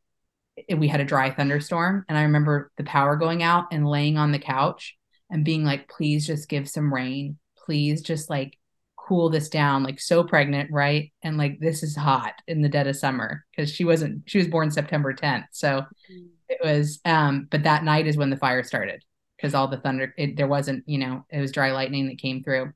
it, 0.56 0.76
we 0.76 0.88
had 0.88 1.02
a 1.02 1.06
dry 1.06 1.32
thunderstorm. 1.32 2.06
And 2.08 2.18
i 2.18 2.24
remember 2.24 2.72
the 2.78 2.84
power 2.84 3.16
going 3.16 3.44
out 3.44 3.66
and 3.72 3.88
laying 3.88 4.18
on 4.18 4.32
the 4.32 4.40
couch 4.40 4.98
and 5.30 5.44
being 5.46 5.64
like 5.64 5.90
please 5.90 6.28
just 6.28 6.50
give 6.50 6.70
some 6.70 6.94
rain. 6.94 7.38
Please 7.66 8.02
just 8.02 8.30
like 8.30 8.58
cool 8.96 9.30
this 9.30 9.50
down, 9.50 9.84
like 9.84 10.00
so 10.00 10.24
pregnant, 10.24 10.72
right? 10.72 11.12
And 11.22 11.38
like 11.38 11.60
this 11.60 11.84
is 11.84 11.96
hot 11.96 12.34
in 12.48 12.62
the 12.62 12.70
dead 12.70 12.88
of 12.88 12.96
summer 12.96 13.46
because 13.52 13.72
she 13.72 13.86
wasn't 13.86 14.24
she 14.26 14.38
was 14.38 14.48
born 14.48 14.72
September 14.72 15.14
10th. 15.14 15.46
So 15.52 15.84
it 16.50 16.60
was 16.64 17.00
um 17.06 17.48
but 17.50 17.64
that 17.64 17.84
night 17.84 18.08
is 18.08 18.18
when 18.18 18.30
the 18.30 18.38
fire 18.38 18.64
started 18.64 19.04
because 19.38 19.54
all 19.54 19.68
the 19.68 19.78
thunder 19.78 20.14
it, 20.18 20.38
there 20.38 20.48
wasn't, 20.48 20.84
you 20.88 20.98
know, 20.98 21.26
it 21.30 21.42
was 21.42 21.52
dry 21.52 21.72
lightning 21.72 22.08
that 22.08 22.18
came 22.18 22.44
through. 22.44 22.72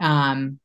Um 0.00 0.58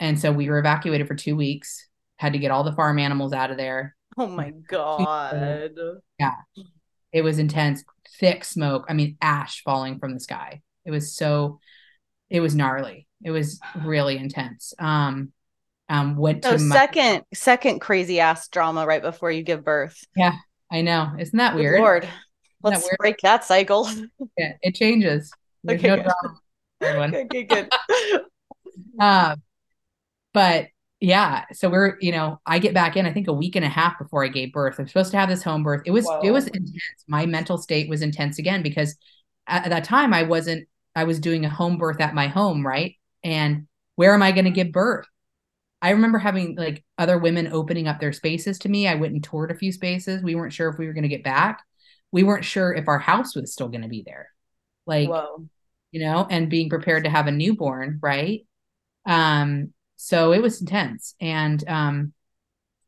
and 0.00 0.18
so 0.18 0.32
we 0.32 0.48
were 0.48 0.58
evacuated 0.58 1.06
for 1.06 1.14
2 1.14 1.36
weeks, 1.36 1.86
had 2.16 2.32
to 2.32 2.38
get 2.38 2.50
all 2.50 2.64
the 2.64 2.72
farm 2.72 2.98
animals 2.98 3.32
out 3.32 3.50
of 3.50 3.56
there. 3.56 3.94
Oh 4.18 4.26
my 4.26 4.50
god. 4.50 5.72
Yeah. 6.18 6.32
It 7.12 7.22
was 7.22 7.38
intense, 7.38 7.84
thick 8.18 8.44
smoke. 8.44 8.86
I 8.88 8.94
mean, 8.94 9.16
ash 9.20 9.62
falling 9.62 9.98
from 9.98 10.14
the 10.14 10.20
sky. 10.20 10.62
It 10.84 10.90
was 10.90 11.14
so 11.14 11.60
it 12.30 12.40
was 12.40 12.54
gnarly. 12.54 13.06
It 13.22 13.30
was 13.30 13.60
really 13.84 14.16
intense. 14.16 14.72
Um, 14.78 15.32
um, 15.88 16.16
went 16.16 16.42
So 16.44 16.56
to 16.56 16.62
my, 16.62 16.74
second 16.74 17.24
second 17.34 17.80
crazy 17.80 18.20
ass 18.20 18.48
drama 18.48 18.86
right 18.86 19.02
before 19.02 19.30
you 19.30 19.42
give 19.42 19.62
birth. 19.62 20.02
yeah, 20.16 20.36
I 20.72 20.80
know. 20.82 21.12
Isn't 21.18 21.36
that 21.36 21.52
Good 21.52 21.60
weird? 21.60 21.80
Lord. 21.80 22.02
that 22.04 22.10
Let's 22.62 22.82
weird? 22.84 22.96
break 22.98 23.16
that 23.22 23.44
cycle. 23.44 23.88
Yeah, 24.38 24.54
it 24.62 24.74
changes. 24.74 25.30
There's 25.62 25.80
Okay, 25.80 25.88
no 25.88 25.96
good. 25.96 26.12
drama. 26.80 27.10
Good, 27.10 27.28
good, 27.28 27.48
good. 27.48 28.22
Uh, 28.98 29.36
but 30.32 30.68
yeah, 31.00 31.44
so 31.52 31.68
we're 31.68 31.98
you 32.00 32.12
know 32.12 32.40
I 32.46 32.58
get 32.58 32.74
back 32.74 32.96
in 32.96 33.06
I 33.06 33.12
think 33.12 33.28
a 33.28 33.32
week 33.32 33.56
and 33.56 33.64
a 33.64 33.68
half 33.68 33.98
before 33.98 34.24
I 34.24 34.28
gave 34.28 34.52
birth. 34.52 34.78
I'm 34.78 34.88
supposed 34.88 35.10
to 35.10 35.18
have 35.18 35.28
this 35.28 35.42
home 35.42 35.62
birth. 35.62 35.82
It 35.84 35.90
was 35.90 36.08
it 36.22 36.30
was 36.30 36.46
intense. 36.46 37.04
My 37.08 37.26
mental 37.26 37.58
state 37.58 37.88
was 37.88 38.02
intense 38.02 38.38
again 38.38 38.62
because 38.62 38.96
at 39.46 39.68
that 39.70 39.84
time 39.84 40.14
I 40.14 40.22
wasn't 40.22 40.68
I 40.94 41.04
was 41.04 41.18
doing 41.20 41.44
a 41.44 41.50
home 41.50 41.76
birth 41.76 42.00
at 42.00 42.14
my 42.14 42.28
home 42.28 42.66
right 42.66 42.94
and 43.24 43.66
where 43.96 44.14
am 44.14 44.22
I 44.22 44.32
going 44.32 44.44
to 44.46 44.50
give 44.50 44.72
birth? 44.72 45.06
I 45.82 45.90
remember 45.90 46.18
having 46.18 46.54
like 46.54 46.84
other 46.96 47.18
women 47.18 47.52
opening 47.52 47.88
up 47.88 47.98
their 47.98 48.12
spaces 48.12 48.60
to 48.60 48.68
me. 48.68 48.86
I 48.86 48.94
went 48.94 49.14
and 49.14 49.22
toured 49.22 49.50
a 49.50 49.56
few 49.56 49.72
spaces. 49.72 50.22
We 50.22 50.36
weren't 50.36 50.52
sure 50.52 50.68
if 50.68 50.78
we 50.78 50.86
were 50.86 50.92
going 50.92 51.02
to 51.02 51.08
get 51.08 51.24
back. 51.24 51.62
We 52.12 52.22
weren't 52.22 52.44
sure 52.44 52.72
if 52.72 52.86
our 52.86 53.00
house 53.00 53.34
was 53.34 53.52
still 53.52 53.68
going 53.68 53.82
to 53.82 53.88
be 53.88 54.04
there. 54.06 54.28
Like 54.86 55.08
Whoa. 55.08 55.48
you 55.90 56.00
know, 56.04 56.26
and 56.30 56.48
being 56.48 56.68
prepared 56.68 57.04
to 57.04 57.10
have 57.10 57.26
a 57.26 57.32
newborn, 57.32 57.98
right? 58.00 58.46
Um, 59.06 59.72
so 59.96 60.32
it 60.32 60.40
was 60.40 60.60
intense. 60.60 61.14
And 61.20 61.68
um, 61.68 62.12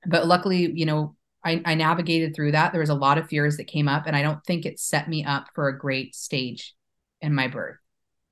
but 0.06 0.26
luckily, 0.26 0.70
you 0.72 0.86
know, 0.86 1.16
I, 1.44 1.60
I 1.64 1.74
navigated 1.74 2.34
through 2.34 2.52
that. 2.52 2.72
There 2.72 2.80
was 2.80 2.90
a 2.90 2.94
lot 2.94 3.18
of 3.18 3.28
fears 3.28 3.56
that 3.56 3.66
came 3.66 3.88
up, 3.88 4.06
and 4.06 4.16
I 4.16 4.22
don't 4.22 4.44
think 4.46 4.64
it 4.64 4.78
set 4.78 5.08
me 5.08 5.24
up 5.24 5.48
for 5.54 5.68
a 5.68 5.78
great 5.78 6.14
stage 6.14 6.74
in 7.20 7.34
my 7.34 7.48
birth. 7.48 7.76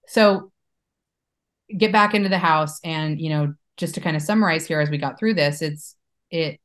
So 0.07 0.53
get 1.77 1.93
back 1.93 2.15
into 2.15 2.29
the 2.29 2.39
house 2.39 2.81
and 2.85 3.21
you 3.21 3.31
know, 3.31 3.55
just 3.77 3.95
to 3.95 4.01
kind 4.01 4.17
of 4.17 4.23
summarize 4.23 4.67
here 4.67 4.81
as 4.81 4.91
we 4.91 4.99
got 4.99 5.19
through 5.19 5.35
this, 5.35 5.63
it's 5.63 5.97
it 6.31 6.61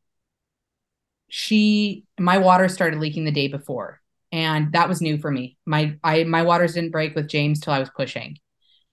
she 1.29 2.05
my 2.19 2.37
water 2.37 2.69
started 2.69 2.99
leaking 2.99 3.25
the 3.25 3.31
day 3.31 3.47
before 3.47 4.01
and 4.31 4.71
that 4.73 4.89
was 4.89 5.01
new 5.01 5.17
for 5.17 5.31
me. 5.31 5.57
My 5.65 5.97
i 6.03 6.23
my 6.23 6.43
waters 6.43 6.73
didn't 6.73 6.91
break 6.91 7.15
with 7.15 7.29
james 7.29 7.59
till 7.59 7.73
i 7.73 7.79
was 7.79 7.89
pushing. 7.89 8.37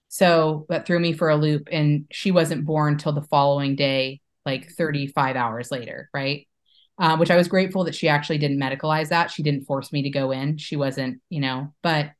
So 0.09 0.65
that 0.69 0.85
threw 0.85 0.99
me 0.99 1.13
for 1.13 1.29
a 1.29 1.35
loop 1.35 1.67
and 1.71 2.05
she 2.11 2.31
wasn't 2.31 2.65
born 2.65 2.97
till 2.97 3.11
the 3.11 3.21
following 3.21 3.75
day 3.75 4.21
like 4.45 4.69
35 4.71 5.35
hours 5.35 5.71
later 5.71 6.09
right? 6.13 6.47
Uh, 6.97 7.17
which 7.17 7.31
i 7.31 7.35
was 7.35 7.49
grateful 7.49 7.83
that 7.85 7.95
she 7.95 8.07
actually 8.07 8.37
didn't 8.37 8.59
medicalize 8.59 9.09
that. 9.09 9.31
She 9.31 9.43
didn't 9.43 9.65
force 9.65 9.91
me 9.91 10.03
to 10.03 10.09
go 10.09 10.31
in. 10.31 10.57
She 10.57 10.75
wasn't 10.75 11.21
you 11.29 11.41
know 11.41 11.73
but 11.81 12.11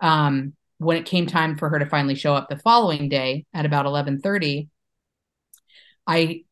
um 0.00 0.54
when 0.78 0.96
it 0.96 1.04
came 1.04 1.26
time 1.26 1.58
for 1.58 1.68
her 1.68 1.78
to 1.78 1.86
finally 1.86 2.14
show 2.14 2.34
up 2.34 2.48
the 2.48 2.58
following 2.58 3.08
day 3.10 3.44
at 3.52 3.66
about 3.66 3.86
11:30 3.86 4.68
i 6.06 6.42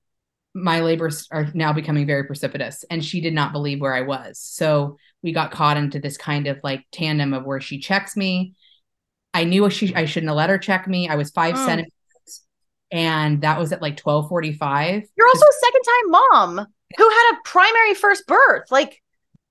my 0.54 0.80
labors 0.80 1.28
are 1.30 1.48
now 1.54 1.72
becoming 1.72 2.06
very 2.06 2.24
precipitous 2.24 2.84
and 2.90 3.04
she 3.04 3.20
did 3.20 3.32
not 3.34 3.52
believe 3.52 3.80
where 3.80 3.94
i 3.94 4.00
was 4.02 4.38
so 4.38 4.96
we 5.22 5.32
got 5.32 5.50
caught 5.52 5.76
into 5.76 5.98
this 6.00 6.16
kind 6.16 6.46
of 6.46 6.58
like 6.64 6.84
tandem 6.92 7.32
of 7.34 7.44
where 7.44 7.60
she 7.60 7.78
checks 7.78 8.16
me 8.16 8.54
i 9.34 9.44
knew 9.44 9.68
she 9.70 9.94
i 9.94 10.04
shouldn't 10.04 10.28
have 10.30 10.36
let 10.36 10.50
her 10.50 10.58
check 10.58 10.86
me 10.88 11.08
i 11.08 11.14
was 11.16 11.30
five 11.30 11.54
Mm. 11.54 11.64
centimeters 11.66 11.92
and 12.90 13.42
that 13.42 13.58
was 13.58 13.72
at 13.72 13.82
like 13.82 13.98
1245 14.00 15.02
You're 15.16 15.26
also 15.28 15.46
a 15.46 15.64
second 15.64 15.82
time 15.84 16.10
mom 16.10 16.66
who 16.96 17.10
had 17.10 17.32
a 17.34 17.36
primary 17.44 17.92
first 17.94 18.26
birth, 18.26 18.70
like 18.70 19.02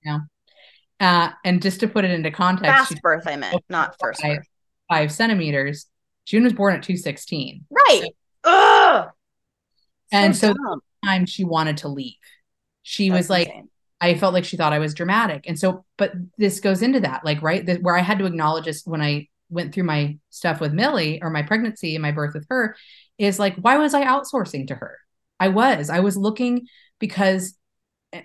yeah. 0.04 0.18
uh, 0.98 1.30
and 1.44 1.62
just 1.62 1.78
to 1.80 1.86
put 1.88 2.04
it 2.04 2.10
into 2.10 2.32
context 2.32 2.90
fast 2.90 3.00
birth. 3.00 3.28
I 3.28 3.36
meant 3.36 3.62
not 3.68 3.94
first 4.00 4.20
five, 4.20 4.38
birth. 4.38 4.46
five 4.90 5.12
centimeters 5.12 5.86
june 6.26 6.42
was 6.42 6.52
born 6.52 6.74
at 6.74 6.82
216 6.82 7.64
Right. 7.70 8.10
Ugh. 8.42 9.08
And 10.12 10.36
so- 10.36 10.54
dumb. 10.54 10.80
time 11.04 11.26
she 11.26 11.44
wanted 11.44 11.78
to 11.78 11.88
leave 11.88 12.14
she 12.88 13.10
That's 13.10 13.18
was 13.18 13.30
like 13.30 13.48
insane. 13.48 13.68
I 14.00 14.14
felt 14.14 14.32
like 14.32 14.46
she 14.46 14.56
thought 14.56 14.72
I 14.72 14.78
was 14.78 14.94
dramatic. 14.94 15.44
And 15.46 15.58
so, 15.58 15.84
but 15.98 16.12
this 16.38 16.60
goes 16.60 16.80
into 16.80 17.00
that, 17.00 17.22
like, 17.22 17.42
right, 17.42 17.82
where 17.82 17.96
I 17.96 18.00
had 18.00 18.18
to 18.20 18.24
acknowledge 18.24 18.64
this 18.64 18.86
when 18.86 19.02
I 19.02 19.28
went 19.50 19.74
through 19.74 19.84
my 19.84 20.16
stuff 20.30 20.58
with 20.58 20.72
Millie 20.72 21.20
or 21.20 21.28
my 21.28 21.42
pregnancy 21.42 21.94
and 21.96 22.02
my 22.02 22.12
birth 22.12 22.32
with 22.32 22.46
her 22.48 22.76
is 23.18 23.38
like, 23.38 23.56
why 23.56 23.76
was 23.76 23.92
I 23.92 24.06
outsourcing 24.06 24.68
to 24.68 24.74
her? 24.74 24.98
I 25.38 25.48
was, 25.48 25.90
I 25.90 26.00
was 26.00 26.16
looking 26.16 26.66
because, 26.98 27.54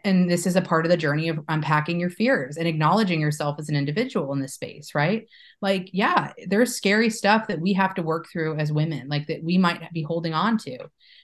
and 0.06 0.30
this 0.30 0.48
is 0.48 0.56
a 0.56 0.62
part 0.62 0.86
of 0.86 0.92
the 0.92 0.98
journey 0.98 1.28
of 1.28 1.42
unpacking 1.50 2.00
your 2.00 2.10
fears 2.10 2.56
and 2.56 2.68
acknowledging 2.68 3.20
yourself 3.20 3.58
as 3.60 3.68
an 3.68 3.76
individual 3.76 4.32
in 4.32 4.40
this 4.40 4.54
space, 4.54 4.96
right? 4.96 5.28
Like, 5.62 5.90
yeah, 5.92 6.32
there's 6.48 6.76
scary 6.76 7.10
stuff 7.10 7.48
that 7.48 7.60
we 7.60 7.74
have 7.74 7.96
to 7.96 8.02
work 8.02 8.28
through 8.32 8.56
as 8.56 8.72
women, 8.72 9.10
like 9.10 9.28
that 9.28 9.44
we 9.44 9.58
might 9.58 9.92
be 9.92 10.04
holding 10.04 10.34
on 10.34 10.58
to, 10.60 10.78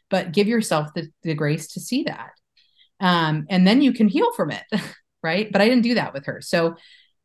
but 0.10 0.32
give 0.32 0.48
yourself 0.48 0.94
the, 0.94 1.10
the 1.24 1.34
grace 1.34 1.74
to 1.74 1.80
see 1.80 2.04
that. 2.04 2.32
Um, 3.00 3.46
and 3.50 3.66
then 3.66 3.82
you 3.82 3.94
can 3.94 4.08
heal 4.08 4.32
from 4.34 4.52
it 4.52 4.64
right? 5.24 5.52
But 5.52 5.62
i 5.62 5.68
didn't 5.68 5.84
do 5.84 5.96
that 5.96 6.14
with 6.14 6.26
her. 6.26 6.42
So 6.42 6.76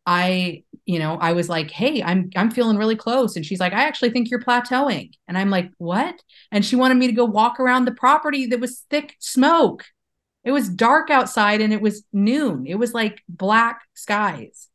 i 0.07 0.63
you 0.85 0.99
know 0.99 1.17
i 1.19 1.33
was 1.33 1.49
like 1.49 1.71
hey 1.71 2.03
i'm 2.03 2.29
i'm 2.37 2.51
feeling 2.51 2.77
really 2.77 2.97
close. 2.97 3.37
And 3.37 3.47
she's 3.47 3.61
like 3.61 3.73
i 3.73 3.85
actually 3.85 4.11
think 4.11 4.31
you're 4.31 4.41
plateauing. 4.43 5.13
And 5.29 5.39
i'm 5.39 5.51
like 5.51 5.71
what? 5.79 6.17
And 6.53 6.65
she 6.65 6.77
wanted 6.77 6.97
me 6.97 7.07
to 7.07 7.13
go 7.13 7.25
walk 7.25 7.59
around 7.61 7.85
the 7.85 7.93
property 7.95 8.47
that 8.47 8.61
was 8.61 8.85
thick 8.91 9.17
smoke. 9.19 9.85
It 10.43 10.53
was 10.53 10.69
dark 10.69 11.09
outside 11.09 11.63
and 11.63 11.73
it 11.73 11.81
was 11.81 12.05
noon. 12.13 12.67
It 12.67 12.75
was 12.75 12.93
like 12.93 13.23
black 13.29 13.81
skies. 13.95 14.69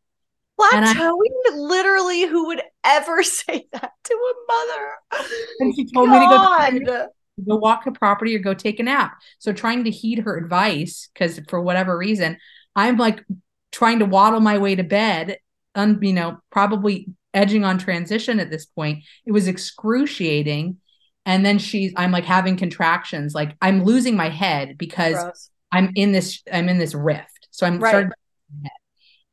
And 0.73 0.85
I- 0.85 0.93
Plateauing? 0.93 1.55
Literally, 1.55 2.25
who 2.25 2.47
would 2.47 2.61
ever 2.83 3.21
say 3.39 3.67
that 3.71 3.91
to 4.03 4.13
a 4.13 4.33
mother? 4.53 5.27
and 5.59 5.75
she 5.75 5.85
told 5.93 6.09
me 6.09 6.19
to 6.19 6.25
go 6.25 6.37
God. 6.37 7.09
Go 7.39 7.55
walk 7.55 7.85
the 7.85 7.91
property 7.91 8.35
or 8.35 8.39
go 8.39 8.53
take 8.53 8.79
a 8.79 8.83
nap. 8.83 9.17
So 9.39 9.53
trying 9.53 9.83
to 9.83 9.91
heed 9.91 10.19
her 10.19 10.37
advice, 10.37 11.09
because 11.13 11.39
for 11.47 11.61
whatever 11.61 11.97
reason, 11.97 12.37
I'm 12.75 12.97
like 12.97 13.23
trying 13.71 13.99
to 13.99 14.05
waddle 14.05 14.39
my 14.39 14.57
way 14.57 14.75
to 14.75 14.83
bed, 14.83 15.37
un, 15.75 15.99
you 16.01 16.13
know, 16.13 16.39
probably 16.51 17.07
edging 17.33 17.63
on 17.63 17.77
transition 17.77 18.39
at 18.39 18.49
this 18.49 18.65
point. 18.65 19.03
It 19.25 19.31
was 19.31 19.47
excruciating. 19.47 20.77
And 21.25 21.45
then 21.45 21.59
she's 21.59 21.93
I'm 21.95 22.11
like 22.11 22.25
having 22.25 22.57
contractions, 22.57 23.35
like 23.35 23.55
I'm 23.61 23.83
losing 23.83 24.15
my 24.15 24.29
head 24.29 24.77
because 24.77 25.15
Gross. 25.15 25.49
I'm 25.71 25.91
in 25.95 26.11
this, 26.11 26.41
I'm 26.51 26.69
in 26.69 26.79
this 26.79 26.95
rift. 26.95 27.47
So 27.51 27.67
I'm 27.67 27.79
Right. 27.79 27.89
starting 27.89 28.11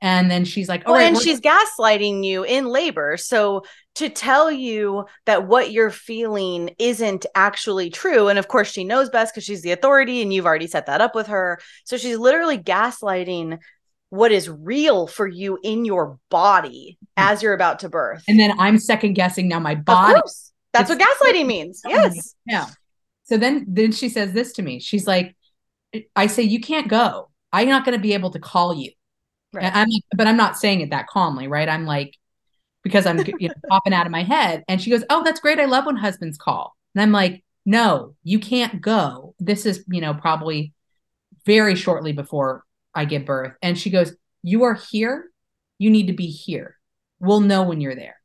and 0.00 0.30
then 0.30 0.44
she's 0.44 0.68
like, 0.68 0.82
"Oh, 0.86 0.92
Well, 0.92 1.00
right, 1.00 1.08
and 1.08 1.20
she's 1.20 1.40
gaslighting 1.40 2.24
you 2.24 2.44
in 2.44 2.66
labor. 2.66 3.16
So 3.16 3.64
to 3.96 4.08
tell 4.08 4.50
you 4.50 5.06
that 5.24 5.46
what 5.46 5.72
you're 5.72 5.90
feeling 5.90 6.74
isn't 6.78 7.26
actually 7.34 7.90
true, 7.90 8.28
and 8.28 8.38
of 8.38 8.48
course 8.48 8.70
she 8.70 8.84
knows 8.84 9.10
best 9.10 9.34
because 9.34 9.44
she's 9.44 9.62
the 9.62 9.72
authority, 9.72 10.22
and 10.22 10.32
you've 10.32 10.46
already 10.46 10.66
set 10.66 10.86
that 10.86 11.00
up 11.00 11.14
with 11.14 11.28
her. 11.28 11.58
So 11.84 11.96
she's 11.96 12.18
literally 12.18 12.58
gaslighting 12.58 13.58
what 14.10 14.32
is 14.32 14.48
real 14.48 15.06
for 15.06 15.26
you 15.26 15.58
in 15.62 15.84
your 15.84 16.18
body 16.30 16.98
hmm. 17.00 17.04
as 17.16 17.42
you're 17.42 17.54
about 17.54 17.80
to 17.80 17.88
birth. 17.88 18.22
and 18.28 18.38
then 18.38 18.58
I'm 18.58 18.78
second 18.78 19.14
guessing 19.14 19.48
now 19.48 19.60
my 19.60 19.74
body 19.74 20.20
course, 20.20 20.52
that's 20.72 20.90
what 20.90 21.00
gaslighting 21.00 21.46
means. 21.46 21.80
Yes. 21.86 22.34
Yeah. 22.46 22.66
So 23.24 23.36
then 23.36 23.64
then 23.68 23.92
she 23.92 24.08
says 24.08 24.32
this 24.32 24.52
to 24.54 24.62
me. 24.62 24.78
She's 24.78 25.06
like, 25.06 25.34
I 26.14 26.26
say, 26.26 26.42
you 26.42 26.60
can't 26.60 26.88
go. 26.88 27.30
I'm 27.52 27.68
not 27.68 27.84
going 27.84 27.96
to 27.96 28.02
be 28.02 28.14
able 28.14 28.30
to 28.32 28.38
call 28.38 28.74
you. 28.74 28.90
Right. 29.56 29.70
I'm 29.74 29.88
but 30.14 30.26
I'm 30.26 30.36
not 30.36 30.58
saying 30.58 30.82
it 30.82 30.90
that 30.90 31.06
calmly, 31.06 31.48
right? 31.48 31.68
I'm 31.68 31.86
like, 31.86 32.16
because 32.86 33.04
I'm 33.06 33.18
you 33.18 33.48
know, 33.48 33.54
popping 33.68 33.92
out 33.92 34.06
of 34.06 34.12
my 34.12 34.22
head. 34.22 34.62
And 34.68 34.80
she 34.80 34.90
goes, 34.90 35.02
Oh, 35.10 35.24
that's 35.24 35.40
great. 35.40 35.58
I 35.58 35.64
love 35.64 35.86
when 35.86 35.96
husbands 35.96 36.38
call. 36.38 36.76
And 36.94 37.02
I'm 37.02 37.10
like, 37.10 37.44
no, 37.64 38.14
you 38.22 38.38
can't 38.38 38.80
go. 38.80 39.34
This 39.40 39.66
is, 39.66 39.84
you 39.88 40.00
know, 40.00 40.14
probably 40.14 40.72
very 41.44 41.74
shortly 41.74 42.12
before 42.12 42.64
I 42.94 43.04
give 43.04 43.24
birth. 43.24 43.54
And 43.60 43.76
she 43.76 43.90
goes, 43.90 44.14
You 44.42 44.64
are 44.64 44.74
here. 44.74 45.30
You 45.78 45.90
need 45.90 46.06
to 46.06 46.12
be 46.12 46.28
here. 46.28 46.76
We'll 47.18 47.40
know 47.40 47.64
when 47.64 47.80
you're 47.80 47.96
there. 47.96 48.16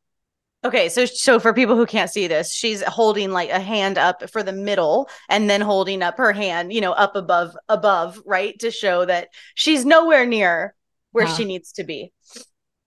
Okay, 0.63 0.89
so 0.89 1.05
so 1.05 1.39
for 1.39 1.55
people 1.55 1.75
who 1.75 1.87
can't 1.87 2.11
see 2.11 2.27
this, 2.27 2.53
she's 2.53 2.83
holding 2.83 3.31
like 3.31 3.49
a 3.49 3.59
hand 3.59 3.97
up 3.97 4.29
for 4.29 4.43
the 4.43 4.53
middle 4.53 5.09
and 5.27 5.49
then 5.49 5.61
holding 5.61 6.03
up 6.03 6.17
her 6.17 6.33
hand, 6.33 6.71
you 6.71 6.81
know, 6.81 6.91
up 6.91 7.15
above 7.15 7.57
above, 7.67 8.21
right? 8.27 8.59
To 8.59 8.69
show 8.69 9.05
that 9.05 9.29
she's 9.55 9.85
nowhere 9.85 10.27
near 10.27 10.75
where 11.11 11.25
Uh-huh. 11.25 11.35
she 11.35 11.45
needs 11.45 11.73
to 11.73 11.83
be. 11.83 12.11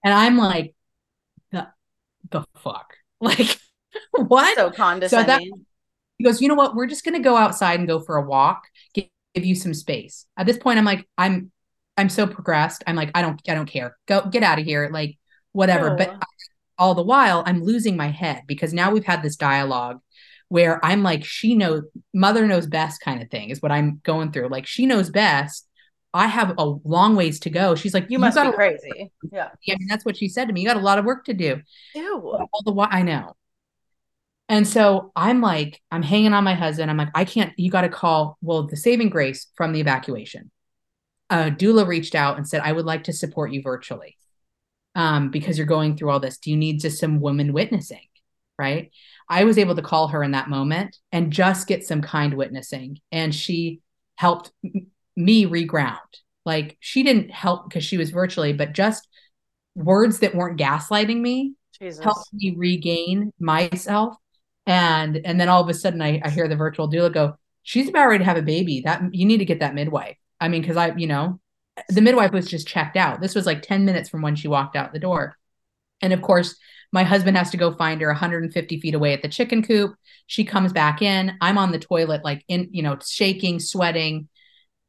And 0.05 0.13
I'm 0.15 0.37
like, 0.37 0.75
the 1.53 1.69
the 2.31 2.45
fuck? 2.57 2.95
Like, 3.21 3.59
what? 4.13 4.57
So 4.57 4.71
condescending. 4.71 5.65
he 6.19 6.25
goes, 6.25 6.43
you 6.43 6.49
know 6.49 6.55
what? 6.55 6.75
We're 6.75 6.87
just 6.89 7.05
going 7.05 7.15
to 7.15 7.23
go 7.23 7.37
outside 7.37 7.79
and 7.79 7.89
go 7.89 8.01
for 8.01 8.17
a 8.17 8.23
walk, 8.27 8.65
give, 8.93 9.07
give 9.35 9.45
you 9.47 9.55
some 9.55 9.73
space. 9.73 10.27
At 10.37 10.45
this 10.47 10.59
point, 10.59 10.79
I'm 10.79 10.85
like, 10.85 11.09
I'm, 11.17 11.51
I'm 11.97 12.11
so 12.11 12.27
progressed. 12.27 12.85
I'm 12.87 12.97
like, 12.97 13.13
I 13.15 13.23
don't, 13.23 13.41
I 13.49 13.55
don't 13.55 13.67
care. 13.67 13.97
Go 14.07 14.27
get 14.29 14.43
out 14.43 14.59
of 14.59 14.67
here. 14.67 14.91
Like 14.93 15.17
whatever. 15.53 15.93
Oh. 15.93 15.97
But 15.97 16.23
all 16.77 16.95
the 16.95 17.03
while 17.05 17.45
I'm 17.47 17.63
losing 17.63 17.97
my 17.97 18.09
head 18.09 18.43
because 18.47 18.75
now 18.75 18.91
we've 18.91 19.05
had 19.07 19.23
this 19.23 19.37
dialogue 19.37 20.01
where 20.49 20.85
I'm 20.85 21.03
like, 21.03 21.25
she 21.25 21.55
knows, 21.55 21.85
mother 22.13 22.47
knows 22.47 22.67
best 22.67 23.01
kind 23.01 23.23
of 23.23 23.31
thing 23.31 23.49
is 23.51 23.63
what 23.63 23.73
I'm 23.73 24.01
going 24.03 24.33
through. 24.33 24.49
Like 24.49 24.67
she 24.67 24.85
knows 24.87 25.09
best. 25.09 25.67
I 26.15 26.29
have 26.29 26.55
a 26.59 26.65
long 26.65 27.17
ways 27.17 27.41
to 27.41 27.51
go. 27.51 27.75
She's 27.75 27.93
like, 27.93 28.07
You 28.09 28.19
must 28.19 28.37
got 28.37 28.53
be 28.53 28.57
crazy. 28.57 29.11
Yeah. 29.33 29.49
I 29.49 29.77
mean, 29.77 29.89
that's 29.89 30.05
what 30.05 30.17
she 30.17 30.29
said 30.29 30.47
to 30.47 30.53
me. 30.53 30.61
You 30.61 30.69
got 30.69 30.77
a 30.77 30.81
lot 30.81 30.99
of 30.99 31.05
work 31.05 31.25
to 31.25 31.35
do. 31.35 31.61
Ew. 31.95 32.21
All 32.21 32.63
the 32.65 32.73
while, 32.73 32.89
I 32.91 33.03
know. 33.03 33.35
And 34.49 34.67
so 34.67 35.11
I'm 35.17 35.41
like, 35.41 35.81
I'm 35.91 36.03
hanging 36.03 36.35
on 36.35 36.45
my 36.45 36.55
husband. 36.55 36.91
I'm 36.91 36.97
like, 36.97 37.09
I 37.15 37.25
can't, 37.25 37.53
you 37.57 37.71
got 37.71 37.83
to 37.83 37.89
call, 37.89 38.39
well, 38.43 38.67
the 38.67 38.77
saving 38.77 39.09
grace 39.09 39.47
from 39.57 39.73
the 39.73 39.81
evacuation. 39.81 40.51
Uh, 41.31 41.51
doula 41.51 41.87
reached 41.87 42.15
out 42.15 42.37
and 42.37 42.47
said, 42.47 42.61
I 42.63 42.73
would 42.73 42.85
like 42.85 43.05
to 43.05 43.13
support 43.13 43.53
you 43.53 43.63
virtually 43.63 44.17
um, 44.95 45.31
because 45.31 45.59
you're 45.59 45.67
going 45.67 45.97
through 45.97 46.11
all 46.11 46.21
this. 46.21 46.39
Do 46.39 46.51
you 46.51 46.57
need 46.57 46.81
just 46.81 47.01
some 47.01 47.21
women 47.21 47.53
witnessing? 47.53 48.07
Right. 48.57 48.93
I 49.29 49.45
was 49.45 49.59
able 49.59 49.75
to 49.75 49.83
call 49.83 50.09
her 50.09 50.23
in 50.23 50.33
that 50.33 50.51
moment 50.51 50.97
and 51.11 51.33
just 51.33 51.67
get 51.67 51.85
some 51.85 52.03
kind 52.03 52.35
witnessing. 52.35 53.01
And 53.11 53.35
she 53.35 53.81
helped 54.17 54.53
me 55.17 55.47
reground. 55.47 55.99
Like 56.45 56.77
she 56.81 57.03
didn't 57.03 57.31
help 57.31 57.69
because 57.69 57.85
she 57.85 57.97
was 57.97 58.11
virtually, 58.11 58.53
but 58.53 58.73
just 58.73 59.09
words 59.75 60.21
that 60.21 60.35
weren't 60.35 60.61
gaslighting 60.61 61.21
me 61.21 61.55
Jesus. 61.79 62.03
helped 62.03 62.33
me 62.33 62.55
regain 62.57 63.33
myself. 63.39 64.15
And 64.67 65.21
and 65.25 65.41
then 65.41 65.49
all 65.49 65.63
of 65.63 65.69
a 65.69 65.75
sudden 65.75 66.03
I, 66.03 66.21
I 66.25 66.31
hear 66.31 66.49
the 66.49 66.57
virtual 66.57 66.91
doula 66.91 67.13
go, 67.13 67.37
she's 67.63 67.89
about 67.89 68.07
ready 68.09 68.19
to 68.19 68.25
have 68.25 68.37
a 68.37 68.43
baby. 68.43 68.83
That 68.85 69.03
you 69.15 69.27
need 69.27 69.39
to 69.39 69.45
get 69.45 69.61
that 69.61 69.75
midwife. 69.75 70.17
I 70.41 70.49
mean, 70.49 70.63
because 70.63 70.77
I, 70.77 70.95
you 70.97 71.07
know, 71.07 71.41
the 71.89 72.01
midwife 72.01 72.33
was 72.33 72.49
just 72.49 72.69
checked 72.69 72.97
out. 72.97 73.21
This 73.21 73.35
was 73.35 73.47
like 73.47 73.63
10 73.63 73.85
minutes 73.85 74.09
from 74.09 74.23
when 74.23 74.37
she 74.37 74.49
walked 74.49 74.77
out 74.77 74.93
the 74.93 74.99
door. 74.99 75.37
And 76.01 76.13
of 76.13 76.23
course, 76.23 76.57
my 76.93 77.03
husband 77.03 77.37
has 77.37 77.51
to 77.51 77.57
go 77.57 77.73
find 77.73 78.01
her 78.01 78.09
150 78.09 78.81
feet 78.81 78.95
away 78.95 79.13
at 79.13 79.23
the 79.23 79.29
chicken 79.29 79.63
coop. 79.63 79.95
She 80.27 80.45
comes 80.45 80.73
back 80.73 81.03
in. 81.03 81.33
I'm 81.41 81.59
on 81.59 81.73
the 81.73 81.79
toilet, 81.79 82.25
like 82.25 82.45
in, 82.47 82.69
you 82.71 82.83
know, 82.83 82.99
shaking, 83.05 83.59
sweating, 83.59 84.29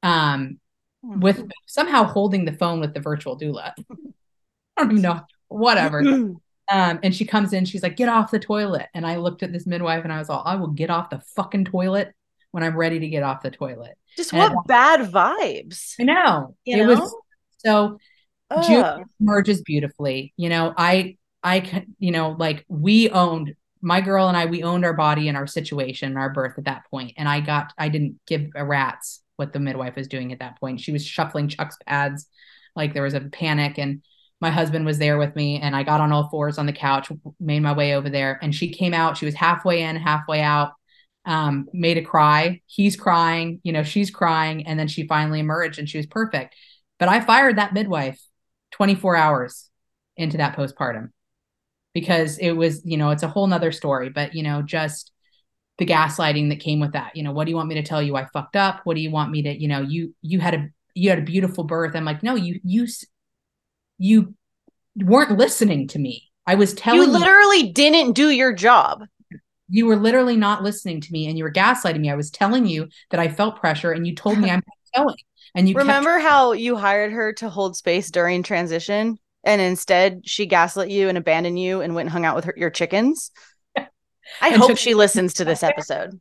um, 0.05 0.59
with 1.01 1.49
somehow 1.65 2.03
holding 2.03 2.45
the 2.45 2.53
phone 2.53 2.79
with 2.79 2.93
the 2.93 2.99
virtual 2.99 3.37
doula. 3.37 3.73
I 4.77 4.81
don't 4.81 4.91
even 4.91 5.01
know, 5.01 5.21
whatever. 5.47 6.01
Um, 6.67 6.99
and 7.03 7.13
she 7.13 7.25
comes 7.25 7.53
in, 7.53 7.65
she's 7.65 7.83
like, 7.83 7.95
get 7.95 8.09
off 8.09 8.31
the 8.31 8.39
toilet. 8.39 8.87
And 8.95 9.05
I 9.05 9.17
looked 9.17 9.43
at 9.43 9.53
this 9.53 9.67
midwife 9.67 10.03
and 10.03 10.11
I 10.11 10.17
was 10.17 10.31
all, 10.31 10.41
I 10.43 10.55
will 10.55 10.69
get 10.69 10.89
off 10.89 11.11
the 11.11 11.21
fucking 11.35 11.65
toilet 11.65 12.11
when 12.49 12.63
I'm 12.63 12.75
ready 12.75 12.97
to 13.01 13.07
get 13.07 13.21
off 13.21 13.43
the 13.43 13.51
toilet. 13.51 13.95
Just 14.17 14.33
And 14.33 14.51
what 14.51 14.65
bad 14.65 15.11
vibes. 15.11 15.93
I 15.99 16.05
know. 16.05 16.55
You 16.65 16.77
it 16.81 16.85
know? 16.87 16.99
was 16.99 17.15
so 17.59 17.99
Ugh. 18.49 18.65
June 18.65 19.05
merges 19.19 19.61
beautifully. 19.61 20.33
You 20.37 20.49
know, 20.49 20.73
I, 20.75 21.17
I, 21.43 21.59
can- 21.59 21.95
you 21.99 22.11
know, 22.11 22.31
like 22.31 22.65
we 22.67 23.11
owned 23.11 23.53
my 23.79 24.01
girl 24.01 24.27
and 24.27 24.35
I, 24.35 24.47
we 24.47 24.63
owned 24.63 24.85
our 24.85 24.93
body 24.93 25.27
and 25.27 25.37
our 25.37 25.45
situation, 25.45 26.09
and 26.09 26.17
our 26.17 26.31
birth 26.31 26.57
at 26.57 26.65
that 26.65 26.85
point. 26.89 27.13
And 27.17 27.29
I 27.29 27.41
got, 27.41 27.73
I 27.77 27.89
didn't 27.89 28.19
give 28.25 28.47
a 28.55 28.65
rat's 28.65 29.21
what 29.37 29.53
the 29.53 29.59
midwife 29.59 29.95
was 29.95 30.07
doing 30.07 30.31
at 30.31 30.39
that 30.39 30.59
point. 30.59 30.79
She 30.79 30.91
was 30.91 31.05
shuffling 31.05 31.49
Chux 31.49 31.77
pads, 31.85 32.27
like 32.75 32.93
there 32.93 33.03
was 33.03 33.13
a 33.13 33.21
panic, 33.21 33.77
and 33.77 34.01
my 34.41 34.49
husband 34.51 34.85
was 34.85 34.97
there 34.97 35.17
with 35.17 35.35
me. 35.35 35.59
And 35.59 35.75
I 35.75 35.83
got 35.83 36.01
on 36.01 36.11
all 36.11 36.29
fours 36.29 36.57
on 36.57 36.65
the 36.65 36.73
couch, 36.73 37.11
made 37.39 37.61
my 37.61 37.73
way 37.73 37.95
over 37.95 38.09
there, 38.09 38.39
and 38.41 38.53
she 38.53 38.69
came 38.69 38.93
out. 38.93 39.17
She 39.17 39.25
was 39.25 39.35
halfway 39.35 39.83
in, 39.83 39.95
halfway 39.95 40.41
out. 40.41 40.73
Um, 41.25 41.67
made 41.73 41.97
a 41.97 42.03
cry. 42.03 42.61
He's 42.67 42.95
crying, 42.95 43.59
you 43.63 43.73
know, 43.73 43.81
she's 43.81 44.11
crying, 44.11 44.67
and 44.67 44.79
then 44.79 44.87
she 44.87 45.07
finally 45.07 45.39
emerged, 45.39 45.79
and 45.79 45.89
she 45.89 45.97
was 45.97 46.05
perfect. 46.05 46.55
But 46.99 47.09
I 47.09 47.19
fired 47.19 47.57
that 47.57 47.73
midwife 47.73 48.21
24 48.71 49.15
hours 49.15 49.69
into 50.17 50.37
that 50.37 50.55
postpartum 50.55 51.09
because 51.93 52.37
it 52.37 52.51
was, 52.51 52.85
you 52.85 52.97
know, 52.97 53.09
it's 53.11 53.23
a 53.23 53.27
whole 53.27 53.47
nother 53.47 53.71
story, 53.71 54.09
but, 54.09 54.35
you 54.35 54.43
know, 54.43 54.61
just 54.61 55.11
the 55.77 55.85
gaslighting 55.85 56.49
that 56.49 56.59
came 56.59 56.79
with 56.79 56.93
that. 56.93 57.15
You 57.15 57.23
know, 57.23 57.31
what 57.31 57.45
do 57.45 57.51
you 57.51 57.55
want 57.57 57.69
me 57.69 57.75
to 57.75 57.83
tell 57.83 58.01
you? 58.01 58.15
I 58.15 58.25
fucked 58.25 58.55
up. 58.55 58.81
What 58.85 58.95
do 58.95 59.01
you 59.01 59.11
want 59.11 59.31
me 59.31 59.41
to, 59.43 59.61
you 59.61 59.67
know, 59.67 59.81
you, 59.81 60.15
you 60.21 60.39
had 60.39 60.53
a, 60.53 60.69
you 60.93 61.09
had 61.09 61.19
a 61.19 61.23
beautiful 61.23 61.63
birth. 61.65 61.95
I'm 61.95 62.05
like, 62.05 62.23
no, 62.23 62.35
you, 62.35 62.59
you, 62.63 62.87
you 63.97 64.33
weren't 64.95 65.37
listening 65.37 65.87
to 65.89 65.99
me. 65.99 66.29
I 66.47 66.55
was 66.55 66.73
telling 66.73 67.01
You 67.01 67.07
you, 67.07 67.11
literally 67.11 67.71
didn't 67.71 68.13
do 68.13 68.29
your 68.29 68.53
job. 68.53 69.03
you 69.67 69.85
were 69.87 69.95
literally 69.95 70.37
not 70.37 70.63
listening 70.63 71.01
to 71.01 71.11
me 71.11 71.27
and 71.27 71.37
you 71.37 71.43
were 71.43 71.51
gaslighting 71.51 71.99
me. 71.99 72.09
I 72.11 72.15
was 72.15 72.29
telling 72.29 72.65
you 72.67 72.87
that 73.09 73.19
I 73.19 73.27
felt 73.27 73.59
pressure 73.59 73.91
and 73.91 74.05
you 74.05 74.13
told 74.15 74.37
me 74.39 74.49
I'm 74.49 74.61
going 74.95 75.15
and 75.55 75.67
you 75.67 75.75
kept 75.75 75.87
Remember 75.87 76.19
how 76.19 76.51
you 76.51 76.75
hired 76.75 77.11
her 77.11 77.33
to 77.33 77.49
hold 77.49 77.75
space 77.75 78.11
during 78.11 78.43
transition 78.43 79.17
and 79.43 79.61
instead 79.61 80.21
she 80.23 80.45
gaslit 80.45 80.89
you 80.89 81.09
and 81.09 81.17
abandoned 81.17 81.59
you 81.59 81.81
and 81.81 81.95
went 81.95 82.05
and 82.07 82.11
hung 82.13 82.25
out 82.25 82.35
with 82.35 82.45
her, 82.45 82.53
your 82.55 82.69
chickens? 82.69 83.31
I 84.41 84.51
hope 84.51 84.69
took- 84.69 84.77
she 84.77 84.93
listens 84.93 85.35
to 85.35 85.45
this 85.45 85.63
episode. 85.71 86.19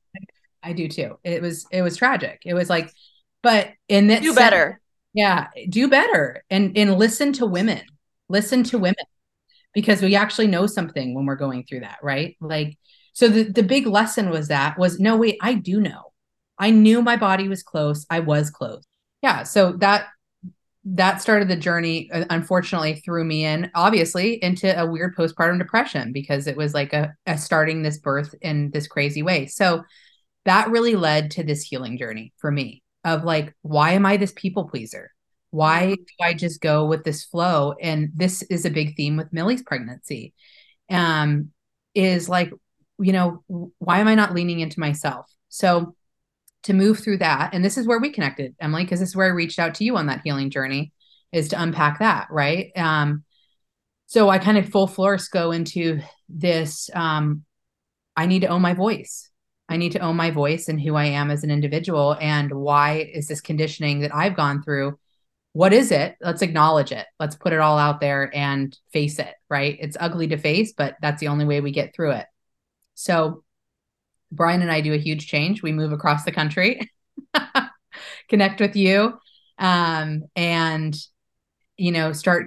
I 0.63 0.73
do 0.73 0.89
too. 0.89 1.19
It 1.25 1.43
was 1.43 1.67
it 1.71 1.83
was 1.83 1.97
tragic. 1.97 2.43
It 2.45 2.55
was 2.55 2.71
like, 2.71 2.91
but 3.43 3.69
in 3.89 4.07
that 4.09 4.23
Do 4.23 4.29
sense- 4.29 4.37
better. 4.39 4.81
yeah, 5.13 5.49
do 5.69 5.89
better 5.89 6.43
and 6.51 6.77
and 6.77 6.95
listen 6.99 7.33
to 7.35 7.47
women. 7.47 7.83
Listen 8.29 8.63
to 8.65 8.79
women 8.79 9.05
because 9.75 10.01
we 10.01 10.15
actually 10.17 10.47
know 10.47 10.67
something 10.67 11.15
when 11.15 11.27
we're 11.27 11.37
going 11.37 11.65
through 11.65 11.81
that, 11.81 11.99
right? 12.03 12.37
Like 12.41 12.79
so 13.13 13.29
the 13.29 13.45
the 13.45 13.63
big 13.63 13.87
lesson 13.87 14.31
was 14.31 14.49
that 14.49 14.79
was 14.79 14.99
no 14.99 15.17
wait, 15.17 15.37
I 15.43 15.55
do 15.55 15.81
know. 15.81 16.13
I 16.59 16.71
knew 16.71 17.03
my 17.03 17.17
body 17.17 17.49
was 17.49 17.63
close. 17.63 18.07
I 18.09 18.21
was 18.21 18.49
close. 18.51 18.85
Yeah, 19.23 19.43
so 19.43 19.73
that 19.79 20.07
that 20.85 21.23
started 21.23 21.49
the 21.49 21.57
journey 21.57 22.11
uh, 22.13 22.25
unfortunately 22.31 22.95
threw 22.97 23.25
me 23.25 23.45
in 23.45 23.71
obviously 23.75 24.43
into 24.43 24.79
a 24.79 24.87
weird 24.87 25.17
postpartum 25.17 25.59
depression 25.59 26.13
because 26.13 26.47
it 26.47 26.57
was 26.57 26.75
like 26.75 26.93
a, 26.93 27.15
a 27.27 27.39
starting 27.39 27.83
this 27.83 27.99
birth 27.99 28.35
in 28.43 28.71
this 28.71 28.87
crazy 28.87 29.23
way. 29.23 29.47
So 29.47 29.83
that 30.45 30.71
really 30.71 30.95
led 30.95 31.31
to 31.33 31.43
this 31.43 31.63
healing 31.63 31.97
journey 31.97 32.35
for 32.37 32.51
me 32.51 32.83
of 33.03 33.25
like 33.25 33.55
why 33.63 33.93
am 33.93 34.05
i 34.05 34.17
this 34.17 34.33
people 34.37 34.69
pleaser? 34.69 35.11
Why 35.51 35.95
do 35.95 36.05
i 36.21 36.35
just 36.35 36.61
go 36.61 36.85
with 36.85 37.05
this 37.05 37.25
flow? 37.25 37.75
And 37.81 38.11
this 38.15 38.43
is 38.43 38.67
a 38.67 38.71
big 38.71 38.95
theme 38.97 39.17
with 39.17 39.33
millie's 39.33 39.63
pregnancy 39.63 40.35
um 40.91 41.51
is 41.95 42.29
like 42.29 42.53
you 42.99 43.13
know 43.13 43.43
why 43.79 44.01
am 44.01 44.09
i 44.09 44.15
not 44.15 44.35
leaning 44.35 44.61
into 44.61 44.81
myself? 44.81 45.31
So 45.49 45.95
to 46.65 46.73
move 46.73 46.99
through 46.99 47.19
that 47.19 47.51
and 47.53 47.65
this 47.65 47.79
is 47.79 47.87
where 47.87 48.01
we 48.01 48.11
connected 48.11 48.55
emily 48.61 48.85
because 48.85 49.01
this 49.01 49.11
is 49.11 49.17
where 49.17 49.27
i 49.27 49.31
reached 49.31 49.59
out 49.59 49.75
to 49.75 49.85
you 49.85 49.97
on 49.97 50.07
that 50.07 50.23
healing 50.25 50.51
journey 50.51 50.93
is 51.33 51.49
to 51.49 51.61
unpack 51.61 51.99
that 51.99 52.27
right 52.31 52.71
um 52.77 53.25
so 54.07 54.29
i 54.29 54.39
kind 54.39 54.59
of 54.59 54.69
full 54.69 54.87
force 54.87 55.29
go 55.29 55.53
into 55.53 56.01
this 56.29 56.91
um 56.95 57.45
i 58.17 58.27
need 58.27 58.41
to 58.41 58.49
own 58.49 58.63
my 58.63 58.75
voice 58.75 59.31
I 59.69 59.77
need 59.77 59.93
to 59.93 60.01
own 60.01 60.17
my 60.17 60.31
voice 60.31 60.69
and 60.69 60.81
who 60.81 60.95
I 60.95 61.07
am 61.07 61.31
as 61.31 61.43
an 61.43 61.51
individual 61.51 62.17
and 62.21 62.53
why 62.53 63.11
is 63.13 63.29
this 63.29 63.41
conditioning 63.41 64.01
that 64.01 64.15
I've 64.15 64.37
gone 64.37 64.63
through? 64.63 64.99
What 65.53 65.73
is 65.73 65.91
it? 65.91 66.17
Let's 66.21 66.43
acknowledge 66.43 66.93
it. 66.93 67.07
Let's 67.19 67.37
put 67.37 67.53
it 67.53 67.61
all 67.61 67.79
out 67.79 68.01
there 68.01 68.31
and 68.35 68.77
face 68.93 69.19
it, 69.19 69.33
right? 69.49 69.77
It's 69.81 69.97
ugly 69.99 70.27
to 70.29 70.37
face, 70.37 70.73
but 70.77 70.97
that's 71.01 71.21
the 71.21 71.29
only 71.29 71.45
way 71.45 71.61
we 71.61 71.71
get 71.71 71.95
through 71.95 72.13
it. 72.13 72.27
So 72.95 73.44
Brian 74.35 74.63
and 74.63 74.71
I 74.71 74.81
do 74.81 74.93
a 74.93 74.99
huge 74.99 75.27
change. 75.27 75.63
We 75.63 75.73
move 75.73 75.93
across 75.93 76.25
the 76.25 76.33
country, 76.33 76.91
connect 78.29 78.61
with 78.61 78.77
you, 78.77 79.19
um, 79.59 80.25
and 80.37 80.97
you 81.77 81.93
know, 81.93 82.13
start 82.13 82.47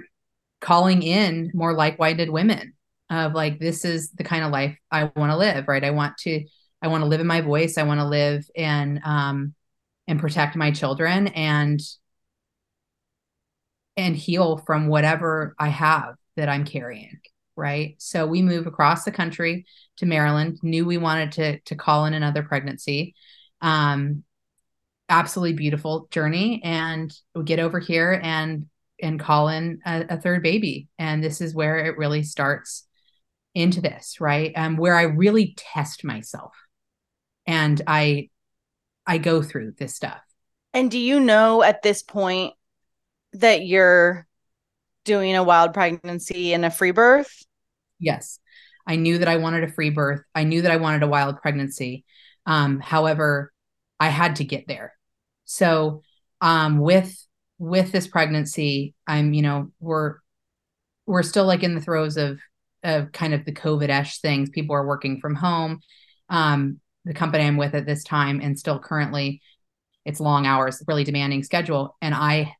calling 0.60 1.02
in 1.02 1.50
more 1.54 1.74
like-minded 1.74 2.30
women 2.30 2.72
of 3.10 3.32
like 3.32 3.58
this 3.58 3.84
is 3.84 4.10
the 4.12 4.24
kind 4.24 4.44
of 4.44 4.50
life 4.50 4.76
I 4.90 5.10
want 5.16 5.32
to 5.32 5.36
live, 5.36 5.68
right? 5.68 5.84
I 5.84 5.90
want 5.90 6.16
to 6.18 6.44
I 6.82 6.88
want 6.88 7.02
to 7.02 7.08
live 7.08 7.20
in 7.20 7.26
my 7.26 7.40
voice. 7.40 7.78
I 7.78 7.82
want 7.84 8.00
to 8.00 8.06
live 8.06 8.44
and 8.56 9.00
um 9.04 9.54
and 10.06 10.20
protect 10.20 10.56
my 10.56 10.70
children 10.70 11.28
and 11.28 11.80
and 13.96 14.16
heal 14.16 14.58
from 14.58 14.88
whatever 14.88 15.54
I 15.58 15.68
have 15.68 16.14
that 16.36 16.48
I'm 16.48 16.64
carrying. 16.64 17.18
Right. 17.58 17.96
So 17.98 18.24
we 18.24 18.40
move 18.40 18.68
across 18.68 19.02
the 19.02 19.10
country 19.10 19.66
to 19.96 20.06
Maryland, 20.06 20.60
knew 20.62 20.86
we 20.86 20.96
wanted 20.96 21.32
to 21.32 21.58
to 21.60 21.74
call 21.74 22.04
in 22.04 22.14
another 22.14 22.44
pregnancy. 22.44 23.16
Um 23.60 24.22
absolutely 25.08 25.54
beautiful 25.54 26.06
journey. 26.10 26.60
And 26.62 27.12
we 27.34 27.42
get 27.42 27.58
over 27.58 27.80
here 27.80 28.20
and 28.22 28.66
and 29.02 29.18
call 29.18 29.48
in 29.48 29.80
a, 29.84 30.04
a 30.10 30.20
third 30.20 30.42
baby. 30.42 30.88
And 31.00 31.22
this 31.22 31.40
is 31.40 31.54
where 31.54 31.78
it 31.78 31.98
really 31.98 32.22
starts 32.22 32.86
into 33.54 33.80
this, 33.80 34.20
right? 34.20 34.52
Um, 34.54 34.76
where 34.76 34.94
I 34.94 35.02
really 35.02 35.54
test 35.56 36.04
myself 36.04 36.52
and 37.44 37.82
I 37.88 38.28
I 39.04 39.18
go 39.18 39.42
through 39.42 39.72
this 39.78 39.96
stuff. 39.96 40.20
And 40.74 40.92
do 40.92 40.98
you 40.98 41.18
know 41.18 41.64
at 41.64 41.82
this 41.82 42.04
point 42.04 42.54
that 43.32 43.66
you're 43.66 44.28
doing 45.04 45.34
a 45.34 45.42
wild 45.42 45.74
pregnancy 45.74 46.52
and 46.52 46.64
a 46.64 46.70
free 46.70 46.90
birth? 46.90 47.44
Yes. 47.98 48.38
I 48.86 48.96
knew 48.96 49.18
that 49.18 49.28
I 49.28 49.36
wanted 49.36 49.64
a 49.64 49.72
free 49.72 49.90
birth. 49.90 50.22
I 50.34 50.44
knew 50.44 50.62
that 50.62 50.72
I 50.72 50.76
wanted 50.76 51.02
a 51.02 51.08
wild 51.08 51.40
pregnancy. 51.42 52.04
Um, 52.46 52.80
however, 52.80 53.52
I 54.00 54.08
had 54.08 54.36
to 54.36 54.44
get 54.44 54.66
there. 54.66 54.94
So 55.44 56.02
um, 56.40 56.78
with 56.78 57.14
with 57.58 57.92
this 57.92 58.06
pregnancy, 58.06 58.94
I'm 59.06 59.32
you 59.34 59.42
know 59.42 59.72
we're 59.80 60.16
we're 61.06 61.22
still 61.22 61.46
like 61.46 61.62
in 61.62 61.74
the 61.74 61.80
throes 61.80 62.16
of 62.16 62.38
of 62.82 63.12
kind 63.12 63.34
of 63.34 63.44
the 63.44 63.52
COVID-ish 63.52 64.20
things. 64.20 64.50
People 64.50 64.76
are 64.76 64.86
working 64.86 65.20
from 65.20 65.34
home. 65.34 65.80
Um, 66.28 66.80
the 67.04 67.14
company 67.14 67.44
I'm 67.44 67.56
with 67.56 67.74
at 67.74 67.86
this 67.86 68.04
time, 68.04 68.40
and 68.42 68.58
still 68.58 68.78
currently, 68.78 69.42
it's 70.04 70.20
long 70.20 70.46
hours, 70.46 70.82
really 70.86 71.04
demanding 71.04 71.42
schedule, 71.42 71.96
and 72.00 72.14
I 72.14 72.54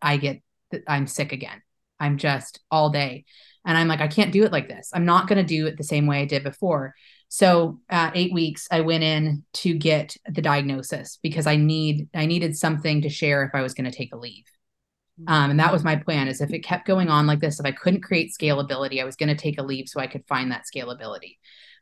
I 0.00 0.16
get 0.16 0.42
I'm 0.86 1.06
sick 1.06 1.32
again. 1.32 1.62
I'm 1.98 2.16
just 2.16 2.60
all 2.70 2.90
day. 2.90 3.24
And 3.64 3.76
I'm 3.76 3.88
like, 3.88 4.00
I 4.00 4.08
can't 4.08 4.32
do 4.32 4.44
it 4.44 4.52
like 4.52 4.68
this. 4.68 4.90
I'm 4.94 5.04
not 5.04 5.28
going 5.28 5.36
to 5.38 5.44
do 5.44 5.66
it 5.66 5.76
the 5.76 5.84
same 5.84 6.06
way 6.06 6.20
I 6.20 6.24
did 6.24 6.42
before. 6.42 6.94
So 7.28 7.80
at 7.88 8.16
eight 8.16 8.32
weeks, 8.32 8.66
I 8.70 8.80
went 8.80 9.04
in 9.04 9.44
to 9.54 9.74
get 9.74 10.16
the 10.28 10.42
diagnosis 10.42 11.18
because 11.22 11.46
I 11.46 11.56
need 11.56 12.08
I 12.14 12.26
needed 12.26 12.56
something 12.56 13.02
to 13.02 13.08
share 13.08 13.44
if 13.44 13.54
I 13.54 13.62
was 13.62 13.74
going 13.74 13.90
to 13.90 13.96
take 13.96 14.14
a 14.14 14.18
leave. 14.18 14.44
Um, 15.28 15.50
and 15.50 15.60
that 15.60 15.72
was 15.72 15.84
my 15.84 15.96
plan 15.96 16.28
is 16.28 16.40
if 16.40 16.52
it 16.52 16.60
kept 16.60 16.86
going 16.86 17.08
on 17.08 17.26
like 17.26 17.40
this, 17.40 17.60
if 17.60 17.66
I 17.66 17.72
couldn't 17.72 18.02
create 18.02 18.32
scalability, 18.32 19.00
I 19.00 19.04
was 19.04 19.16
going 19.16 19.28
to 19.28 19.34
take 19.34 19.58
a 19.58 19.62
leave 19.62 19.86
so 19.88 20.00
I 20.00 20.06
could 20.06 20.26
find 20.26 20.50
that 20.50 20.64
scalability. 20.74 21.36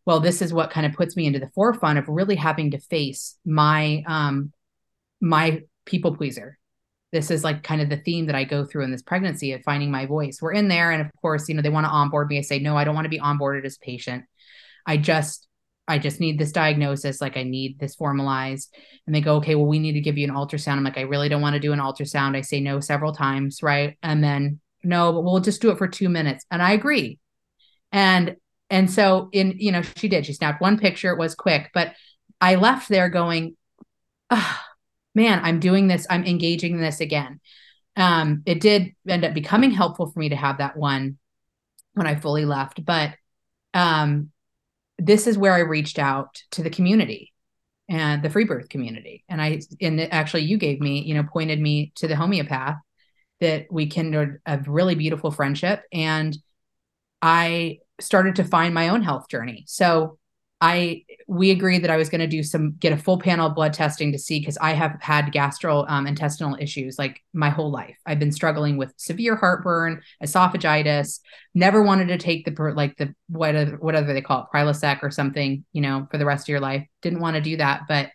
Well, 0.04 0.20
this 0.20 0.42
is 0.42 0.52
what 0.52 0.70
kind 0.70 0.86
of 0.86 0.92
puts 0.92 1.16
me 1.16 1.26
into 1.26 1.38
the 1.38 1.50
forefront 1.54 1.98
of 1.98 2.08
really 2.08 2.34
having 2.34 2.72
to 2.72 2.78
face 2.78 3.36
my 3.44 4.02
um 4.06 4.52
my 5.20 5.62
people 5.84 6.16
pleaser 6.16 6.57
this 7.12 7.30
is 7.30 7.42
like 7.42 7.62
kind 7.62 7.80
of 7.80 7.88
the 7.88 7.96
theme 7.96 8.26
that 8.26 8.34
I 8.34 8.44
go 8.44 8.64
through 8.64 8.84
in 8.84 8.90
this 8.92 9.02
pregnancy 9.02 9.52
of 9.52 9.62
finding 9.62 9.90
my 9.90 10.06
voice. 10.06 10.38
We're 10.42 10.52
in 10.52 10.68
there, 10.68 10.90
and 10.90 11.00
of 11.00 11.10
course, 11.20 11.48
you 11.48 11.54
know, 11.54 11.62
they 11.62 11.70
want 11.70 11.86
to 11.86 11.90
onboard 11.90 12.28
me. 12.28 12.38
I 12.38 12.42
say, 12.42 12.58
no, 12.58 12.76
I 12.76 12.84
don't 12.84 12.94
want 12.94 13.06
to 13.06 13.10
be 13.10 13.20
onboarded 13.20 13.64
as 13.64 13.76
a 13.76 13.84
patient. 13.84 14.24
I 14.86 14.98
just, 14.98 15.48
I 15.86 15.98
just 15.98 16.20
need 16.20 16.38
this 16.38 16.52
diagnosis. 16.52 17.20
Like 17.20 17.36
I 17.36 17.44
need 17.44 17.78
this 17.78 17.94
formalized. 17.94 18.74
And 19.06 19.14
they 19.14 19.22
go, 19.22 19.36
okay, 19.36 19.54
well, 19.54 19.66
we 19.66 19.78
need 19.78 19.92
to 19.92 20.00
give 20.00 20.18
you 20.18 20.28
an 20.28 20.34
ultrasound. 20.34 20.76
I'm 20.76 20.84
like, 20.84 20.98
I 20.98 21.02
really 21.02 21.30
don't 21.30 21.42
want 21.42 21.54
to 21.54 21.60
do 21.60 21.72
an 21.72 21.78
ultrasound. 21.78 22.36
I 22.36 22.42
say 22.42 22.60
no 22.60 22.80
several 22.80 23.12
times, 23.12 23.62
right? 23.62 23.96
And 24.02 24.22
then 24.22 24.60
no, 24.84 25.12
but 25.12 25.22
we'll 25.24 25.40
just 25.40 25.62
do 25.62 25.70
it 25.70 25.78
for 25.78 25.88
two 25.88 26.08
minutes. 26.08 26.44
And 26.50 26.62
I 26.62 26.72
agree. 26.72 27.18
And 27.90 28.36
and 28.70 28.90
so 28.90 29.30
in, 29.32 29.54
you 29.56 29.72
know, 29.72 29.80
she 29.82 30.08
did. 30.08 30.26
She 30.26 30.34
snapped 30.34 30.60
one 30.60 30.78
picture. 30.78 31.10
It 31.10 31.18
was 31.18 31.34
quick, 31.34 31.70
but 31.72 31.94
I 32.40 32.56
left 32.56 32.88
there 32.90 33.08
going, 33.08 33.56
ah 34.30 34.67
man, 35.18 35.40
I'm 35.42 35.58
doing 35.58 35.88
this, 35.88 36.06
I'm 36.08 36.24
engaging 36.24 36.74
in 36.74 36.80
this 36.80 37.00
again. 37.00 37.40
Um, 37.96 38.42
it 38.46 38.60
did 38.60 38.94
end 39.08 39.24
up 39.24 39.34
becoming 39.34 39.72
helpful 39.72 40.06
for 40.06 40.20
me 40.20 40.28
to 40.28 40.36
have 40.36 40.58
that 40.58 40.76
one 40.76 41.18
when 41.94 42.06
I 42.06 42.14
fully 42.14 42.44
left. 42.44 42.84
But 42.84 43.14
um, 43.74 44.30
this 44.96 45.26
is 45.26 45.36
where 45.36 45.54
I 45.54 45.60
reached 45.60 45.98
out 45.98 46.40
to 46.52 46.62
the 46.62 46.70
community 46.70 47.32
and 47.88 48.22
the 48.22 48.30
free 48.30 48.44
birth 48.44 48.68
community. 48.68 49.24
And 49.28 49.42
I, 49.42 49.60
and 49.80 50.00
actually, 50.00 50.44
you 50.44 50.56
gave 50.56 50.80
me, 50.80 51.02
you 51.02 51.14
know, 51.14 51.24
pointed 51.24 51.60
me 51.60 51.92
to 51.96 52.06
the 52.06 52.14
homeopath 52.14 52.76
that 53.40 53.66
we 53.72 53.88
kindled 53.88 54.36
a 54.46 54.58
really 54.68 54.94
beautiful 54.94 55.32
friendship. 55.32 55.82
And 55.92 56.36
I 57.20 57.78
started 58.00 58.36
to 58.36 58.44
find 58.44 58.72
my 58.72 58.90
own 58.90 59.02
health 59.02 59.28
journey. 59.28 59.64
So 59.66 60.17
I 60.60 61.04
we 61.28 61.50
agreed 61.50 61.84
that 61.84 61.90
I 61.90 61.96
was 61.96 62.08
going 62.08 62.20
to 62.20 62.26
do 62.26 62.42
some 62.42 62.72
get 62.78 62.92
a 62.92 62.96
full 62.96 63.18
panel 63.18 63.50
blood 63.50 63.72
testing 63.72 64.10
to 64.12 64.18
see 64.18 64.40
because 64.40 64.58
I 64.58 64.72
have 64.72 64.98
had 65.00 65.26
gastrointestinal 65.26 66.52
um, 66.54 66.58
issues 66.58 66.98
like 66.98 67.22
my 67.32 67.48
whole 67.48 67.70
life. 67.70 67.96
I've 68.06 68.18
been 68.18 68.32
struggling 68.32 68.76
with 68.76 68.92
severe 68.96 69.36
heartburn, 69.36 70.00
esophagitis. 70.22 71.20
Never 71.54 71.82
wanted 71.82 72.08
to 72.08 72.18
take 72.18 72.44
the 72.44 72.72
like 72.74 72.96
the 72.96 73.14
whatever 73.28 73.76
whatever 73.76 74.12
they 74.12 74.20
call 74.20 74.42
it, 74.42 74.56
Prilosec 74.56 75.02
or 75.02 75.12
something, 75.12 75.64
you 75.72 75.80
know, 75.80 76.08
for 76.10 76.18
the 76.18 76.26
rest 76.26 76.46
of 76.46 76.48
your 76.48 76.60
life. 76.60 76.84
Didn't 77.02 77.20
want 77.20 77.36
to 77.36 77.42
do 77.42 77.56
that, 77.58 77.82
but 77.86 78.10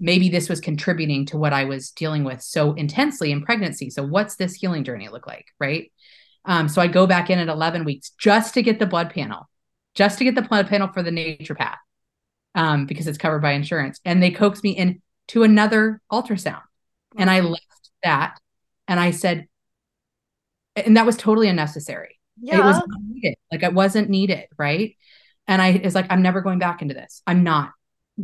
maybe 0.00 0.30
this 0.30 0.48
was 0.48 0.60
contributing 0.60 1.26
to 1.26 1.36
what 1.36 1.52
I 1.52 1.64
was 1.64 1.90
dealing 1.90 2.24
with 2.24 2.40
so 2.42 2.72
intensely 2.72 3.32
in 3.32 3.44
pregnancy. 3.44 3.90
So 3.90 4.02
what's 4.02 4.36
this 4.36 4.54
healing 4.54 4.82
journey 4.82 5.08
look 5.08 5.26
like, 5.26 5.46
right? 5.60 5.92
Um, 6.44 6.68
so 6.68 6.82
I 6.82 6.88
go 6.88 7.06
back 7.06 7.30
in 7.30 7.38
at 7.38 7.48
11 7.48 7.84
weeks 7.84 8.10
just 8.18 8.54
to 8.54 8.62
get 8.62 8.78
the 8.78 8.86
blood 8.86 9.10
panel 9.10 9.48
just 9.94 10.18
to 10.18 10.24
get 10.24 10.34
the 10.34 10.42
blood 10.42 10.68
panel 10.68 10.88
for 10.88 11.02
the 11.02 11.10
naturopath 11.10 11.76
um, 12.54 12.86
because 12.86 13.06
it's 13.06 13.18
covered 13.18 13.42
by 13.42 13.52
insurance. 13.52 14.00
And 14.04 14.22
they 14.22 14.30
coaxed 14.30 14.64
me 14.64 14.70
in 14.70 15.02
to 15.28 15.42
another 15.42 16.00
ultrasound. 16.10 16.62
And 17.16 17.30
I 17.30 17.40
left 17.40 17.90
that 18.02 18.38
and 18.88 18.98
I 18.98 19.10
said, 19.10 19.46
and 20.76 20.96
that 20.96 21.06
was 21.06 21.16
totally 21.16 21.48
unnecessary. 21.48 22.18
Yeah. 22.40 22.58
It 22.58 22.64
was 22.64 22.82
needed. 23.08 23.34
Like 23.50 23.62
it 23.62 23.74
wasn't 23.74 24.08
needed. 24.08 24.46
Right. 24.58 24.96
And 25.46 25.60
I 25.60 25.72
is 25.72 25.94
like, 25.94 26.06
I'm 26.10 26.22
never 26.22 26.40
going 26.40 26.58
back 26.58 26.82
into 26.82 26.94
this. 26.94 27.22
I'm 27.26 27.44
not 27.44 27.72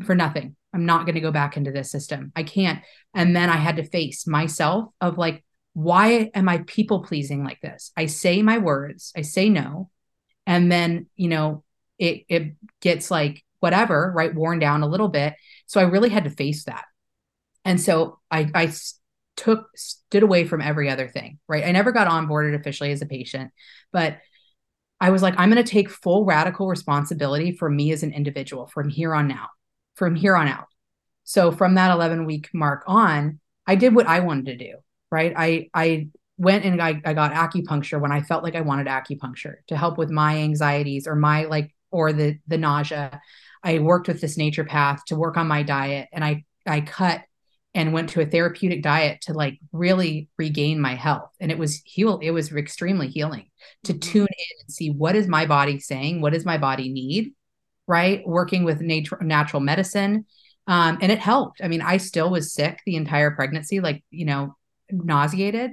for 0.05 0.15
nothing. 0.15 0.57
I'm 0.73 0.87
not 0.87 1.05
going 1.05 1.15
to 1.15 1.21
go 1.21 1.33
back 1.33 1.57
into 1.57 1.73
this 1.73 1.91
system. 1.91 2.33
I 2.37 2.43
can't. 2.43 2.81
And 3.15 3.35
then 3.35 3.51
I 3.51 3.57
had 3.57 3.77
to 3.77 3.85
face 3.85 4.27
myself 4.27 4.91
of 5.01 5.19
like, 5.19 5.45
why 5.73 6.31
am 6.35 6.49
I 6.49 6.59
people 6.67 7.05
pleasing 7.05 7.45
like 7.45 7.61
this? 7.61 7.93
I 7.97 8.07
say 8.07 8.43
my 8.43 8.59
words, 8.59 9.13
I 9.17 9.23
say 9.23 9.49
no 9.49 9.91
and 10.49 10.73
then 10.73 11.07
you 11.15 11.29
know 11.29 11.63
it 11.99 12.25
it 12.29 12.55
gets 12.81 13.11
like 13.11 13.45
whatever 13.61 14.13
right 14.17 14.35
worn 14.35 14.59
down 14.59 14.83
a 14.83 14.89
little 14.89 15.09
bit. 15.09 15.35
So 15.67 15.81
i 15.81 15.85
really 15.85 16.09
had 16.09 16.25
to 16.25 16.31
face 16.31 16.65
that. 16.65 16.85
And 17.65 17.81
so 17.81 18.19
i 18.31 18.51
i 18.55 18.73
took 19.37 19.69
stood 19.77 20.25
away 20.25 20.45
from 20.45 20.61
every 20.61 20.91
other 20.91 21.07
thing 21.07 21.39
right? 21.47 21.65
I 21.65 21.71
never 21.71 21.93
got 21.93 22.09
onboarded 22.09 22.59
officially 22.59 22.91
as 22.91 23.03
a 23.03 23.07
patient 23.07 23.53
but 23.93 24.19
i 25.01 25.11
was 25.11 25.23
like 25.23 25.35
i'm 25.39 25.49
going 25.49 25.65
to 25.65 25.71
take 25.71 25.91
full 25.91 26.25
radical 26.25 26.67
responsibility 26.67 27.53
for 27.53 27.71
me 27.71 27.93
as 27.93 28.03
an 28.03 28.13
individual 28.13 28.67
from 28.67 28.89
here 28.89 29.15
on 29.15 29.29
now 29.29 29.47
from 29.95 30.17
here 30.17 30.37
on 30.37 30.49
out. 30.49 30.67
So 31.23 31.53
from 31.53 31.75
that 31.75 31.93
11 31.93 32.25
week 32.25 32.49
mark 32.53 32.83
on 32.87 33.39
i 33.67 33.77
did 33.77 33.95
what 33.95 34.09
i 34.09 34.21
wanted 34.21 34.47
to 34.47 34.57
do 34.57 34.79
right? 35.11 35.33
I 35.37 35.71
i 35.75 36.09
went 36.39 36.65
and 36.65 36.81
I, 36.81 37.01
I 37.05 37.15
got 37.15 37.33
acupuncture 37.33 38.01
when 38.01 38.13
I 38.13 38.23
felt 38.23 38.45
like 38.45 38.55
I 38.55 38.63
wanted 38.63 38.87
acupuncture 38.87 39.57
to 39.67 39.77
help 39.77 39.99
with 39.99 40.11
my 40.11 40.39
anxieties 40.39 41.07
or 41.07 41.17
my 41.17 41.45
like 41.45 41.75
or 41.91 42.13
the 42.13 42.39
the 42.47 42.59
nausea. 42.59 43.21
I 43.63 43.81
worked 43.81 44.09
with 44.09 44.21
this 44.21 44.39
naturopath 44.39 45.05
to 45.09 45.17
work 45.17 45.37
on 45.37 45.49
my 45.49 45.65
diet 45.65 46.09
and 46.13 46.25
I 46.25 46.45
I 46.65 46.81
cut 46.81 47.23
and 47.75 47.93
went 47.93 48.11
to 48.11 48.21
a 48.21 48.27
therapeutic 48.27 48.83
diet 48.83 49.21
to 49.23 49.33
like 49.33 49.59
really 49.73 50.29
regain 50.39 50.81
my 50.81 50.95
health 50.95 51.31
and 51.41 51.51
it 51.51 51.59
was 51.59 51.83
heal 51.85 52.19
it 52.23 52.31
was 52.31 52.53
extremely 52.53 53.09
healing 53.09 53.47
to 53.85 53.93
mm-hmm. 53.93 54.01
tune 54.01 54.29
in 54.29 54.57
and 54.61 54.73
see 54.73 54.91
what 54.91 55.15
is 55.15 55.29
my 55.29 55.45
body 55.45 55.79
saying 55.79 56.21
what 56.21 56.33
does 56.33 56.45
my 56.45 56.57
body 56.57 56.89
need 56.89 57.33
right 57.87 58.27
working 58.27 58.65
with 58.65 58.81
nature 58.81 59.19
natural 59.21 59.61
medicine 59.61 60.25
um, 60.67 60.99
and 61.03 61.13
it 61.13 61.19
helped 61.19 61.61
i 61.63 61.69
mean 61.69 61.83
i 61.83 61.99
still 61.99 62.31
was 62.31 62.53
sick 62.55 62.81
the 62.87 62.97
entire 62.97 63.31
pregnancy 63.33 63.81
like 63.81 64.03
you 64.11 64.25
know 64.25 64.57
nauseated 64.91 65.73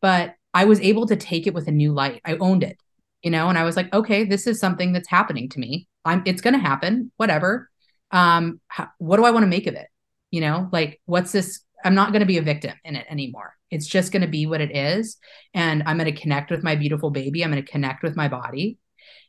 but 0.00 0.34
I 0.54 0.64
was 0.64 0.80
able 0.80 1.06
to 1.06 1.16
take 1.16 1.46
it 1.46 1.54
with 1.54 1.68
a 1.68 1.72
new 1.72 1.92
light. 1.92 2.20
I 2.24 2.36
owned 2.36 2.62
it, 2.62 2.78
you 3.22 3.30
know, 3.30 3.48
and 3.48 3.58
I 3.58 3.64
was 3.64 3.76
like, 3.76 3.92
okay, 3.92 4.24
this 4.24 4.46
is 4.46 4.58
something 4.58 4.92
that's 4.92 5.08
happening 5.08 5.48
to 5.50 5.60
me. 5.60 5.88
I'm 6.04 6.22
it's 6.24 6.40
going 6.40 6.54
to 6.54 6.60
happen, 6.60 7.12
whatever. 7.16 7.70
Um 8.10 8.60
how, 8.68 8.88
what 8.98 9.16
do 9.16 9.24
I 9.24 9.30
want 9.30 9.42
to 9.42 9.48
make 9.48 9.66
of 9.66 9.74
it? 9.74 9.88
You 10.30 10.40
know, 10.40 10.68
like 10.72 11.00
what's 11.06 11.32
this 11.32 11.60
I'm 11.84 11.94
not 11.94 12.12
going 12.12 12.20
to 12.20 12.26
be 12.26 12.38
a 12.38 12.42
victim 12.42 12.74
in 12.84 12.96
it 12.96 13.06
anymore. 13.08 13.54
It's 13.70 13.86
just 13.86 14.12
going 14.12 14.22
to 14.22 14.28
be 14.28 14.46
what 14.46 14.60
it 14.60 14.74
is 14.74 15.18
and 15.54 15.82
I'm 15.86 15.98
going 15.98 16.12
to 16.12 16.20
connect 16.20 16.50
with 16.50 16.62
my 16.62 16.74
beautiful 16.74 17.10
baby. 17.10 17.44
I'm 17.44 17.50
going 17.50 17.64
to 17.64 17.70
connect 17.70 18.02
with 18.02 18.16
my 18.16 18.28
body. 18.28 18.78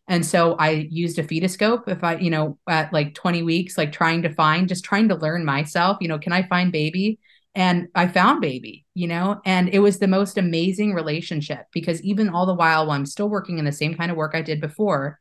And 0.07 0.25
so 0.25 0.55
I 0.55 0.87
used 0.89 1.19
a 1.19 1.23
fetoscope 1.23 1.87
if 1.87 2.03
I, 2.03 2.15
you 2.15 2.29
know, 2.29 2.57
at 2.67 2.93
like 2.93 3.13
20 3.13 3.43
weeks, 3.43 3.77
like 3.77 3.91
trying 3.91 4.21
to 4.21 4.33
find, 4.33 4.69
just 4.69 4.85
trying 4.85 5.09
to 5.09 5.15
learn 5.15 5.43
myself, 5.43 5.97
you 5.99 6.07
know, 6.07 6.17
can 6.17 6.31
I 6.31 6.47
find 6.47 6.71
baby? 6.71 7.19
And 7.57 7.87
I 7.95 8.07
found 8.07 8.39
baby, 8.39 8.85
you 8.93 9.07
know, 9.07 9.41
and 9.43 9.67
it 9.69 9.79
was 9.79 9.97
the 9.97 10.07
most 10.07 10.37
amazing 10.37 10.93
relationship 10.93 11.65
because 11.73 11.99
even 12.03 12.29
all 12.29 12.45
the 12.45 12.53
while, 12.53 12.85
while 12.85 12.95
I'm 12.95 13.07
still 13.07 13.29
working 13.29 13.57
in 13.57 13.65
the 13.65 13.71
same 13.71 13.95
kind 13.95 14.11
of 14.11 14.15
work 14.15 14.35
I 14.35 14.43
did 14.43 14.61
before, 14.61 15.19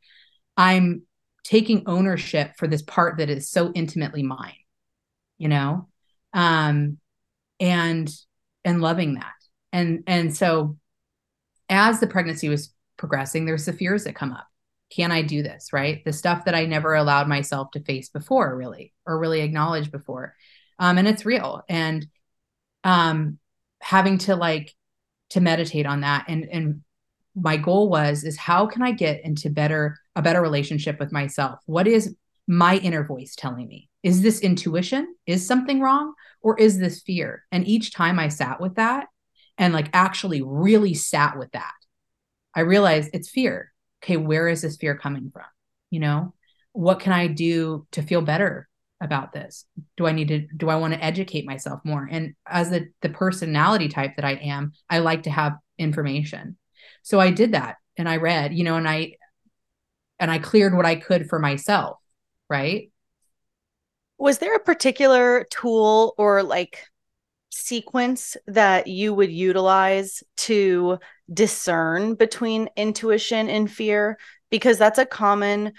I'm 0.54 1.04
taking 1.44 1.84
ownership 1.86 2.52
for 2.58 2.66
this 2.66 2.82
part 2.82 3.16
that 3.16 3.30
is 3.30 3.48
so 3.48 3.72
intimately 3.72 4.22
mine, 4.22 4.52
you 5.38 5.48
know, 5.48 5.88
um, 6.34 6.98
and 7.58 8.12
and 8.66 8.82
loving 8.82 9.14
that, 9.14 9.32
and 9.72 10.04
and 10.06 10.36
so 10.36 10.76
as 11.70 12.00
the 12.00 12.06
pregnancy 12.06 12.50
was 12.50 12.74
progressing, 12.98 13.46
there's 13.46 13.64
the 13.64 13.72
fears 13.72 14.04
that 14.04 14.14
come 14.14 14.34
up. 14.34 14.46
Can 14.94 15.10
I 15.10 15.22
do 15.22 15.42
this? 15.42 15.72
Right, 15.72 16.04
the 16.04 16.12
stuff 16.12 16.44
that 16.44 16.54
I 16.54 16.66
never 16.66 16.94
allowed 16.94 17.28
myself 17.28 17.70
to 17.70 17.80
face 17.80 18.10
before, 18.10 18.54
really, 18.54 18.92
or 19.06 19.18
really 19.18 19.40
acknowledge 19.40 19.90
before, 19.90 20.34
um, 20.78 20.98
and 20.98 21.08
it's 21.08 21.24
real 21.24 21.62
and 21.70 22.06
um 22.86 23.38
having 23.82 24.16
to 24.16 24.36
like 24.36 24.74
to 25.30 25.40
meditate 25.40 25.86
on 25.86 26.00
that. 26.00 26.24
And 26.28 26.48
and 26.50 26.82
my 27.34 27.58
goal 27.58 27.90
was 27.90 28.24
is 28.24 28.38
how 28.38 28.64
can 28.66 28.80
i 28.80 28.92
get 28.92 29.22
into 29.22 29.50
better 29.50 29.98
a 30.14 30.22
better 30.22 30.40
relationship 30.40 30.98
with 30.98 31.12
myself? 31.12 31.58
What 31.66 31.86
is 31.86 32.16
my 32.46 32.76
inner 32.78 33.04
voice 33.04 33.34
telling 33.36 33.66
me? 33.66 33.90
Is 34.02 34.22
this 34.22 34.40
intuition? 34.40 35.14
Is 35.26 35.46
something 35.46 35.80
wrong? 35.80 36.14
Or 36.40 36.58
is 36.58 36.78
this 36.78 37.02
fear? 37.02 37.44
And 37.50 37.66
each 37.66 37.92
time 37.92 38.18
i 38.18 38.28
sat 38.28 38.60
with 38.60 38.76
that 38.76 39.08
and 39.58 39.74
like 39.74 39.90
actually 39.92 40.42
really 40.42 40.94
sat 40.94 41.36
with 41.36 41.50
that 41.52 41.74
i 42.54 42.60
realized 42.60 43.10
it's 43.12 43.28
fear. 43.28 43.72
Okay 44.02 44.16
where 44.16 44.48
is 44.48 44.62
this 44.62 44.76
fear 44.76 44.96
coming 44.96 45.30
from? 45.32 45.50
You 45.90 46.00
know 46.00 46.34
what 46.72 47.00
can 47.00 47.12
i 47.12 47.26
do 47.26 47.86
to 47.90 48.02
feel 48.02 48.22
better 48.22 48.68
about 49.00 49.32
this? 49.32 49.66
Do 49.96 50.06
I 50.06 50.12
need 50.12 50.28
to 50.28 50.46
do 50.56 50.68
I 50.68 50.76
want 50.76 50.94
to 50.94 51.04
educate 51.04 51.46
myself 51.46 51.80
more? 51.84 52.08
And 52.10 52.34
as 52.46 52.70
the 52.70 52.88
the 53.02 53.08
personality 53.08 53.88
type 53.88 54.16
that 54.16 54.24
I 54.24 54.34
am, 54.34 54.72
I 54.88 54.98
like 54.98 55.24
to 55.24 55.30
have 55.30 55.54
information. 55.78 56.56
So 57.02 57.20
I 57.20 57.30
did 57.30 57.52
that 57.52 57.76
and 57.96 58.08
I 58.08 58.16
read, 58.16 58.54
you 58.54 58.64
know, 58.64 58.76
and 58.76 58.88
I 58.88 59.16
and 60.18 60.30
I 60.30 60.38
cleared 60.38 60.74
what 60.74 60.86
I 60.86 60.96
could 60.96 61.28
for 61.28 61.38
myself, 61.38 61.98
right? 62.48 62.90
Was 64.18 64.38
there 64.38 64.54
a 64.54 64.60
particular 64.60 65.46
tool 65.50 66.14
or 66.16 66.42
like 66.42 66.84
sequence 67.50 68.36
that 68.46 68.86
you 68.86 69.12
would 69.12 69.30
utilize 69.30 70.22
to 70.36 70.98
discern 71.32 72.14
between 72.14 72.68
intuition 72.76 73.48
and 73.48 73.70
fear? 73.70 74.18
Because 74.50 74.78
that's 74.78 74.98
a 74.98 75.06
common 75.06 75.72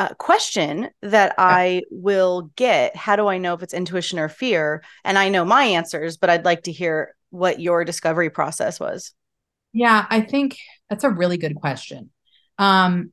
uh, 0.00 0.14
question 0.14 0.88
that 1.02 1.34
I 1.36 1.82
will 1.90 2.50
get. 2.56 2.96
How 2.96 3.16
do 3.16 3.26
I 3.26 3.36
know 3.36 3.52
if 3.52 3.62
it's 3.62 3.74
intuition 3.74 4.18
or 4.18 4.30
fear? 4.30 4.82
And 5.04 5.18
I 5.18 5.28
know 5.28 5.44
my 5.44 5.64
answers, 5.64 6.16
but 6.16 6.30
I'd 6.30 6.46
like 6.46 6.62
to 6.62 6.72
hear 6.72 7.14
what 7.28 7.60
your 7.60 7.84
discovery 7.84 8.30
process 8.30 8.80
was. 8.80 9.12
Yeah, 9.74 10.06
I 10.08 10.22
think 10.22 10.56
that's 10.88 11.04
a 11.04 11.10
really 11.10 11.36
good 11.36 11.54
question. 11.54 12.10
Um, 12.58 13.12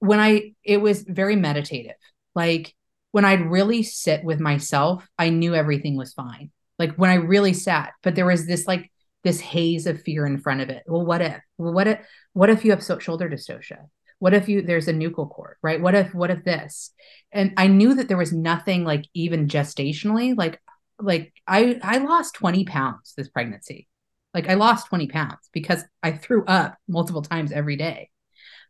when 0.00 0.18
I, 0.18 0.54
it 0.64 0.78
was 0.78 1.02
very 1.02 1.36
meditative. 1.36 1.94
Like 2.34 2.74
when 3.12 3.24
I'd 3.24 3.48
really 3.48 3.84
sit 3.84 4.24
with 4.24 4.40
myself, 4.40 5.06
I 5.16 5.30
knew 5.30 5.54
everything 5.54 5.96
was 5.96 6.12
fine. 6.12 6.50
Like 6.76 6.96
when 6.96 7.10
I 7.10 7.14
really 7.14 7.52
sat, 7.52 7.92
but 8.02 8.16
there 8.16 8.26
was 8.26 8.48
this 8.48 8.66
like 8.66 8.90
this 9.22 9.38
haze 9.38 9.86
of 9.86 10.02
fear 10.02 10.26
in 10.26 10.38
front 10.38 10.60
of 10.60 10.70
it. 10.70 10.82
Well, 10.88 11.06
what 11.06 11.22
if? 11.22 11.40
Well, 11.56 11.72
what 11.72 11.86
if? 11.86 12.00
What 12.32 12.50
if 12.50 12.64
you 12.64 12.72
have 12.72 12.82
so- 12.82 12.98
shoulder 12.98 13.30
dystocia? 13.30 13.78
What 14.18 14.34
if 14.34 14.48
you 14.48 14.62
there's 14.62 14.88
a 14.88 14.92
nuchal 14.92 15.30
cord, 15.30 15.56
right? 15.62 15.80
What 15.80 15.94
if? 15.94 16.14
What 16.14 16.30
if 16.30 16.44
this? 16.44 16.90
And 17.32 17.52
I 17.56 17.66
knew 17.66 17.94
that 17.94 18.08
there 18.08 18.16
was 18.16 18.32
nothing 18.32 18.84
like 18.84 19.04
even 19.14 19.48
gestationally, 19.48 20.36
like 20.36 20.60
like 20.98 21.32
I 21.46 21.78
I 21.82 21.98
lost 21.98 22.34
20 22.34 22.64
pounds 22.64 23.14
this 23.16 23.28
pregnancy. 23.28 23.88
Like 24.32 24.48
I 24.48 24.54
lost 24.54 24.88
20 24.88 25.08
pounds 25.08 25.48
because 25.52 25.84
I 26.02 26.12
threw 26.12 26.44
up 26.46 26.76
multiple 26.88 27.22
times 27.22 27.52
every 27.52 27.76
day. 27.76 28.10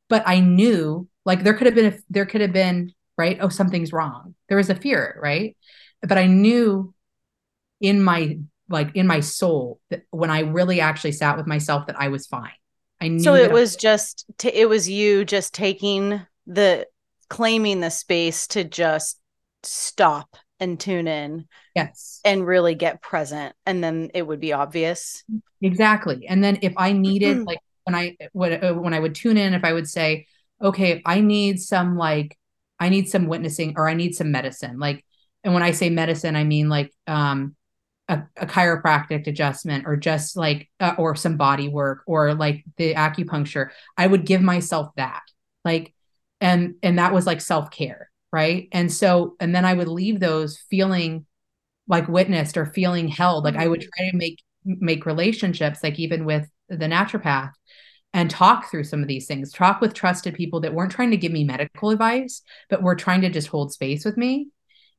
But 0.08 0.24
I 0.26 0.40
knew 0.40 1.08
like 1.24 1.42
there 1.42 1.54
could 1.54 1.66
have 1.66 1.74
been 1.74 1.92
a, 1.92 1.98
there 2.10 2.26
could 2.26 2.40
have 2.40 2.52
been 2.52 2.92
right 3.16 3.38
oh 3.40 3.48
something's 3.48 3.92
wrong 3.92 4.34
there 4.48 4.56
was 4.56 4.70
a 4.70 4.74
fear 4.74 5.18
right 5.22 5.56
but 6.02 6.18
i 6.18 6.26
knew 6.26 6.94
in 7.80 8.02
my 8.02 8.38
like 8.68 8.94
in 8.94 9.06
my 9.06 9.20
soul 9.20 9.80
that 9.90 10.02
when 10.10 10.30
i 10.30 10.40
really 10.40 10.80
actually 10.80 11.12
sat 11.12 11.36
with 11.36 11.46
myself 11.46 11.86
that 11.86 11.98
i 11.98 12.08
was 12.08 12.26
fine 12.26 12.52
i 13.04 13.08
knew 13.08 13.20
so 13.20 13.34
it 13.34 13.52
was, 13.52 13.76
just 13.76 14.26
t- 14.38 14.48
it 14.48 14.68
was 14.68 14.88
you 14.88 15.24
just 15.24 15.54
taking 15.54 16.20
the 16.46 16.86
claiming 17.28 17.80
the 17.80 17.90
space 17.90 18.46
to 18.46 18.64
just 18.64 19.20
stop 19.62 20.36
and 20.60 20.78
tune 20.78 21.08
in 21.08 21.46
yes. 21.74 22.20
and 22.24 22.46
really 22.46 22.74
get 22.74 23.02
present 23.02 23.54
and 23.66 23.82
then 23.82 24.10
it 24.14 24.22
would 24.22 24.40
be 24.40 24.52
obvious. 24.52 25.24
Exactly. 25.62 26.26
And 26.28 26.44
then 26.44 26.58
if 26.62 26.74
i 26.76 26.92
needed 26.92 27.44
like 27.44 27.58
when 27.84 27.94
i 27.94 28.16
would 28.34 28.64
uh, 28.64 28.74
when 28.74 28.94
i 28.94 29.00
would 29.00 29.14
tune 29.14 29.36
in 29.36 29.54
if 29.54 29.64
i 29.64 29.72
would 29.72 29.88
say 29.88 30.26
okay 30.62 31.02
i 31.04 31.20
need 31.20 31.60
some 31.60 31.96
like 31.96 32.38
I 32.78 32.88
need 32.88 33.08
some 33.08 33.26
witnessing 33.26 33.74
or 33.76 33.88
I 33.88 33.94
need 33.94 34.14
some 34.14 34.30
medicine. 34.30 34.78
Like, 34.78 35.04
and 35.42 35.54
when 35.54 35.62
I 35.62 35.70
say 35.70 35.90
medicine, 35.90 36.36
I 36.36 36.44
mean 36.44 36.68
like 36.68 36.92
um, 37.06 37.56
a, 38.08 38.22
a 38.36 38.46
chiropractic 38.46 39.26
adjustment 39.26 39.86
or 39.86 39.96
just 39.96 40.36
like, 40.36 40.68
uh, 40.80 40.94
or 40.98 41.16
some 41.16 41.36
body 41.36 41.68
work 41.68 42.02
or 42.06 42.34
like 42.34 42.64
the 42.76 42.94
acupuncture. 42.94 43.70
I 43.96 44.06
would 44.06 44.26
give 44.26 44.42
myself 44.42 44.90
that. 44.96 45.22
Like, 45.64 45.94
and, 46.40 46.74
and 46.82 46.98
that 46.98 47.12
was 47.12 47.26
like 47.26 47.40
self 47.40 47.70
care. 47.70 48.10
Right. 48.32 48.68
And 48.72 48.92
so, 48.92 49.36
and 49.38 49.54
then 49.54 49.64
I 49.64 49.74
would 49.74 49.88
leave 49.88 50.18
those 50.18 50.58
feeling 50.68 51.24
like 51.86 52.08
witnessed 52.08 52.56
or 52.56 52.66
feeling 52.66 53.06
held. 53.08 53.44
Like 53.44 53.56
I 53.56 53.68
would 53.68 53.80
try 53.80 54.10
to 54.10 54.16
make, 54.16 54.42
make 54.64 55.06
relationships, 55.06 55.82
like 55.82 55.98
even 56.00 56.24
with 56.24 56.48
the 56.68 56.86
naturopath 56.86 57.52
and 58.14 58.30
talk 58.30 58.70
through 58.70 58.84
some 58.84 59.02
of 59.02 59.08
these 59.08 59.26
things 59.26 59.52
talk 59.52 59.80
with 59.80 59.92
trusted 59.92 60.34
people 60.34 60.60
that 60.60 60.72
weren't 60.72 60.92
trying 60.92 61.10
to 61.10 61.16
give 61.16 61.32
me 61.32 61.44
medical 61.44 61.90
advice 61.90 62.40
but 62.70 62.82
were 62.82 62.94
trying 62.94 63.20
to 63.20 63.28
just 63.28 63.48
hold 63.48 63.72
space 63.72 64.04
with 64.04 64.16
me 64.16 64.48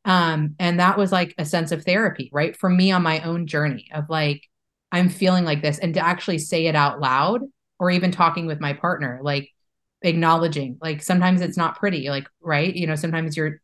um, 0.05 0.55
and 0.59 0.79
that 0.79 0.97
was 0.97 1.11
like 1.11 1.33
a 1.37 1.45
sense 1.45 1.71
of 1.71 1.83
therapy 1.83 2.29
right 2.31 2.55
for 2.55 2.69
me 2.69 2.91
on 2.91 3.03
my 3.03 3.19
own 3.21 3.47
journey 3.47 3.87
of 3.93 4.05
like 4.09 4.43
i'm 4.91 5.09
feeling 5.09 5.43
like 5.43 5.61
this 5.61 5.79
and 5.79 5.93
to 5.93 6.05
actually 6.05 6.37
say 6.37 6.67
it 6.67 6.75
out 6.75 6.99
loud 6.99 7.41
or 7.79 7.91
even 7.91 8.11
talking 8.11 8.45
with 8.45 8.59
my 8.59 8.73
partner 8.73 9.19
like 9.23 9.49
acknowledging 10.03 10.77
like 10.81 11.01
sometimes 11.01 11.41
it's 11.41 11.57
not 11.57 11.77
pretty 11.77 12.09
like 12.09 12.27
right 12.41 12.75
you 12.75 12.85
know 12.87 12.95
sometimes 12.95 13.35
you're 13.35 13.59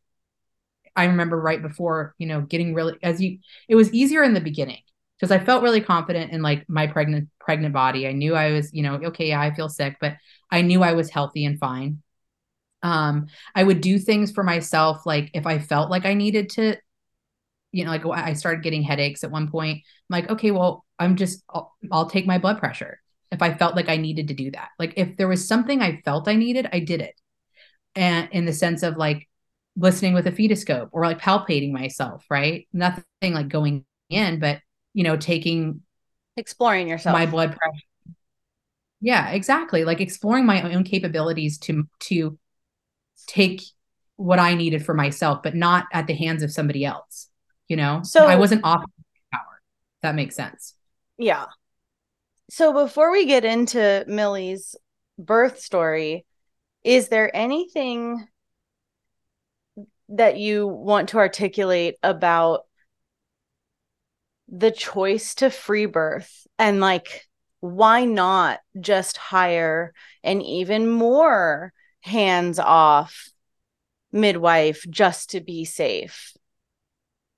i 0.95 1.05
remember 1.05 1.39
right 1.39 1.61
before 1.61 2.15
you 2.17 2.27
know 2.27 2.41
getting 2.41 2.73
really 2.73 2.97
as 3.03 3.21
you 3.21 3.37
it 3.69 3.75
was 3.75 3.93
easier 3.93 4.23
in 4.23 4.33
the 4.33 4.41
beginning 4.41 4.81
because 5.21 5.31
I 5.31 5.43
felt 5.43 5.61
really 5.61 5.81
confident 5.81 6.31
in 6.31 6.41
like 6.41 6.67
my 6.67 6.87
pregnant 6.87 7.29
pregnant 7.39 7.73
body. 7.75 8.07
I 8.07 8.11
knew 8.11 8.33
I 8.33 8.51
was, 8.53 8.73
you 8.73 8.81
know, 8.81 8.95
okay, 8.95 9.29
yeah, 9.29 9.39
I 9.39 9.53
feel 9.53 9.69
sick, 9.69 9.97
but 10.01 10.15
I 10.49 10.63
knew 10.63 10.81
I 10.81 10.93
was 10.93 11.11
healthy 11.11 11.45
and 11.45 11.59
fine. 11.59 12.01
Um, 12.83 13.27
I 13.53 13.63
would 13.63 13.81
do 13.81 13.99
things 13.99 14.31
for 14.31 14.43
myself, 14.43 15.05
like 15.05 15.29
if 15.33 15.45
I 15.45 15.59
felt 15.59 15.91
like 15.91 16.05
I 16.05 16.13
needed 16.13 16.49
to, 16.51 16.77
you 17.71 17.85
know, 17.85 17.91
like 17.91 18.05
I 18.05 18.33
started 18.33 18.63
getting 18.63 18.83
headaches 18.83 19.23
at 19.23 19.31
one 19.31 19.49
point. 19.49 19.77
I'm 19.77 19.83
like, 20.09 20.29
okay, 20.29 20.51
well, 20.51 20.85
I'm 20.99 21.15
just, 21.15 21.43
I'll, 21.49 21.73
I'll 21.91 22.09
take 22.09 22.25
my 22.25 22.37
blood 22.37 22.59
pressure 22.59 22.99
if 23.31 23.41
I 23.41 23.53
felt 23.53 23.75
like 23.75 23.87
I 23.89 23.97
needed 23.97 24.27
to 24.27 24.33
do 24.33 24.51
that. 24.51 24.69
Like 24.77 24.93
if 24.97 25.15
there 25.17 25.27
was 25.27 25.47
something 25.47 25.81
I 25.81 26.01
felt 26.03 26.27
I 26.27 26.35
needed, 26.35 26.67
I 26.73 26.79
did 26.79 27.01
it. 27.01 27.15
And 27.95 28.29
in 28.31 28.45
the 28.45 28.53
sense 28.53 28.83
of 28.83 28.97
like 28.97 29.27
listening 29.75 30.13
with 30.13 30.27
a 30.27 30.31
fetoscope 30.31 30.89
or 30.91 31.05
like 31.05 31.21
palpating 31.21 31.71
myself, 31.71 32.25
right? 32.29 32.67
Nothing 32.73 33.03
like 33.21 33.47
going 33.47 33.85
in, 34.09 34.39
but 34.39 34.59
you 34.93 35.03
know, 35.03 35.15
taking 35.17 35.81
exploring 36.35 36.87
yourself, 36.89 37.13
my 37.13 37.25
blood 37.25 37.55
pressure. 37.55 37.85
Yeah, 38.99 39.29
exactly. 39.29 39.83
Like 39.83 40.01
exploring 40.01 40.45
my 40.45 40.73
own 40.73 40.83
capabilities 40.83 41.57
to 41.59 41.87
to 42.01 42.37
take 43.27 43.61
what 44.15 44.39
I 44.39 44.55
needed 44.55 44.85
for 44.85 44.93
myself, 44.93 45.41
but 45.43 45.55
not 45.55 45.85
at 45.91 46.07
the 46.07 46.13
hands 46.13 46.43
of 46.43 46.51
somebody 46.51 46.85
else. 46.85 47.27
You 47.67 47.77
know, 47.77 48.01
so 48.03 48.25
I 48.25 48.35
wasn't 48.35 48.65
off 48.65 48.83
power. 49.31 49.61
That 50.01 50.15
makes 50.15 50.35
sense. 50.35 50.75
Yeah. 51.17 51.45
So 52.49 52.73
before 52.73 53.11
we 53.11 53.25
get 53.25 53.45
into 53.45 54.03
Millie's 54.07 54.75
birth 55.17 55.59
story, 55.59 56.25
is 56.83 57.07
there 57.07 57.33
anything 57.33 58.27
that 60.09 60.37
you 60.37 60.67
want 60.67 61.09
to 61.09 61.17
articulate 61.17 61.95
about 62.03 62.61
the 64.49 64.71
choice 64.71 65.35
to 65.35 65.49
free 65.49 65.85
birth 65.85 66.45
and 66.59 66.81
like 66.81 67.25
why 67.61 68.03
not 68.03 68.59
just 68.79 69.15
hire 69.15 69.93
an 70.23 70.41
even 70.41 70.89
more 70.89 71.71
hands 72.01 72.59
off 72.59 73.29
midwife 74.11 74.85
just 74.89 75.31
to 75.31 75.41
be 75.41 75.65
safe 75.65 76.33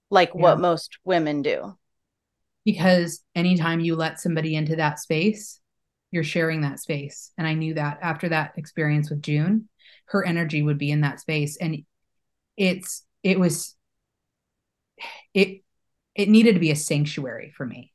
like 0.10 0.32
yeah. 0.34 0.42
what 0.42 0.60
most 0.60 0.98
women 1.04 1.42
do 1.42 1.78
because 2.66 3.22
anytime 3.36 3.80
you 3.80 3.96
let 3.96 4.20
somebody 4.20 4.56
into 4.56 4.76
that 4.76 5.00
space 5.00 5.60
you're 6.12 6.24
sharing 6.24 6.62
that 6.62 6.80
space 6.80 7.32
and 7.38 7.46
i 7.46 7.54
knew 7.54 7.74
that 7.74 8.00
after 8.02 8.30
that 8.30 8.54
experience 8.58 9.10
with 9.10 9.22
june 9.22 9.68
her 10.06 10.26
energy 10.26 10.62
would 10.62 10.78
be 10.78 10.92
in 10.92 11.02
that 11.02 11.20
space 11.20 11.58
and 11.58 11.84
it's 12.58 13.06
it 13.24 13.40
was 13.40 13.76
it 15.34 15.64
it 16.16 16.30
needed 16.30 16.54
to 16.54 16.60
be 16.60 16.72
a 16.72 16.76
sanctuary 16.76 17.52
for 17.56 17.66
me. 17.66 17.92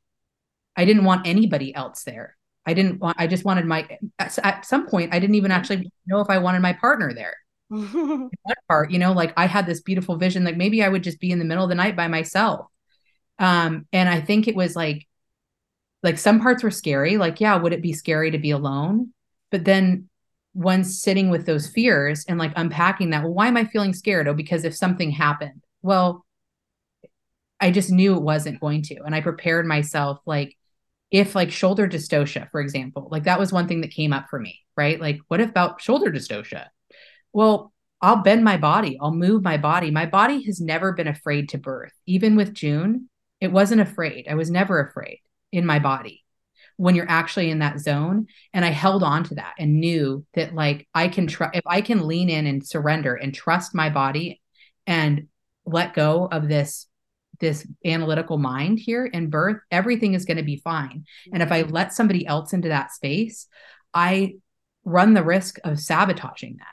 I 0.75 0.85
didn't 0.85 1.05
want 1.05 1.27
anybody 1.27 1.73
else 1.73 2.03
there. 2.03 2.35
I 2.65 2.73
didn't 2.73 2.99
want, 2.99 3.17
I 3.19 3.27
just 3.27 3.45
wanted 3.45 3.65
my, 3.65 3.87
at 4.19 4.65
some 4.65 4.87
point, 4.87 5.13
I 5.13 5.19
didn't 5.19 5.35
even 5.35 5.51
actually 5.51 5.91
know 6.07 6.19
if 6.19 6.29
I 6.29 6.37
wanted 6.37 6.61
my 6.61 6.73
partner 6.73 7.13
there. 7.13 7.35
one 7.69 8.29
part, 8.67 8.91
you 8.91 8.99
know, 8.99 9.13
like 9.13 9.33
I 9.37 9.45
had 9.45 9.65
this 9.65 9.81
beautiful 9.81 10.17
vision, 10.17 10.43
like 10.43 10.57
maybe 10.57 10.83
I 10.83 10.89
would 10.89 11.03
just 11.03 11.19
be 11.19 11.31
in 11.31 11.39
the 11.39 11.45
middle 11.45 11.63
of 11.63 11.69
the 11.69 11.75
night 11.75 11.95
by 11.95 12.07
myself. 12.07 12.67
Um, 13.37 13.87
and 13.93 14.09
I 14.09 14.21
think 14.21 14.47
it 14.47 14.55
was 14.55 14.75
like, 14.75 15.07
like 16.03 16.17
some 16.17 16.39
parts 16.39 16.63
were 16.63 16.71
scary. 16.71 17.17
Like, 17.17 17.39
yeah, 17.39 17.55
would 17.55 17.73
it 17.73 17.81
be 17.81 17.93
scary 17.93 18.31
to 18.31 18.37
be 18.37 18.51
alone? 18.51 19.13
But 19.51 19.65
then 19.65 20.09
once 20.53 21.01
sitting 21.01 21.29
with 21.29 21.45
those 21.45 21.67
fears 21.67 22.25
and 22.27 22.37
like 22.39 22.53
unpacking 22.55 23.11
that, 23.11 23.23
well, 23.23 23.33
why 23.33 23.47
am 23.47 23.57
I 23.57 23.65
feeling 23.65 23.93
scared? 23.93 24.27
Oh, 24.27 24.33
because 24.33 24.63
if 24.63 24.75
something 24.75 25.11
happened, 25.11 25.63
well, 25.81 26.25
I 27.59 27.71
just 27.71 27.91
knew 27.91 28.15
it 28.15 28.21
wasn't 28.21 28.59
going 28.59 28.83
to. 28.83 29.01
And 29.03 29.13
I 29.13 29.21
prepared 29.21 29.65
myself 29.65 30.19
like 30.25 30.57
if 31.11 31.35
like 31.35 31.51
shoulder 31.51 31.87
dystocia, 31.87 32.49
for 32.51 32.61
example, 32.61 33.07
like 33.11 33.23
that 33.23 33.39
was 33.39 33.51
one 33.51 33.67
thing 33.67 33.81
that 33.81 33.91
came 33.91 34.13
up 34.13 34.27
for 34.29 34.39
me, 34.39 34.59
right? 34.77 34.99
Like, 34.99 35.19
what 35.27 35.41
about 35.41 35.81
shoulder 35.81 36.11
dystocia? 36.11 36.67
Well, 37.33 37.73
I'll 38.01 38.23
bend 38.23 38.43
my 38.43 38.57
body, 38.57 38.97
I'll 39.01 39.13
move 39.13 39.43
my 39.43 39.57
body. 39.57 39.91
My 39.91 40.05
body 40.05 40.43
has 40.45 40.61
never 40.61 40.93
been 40.93 41.07
afraid 41.07 41.49
to 41.49 41.57
birth. 41.57 41.91
Even 42.05 42.35
with 42.35 42.53
June, 42.53 43.09
it 43.41 43.51
wasn't 43.51 43.81
afraid. 43.81 44.27
I 44.29 44.35
was 44.35 44.49
never 44.51 44.79
afraid 44.79 45.19
in 45.51 45.65
my 45.65 45.79
body. 45.79 46.23
when 46.79 46.95
you're 46.95 47.09
actually 47.09 47.49
in 47.49 47.59
that 47.59 47.77
zone. 47.77 48.27
And 48.53 48.63
I 48.63 48.69
held 48.69 49.03
on 49.03 49.25
to 49.25 49.35
that 49.35 49.55
and 49.59 49.81
knew 49.81 50.25
that 50.33 50.55
like 50.55 50.87
I 50.93 51.09
can 51.09 51.27
try 51.27 51.49
if 51.53 51.67
I 51.67 51.81
can 51.81 52.07
lean 52.07 52.29
in 52.29 52.47
and 52.47 52.65
surrender 52.65 53.15
and 53.15 53.33
trust 53.35 53.75
my 53.75 53.89
body 53.89 54.41
and 54.87 55.27
let 55.65 55.93
go 55.93 56.29
of 56.31 56.47
this 56.47 56.87
this 57.39 57.65
analytical 57.85 58.37
mind 58.37 58.79
here 58.79 59.05
in 59.05 59.29
birth, 59.29 59.57
everything 59.71 60.13
is 60.13 60.25
going 60.25 60.37
to 60.37 60.43
be 60.43 60.57
fine. 60.57 61.05
And 61.33 61.41
if 61.41 61.51
I 61.51 61.61
let 61.63 61.93
somebody 61.93 62.25
else 62.25 62.53
into 62.53 62.69
that 62.69 62.91
space, 62.91 63.47
I 63.93 64.35
run 64.83 65.13
the 65.13 65.23
risk 65.23 65.59
of 65.63 65.79
sabotaging 65.79 66.57
that 66.57 66.65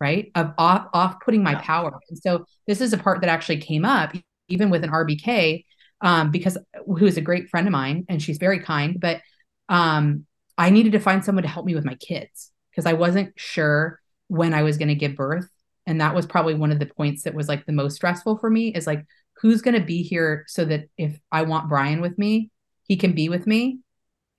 right? 0.00 0.30
Of 0.34 0.52
off 0.58 0.88
off 0.92 1.20
putting 1.24 1.42
my 1.42 1.54
power. 1.54 1.98
And 2.10 2.18
so 2.18 2.44
this 2.66 2.80
is 2.80 2.92
a 2.92 2.98
part 2.98 3.20
that 3.20 3.30
actually 3.30 3.58
came 3.58 3.84
up 3.84 4.12
even 4.48 4.70
with 4.70 4.84
an 4.84 4.90
rbk 4.90 5.64
um, 6.00 6.30
because 6.30 6.58
who 6.86 7.06
is 7.06 7.16
a 7.16 7.22
great 7.22 7.48
friend 7.48 7.66
of 7.66 7.72
mine 7.72 8.04
and 8.08 8.22
she's 8.22 8.38
very 8.38 8.60
kind 8.60 9.00
but 9.00 9.20
um, 9.68 10.26
i 10.58 10.70
needed 10.70 10.92
to 10.92 11.00
find 11.00 11.24
someone 11.24 11.42
to 11.42 11.48
help 11.48 11.66
me 11.66 11.74
with 11.74 11.84
my 11.84 11.94
kids 11.96 12.50
because 12.70 12.86
i 12.86 12.92
wasn't 12.92 13.32
sure 13.36 13.98
when 14.28 14.54
i 14.54 14.62
was 14.62 14.78
going 14.78 14.88
to 14.88 14.94
give 14.94 15.16
birth. 15.16 15.48
And 15.86 16.00
that 16.00 16.14
was 16.14 16.24
probably 16.24 16.54
one 16.54 16.72
of 16.72 16.78
the 16.78 16.86
points 16.86 17.24
that 17.24 17.34
was 17.34 17.46
like 17.46 17.66
the 17.66 17.72
most 17.72 17.96
stressful 17.96 18.38
for 18.38 18.48
me 18.48 18.74
is 18.74 18.86
like 18.86 19.04
who's 19.44 19.62
going 19.62 19.78
to 19.78 19.86
be 19.86 20.02
here 20.02 20.44
so 20.48 20.64
that 20.64 20.88
if 20.98 21.20
i 21.30 21.42
want 21.42 21.68
brian 21.68 22.00
with 22.00 22.18
me 22.18 22.50
he 22.88 22.96
can 22.96 23.12
be 23.12 23.28
with 23.28 23.46
me 23.46 23.78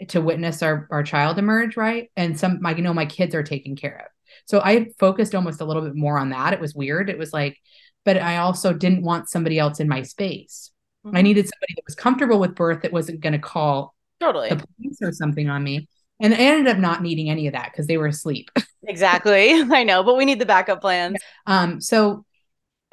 to 0.10 0.20
witness 0.20 0.62
our 0.62 0.88
our 0.92 1.04
child 1.04 1.40
emerge 1.40 1.78
right 1.78 2.12
and 2.18 2.38
some 2.38 2.62
my 2.62 2.76
you 2.76 2.82
know 2.82 2.94
my 2.94 3.06
kids 3.06 3.34
are 3.34 3.44
taken 3.44 3.78
care 3.78 4.06
of 4.06 4.12
so 4.46 4.62
I 4.62 4.88
focused 5.00 5.34
almost 5.34 5.62
a 5.62 5.66
little 5.66 5.82
bit 5.82 5.96
more 5.96 6.18
on 6.18 6.30
that. 6.30 6.54
It 6.54 6.60
was 6.60 6.76
weird. 6.76 7.10
It 7.10 7.18
was 7.18 7.32
like, 7.32 7.58
but 8.04 8.18
I 8.18 8.38
also 8.38 8.74
didn't 8.74 9.04
want 9.04 9.30
somebody 9.30 9.58
else 9.58 9.80
in 9.80 9.88
my 9.88 10.02
space. 10.04 10.72
Mm-hmm. 11.06 11.18
I 11.18 11.22
needed 11.22 11.46
somebody 11.46 11.74
that 11.76 11.86
was 11.86 11.96
comfortable 11.96 12.40
with 12.40 12.56
birth 12.56 12.82
that 12.82 12.92
wasn't 12.92 13.22
going 13.22 13.34
to 13.34 13.40
call 13.40 13.96
totally 14.20 14.50
the 14.50 14.58
police 14.58 14.98
or 15.02 15.12
something 15.12 15.50
on 15.50 15.64
me. 15.64 15.88
And 16.20 16.34
I 16.34 16.38
ended 16.38 16.68
up 16.68 16.78
not 16.78 17.02
needing 17.02 17.30
any 17.30 17.48
of 17.48 17.54
that 17.54 17.72
because 17.72 17.88
they 17.88 17.98
were 17.98 18.08
asleep. 18.08 18.50
exactly. 18.84 19.54
I 19.72 19.84
know, 19.84 20.04
but 20.04 20.18
we 20.18 20.26
need 20.26 20.40
the 20.40 20.46
backup 20.46 20.82
plans. 20.82 21.18
Um, 21.46 21.82
so 21.82 22.26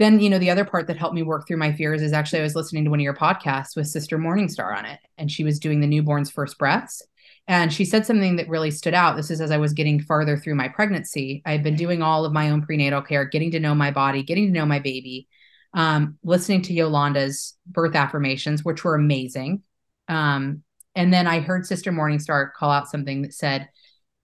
then, 0.02 0.20
you 0.20 0.28
know, 0.28 0.38
the 0.38 0.50
other 0.50 0.64
part 0.64 0.86
that 0.86 0.96
helped 0.96 1.14
me 1.14 1.22
work 1.22 1.46
through 1.46 1.56
my 1.56 1.72
fears 1.72 2.02
is 2.02 2.12
actually 2.12 2.40
I 2.40 2.44
was 2.44 2.54
listening 2.54 2.84
to 2.84 2.90
one 2.90 3.00
of 3.00 3.04
your 3.04 3.14
podcasts 3.14 3.76
with 3.76 3.86
Sister 3.86 4.18
Morningstar 4.18 4.76
on 4.76 4.84
it, 4.84 4.98
and 5.16 5.30
she 5.30 5.44
was 5.44 5.58
doing 5.58 5.80
the 5.80 5.86
newborn's 5.86 6.30
first 6.30 6.58
breaths. 6.58 7.02
And 7.48 7.72
she 7.72 7.84
said 7.84 8.06
something 8.06 8.36
that 8.36 8.48
really 8.48 8.70
stood 8.70 8.94
out. 8.94 9.16
This 9.16 9.30
is 9.30 9.40
as 9.40 9.50
I 9.50 9.56
was 9.56 9.72
getting 9.72 10.00
farther 10.00 10.36
through 10.36 10.54
my 10.54 10.68
pregnancy. 10.68 11.42
I've 11.44 11.62
been 11.62 11.76
doing 11.76 12.02
all 12.02 12.24
of 12.24 12.32
my 12.32 12.50
own 12.50 12.62
prenatal 12.62 13.02
care, 13.02 13.24
getting 13.24 13.50
to 13.52 13.60
know 13.60 13.74
my 13.74 13.90
body, 13.90 14.22
getting 14.22 14.46
to 14.46 14.52
know 14.52 14.66
my 14.66 14.78
baby, 14.78 15.28
um, 15.74 16.18
listening 16.22 16.62
to 16.62 16.72
Yolanda's 16.72 17.56
birth 17.66 17.96
affirmations, 17.96 18.64
which 18.64 18.84
were 18.84 18.94
amazing. 18.94 19.62
Um, 20.08 20.62
and 20.94 21.12
then 21.12 21.26
I 21.26 21.40
heard 21.40 21.66
Sister 21.66 21.90
Morningstar 21.90 22.52
call 22.52 22.70
out 22.70 22.88
something 22.88 23.22
that 23.22 23.34
said, 23.34 23.68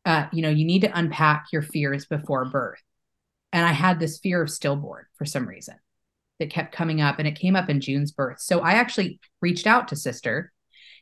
uh, 0.05 0.27
you 0.33 0.43
know, 0.43 0.51
you 0.51 0.65
need 0.65 0.83
to 0.83 0.99
unpack 0.99 1.47
your 1.53 1.63
fears 1.63 2.07
before 2.07 2.45
birth. 2.45 2.81
And 3.53 3.67
I 3.67 3.73
had 3.73 3.99
this 3.99 4.19
fear 4.19 4.43
of 4.43 4.51
stillborn 4.51 5.07
for 5.17 5.25
some 5.25 5.49
reason 5.49 5.77
that 6.39 6.51
kept 6.51 6.75
coming 6.75 7.01
up, 7.01 7.19
and 7.19 7.27
it 7.27 7.39
came 7.39 7.57
up 7.57 7.69
in 7.69 7.81
June's 7.81 8.13
birth. 8.13 8.41
So 8.41 8.61
I 8.61 8.73
actually 8.73 9.21
reached 9.41 9.67
out 9.67 9.89
to 9.89 9.97
Sister 9.97 10.53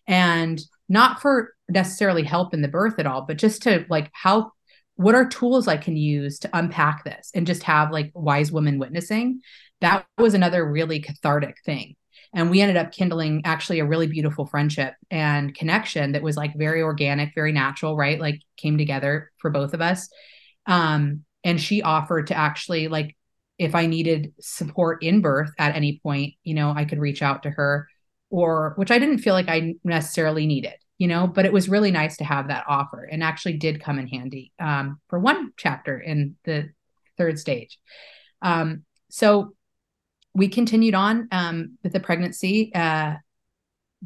and 0.07 0.61
not 0.89 1.21
for 1.21 1.55
necessarily 1.69 2.23
help 2.23 2.55
in 2.55 2.63
the 2.63 2.69
birth 2.69 2.99
at 2.99 3.07
all, 3.07 3.23
but 3.23 3.39
just 3.39 3.63
to 3.63 3.85
like 3.89 4.11
how 4.13 4.53
what 4.95 5.15
are 5.15 5.29
tools 5.29 5.69
I 5.69 5.77
can 5.77 5.97
use 5.97 6.39
to 6.39 6.51
unpack 6.55 7.05
this 7.05 7.31
and 7.35 7.47
just 7.47 7.63
have 7.65 7.91
like 7.91 8.13
wise 8.15 8.51
women 8.51 8.79
witnessing. 8.79 9.43
That 9.83 10.07
was 10.17 10.33
another 10.33 10.65
really 10.65 11.01
cathartic 11.01 11.57
thing. 11.67 11.97
And 12.33 12.51
we 12.51 12.63
ended 12.63 12.79
up 12.79 12.93
kindling 12.93 13.43
actually 13.45 13.81
a 13.81 13.87
really 13.87 14.07
beautiful 14.07 14.47
friendship 14.47 14.95
and 15.11 15.55
connection 15.55 16.13
that 16.13 16.23
was 16.23 16.37
like 16.37 16.57
very 16.57 16.81
organic, 16.81 17.35
very 17.35 17.53
natural, 17.53 17.95
right? 17.95 18.19
Like 18.19 18.41
came 18.57 18.79
together 18.79 19.31
for 19.37 19.51
both 19.51 19.75
of 19.75 19.83
us. 19.83 20.09
Um, 20.65 21.26
and 21.47 21.61
she 21.61 21.81
offered 21.81 22.27
to 22.27 22.35
actually 22.35 22.89
like 22.89 23.17
if 23.57 23.75
I 23.75 23.87
needed 23.87 24.35
support 24.41 25.03
in 25.03 25.21
birth 25.21 25.51
at 25.59 25.77
any 25.77 26.01
point, 26.03 26.35
you 26.43 26.55
know, 26.55 26.75
I 26.77 26.85
could 26.85 26.99
reach 26.99 27.23
out 27.23 27.45
to 27.45 27.51
her 27.51 27.89
or 28.29 28.75
which 28.77 28.91
I 28.91 28.99
didn't 28.99 29.19
feel 29.19 29.33
like 29.33 29.49
I 29.49 29.77
necessarily 29.85 30.47
needed, 30.47 30.75
you 30.99 31.07
know, 31.07 31.29
but 31.29 31.47
it 31.47 31.53
was 31.53 31.69
really 31.69 31.93
nice 31.93 32.17
to 32.19 32.25
have 32.25 32.49
that 32.49 32.65
offer 32.69 33.05
and 33.05 33.23
actually 33.23 33.55
did 33.59 33.81
come 33.81 34.01
in 34.01 34.09
handy 34.09 34.53
um, 34.59 35.01
for 35.09 35.21
one 35.21 35.53
chapter 35.57 35.99
in 35.99 36.35
the 36.45 36.69
third 37.17 37.39
stage. 37.39 37.79
Um, 38.43 38.83
so 39.09 39.55
we 40.35 40.49
continued 40.49 40.97
on 40.97 41.29
um, 41.31 41.79
with 41.85 41.93
the 41.93 42.01
pregnancy. 42.01 42.75
Uh, 42.75 43.15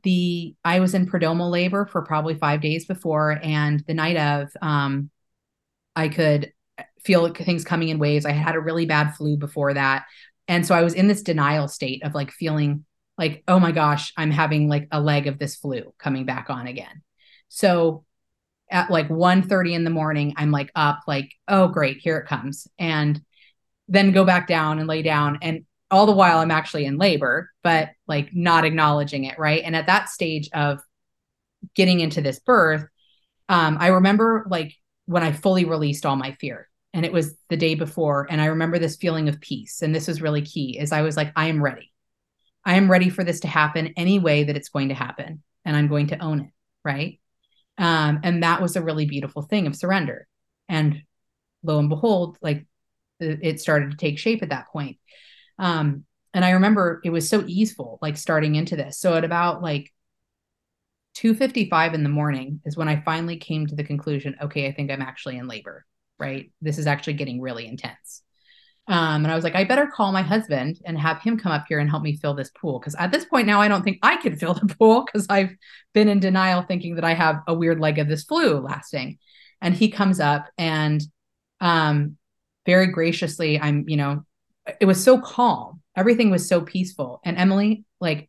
the 0.05 0.55
I 0.63 0.79
was 0.79 0.95
in 0.95 1.07
prodromal 1.07 1.51
labor 1.51 1.87
for 1.87 2.03
probably 2.03 2.35
five 2.35 2.61
days 2.61 2.85
before, 2.85 3.41
and 3.43 3.83
the 3.89 3.95
night 3.95 4.17
of, 4.17 4.51
um, 4.63 5.11
I 5.97 6.09
could 6.09 6.53
feel 7.05 7.33
things 7.33 7.65
coming 7.65 7.89
in 7.89 7.99
waves. 7.99 8.27
I 8.27 8.33
had 8.33 8.55
a 8.55 8.61
really 8.61 8.87
bad 8.87 9.15
flu 9.15 9.37
before 9.37 9.75
that, 9.75 10.05
and 10.49 10.67
so 10.67 10.75
I 10.75 10.83
was 10.83 10.95
in 10.95 11.07
this 11.09 11.23
denial 11.23 11.69
state 11.69 12.03
of 12.05 12.15
like 12.15 12.33
feeling 12.33 12.85
like 13.21 13.45
oh 13.47 13.61
my 13.61 13.71
gosh 13.71 14.13
i'm 14.17 14.31
having 14.31 14.67
like 14.67 14.89
a 14.91 15.01
leg 15.01 15.27
of 15.27 15.39
this 15.39 15.55
flu 15.55 15.95
coming 15.99 16.25
back 16.25 16.51
on 16.51 16.67
again. 16.67 17.03
So 17.49 18.05
at 18.71 18.91
like 18.91 19.09
1.30 19.09 19.75
in 19.75 19.85
the 19.85 19.91
morning 19.91 20.35
i'm 20.37 20.51
like 20.51 20.73
up 20.75 21.01
like 21.07 21.33
oh 21.47 21.69
great 21.69 21.99
here 21.99 22.19
it 22.19 22.27
comes. 22.27 22.67
And 22.79 23.21
then 23.87 24.13
go 24.13 24.25
back 24.25 24.49
down 24.49 24.79
and 24.79 24.89
lay 24.89 25.03
down. 25.03 25.39
And 25.43 25.65
all 25.91 26.07
the 26.07 26.13
while 26.13 26.39
i'm 26.39 26.51
actually 26.51 26.87
in 26.87 26.99
labor 26.99 27.51
but 27.63 27.91
like 28.09 28.35
not 28.35 28.65
acknowledging 28.65 29.25
it 29.25 29.39
right? 29.39 29.63
And 29.65 29.77
at 29.77 29.87
that 29.87 30.09
stage 30.09 30.49
of 30.55 30.81
getting 31.75 32.01
into 32.01 32.23
this 32.23 32.39
birth 32.39 32.87
um, 33.51 33.77
i 33.79 33.89
remember 33.89 34.47
like 34.49 34.73
when 35.05 35.23
i 35.23 35.31
fully 35.31 35.67
released 35.67 36.07
all 36.07 36.17
my 36.17 36.33
fear 36.41 36.70
and 36.93 37.05
it 37.05 37.13
was 37.13 37.37
the 37.49 37.57
day 37.57 37.75
before 37.75 38.27
and 38.31 38.41
i 38.41 38.47
remember 38.47 38.79
this 38.79 38.97
feeling 38.97 39.29
of 39.29 39.41
peace 39.41 39.83
and 39.83 39.95
this 39.95 40.09
was 40.09 40.23
really 40.23 40.43
key 40.43 40.79
is 40.79 40.93
i 40.93 41.03
was 41.03 41.17
like 41.17 41.33
i 41.37 41.47
am 41.47 41.63
ready 41.63 41.91
I 42.65 42.75
am 42.75 42.91
ready 42.91 43.09
for 43.09 43.25
this 43.25 43.41
to 43.41 43.49
happen 43.49 43.95
any 43.97 44.19
way 44.19 44.45
that 44.45 44.57
it's 44.57 44.69
going 44.69 44.89
to 44.89 44.95
happen, 44.95 45.43
and 45.65 45.77
I'm 45.77 45.89
going 45.89 46.09
to 46.09 46.19
own 46.19 46.41
it. 46.41 46.51
Right. 46.85 47.21
Um, 47.79 48.21
and 48.23 48.43
that 48.43 48.61
was 48.61 48.77
a 48.77 48.83
really 48.83 49.07
beautiful 49.07 49.43
thing 49.43 49.67
of 49.67 49.77
surrender. 49.77 50.27
And 50.69 51.03
lo 51.63 51.79
and 51.79 51.89
behold, 51.89 52.39
like 52.43 52.67
it 53.19 53.61
started 53.61 53.91
to 53.91 53.97
take 53.97 54.19
shape 54.19 54.43
at 54.43 54.49
that 54.49 54.69
point. 54.69 54.99
Um, 55.59 56.05
and 56.33 56.45
I 56.45 56.51
remember 56.51 57.01
it 57.05 57.11
was 57.11 57.29
so 57.29 57.45
easeful, 57.47 57.99
like 58.01 58.17
starting 58.17 58.55
into 58.55 58.77
this. 58.77 58.99
So 58.99 59.15
at 59.15 59.25
about 59.25 59.63
like 59.63 59.93
2:55 61.15 61.95
in 61.95 62.03
the 62.03 62.09
morning 62.09 62.61
is 62.65 62.77
when 62.77 62.89
I 62.89 63.03
finally 63.03 63.37
came 63.37 63.67
to 63.67 63.75
the 63.75 63.85
conclusion, 63.85 64.37
okay, 64.41 64.67
I 64.67 64.73
think 64.73 64.91
I'm 64.91 65.03
actually 65.03 65.37
in 65.39 65.49
labor, 65.49 65.85
right? 66.21 66.53
This 66.61 66.79
is 66.79 66.87
actually 66.87 67.15
getting 67.15 67.41
really 67.41 67.67
intense. 67.67 68.23
Um, 68.89 69.25
and 69.25 69.29
I 69.29 69.37
was 69.37 69.45
like, 69.45 69.55
I 69.55 69.65
better 69.65 69.87
call 69.87 70.11
my 70.11 70.23
husband 70.23 70.81
and 70.85 70.99
have 70.99 71.23
him 71.23 71.39
come 71.39 71.53
up 71.53 71.67
here 71.69 71.79
and 71.79 71.89
help 71.89 72.03
me 72.03 72.17
fill 72.17 72.35
this 72.35 72.51
pool. 72.51 72.81
Cause 72.81 72.97
at 72.99 73.13
this 73.13 73.25
point 73.25 73.47
now, 73.47 73.61
I 73.61 73.69
don't 73.69 73.83
think 73.83 73.99
I 74.03 74.17
can 74.17 74.37
fill 74.37 74.55
the 74.55 74.75
pool 74.79 75.05
because 75.05 75.27
I've 75.31 75.55
been 75.95 76.09
in 76.09 76.19
denial 76.19 76.63
thinking 76.63 76.97
that 76.97 77.05
I 77.05 77.15
have 77.15 77.41
a 77.47 77.55
weird 77.55 77.79
leg 77.79 77.99
of 77.99 78.09
this 78.09 78.25
flu 78.25 78.59
lasting. 78.59 79.19
And 79.61 79.75
he 79.75 79.91
comes 79.91 80.19
up 80.19 80.49
and 80.59 81.03
um, 81.61 82.17
very 82.67 82.89
graciously, 82.89 83.61
I'm, 83.61 83.89
you 83.89 83.97
know, 83.97 84.25
it 84.81 84.87
was 84.87 85.03
so 85.03 85.21
calm. 85.21 85.83
Everything 85.97 86.31
was 86.31 86.49
so 86.49 86.61
peaceful. 86.61 87.21
And 87.25 87.37
Emily, 87.37 87.85
like, 88.01 88.29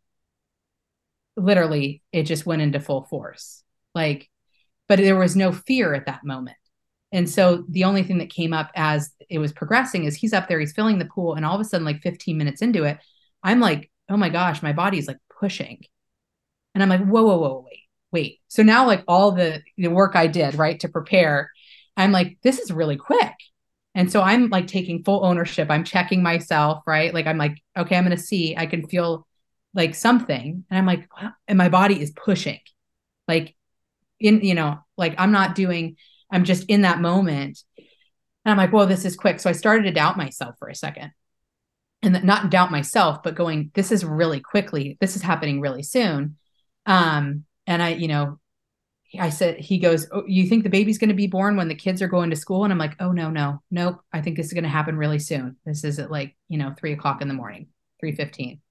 literally, 1.36 2.04
it 2.12 2.24
just 2.24 2.46
went 2.46 2.62
into 2.62 2.80
full 2.80 3.04
force. 3.06 3.64
Like, 3.96 4.30
but 4.88 5.00
there 5.00 5.18
was 5.18 5.36
no 5.36 5.52
fear 5.52 5.94
at 5.94 6.06
that 6.06 6.24
moment. 6.24 6.58
And 7.12 7.30
so 7.30 7.66
the 7.68 7.84
only 7.84 8.04
thing 8.04 8.20
that 8.20 8.30
came 8.30 8.54
up 8.54 8.72
as 8.76 9.12
it 9.30 9.40
was 9.40 9.52
progressing 9.52 10.06
is 10.06 10.16
he's 10.16 10.34
up 10.34 10.48
there, 10.48 10.60
he's 10.60 10.74
filling 10.74 11.00
the 11.00 11.06
pool, 11.06 11.36
and 11.36 11.46
all 11.46 11.56
of 11.56 11.62
a 11.62 11.66
sudden, 11.66 11.86
like 11.86 12.02
15 12.02 12.38
minutes 12.38 12.62
into 12.62 12.84
it, 12.84 13.00
I'm 13.44 13.60
like, 13.60 13.92
oh 14.10 14.18
my 14.18 14.30
gosh, 14.30 14.62
my 14.62 14.74
body's 14.74 15.08
like 15.08 15.18
pushing. 15.40 15.82
And 16.74 16.82
I'm 16.82 16.90
like, 16.90 17.06
whoa, 17.06 17.24
whoa, 17.24 17.38
whoa, 17.38 17.66
wait, 17.68 17.80
wait. 18.12 18.40
So 18.48 18.64
now, 18.64 18.88
like 18.88 19.04
all 19.08 19.32
the, 19.32 19.62
the 19.78 19.90
work 19.90 20.16
I 20.16 20.28
did, 20.28 20.56
right, 20.56 20.80
to 20.80 20.90
prepare, 20.90 21.52
I'm 21.98 22.12
like, 22.12 22.38
this 22.44 22.60
is 22.60 22.72
really 22.72 22.98
quick. 22.98 23.34
And 23.94 24.12
so 24.12 24.22
I'm 24.22 24.50
like 24.50 24.68
taking 24.68 25.04
full 25.04 25.26
ownership. 25.26 25.70
I'm 25.70 25.84
checking 25.84 26.24
myself, 26.24 26.84
right? 26.88 27.14
Like 27.14 27.28
I'm 27.28 27.38
like, 27.38 27.62
okay, 27.78 27.98
I'm 27.98 28.04
gonna 28.04 28.18
see. 28.18 28.56
I 28.56 28.66
can 28.66 28.88
feel 28.88 29.28
like 29.74 29.96
something. 29.96 30.64
And 30.70 30.78
I'm 30.78 30.86
like, 30.86 31.10
and 31.48 31.58
my 31.58 31.70
body 31.70 32.02
is 32.02 32.12
pushing. 32.12 32.60
Like 33.28 33.56
in, 34.20 34.42
you 34.42 34.54
know, 34.54 34.80
like 34.98 35.16
I'm 35.18 35.32
not 35.32 35.56
doing 35.56 35.98
I'm 36.32 36.44
just 36.44 36.64
in 36.66 36.82
that 36.82 37.02
moment. 37.02 37.64
And 37.78 38.52
I'm 38.52 38.58
like, 38.58 38.72
whoa, 38.72 38.86
this 38.86 39.06
is 39.06 39.16
quick. 39.16 39.40
So 39.40 39.50
I 39.50 39.54
started 39.54 39.84
to 39.84 39.92
doubt 39.92 40.18
myself 40.18 40.56
for 40.58 40.70
a 40.70 40.76
second. 40.76 41.12
And 42.04 42.24
not 42.24 42.50
doubt 42.50 42.72
myself, 42.72 43.22
but 43.22 43.36
going, 43.36 43.70
this 43.76 43.92
is 43.92 44.04
really 44.04 44.40
quickly, 44.40 44.98
this 45.00 45.16
is 45.16 45.22
happening 45.22 45.62
really 45.62 45.84
soon. 45.84 46.38
Um, 46.88 47.46
and 47.68 47.84
I, 47.84 47.90
you 47.90 48.08
know, 48.08 48.40
I 49.20 49.30
said, 49.30 49.60
he 49.60 49.78
goes, 49.78 50.08
oh, 50.12 50.24
You 50.26 50.48
think 50.48 50.64
the 50.64 50.70
baby's 50.70 50.98
going 50.98 51.10
to 51.10 51.16
be 51.16 51.28
born 51.28 51.58
when 51.58 51.68
the 51.68 51.76
kids 51.76 52.02
are 52.02 52.08
going 52.08 52.30
to 52.30 52.36
school? 52.36 52.64
And 52.64 52.74
I'm 52.74 52.80
like, 52.80 52.96
Oh, 53.00 53.12
no, 53.12 53.30
no, 53.30 53.62
nope. 53.70 54.00
I 54.12 54.22
think 54.22 54.38
this 54.38 54.48
is 54.48 54.54
going 54.54 54.64
to 54.64 54.70
happen 54.70 54.98
really 54.98 55.20
soon. 55.20 55.58
This 55.66 55.84
is 55.84 56.00
at 56.00 56.10
like, 56.10 56.36
you 56.48 56.58
know, 56.58 56.74
three 56.78 56.94
o'clock 56.94 57.22
in 57.22 57.28
the 57.28 57.34
morning, 57.34 57.68
3 58.00 58.14
15. 58.14 58.62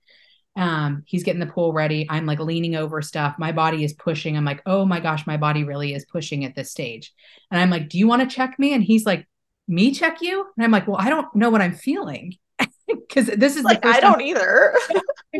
Um, 0.57 1.05
he's 1.07 1.23
getting 1.23 1.41
the 1.41 1.47
pool 1.47 1.73
ready. 1.73 2.07
I'm 2.11 2.27
like 2.27 2.41
leaning 2.41 2.77
over 2.77 3.01
stuff. 3.03 3.37
My 3.39 3.53
body 3.53 3.85
is 3.85 3.93
pushing. 3.93 4.37
I'm 4.37 4.45
like, 4.45 4.63
oh 4.67 4.85
my 4.85 5.01
gosh, 5.01 5.27
my 5.27 5.37
body 5.37 5.65
really 5.65 5.95
is 5.95 6.05
pushing 6.05 6.45
at 6.45 6.55
this 6.55 6.71
stage. 6.71 7.13
And 7.51 7.61
I'm 7.61 7.71
like, 7.71 7.89
do 7.89 7.99
you 7.99 8.07
want 8.07 8.29
to 8.29 8.35
check 8.35 8.59
me? 8.59 8.75
And 8.75 8.83
he's 8.83 9.07
like, 9.07 9.27
me 9.69 9.93
check 9.93 10.21
you? 10.21 10.47
And 10.57 10.65
I'm 10.65 10.73
like, 10.73 10.87
well, 10.89 10.99
I 10.99 11.09
don't 11.09 11.33
know 11.35 11.51
what 11.51 11.63
I'm 11.63 11.75
feeling. 11.75 12.37
Because 12.87 13.27
this 13.27 13.57
is 13.57 13.63
like, 13.63 13.87
I 13.87 14.01
don't 14.01 14.21
either. 14.21 14.75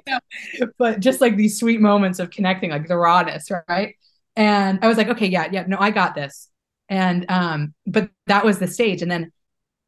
but 0.79 1.01
just 1.01 1.21
like 1.21 1.37
these 1.37 1.59
sweet 1.59 1.81
moments 1.81 2.21
of 2.21 2.31
connecting, 2.31 2.71
like 2.71 2.87
the 2.87 2.97
rawness, 2.97 3.49
right? 3.69 3.97
And 4.37 4.79
I 4.83 4.89
was 4.89 4.97
like, 4.97 5.09
okay, 5.09 5.27
yeah, 5.27 5.49
yeah, 5.51 5.65
no, 5.67 5.77
I 5.79 5.91
got 5.91 6.15
this. 6.15 6.49
And 6.89 7.27
um, 7.29 7.75
but 7.87 8.11
that 8.27 8.45
was 8.45 8.59
the 8.59 8.69
stage. 8.69 9.03
And 9.03 9.11
then, 9.11 9.33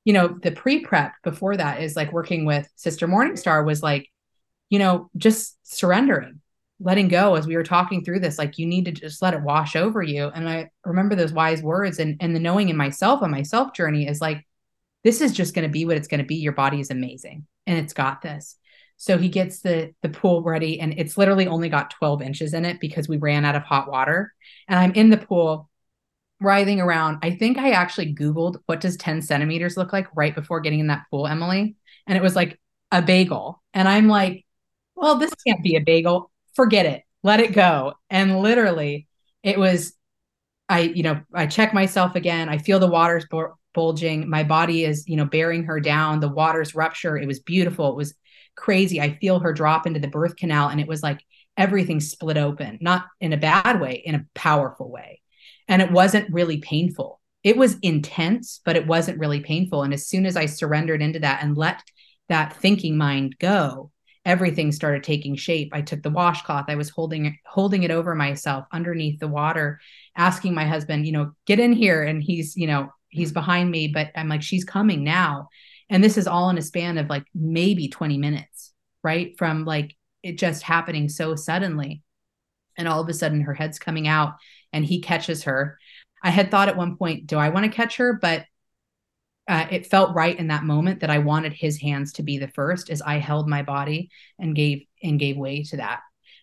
you 0.04 0.12
know, 0.12 0.28
the 0.28 0.50
pre-prep 0.50 1.14
before 1.22 1.56
that 1.56 1.82
is 1.82 1.94
like 1.94 2.12
working 2.12 2.44
with 2.44 2.68
Sister 2.74 3.06
Morningstar 3.06 3.64
was 3.64 3.82
like, 3.82 4.08
you 4.72 4.78
know, 4.78 5.10
just 5.18 5.58
surrendering, 5.64 6.40
letting 6.80 7.08
go 7.08 7.34
as 7.34 7.46
we 7.46 7.56
were 7.56 7.62
talking 7.62 8.02
through 8.02 8.20
this. 8.20 8.38
Like 8.38 8.56
you 8.56 8.66
need 8.66 8.86
to 8.86 8.92
just 8.92 9.20
let 9.20 9.34
it 9.34 9.42
wash 9.42 9.76
over 9.76 10.02
you. 10.02 10.28
And 10.28 10.48
I 10.48 10.70
remember 10.86 11.14
those 11.14 11.34
wise 11.34 11.62
words 11.62 11.98
and 11.98 12.16
and 12.20 12.34
the 12.34 12.40
knowing 12.40 12.70
in 12.70 12.76
myself 12.78 13.22
on 13.22 13.30
my 13.30 13.42
self 13.42 13.74
journey 13.74 14.08
is 14.08 14.22
like, 14.22 14.46
this 15.04 15.20
is 15.20 15.32
just 15.32 15.54
going 15.54 15.68
to 15.68 15.70
be 15.70 15.84
what 15.84 15.98
it's 15.98 16.08
going 16.08 16.20
to 16.20 16.26
be. 16.26 16.36
Your 16.36 16.54
body 16.54 16.80
is 16.80 16.90
amazing 16.90 17.46
and 17.66 17.78
it's 17.78 17.92
got 17.92 18.22
this. 18.22 18.56
So 18.96 19.18
he 19.18 19.28
gets 19.28 19.60
the 19.60 19.92
the 20.00 20.08
pool 20.08 20.42
ready 20.42 20.80
and 20.80 20.94
it's 20.96 21.18
literally 21.18 21.48
only 21.48 21.68
got 21.68 21.90
12 21.90 22.22
inches 22.22 22.54
in 22.54 22.64
it 22.64 22.80
because 22.80 23.06
we 23.06 23.18
ran 23.18 23.44
out 23.44 23.56
of 23.56 23.64
hot 23.64 23.90
water. 23.90 24.32
And 24.68 24.78
I'm 24.78 24.92
in 24.92 25.10
the 25.10 25.18
pool 25.18 25.68
writhing 26.40 26.80
around. 26.80 27.18
I 27.22 27.32
think 27.32 27.58
I 27.58 27.72
actually 27.72 28.14
Googled 28.14 28.56
what 28.64 28.80
does 28.80 28.96
10 28.96 29.20
centimeters 29.20 29.76
look 29.76 29.92
like 29.92 30.06
right 30.16 30.34
before 30.34 30.60
getting 30.60 30.80
in 30.80 30.86
that 30.86 31.04
pool, 31.10 31.26
Emily. 31.26 31.76
And 32.06 32.16
it 32.16 32.22
was 32.22 32.34
like 32.34 32.58
a 32.90 33.02
bagel. 33.02 33.62
And 33.74 33.86
I'm 33.86 34.08
like, 34.08 34.46
well, 35.02 35.16
this 35.16 35.34
can't 35.46 35.62
be 35.62 35.74
a 35.74 35.80
bagel. 35.80 36.30
Forget 36.54 36.86
it. 36.86 37.02
Let 37.24 37.40
it 37.40 37.52
go. 37.52 37.94
And 38.08 38.40
literally, 38.40 39.08
it 39.42 39.58
was, 39.58 39.94
I, 40.68 40.80
you 40.80 41.02
know, 41.02 41.20
I 41.34 41.46
check 41.46 41.74
myself 41.74 42.14
again. 42.14 42.48
I 42.48 42.58
feel 42.58 42.78
the 42.78 42.86
water's 42.86 43.26
bulging. 43.74 44.30
My 44.30 44.44
body 44.44 44.84
is, 44.84 45.08
you 45.08 45.16
know, 45.16 45.24
bearing 45.24 45.64
her 45.64 45.80
down. 45.80 46.20
The 46.20 46.28
water's 46.28 46.74
rupture. 46.74 47.18
It 47.18 47.26
was 47.26 47.40
beautiful. 47.40 47.90
It 47.90 47.96
was 47.96 48.14
crazy. 48.54 49.00
I 49.00 49.18
feel 49.18 49.40
her 49.40 49.52
drop 49.52 49.86
into 49.86 50.00
the 50.00 50.08
birth 50.08 50.36
canal. 50.36 50.68
And 50.68 50.80
it 50.80 50.88
was 50.88 51.02
like 51.02 51.20
everything 51.56 52.00
split 52.00 52.36
open, 52.36 52.78
not 52.80 53.06
in 53.20 53.32
a 53.32 53.36
bad 53.36 53.80
way, 53.80 54.02
in 54.04 54.14
a 54.14 54.26
powerful 54.34 54.90
way. 54.90 55.20
And 55.68 55.82
it 55.82 55.90
wasn't 55.90 56.32
really 56.32 56.58
painful. 56.58 57.20
It 57.42 57.56
was 57.56 57.76
intense, 57.82 58.60
but 58.64 58.76
it 58.76 58.86
wasn't 58.86 59.18
really 59.18 59.40
painful. 59.40 59.82
And 59.82 59.92
as 59.92 60.06
soon 60.06 60.26
as 60.26 60.36
I 60.36 60.46
surrendered 60.46 61.02
into 61.02 61.18
that 61.20 61.42
and 61.42 61.56
let 61.56 61.82
that 62.28 62.56
thinking 62.56 62.96
mind 62.96 63.36
go, 63.38 63.91
everything 64.24 64.70
started 64.70 65.02
taking 65.02 65.34
shape. 65.34 65.70
I 65.72 65.82
took 65.82 66.02
the 66.02 66.10
washcloth, 66.10 66.66
I 66.68 66.76
was 66.76 66.90
holding 66.90 67.36
holding 67.46 67.82
it 67.82 67.90
over 67.90 68.14
myself 68.14 68.66
underneath 68.72 69.18
the 69.18 69.28
water, 69.28 69.80
asking 70.16 70.54
my 70.54 70.64
husband, 70.64 71.06
you 71.06 71.12
know, 71.12 71.32
get 71.46 71.60
in 71.60 71.72
here. 71.72 72.02
And 72.02 72.22
he's, 72.22 72.56
you 72.56 72.66
know, 72.66 72.90
he's 73.08 73.32
behind 73.32 73.70
me, 73.70 73.88
but 73.88 74.10
I'm 74.14 74.28
like, 74.28 74.42
she's 74.42 74.64
coming 74.64 75.04
now. 75.04 75.48
And 75.90 76.02
this 76.02 76.16
is 76.16 76.26
all 76.26 76.48
in 76.50 76.58
a 76.58 76.62
span 76.62 76.98
of 76.98 77.10
like 77.10 77.24
maybe 77.34 77.88
20 77.88 78.16
minutes, 78.18 78.72
right? 79.02 79.36
From 79.36 79.64
like 79.64 79.96
it 80.22 80.38
just 80.38 80.62
happening 80.62 81.08
so 81.08 81.34
suddenly. 81.34 82.02
And 82.78 82.88
all 82.88 83.00
of 83.00 83.08
a 83.08 83.14
sudden 83.14 83.42
her 83.42 83.54
head's 83.54 83.78
coming 83.78 84.08
out 84.08 84.34
and 84.72 84.84
he 84.84 85.00
catches 85.00 85.44
her. 85.44 85.78
I 86.22 86.30
had 86.30 86.50
thought 86.50 86.68
at 86.68 86.76
one 86.76 86.96
point, 86.96 87.26
do 87.26 87.36
I 87.36 87.50
want 87.50 87.66
to 87.66 87.76
catch 87.76 87.96
her? 87.96 88.14
But 88.14 88.46
uh, 89.48 89.66
it 89.70 89.86
felt 89.86 90.14
right 90.14 90.38
in 90.38 90.48
that 90.48 90.64
moment 90.64 91.00
that 91.00 91.10
I 91.10 91.18
wanted 91.18 91.52
his 91.52 91.80
hands 91.80 92.12
to 92.14 92.22
be 92.22 92.38
the 92.38 92.48
first 92.48 92.90
as 92.90 93.02
I 93.02 93.18
held 93.18 93.48
my 93.48 93.62
body 93.62 94.10
and 94.38 94.54
gave 94.54 94.84
and 95.02 95.18
gave 95.18 95.36
way 95.36 95.64
to 95.64 95.78
that. 95.78 96.00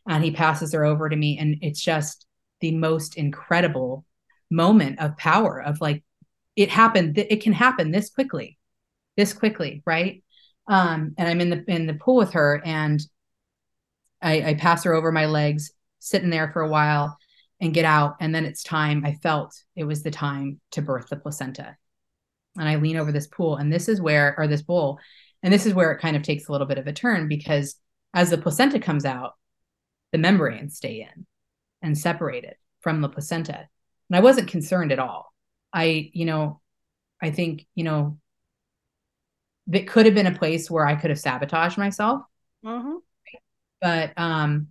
And 0.07 0.23
he 0.23 0.31
passes 0.31 0.73
her 0.73 0.83
over 0.83 1.07
to 1.07 1.15
me, 1.15 1.37
and 1.37 1.57
it's 1.61 1.81
just 1.81 2.25
the 2.59 2.71
most 2.71 3.15
incredible 3.15 4.05
moment 4.51 4.99
of 4.99 5.17
power 5.17 5.61
of 5.61 5.79
like 5.79 6.03
it 6.55 6.69
happened. 6.69 7.17
It 7.17 7.41
can 7.41 7.53
happen 7.53 7.91
this 7.91 8.09
quickly, 8.09 8.57
this 9.15 9.33
quickly, 9.33 9.81
right? 9.85 10.23
Um, 10.67 11.13
and 11.17 11.27
I'm 11.27 11.41
in 11.41 11.49
the 11.49 11.63
in 11.67 11.87
the 11.87 11.93
pool 11.93 12.17
with 12.17 12.33
her, 12.33 12.61
and 12.65 13.01
I, 14.21 14.41
I 14.41 14.53
pass 14.55 14.83
her 14.83 14.93
over 14.93 15.11
my 15.11 15.25
legs, 15.25 15.71
sitting 15.99 16.29
there 16.29 16.51
for 16.51 16.61
a 16.61 16.69
while, 16.69 17.17
and 17.61 17.73
get 17.73 17.85
out. 17.85 18.17
And 18.19 18.35
then 18.35 18.45
it's 18.45 18.61
time. 18.61 19.05
I 19.05 19.13
felt 19.13 19.53
it 19.75 19.85
was 19.85 20.03
the 20.03 20.11
time 20.11 20.59
to 20.71 20.81
birth 20.81 21.07
the 21.07 21.15
placenta 21.15 21.77
and 22.59 22.69
I 22.69 22.75
lean 22.75 22.97
over 22.97 23.11
this 23.11 23.27
pool. 23.27 23.55
And 23.55 23.71
this 23.71 23.87
is 23.87 24.01
where, 24.01 24.35
or 24.37 24.47
this 24.47 24.61
bowl, 24.61 24.99
and 25.41 25.51
this 25.51 25.65
is 25.65 25.73
where 25.73 25.91
it 25.91 26.01
kind 26.01 26.15
of 26.15 26.23
takes 26.23 26.47
a 26.47 26.51
little 26.51 26.67
bit 26.67 26.77
of 26.77 26.87
a 26.87 26.93
turn 26.93 27.27
because 27.27 27.75
as 28.13 28.29
the 28.29 28.37
placenta 28.37 28.79
comes 28.79 29.05
out, 29.05 29.33
the 30.11 30.17
membranes 30.17 30.75
stay 30.75 31.01
in 31.01 31.25
and 31.81 31.97
separated 31.97 32.55
from 32.81 33.01
the 33.01 33.09
placenta. 33.09 33.67
And 34.09 34.17
I 34.17 34.19
wasn't 34.19 34.49
concerned 34.49 34.91
at 34.91 34.99
all. 34.99 35.33
I, 35.71 36.11
you 36.13 36.25
know, 36.25 36.61
I 37.21 37.31
think, 37.31 37.65
you 37.75 37.83
know, 37.83 38.17
that 39.67 39.87
could 39.87 40.05
have 40.05 40.15
been 40.15 40.27
a 40.27 40.37
place 40.37 40.69
where 40.69 40.85
I 40.85 40.95
could 40.95 41.11
have 41.11 41.19
sabotaged 41.19 41.77
myself. 41.77 42.23
Mm-hmm. 42.65 42.95
But 43.79 44.13
um, 44.17 44.67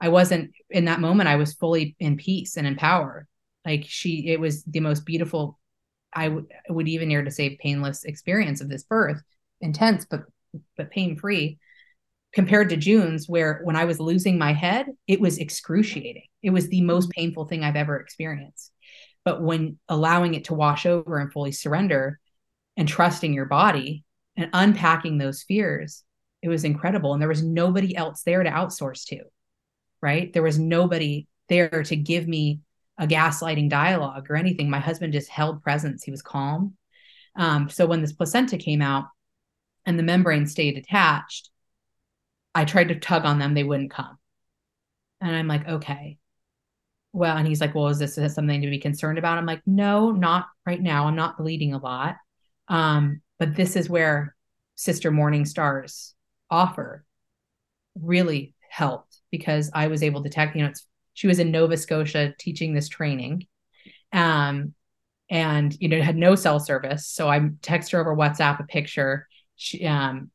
I 0.00 0.10
wasn't 0.10 0.52
in 0.70 0.84
that 0.84 1.00
moment. 1.00 1.28
I 1.28 1.36
was 1.36 1.54
fully 1.54 1.96
in 1.98 2.16
peace 2.16 2.56
and 2.56 2.66
in 2.66 2.76
power. 2.76 3.26
Like 3.64 3.84
she, 3.86 4.28
it 4.28 4.38
was 4.38 4.62
the 4.64 4.80
most 4.80 5.04
beautiful 5.04 5.58
I 6.14 6.28
would 6.68 6.88
even 6.88 7.08
dare 7.08 7.24
to 7.24 7.30
say 7.30 7.56
painless 7.56 8.04
experience 8.04 8.60
of 8.60 8.68
this 8.68 8.84
birth, 8.84 9.22
intense 9.60 10.06
but 10.08 10.22
but 10.76 10.90
pain 10.90 11.16
free, 11.16 11.58
compared 12.32 12.70
to 12.70 12.76
June's, 12.76 13.28
where 13.28 13.60
when 13.64 13.76
I 13.76 13.84
was 13.84 14.00
losing 14.00 14.38
my 14.38 14.52
head, 14.52 14.86
it 15.06 15.20
was 15.20 15.38
excruciating. 15.38 16.24
It 16.42 16.50
was 16.50 16.68
the 16.68 16.80
most 16.80 17.10
painful 17.10 17.46
thing 17.46 17.62
I've 17.62 17.76
ever 17.76 17.98
experienced. 17.98 18.72
But 19.24 19.42
when 19.42 19.78
allowing 19.88 20.34
it 20.34 20.44
to 20.44 20.54
wash 20.54 20.86
over 20.86 21.18
and 21.18 21.32
fully 21.32 21.52
surrender, 21.52 22.18
and 22.78 22.88
trusting 22.88 23.34
your 23.34 23.44
body 23.44 24.04
and 24.36 24.48
unpacking 24.52 25.18
those 25.18 25.42
fears, 25.42 26.04
it 26.42 26.48
was 26.48 26.64
incredible. 26.64 27.12
And 27.12 27.20
there 27.20 27.28
was 27.28 27.42
nobody 27.42 27.94
else 27.94 28.22
there 28.22 28.42
to 28.42 28.48
outsource 28.50 29.04
to, 29.06 29.24
right? 30.00 30.32
There 30.32 30.44
was 30.44 30.60
nobody 30.60 31.26
there 31.48 31.82
to 31.82 31.96
give 31.96 32.28
me 32.28 32.60
a 32.98 33.06
gaslighting 33.06 33.70
dialogue 33.70 34.30
or 34.30 34.36
anything. 34.36 34.68
My 34.68 34.80
husband 34.80 35.12
just 35.12 35.28
held 35.28 35.62
presence. 35.62 36.02
He 36.02 36.10
was 36.10 36.22
calm. 36.22 36.74
Um, 37.36 37.68
so 37.68 37.86
when 37.86 38.00
this 38.00 38.12
placenta 38.12 38.58
came 38.58 38.82
out 38.82 39.06
and 39.86 39.98
the 39.98 40.02
membrane 40.02 40.46
stayed 40.46 40.76
attached, 40.76 41.50
I 42.54 42.64
tried 42.64 42.88
to 42.88 42.98
tug 42.98 43.24
on 43.24 43.38
them. 43.38 43.54
They 43.54 43.64
wouldn't 43.64 43.92
come. 43.92 44.18
And 45.20 45.34
I'm 45.34 45.46
like, 45.46 45.66
okay. 45.68 46.18
Well, 47.12 47.36
and 47.36 47.46
he's 47.46 47.60
like, 47.60 47.74
well, 47.74 47.88
is 47.88 47.98
this, 47.98 48.10
is 48.12 48.16
this 48.16 48.34
something 48.34 48.60
to 48.62 48.70
be 48.70 48.78
concerned 48.78 49.18
about? 49.18 49.38
I'm 49.38 49.46
like, 49.46 49.62
no, 49.66 50.10
not 50.10 50.46
right 50.66 50.80
now. 50.80 51.06
I'm 51.06 51.16
not 51.16 51.38
bleeding 51.38 51.74
a 51.74 51.78
lot. 51.78 52.16
Um, 52.68 53.22
but 53.38 53.54
this 53.54 53.76
is 53.76 53.88
where 53.88 54.34
Sister 54.74 55.10
Morningstar's 55.10 56.14
offer 56.50 57.04
really 58.00 58.54
helped 58.68 59.16
because 59.30 59.70
I 59.74 59.88
was 59.88 60.02
able 60.02 60.22
to 60.22 60.28
tech, 60.28 60.54
you 60.54 60.62
know, 60.62 60.68
it's 60.68 60.86
she 61.18 61.26
was 61.26 61.40
in 61.40 61.50
Nova 61.50 61.76
Scotia 61.76 62.32
teaching 62.38 62.74
this 62.74 62.88
training. 62.88 63.48
Um, 64.12 64.72
and 65.28 65.76
you 65.80 65.88
know 65.88 66.00
had 66.00 66.16
no 66.16 66.36
cell 66.36 66.60
service. 66.60 67.08
So 67.08 67.28
I 67.28 67.50
text 67.60 67.90
her 67.90 68.00
over 68.00 68.14
WhatsApp 68.14 68.60
a 68.60 68.62
picture. 68.62 69.26
She 69.56 69.84
um 69.84 70.30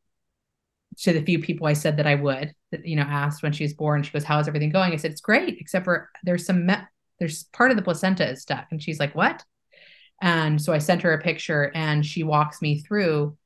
to 0.97 1.13
the 1.13 1.23
few 1.23 1.39
people 1.39 1.67
I 1.67 1.73
said 1.73 1.97
that 1.97 2.05
I 2.05 2.15
would, 2.15 2.53
that 2.71 2.85
you 2.85 2.97
know, 2.97 3.03
asked 3.03 3.41
when 3.41 3.53
she 3.53 3.63
was 3.63 3.73
born. 3.73 4.03
She 4.03 4.11
goes, 4.11 4.25
"How 4.25 4.39
is 4.39 4.47
everything 4.49 4.71
going?" 4.71 4.91
I 4.91 4.97
said, 4.97 5.11
"It's 5.11 5.21
great, 5.21 5.57
except 5.57 5.85
for 5.85 6.09
there's 6.21 6.45
some 6.45 6.65
me- 6.65 6.75
there's 7.17 7.45
part 7.45 7.71
of 7.71 7.77
the 7.77 7.83
placenta 7.83 8.29
is 8.29 8.41
stuck." 8.41 8.67
And 8.69 8.83
she's 8.83 8.99
like, 8.99 9.15
"What?" 9.15 9.41
And 10.21 10.61
so 10.61 10.73
I 10.73 10.79
sent 10.79 11.03
her 11.03 11.13
a 11.13 11.21
picture, 11.21 11.71
and 11.73 12.05
she 12.05 12.23
walks 12.23 12.61
me 12.61 12.81
through 12.81 13.37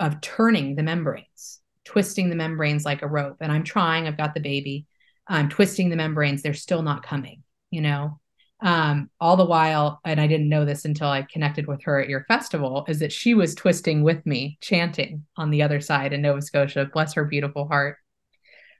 of 0.00 0.20
turning 0.20 0.74
the 0.74 0.82
membranes, 0.82 1.60
twisting 1.84 2.28
the 2.28 2.36
membranes 2.36 2.84
like 2.84 3.02
a 3.02 3.06
rope. 3.06 3.36
And 3.40 3.52
I'm 3.52 3.62
trying. 3.62 4.08
I've 4.08 4.18
got 4.18 4.34
the 4.34 4.40
baby, 4.40 4.84
um, 5.28 5.48
twisting 5.48 5.90
the 5.90 5.96
membranes, 5.96 6.42
they're 6.42 6.54
still 6.54 6.82
not 6.82 7.02
coming, 7.02 7.42
you 7.70 7.80
know? 7.80 8.20
Um, 8.60 9.10
all 9.20 9.36
the 9.36 9.44
while, 9.44 10.00
and 10.04 10.20
I 10.20 10.26
didn't 10.26 10.48
know 10.48 10.64
this 10.64 10.86
until 10.86 11.08
I 11.08 11.22
connected 11.22 11.66
with 11.66 11.82
her 11.84 12.00
at 12.00 12.08
your 12.08 12.24
festival, 12.24 12.86
is 12.88 13.00
that 13.00 13.12
she 13.12 13.34
was 13.34 13.54
twisting 13.54 14.02
with 14.02 14.24
me, 14.24 14.56
chanting 14.62 15.26
on 15.36 15.50
the 15.50 15.62
other 15.62 15.80
side 15.80 16.12
in 16.12 16.22
Nova 16.22 16.40
Scotia. 16.40 16.88
Bless 16.90 17.14
her 17.14 17.24
beautiful 17.24 17.68
heart. 17.68 17.98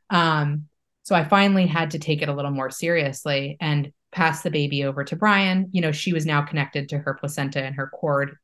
Um, 0.09 0.69
so 1.03 1.15
I 1.15 1.25
finally 1.25 1.67
had 1.67 1.91
to 1.93 1.99
take 1.99 2.23
it 2.23 2.29
a 2.29 2.35
little 2.35 2.51
more 2.51 2.71
seriously 2.71 3.57
and 3.61 3.93
pass 4.13 4.43
the 4.43 4.51
baby 4.51 4.85
over 4.85 5.05
to 5.05 5.17
Brian. 5.17 5.69
You 5.73 5.83
know, 5.83 5.93
she 5.93 6.13
was 6.13 6.25
now 6.25 6.43
connected 6.43 6.89
to 6.89 6.99
her 6.99 7.15
placenta 7.15 7.63
and 7.63 7.75
her 7.77 7.89
cord 7.89 8.37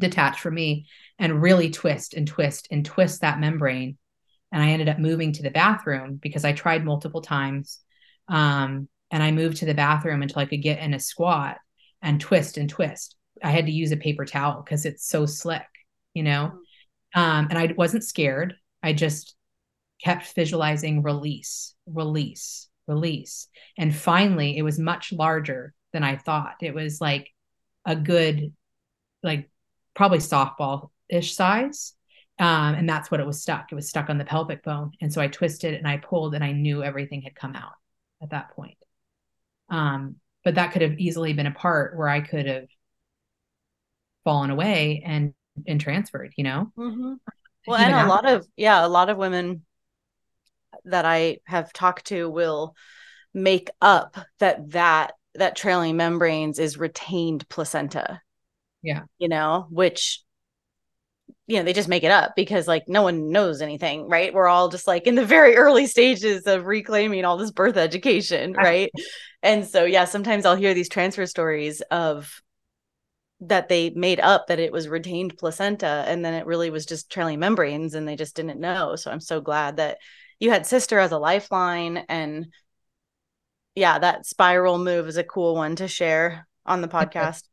detached 0.00 0.40
from 0.40 0.54
me 0.54 0.86
and 1.18 1.40
really 1.40 1.70
twist 1.70 2.14
and 2.14 2.26
twist 2.26 2.66
and 2.70 2.84
twist 2.84 3.20
that 3.20 3.38
membrane 3.38 3.98
and 4.52 4.62
I 4.62 4.70
ended 4.70 4.88
up 4.88 4.98
moving 4.98 5.32
to 5.32 5.42
the 5.42 5.50
bathroom 5.50 6.16
because 6.16 6.44
I 6.44 6.52
tried 6.52 6.84
multiple 6.84 7.22
times. 7.22 7.80
Um, 8.28 8.88
and 9.10 9.22
I 9.22 9.32
moved 9.32 9.58
to 9.58 9.66
the 9.66 9.74
bathroom 9.74 10.22
until 10.22 10.40
I 10.40 10.46
could 10.46 10.62
get 10.62 10.80
in 10.80 10.94
a 10.94 11.00
squat 11.00 11.58
and 12.02 12.20
twist 12.20 12.56
and 12.56 12.68
twist. 12.68 13.16
I 13.42 13.50
had 13.50 13.66
to 13.66 13.72
use 13.72 13.92
a 13.92 13.96
paper 13.96 14.24
towel 14.24 14.62
because 14.62 14.84
it's 14.84 15.06
so 15.06 15.26
slick, 15.26 15.66
you 16.14 16.22
know. 16.22 16.52
Um, 17.14 17.48
and 17.50 17.58
I 17.58 17.74
wasn't 17.76 18.04
scared. 18.04 18.54
I 18.82 18.92
just 18.92 19.34
kept 20.02 20.34
visualizing 20.34 21.02
release, 21.02 21.74
release, 21.86 22.68
release. 22.86 23.48
And 23.76 23.94
finally, 23.94 24.56
it 24.56 24.62
was 24.62 24.78
much 24.78 25.12
larger 25.12 25.74
than 25.92 26.02
I 26.04 26.16
thought. 26.16 26.54
It 26.62 26.74
was 26.74 27.00
like 27.00 27.30
a 27.84 27.96
good, 27.96 28.52
like 29.22 29.50
probably 29.94 30.18
softball 30.18 30.90
ish 31.08 31.34
size. 31.34 31.94
Um, 32.40 32.74
and 32.74 32.88
that's 32.88 33.10
what 33.10 33.20
it 33.20 33.26
was 33.26 33.42
stuck. 33.42 33.70
It 33.70 33.74
was 33.74 33.90
stuck 33.90 34.08
on 34.08 34.16
the 34.16 34.24
pelvic 34.24 34.62
bone. 34.62 34.92
And 35.02 35.12
so 35.12 35.20
I 35.20 35.28
twisted 35.28 35.74
and 35.74 35.86
I 35.86 35.98
pulled 35.98 36.34
and 36.34 36.42
I 36.42 36.52
knew 36.52 36.82
everything 36.82 37.20
had 37.20 37.34
come 37.34 37.54
out 37.54 37.74
at 38.22 38.30
that 38.30 38.56
point. 38.56 38.78
Um, 39.68 40.16
but 40.42 40.54
that 40.54 40.72
could 40.72 40.80
have 40.80 40.98
easily 40.98 41.34
been 41.34 41.46
a 41.46 41.52
part 41.52 41.98
where 41.98 42.08
I 42.08 42.22
could 42.22 42.46
have 42.46 42.66
fallen 44.24 44.48
away 44.48 45.02
and 45.04 45.34
and 45.66 45.78
transferred, 45.78 46.32
you 46.36 46.44
know? 46.44 46.72
Mm-hmm. 46.78 47.14
Well, 47.66 47.78
and 47.78 47.94
a 47.94 48.08
lot 48.08 48.26
of, 48.26 48.46
yeah, 48.56 48.84
a 48.84 48.88
lot 48.88 49.10
of 49.10 49.18
women 49.18 49.66
that 50.86 51.04
I 51.04 51.40
have 51.44 51.74
talked 51.74 52.06
to 52.06 52.30
will 52.30 52.74
make 53.34 53.68
up 53.82 54.16
that 54.38 54.70
that 54.70 55.12
that 55.34 55.56
trailing 55.56 55.98
membranes 55.98 56.58
is 56.58 56.78
retained 56.78 57.46
placenta. 57.50 58.22
Yeah. 58.82 59.02
You 59.18 59.28
know, 59.28 59.66
which 59.68 60.22
you 61.46 61.56
know, 61.58 61.62
they 61.62 61.72
just 61.72 61.88
make 61.88 62.04
it 62.04 62.10
up 62.10 62.32
because 62.36 62.68
like 62.68 62.84
no 62.88 63.02
one 63.02 63.30
knows 63.30 63.60
anything, 63.62 64.08
right? 64.08 64.32
We're 64.32 64.48
all 64.48 64.68
just 64.68 64.86
like 64.86 65.06
in 65.06 65.14
the 65.14 65.24
very 65.24 65.56
early 65.58 65.86
stages 65.86 66.46
of 66.46 66.66
reclaiming 66.66 67.24
all 67.24 67.36
this 67.36 67.50
birth 67.50 67.76
education, 67.76 68.52
right? 68.52 68.90
and 69.42 69.66
so 69.66 69.84
yeah, 69.84 70.04
sometimes 70.04 70.46
I'll 70.46 70.56
hear 70.56 70.74
these 70.74 70.88
transfer 70.88 71.26
stories 71.26 71.80
of 71.90 72.40
that 73.40 73.68
they 73.68 73.90
made 73.90 74.20
up 74.20 74.48
that 74.48 74.58
it 74.58 74.72
was 74.72 74.88
retained 74.88 75.36
placenta 75.38 76.04
and 76.06 76.24
then 76.24 76.34
it 76.34 76.46
really 76.46 76.70
was 76.70 76.84
just 76.84 77.10
trailing 77.10 77.38
membranes 77.38 77.94
and 77.94 78.06
they 78.06 78.16
just 78.16 78.36
didn't 78.36 78.60
know. 78.60 78.96
So 78.96 79.10
I'm 79.10 79.20
so 79.20 79.40
glad 79.40 79.78
that 79.78 79.98
you 80.38 80.50
had 80.50 80.66
sister 80.66 80.98
as 80.98 81.12
a 81.12 81.18
lifeline 81.18 81.98
and 82.08 82.46
yeah, 83.74 83.98
that 83.98 84.26
spiral 84.26 84.78
move 84.78 85.08
is 85.08 85.16
a 85.16 85.24
cool 85.24 85.54
one 85.54 85.76
to 85.76 85.88
share 85.88 86.46
on 86.66 86.82
the 86.82 86.88
podcast. 86.88 87.44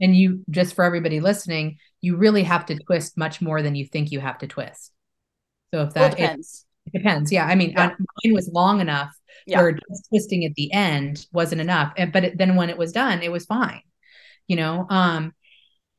And 0.00 0.16
you 0.16 0.42
just 0.50 0.74
for 0.74 0.84
everybody 0.84 1.20
listening, 1.20 1.78
you 2.00 2.16
really 2.16 2.42
have 2.44 2.66
to 2.66 2.78
twist 2.78 3.18
much 3.18 3.40
more 3.40 3.62
than 3.62 3.74
you 3.74 3.86
think 3.86 4.10
you 4.10 4.20
have 4.20 4.38
to 4.38 4.46
twist. 4.46 4.92
So 5.72 5.82
if 5.82 5.94
that 5.94 6.00
well, 6.00 6.10
depends. 6.10 6.66
It, 6.86 6.90
it, 6.94 6.98
depends. 6.98 7.30
Yeah. 7.30 7.46
I 7.46 7.54
mean, 7.54 7.70
yeah. 7.70 7.94
mine 8.24 8.34
was 8.34 8.50
long 8.52 8.80
enough 8.80 9.14
yeah. 9.46 9.60
where 9.60 9.78
twisting 10.08 10.44
at 10.44 10.54
the 10.54 10.72
end 10.72 11.26
wasn't 11.32 11.60
enough. 11.60 11.92
And, 11.96 12.12
but 12.12 12.24
it, 12.24 12.38
then 12.38 12.56
when 12.56 12.70
it 12.70 12.78
was 12.78 12.92
done, 12.92 13.22
it 13.22 13.30
was 13.30 13.44
fine, 13.44 13.82
you 14.48 14.56
know? 14.56 14.86
Um, 14.88 15.34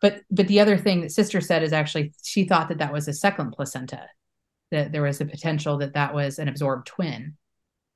but, 0.01 0.21
but 0.31 0.47
the 0.47 0.59
other 0.59 0.77
thing 0.77 1.01
that 1.01 1.11
sister 1.11 1.39
said 1.39 1.61
is 1.61 1.73
actually, 1.73 2.13
she 2.23 2.45
thought 2.45 2.69
that 2.69 2.79
that 2.79 2.91
was 2.91 3.07
a 3.07 3.13
second 3.13 3.51
placenta, 3.51 4.07
that 4.71 4.91
there 4.91 5.03
was 5.03 5.21
a 5.21 5.25
potential 5.25 5.77
that 5.77 5.93
that 5.93 6.13
was 6.13 6.39
an 6.39 6.47
absorbed 6.47 6.87
twin. 6.87 7.37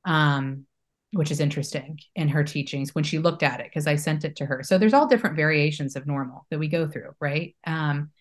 Um, 0.05 0.67
which 1.15 1.31
is 1.31 1.39
interesting 1.39 1.97
in 2.15 2.27
her 2.27 2.43
teachings 2.43 2.93
when 2.93 3.03
she 3.03 3.19
looked 3.19 3.41
at 3.41 3.61
it 3.61 3.67
because 3.67 3.87
I 3.87 3.95
sent 3.95 4.25
it 4.25 4.35
to 4.35 4.45
her. 4.45 4.63
So 4.63 4.77
there's 4.77 4.93
all 4.93 5.07
different 5.07 5.37
variations 5.37 5.95
of 5.95 6.05
normal 6.05 6.45
that 6.49 6.59
we 6.59 6.67
go 6.67 6.89
through, 6.89 7.11
right? 7.21 7.55
Um, 7.65 8.11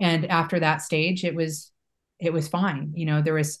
and 0.00 0.26
after 0.26 0.60
that 0.60 0.82
stage, 0.82 1.24
it 1.24 1.34
was 1.34 1.72
it 2.20 2.32
was 2.32 2.46
fine. 2.46 2.92
You 2.94 3.06
know, 3.06 3.20
there 3.20 3.34
was, 3.34 3.58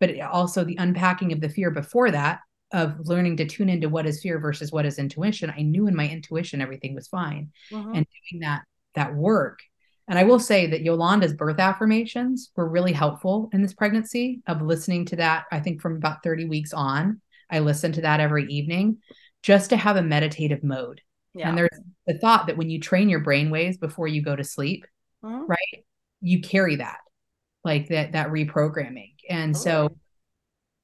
but 0.00 0.20
also 0.20 0.64
the 0.64 0.76
unpacking 0.78 1.32
of 1.32 1.40
the 1.40 1.48
fear 1.48 1.70
before 1.70 2.10
that 2.10 2.40
of 2.72 2.98
learning 3.04 3.36
to 3.36 3.46
tune 3.46 3.68
into 3.68 3.88
what 3.88 4.04
is 4.04 4.20
fear 4.20 4.40
versus 4.40 4.72
what 4.72 4.84
is 4.84 4.98
intuition. 4.98 5.54
I 5.56 5.62
knew 5.62 5.86
in 5.86 5.94
my 5.94 6.08
intuition 6.08 6.60
everything 6.60 6.94
was 6.94 7.06
fine, 7.06 7.52
mm-hmm. 7.70 7.94
and 7.94 8.06
doing 8.30 8.40
that 8.40 8.62
that 8.96 9.14
work. 9.14 9.60
And 10.08 10.18
I 10.18 10.24
will 10.24 10.40
say 10.40 10.66
that 10.66 10.82
Yolanda's 10.82 11.34
birth 11.34 11.60
affirmations 11.60 12.50
were 12.56 12.68
really 12.68 12.92
helpful 12.92 13.48
in 13.52 13.62
this 13.62 13.74
pregnancy 13.74 14.42
of 14.48 14.60
listening 14.60 15.04
to 15.06 15.16
that. 15.16 15.44
I 15.52 15.60
think 15.60 15.80
from 15.80 15.96
about 15.96 16.22
30 16.24 16.46
weeks 16.46 16.72
on, 16.72 17.22
I 17.50 17.60
listen 17.60 17.92
to 17.92 18.02
that 18.02 18.20
every 18.20 18.46
evening 18.46 18.98
just 19.42 19.70
to 19.70 19.76
have 19.76 19.96
a 19.96 20.02
meditative 20.02 20.64
mode. 20.64 21.00
Yeah. 21.34 21.48
And 21.48 21.58
there's 21.58 21.80
the 22.06 22.18
thought 22.18 22.46
that 22.46 22.56
when 22.56 22.70
you 22.70 22.80
train 22.80 23.08
your 23.08 23.20
brain 23.20 23.50
waves 23.50 23.76
before 23.76 24.06
you 24.06 24.22
go 24.22 24.36
to 24.36 24.44
sleep, 24.44 24.86
mm-hmm. 25.24 25.46
right? 25.46 25.84
You 26.20 26.40
carry 26.40 26.76
that, 26.76 26.98
like 27.64 27.88
that 27.88 28.12
that 28.12 28.28
reprogramming. 28.28 29.14
And 29.28 29.56
so, 29.56 29.96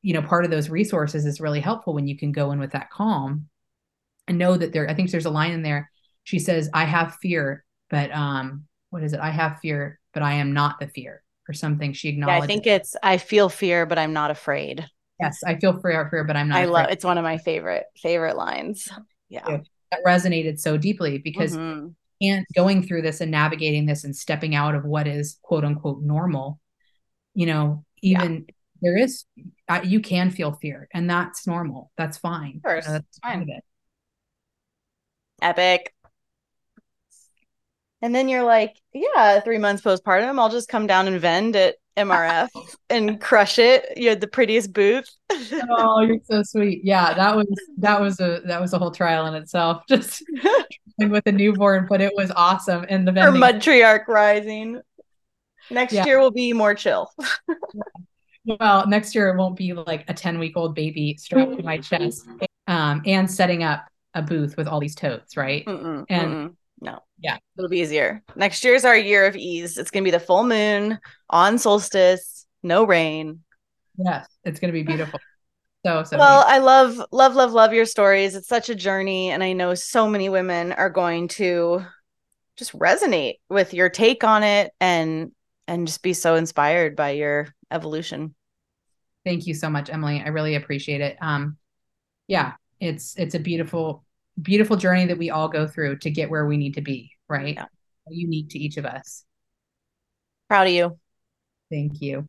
you 0.02 0.14
know, 0.14 0.22
part 0.22 0.44
of 0.44 0.50
those 0.50 0.68
resources 0.68 1.24
is 1.26 1.40
really 1.40 1.60
helpful 1.60 1.94
when 1.94 2.08
you 2.08 2.16
can 2.16 2.32
go 2.32 2.52
in 2.52 2.58
with 2.58 2.72
that 2.72 2.90
calm 2.90 3.48
and 4.26 4.38
know 4.38 4.56
that 4.56 4.72
there, 4.72 4.88
I 4.88 4.94
think 4.94 5.10
there's 5.10 5.26
a 5.26 5.30
line 5.30 5.52
in 5.52 5.62
there. 5.62 5.90
She 6.24 6.38
says, 6.38 6.68
I 6.74 6.84
have 6.84 7.16
fear, 7.16 7.64
but 7.88 8.12
um, 8.12 8.64
what 8.90 9.02
is 9.02 9.12
it? 9.12 9.20
I 9.20 9.30
have 9.30 9.60
fear, 9.60 9.98
but 10.12 10.22
I 10.22 10.34
am 10.34 10.52
not 10.52 10.80
the 10.80 10.88
fear 10.88 11.22
or 11.48 11.52
something. 11.52 11.92
She 11.92 12.08
acknowledges. 12.08 12.40
Yeah, 12.40 12.44
I 12.44 12.46
think 12.46 12.66
it's 12.66 12.96
I 13.02 13.18
feel 13.18 13.48
fear, 13.48 13.86
but 13.86 13.98
I'm 13.98 14.12
not 14.12 14.30
afraid. 14.30 14.86
Yes, 15.20 15.42
I 15.44 15.56
feel 15.56 15.78
fear, 15.80 16.08
fear, 16.10 16.24
but 16.24 16.36
I'm 16.36 16.48
not. 16.48 16.58
I 16.58 16.60
afraid. 16.60 16.72
love 16.72 16.86
it's 16.90 17.04
one 17.04 17.18
of 17.18 17.24
my 17.24 17.38
favorite 17.38 17.84
favorite 17.96 18.36
lines. 18.36 18.88
Yeah, 19.28 19.58
that 19.90 20.04
resonated 20.06 20.58
so 20.58 20.76
deeply 20.76 21.18
because 21.18 21.56
mm-hmm. 21.56 21.88
and 22.22 22.46
going 22.54 22.86
through 22.86 23.02
this 23.02 23.20
and 23.20 23.30
navigating 23.30 23.86
this 23.86 24.04
and 24.04 24.14
stepping 24.14 24.54
out 24.54 24.74
of 24.74 24.84
what 24.84 25.06
is 25.06 25.38
quote 25.42 25.64
unquote 25.64 26.02
normal, 26.02 26.58
you 27.34 27.46
know, 27.46 27.84
even 28.02 28.46
yeah. 28.46 28.54
there 28.82 28.96
is 28.96 29.24
you 29.84 30.00
can 30.00 30.30
feel 30.30 30.52
fear, 30.52 30.88
and 30.92 31.08
that's 31.08 31.46
normal. 31.46 31.92
That's 31.96 32.18
fine. 32.18 32.56
Of 32.56 32.62
course, 32.62 32.86
you 32.86 32.92
know, 32.92 32.98
that's 32.98 33.18
fine. 33.18 33.48
It. 33.48 33.64
Epic. 35.42 35.94
And 38.02 38.14
then 38.14 38.30
you're 38.30 38.44
like, 38.44 38.80
yeah, 38.94 39.40
three 39.40 39.58
months 39.58 39.82
postpartum, 39.82 40.38
I'll 40.38 40.48
just 40.48 40.70
come 40.70 40.86
down 40.86 41.06
and 41.06 41.20
vend 41.20 41.54
at 41.54 41.76
MRF 41.96 42.48
and 42.88 43.20
crush 43.20 43.58
it. 43.58 43.92
You 43.96 44.08
had 44.08 44.20
the 44.20 44.26
prettiest 44.26 44.72
booth. 44.72 45.08
oh, 45.30 46.00
you're 46.00 46.18
so 46.24 46.42
sweet. 46.42 46.84
Yeah, 46.84 47.14
that 47.14 47.36
was 47.36 47.46
that 47.78 48.00
was 48.00 48.20
a 48.20 48.40
that 48.46 48.60
was 48.60 48.72
a 48.72 48.78
whole 48.78 48.90
trial 48.90 49.26
in 49.26 49.34
itself. 49.34 49.82
Just 49.88 50.24
with 50.98 51.26
a 51.26 51.32
newborn, 51.32 51.86
but 51.88 52.00
it 52.00 52.12
was 52.14 52.30
awesome. 52.34 52.86
And 52.88 53.06
the 53.06 53.12
vending. 53.12 53.40
matriarch 53.40 54.08
rising. 54.08 54.80
Next 55.70 55.92
yeah. 55.92 56.04
year 56.04 56.20
will 56.20 56.30
be 56.32 56.52
more 56.52 56.74
chill. 56.74 57.10
well, 58.60 58.86
next 58.86 59.14
year 59.14 59.28
it 59.28 59.36
won't 59.36 59.56
be 59.56 59.72
like 59.72 60.04
a 60.08 60.14
10 60.14 60.38
week 60.38 60.56
old 60.56 60.74
baby 60.74 61.16
strapped 61.18 61.56
to 61.56 61.62
my 61.62 61.78
chest 61.78 62.26
um, 62.66 63.02
and 63.06 63.30
setting 63.30 63.62
up 63.62 63.86
a 64.14 64.22
booth 64.22 64.56
with 64.56 64.66
all 64.66 64.80
these 64.80 64.96
totes, 64.96 65.36
right? 65.36 65.64
Mm-mm, 65.66 66.04
and 66.08 66.28
mm-mm. 66.28 66.54
Yeah. 67.20 67.38
It'll 67.56 67.68
be 67.68 67.80
easier. 67.80 68.22
Next 68.34 68.64
year's 68.64 68.84
our 68.84 68.96
year 68.96 69.26
of 69.26 69.36
ease. 69.36 69.76
It's 69.76 69.90
going 69.90 70.02
to 70.02 70.06
be 70.06 70.10
the 70.10 70.20
full 70.20 70.44
moon 70.44 70.98
on 71.28 71.58
solstice, 71.58 72.46
no 72.62 72.84
rain. 72.84 73.40
Yes. 73.98 74.26
It's 74.44 74.58
going 74.58 74.72
to 74.72 74.78
be 74.78 74.82
beautiful. 74.82 75.18
So, 75.82 76.04
so 76.04 76.18
well, 76.18 76.44
beautiful. 76.44 76.52
I 76.52 76.58
love, 76.58 77.06
love, 77.10 77.34
love, 77.34 77.52
love 77.52 77.72
your 77.72 77.86
stories. 77.86 78.34
It's 78.34 78.48
such 78.48 78.68
a 78.68 78.74
journey. 78.74 79.30
And 79.30 79.42
I 79.42 79.54
know 79.54 79.72
so 79.74 80.10
many 80.10 80.28
women 80.28 80.72
are 80.72 80.90
going 80.90 81.28
to 81.28 81.86
just 82.58 82.78
resonate 82.78 83.36
with 83.48 83.72
your 83.72 83.88
take 83.88 84.22
on 84.22 84.42
it 84.42 84.72
and, 84.78 85.32
and 85.66 85.86
just 85.86 86.02
be 86.02 86.12
so 86.12 86.34
inspired 86.34 86.96
by 86.96 87.12
your 87.12 87.48
evolution. 87.70 88.34
Thank 89.24 89.46
you 89.46 89.54
so 89.54 89.70
much, 89.70 89.88
Emily. 89.88 90.22
I 90.22 90.28
really 90.28 90.56
appreciate 90.56 91.00
it. 91.00 91.16
Um, 91.22 91.56
yeah, 92.28 92.52
it's, 92.78 93.16
it's 93.16 93.34
a 93.34 93.40
beautiful, 93.40 94.04
beautiful 94.42 94.76
journey 94.76 95.06
that 95.06 95.18
we 95.18 95.30
all 95.30 95.48
go 95.48 95.66
through 95.66 95.98
to 95.98 96.10
get 96.10 96.30
where 96.30 96.46
we 96.46 96.56
need 96.56 96.74
to 96.74 96.80
be, 96.80 97.12
right? 97.28 97.54
Yeah. 97.54 97.66
Unique 98.08 98.50
to 98.50 98.58
each 98.58 98.76
of 98.76 98.84
us. 98.84 99.24
Proud 100.48 100.66
of 100.66 100.72
you. 100.72 100.98
Thank 101.70 102.00
you. 102.00 102.28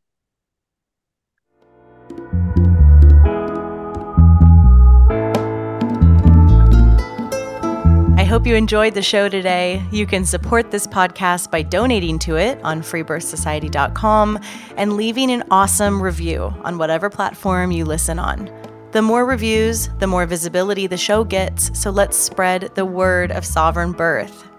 I 8.18 8.24
hope 8.24 8.46
you 8.46 8.56
enjoyed 8.56 8.94
the 8.94 9.02
show 9.02 9.28
today. 9.28 9.84
You 9.92 10.06
can 10.06 10.24
support 10.24 10.70
this 10.70 10.86
podcast 10.86 11.50
by 11.50 11.64
donating 11.64 12.20
to 12.20 12.38
it 12.38 12.62
on 12.64 12.82
freebirthsociety.com 12.82 14.40
and 14.78 14.94
leaving 14.94 15.32
an 15.32 15.44
awesome 15.50 16.02
review 16.02 16.54
on 16.64 16.78
whatever 16.78 17.10
platform 17.10 17.72
you 17.72 17.84
listen 17.84 18.20
on. 18.20 18.61
The 18.92 19.02
more 19.02 19.26
reviews, 19.26 19.88
the 20.00 20.08
more 20.08 20.26
visibility 20.26 20.86
the 20.86 20.98
show 20.98 21.24
gets, 21.24 21.72
so 21.80 21.92
let's 21.92 22.18
spread 22.18 22.72
the 22.76 22.86
word 22.86 23.32
of 23.32 23.46
sovereign 23.46 23.94
birth. 23.94 24.51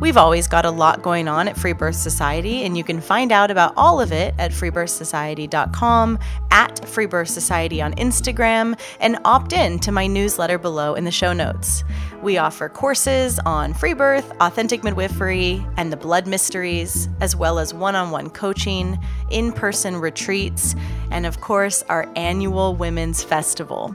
We've 0.00 0.16
always 0.16 0.48
got 0.48 0.64
a 0.64 0.70
lot 0.70 1.02
going 1.02 1.28
on 1.28 1.46
at 1.46 1.58
Free 1.58 1.74
Birth 1.74 1.94
Society, 1.94 2.64
and 2.64 2.74
you 2.74 2.82
can 2.82 3.02
find 3.02 3.30
out 3.30 3.50
about 3.50 3.74
all 3.76 4.00
of 4.00 4.12
it 4.12 4.34
at 4.38 4.50
freebirthsociety.com, 4.50 6.18
at 6.50 6.88
Free 6.88 7.04
Birth 7.04 7.28
Society 7.28 7.82
on 7.82 7.92
Instagram, 7.96 8.80
and 8.98 9.18
opt 9.26 9.52
in 9.52 9.78
to 9.80 9.92
my 9.92 10.06
newsletter 10.06 10.56
below 10.56 10.94
in 10.94 11.04
the 11.04 11.10
show 11.10 11.34
notes. 11.34 11.84
We 12.22 12.38
offer 12.38 12.70
courses 12.70 13.38
on 13.40 13.74
free 13.74 13.92
birth, 13.92 14.32
authentic 14.40 14.82
midwifery, 14.82 15.62
and 15.76 15.92
the 15.92 15.98
blood 15.98 16.26
mysteries, 16.26 17.10
as 17.20 17.36
well 17.36 17.58
as 17.58 17.74
one 17.74 17.94
on 17.94 18.10
one 18.10 18.30
coaching, 18.30 18.98
in 19.28 19.52
person 19.52 19.96
retreats, 19.96 20.74
and 21.10 21.26
of 21.26 21.42
course, 21.42 21.84
our 21.90 22.10
annual 22.16 22.74
Women's 22.74 23.22
Festival. 23.22 23.94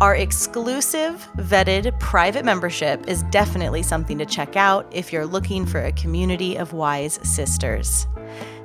Our 0.00 0.14
exclusive, 0.14 1.28
vetted 1.38 1.98
private 1.98 2.44
membership 2.44 3.08
is 3.08 3.24
definitely 3.24 3.82
something 3.82 4.16
to 4.18 4.26
check 4.26 4.54
out 4.54 4.86
if 4.92 5.12
you're 5.12 5.26
looking 5.26 5.66
for 5.66 5.80
a 5.80 5.90
community 5.90 6.54
of 6.54 6.72
wise 6.72 7.18
sisters. 7.24 8.06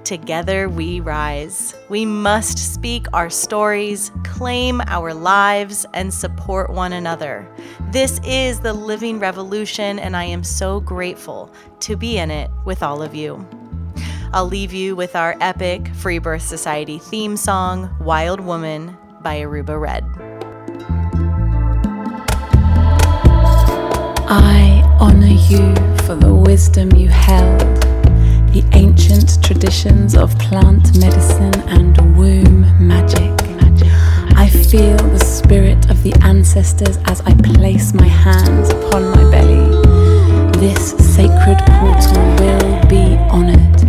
Together 0.03 0.69
we 0.69 0.99
rise. 0.99 1.73
We 1.89 2.05
must 2.05 2.73
speak 2.73 3.07
our 3.13 3.31
stories, 3.31 4.11
claim 4.23 4.79
our 4.85 5.11
lives, 5.11 5.87
and 5.95 6.13
support 6.13 6.69
one 6.69 6.93
another. 6.93 7.47
This 7.89 8.19
is 8.23 8.59
the 8.59 8.73
living 8.73 9.17
revolution, 9.17 9.97
and 9.97 10.15
I 10.15 10.25
am 10.25 10.43
so 10.43 10.81
grateful 10.81 11.51
to 11.79 11.97
be 11.97 12.19
in 12.19 12.29
it 12.29 12.51
with 12.63 12.83
all 12.83 13.01
of 13.01 13.15
you. 13.15 13.43
I'll 14.33 14.45
leave 14.45 14.71
you 14.71 14.95
with 14.95 15.15
our 15.15 15.35
epic 15.41 15.87
Free 15.95 16.19
Birth 16.19 16.43
Society 16.43 16.99
theme 16.99 17.37
song, 17.37 17.95
Wild 17.99 18.39
Woman 18.39 18.95
by 19.23 19.39
Aruba 19.39 19.81
Red. 19.81 20.42
I 24.35 24.81
honor 24.99 25.27
you 25.27 25.75
for 26.07 26.15
the 26.15 26.33
wisdom 26.33 26.91
you 26.95 27.07
held, 27.07 27.59
the 28.51 28.67
ancient 28.73 29.43
traditions 29.43 30.15
of 30.15 30.35
plant 30.39 30.97
medicine 30.97 31.53
and 31.69 32.17
womb 32.17 32.61
magic. 32.79 33.31
I 34.35 34.49
feel 34.49 34.97
the 34.97 35.19
spirit 35.19 35.87
of 35.91 36.01
the 36.01 36.13
ancestors 36.23 36.97
as 37.05 37.21
I 37.21 37.35
place 37.53 37.93
my 37.93 38.07
hands 38.07 38.71
upon 38.71 39.11
my 39.11 39.29
belly. 39.29 39.69
This 40.57 40.93
sacred 41.13 41.59
portal 41.77 42.23
will 42.41 42.87
be 42.89 43.15
honored. 43.29 43.83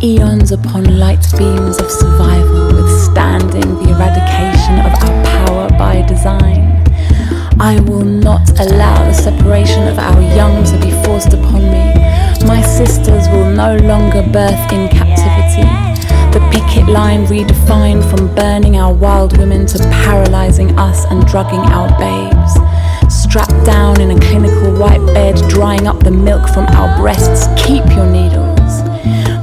Eons 0.00 0.52
upon 0.52 0.96
light 0.96 1.26
beams 1.36 1.78
of 1.78 1.90
survival, 1.90 2.82
withstanding 2.84 3.41
birth 14.32 14.72
in 14.72 14.88
captivity. 14.88 15.68
The 16.32 16.40
picket 16.50 16.88
line 16.88 17.26
redefined 17.26 18.08
from 18.08 18.34
burning 18.34 18.78
our 18.78 18.92
wild 18.92 19.36
women 19.36 19.66
to 19.66 19.78
paralyzing 19.78 20.78
us 20.78 21.04
and 21.10 21.26
drugging 21.26 21.60
our 21.60 21.88
babes. 21.98 22.52
Strapped 23.14 23.66
down 23.66 24.00
in 24.00 24.10
a 24.10 24.20
clinical 24.20 24.72
white 24.78 25.04
bed, 25.12 25.36
drying 25.50 25.86
up 25.86 26.00
the 26.00 26.10
milk 26.10 26.48
from 26.48 26.64
our 26.68 26.98
breasts. 26.98 27.46
Keep 27.62 27.84
your 27.94 28.06
needles. 28.10 28.82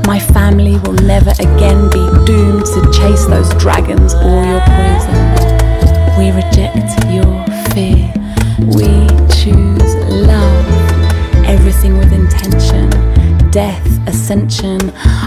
My 0.07 0.19
family 0.19 0.77
will 0.79 0.97
never 1.05 1.31
again 1.31 1.89
be 1.91 2.03
doomed 2.25 2.65
to 2.65 2.91
chase 2.91 3.25
those 3.25 3.49
dragons 3.61 4.15
or 4.15 4.43
your 4.43 4.61
poison. 4.65 5.19
We 6.17 6.31
reject 6.31 6.97
your 7.13 7.45
fear. 7.73 8.11
We 8.73 9.05
choose 9.29 9.95
love. 10.09 10.65
Everything 11.45 11.99
with 11.99 12.11
intention. 12.11 12.98
Death, 13.51 14.07
ascension. 14.07 14.79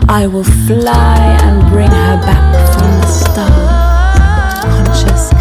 I 0.09 0.29
will 0.29 0.45
fly 0.45 1.19
and 1.43 1.69
bring 1.73 1.91
her 1.91 2.17
back 2.23 2.55
from 2.73 3.01
the 3.01 3.07
stars. 3.09 4.65
Conscious 4.65 5.32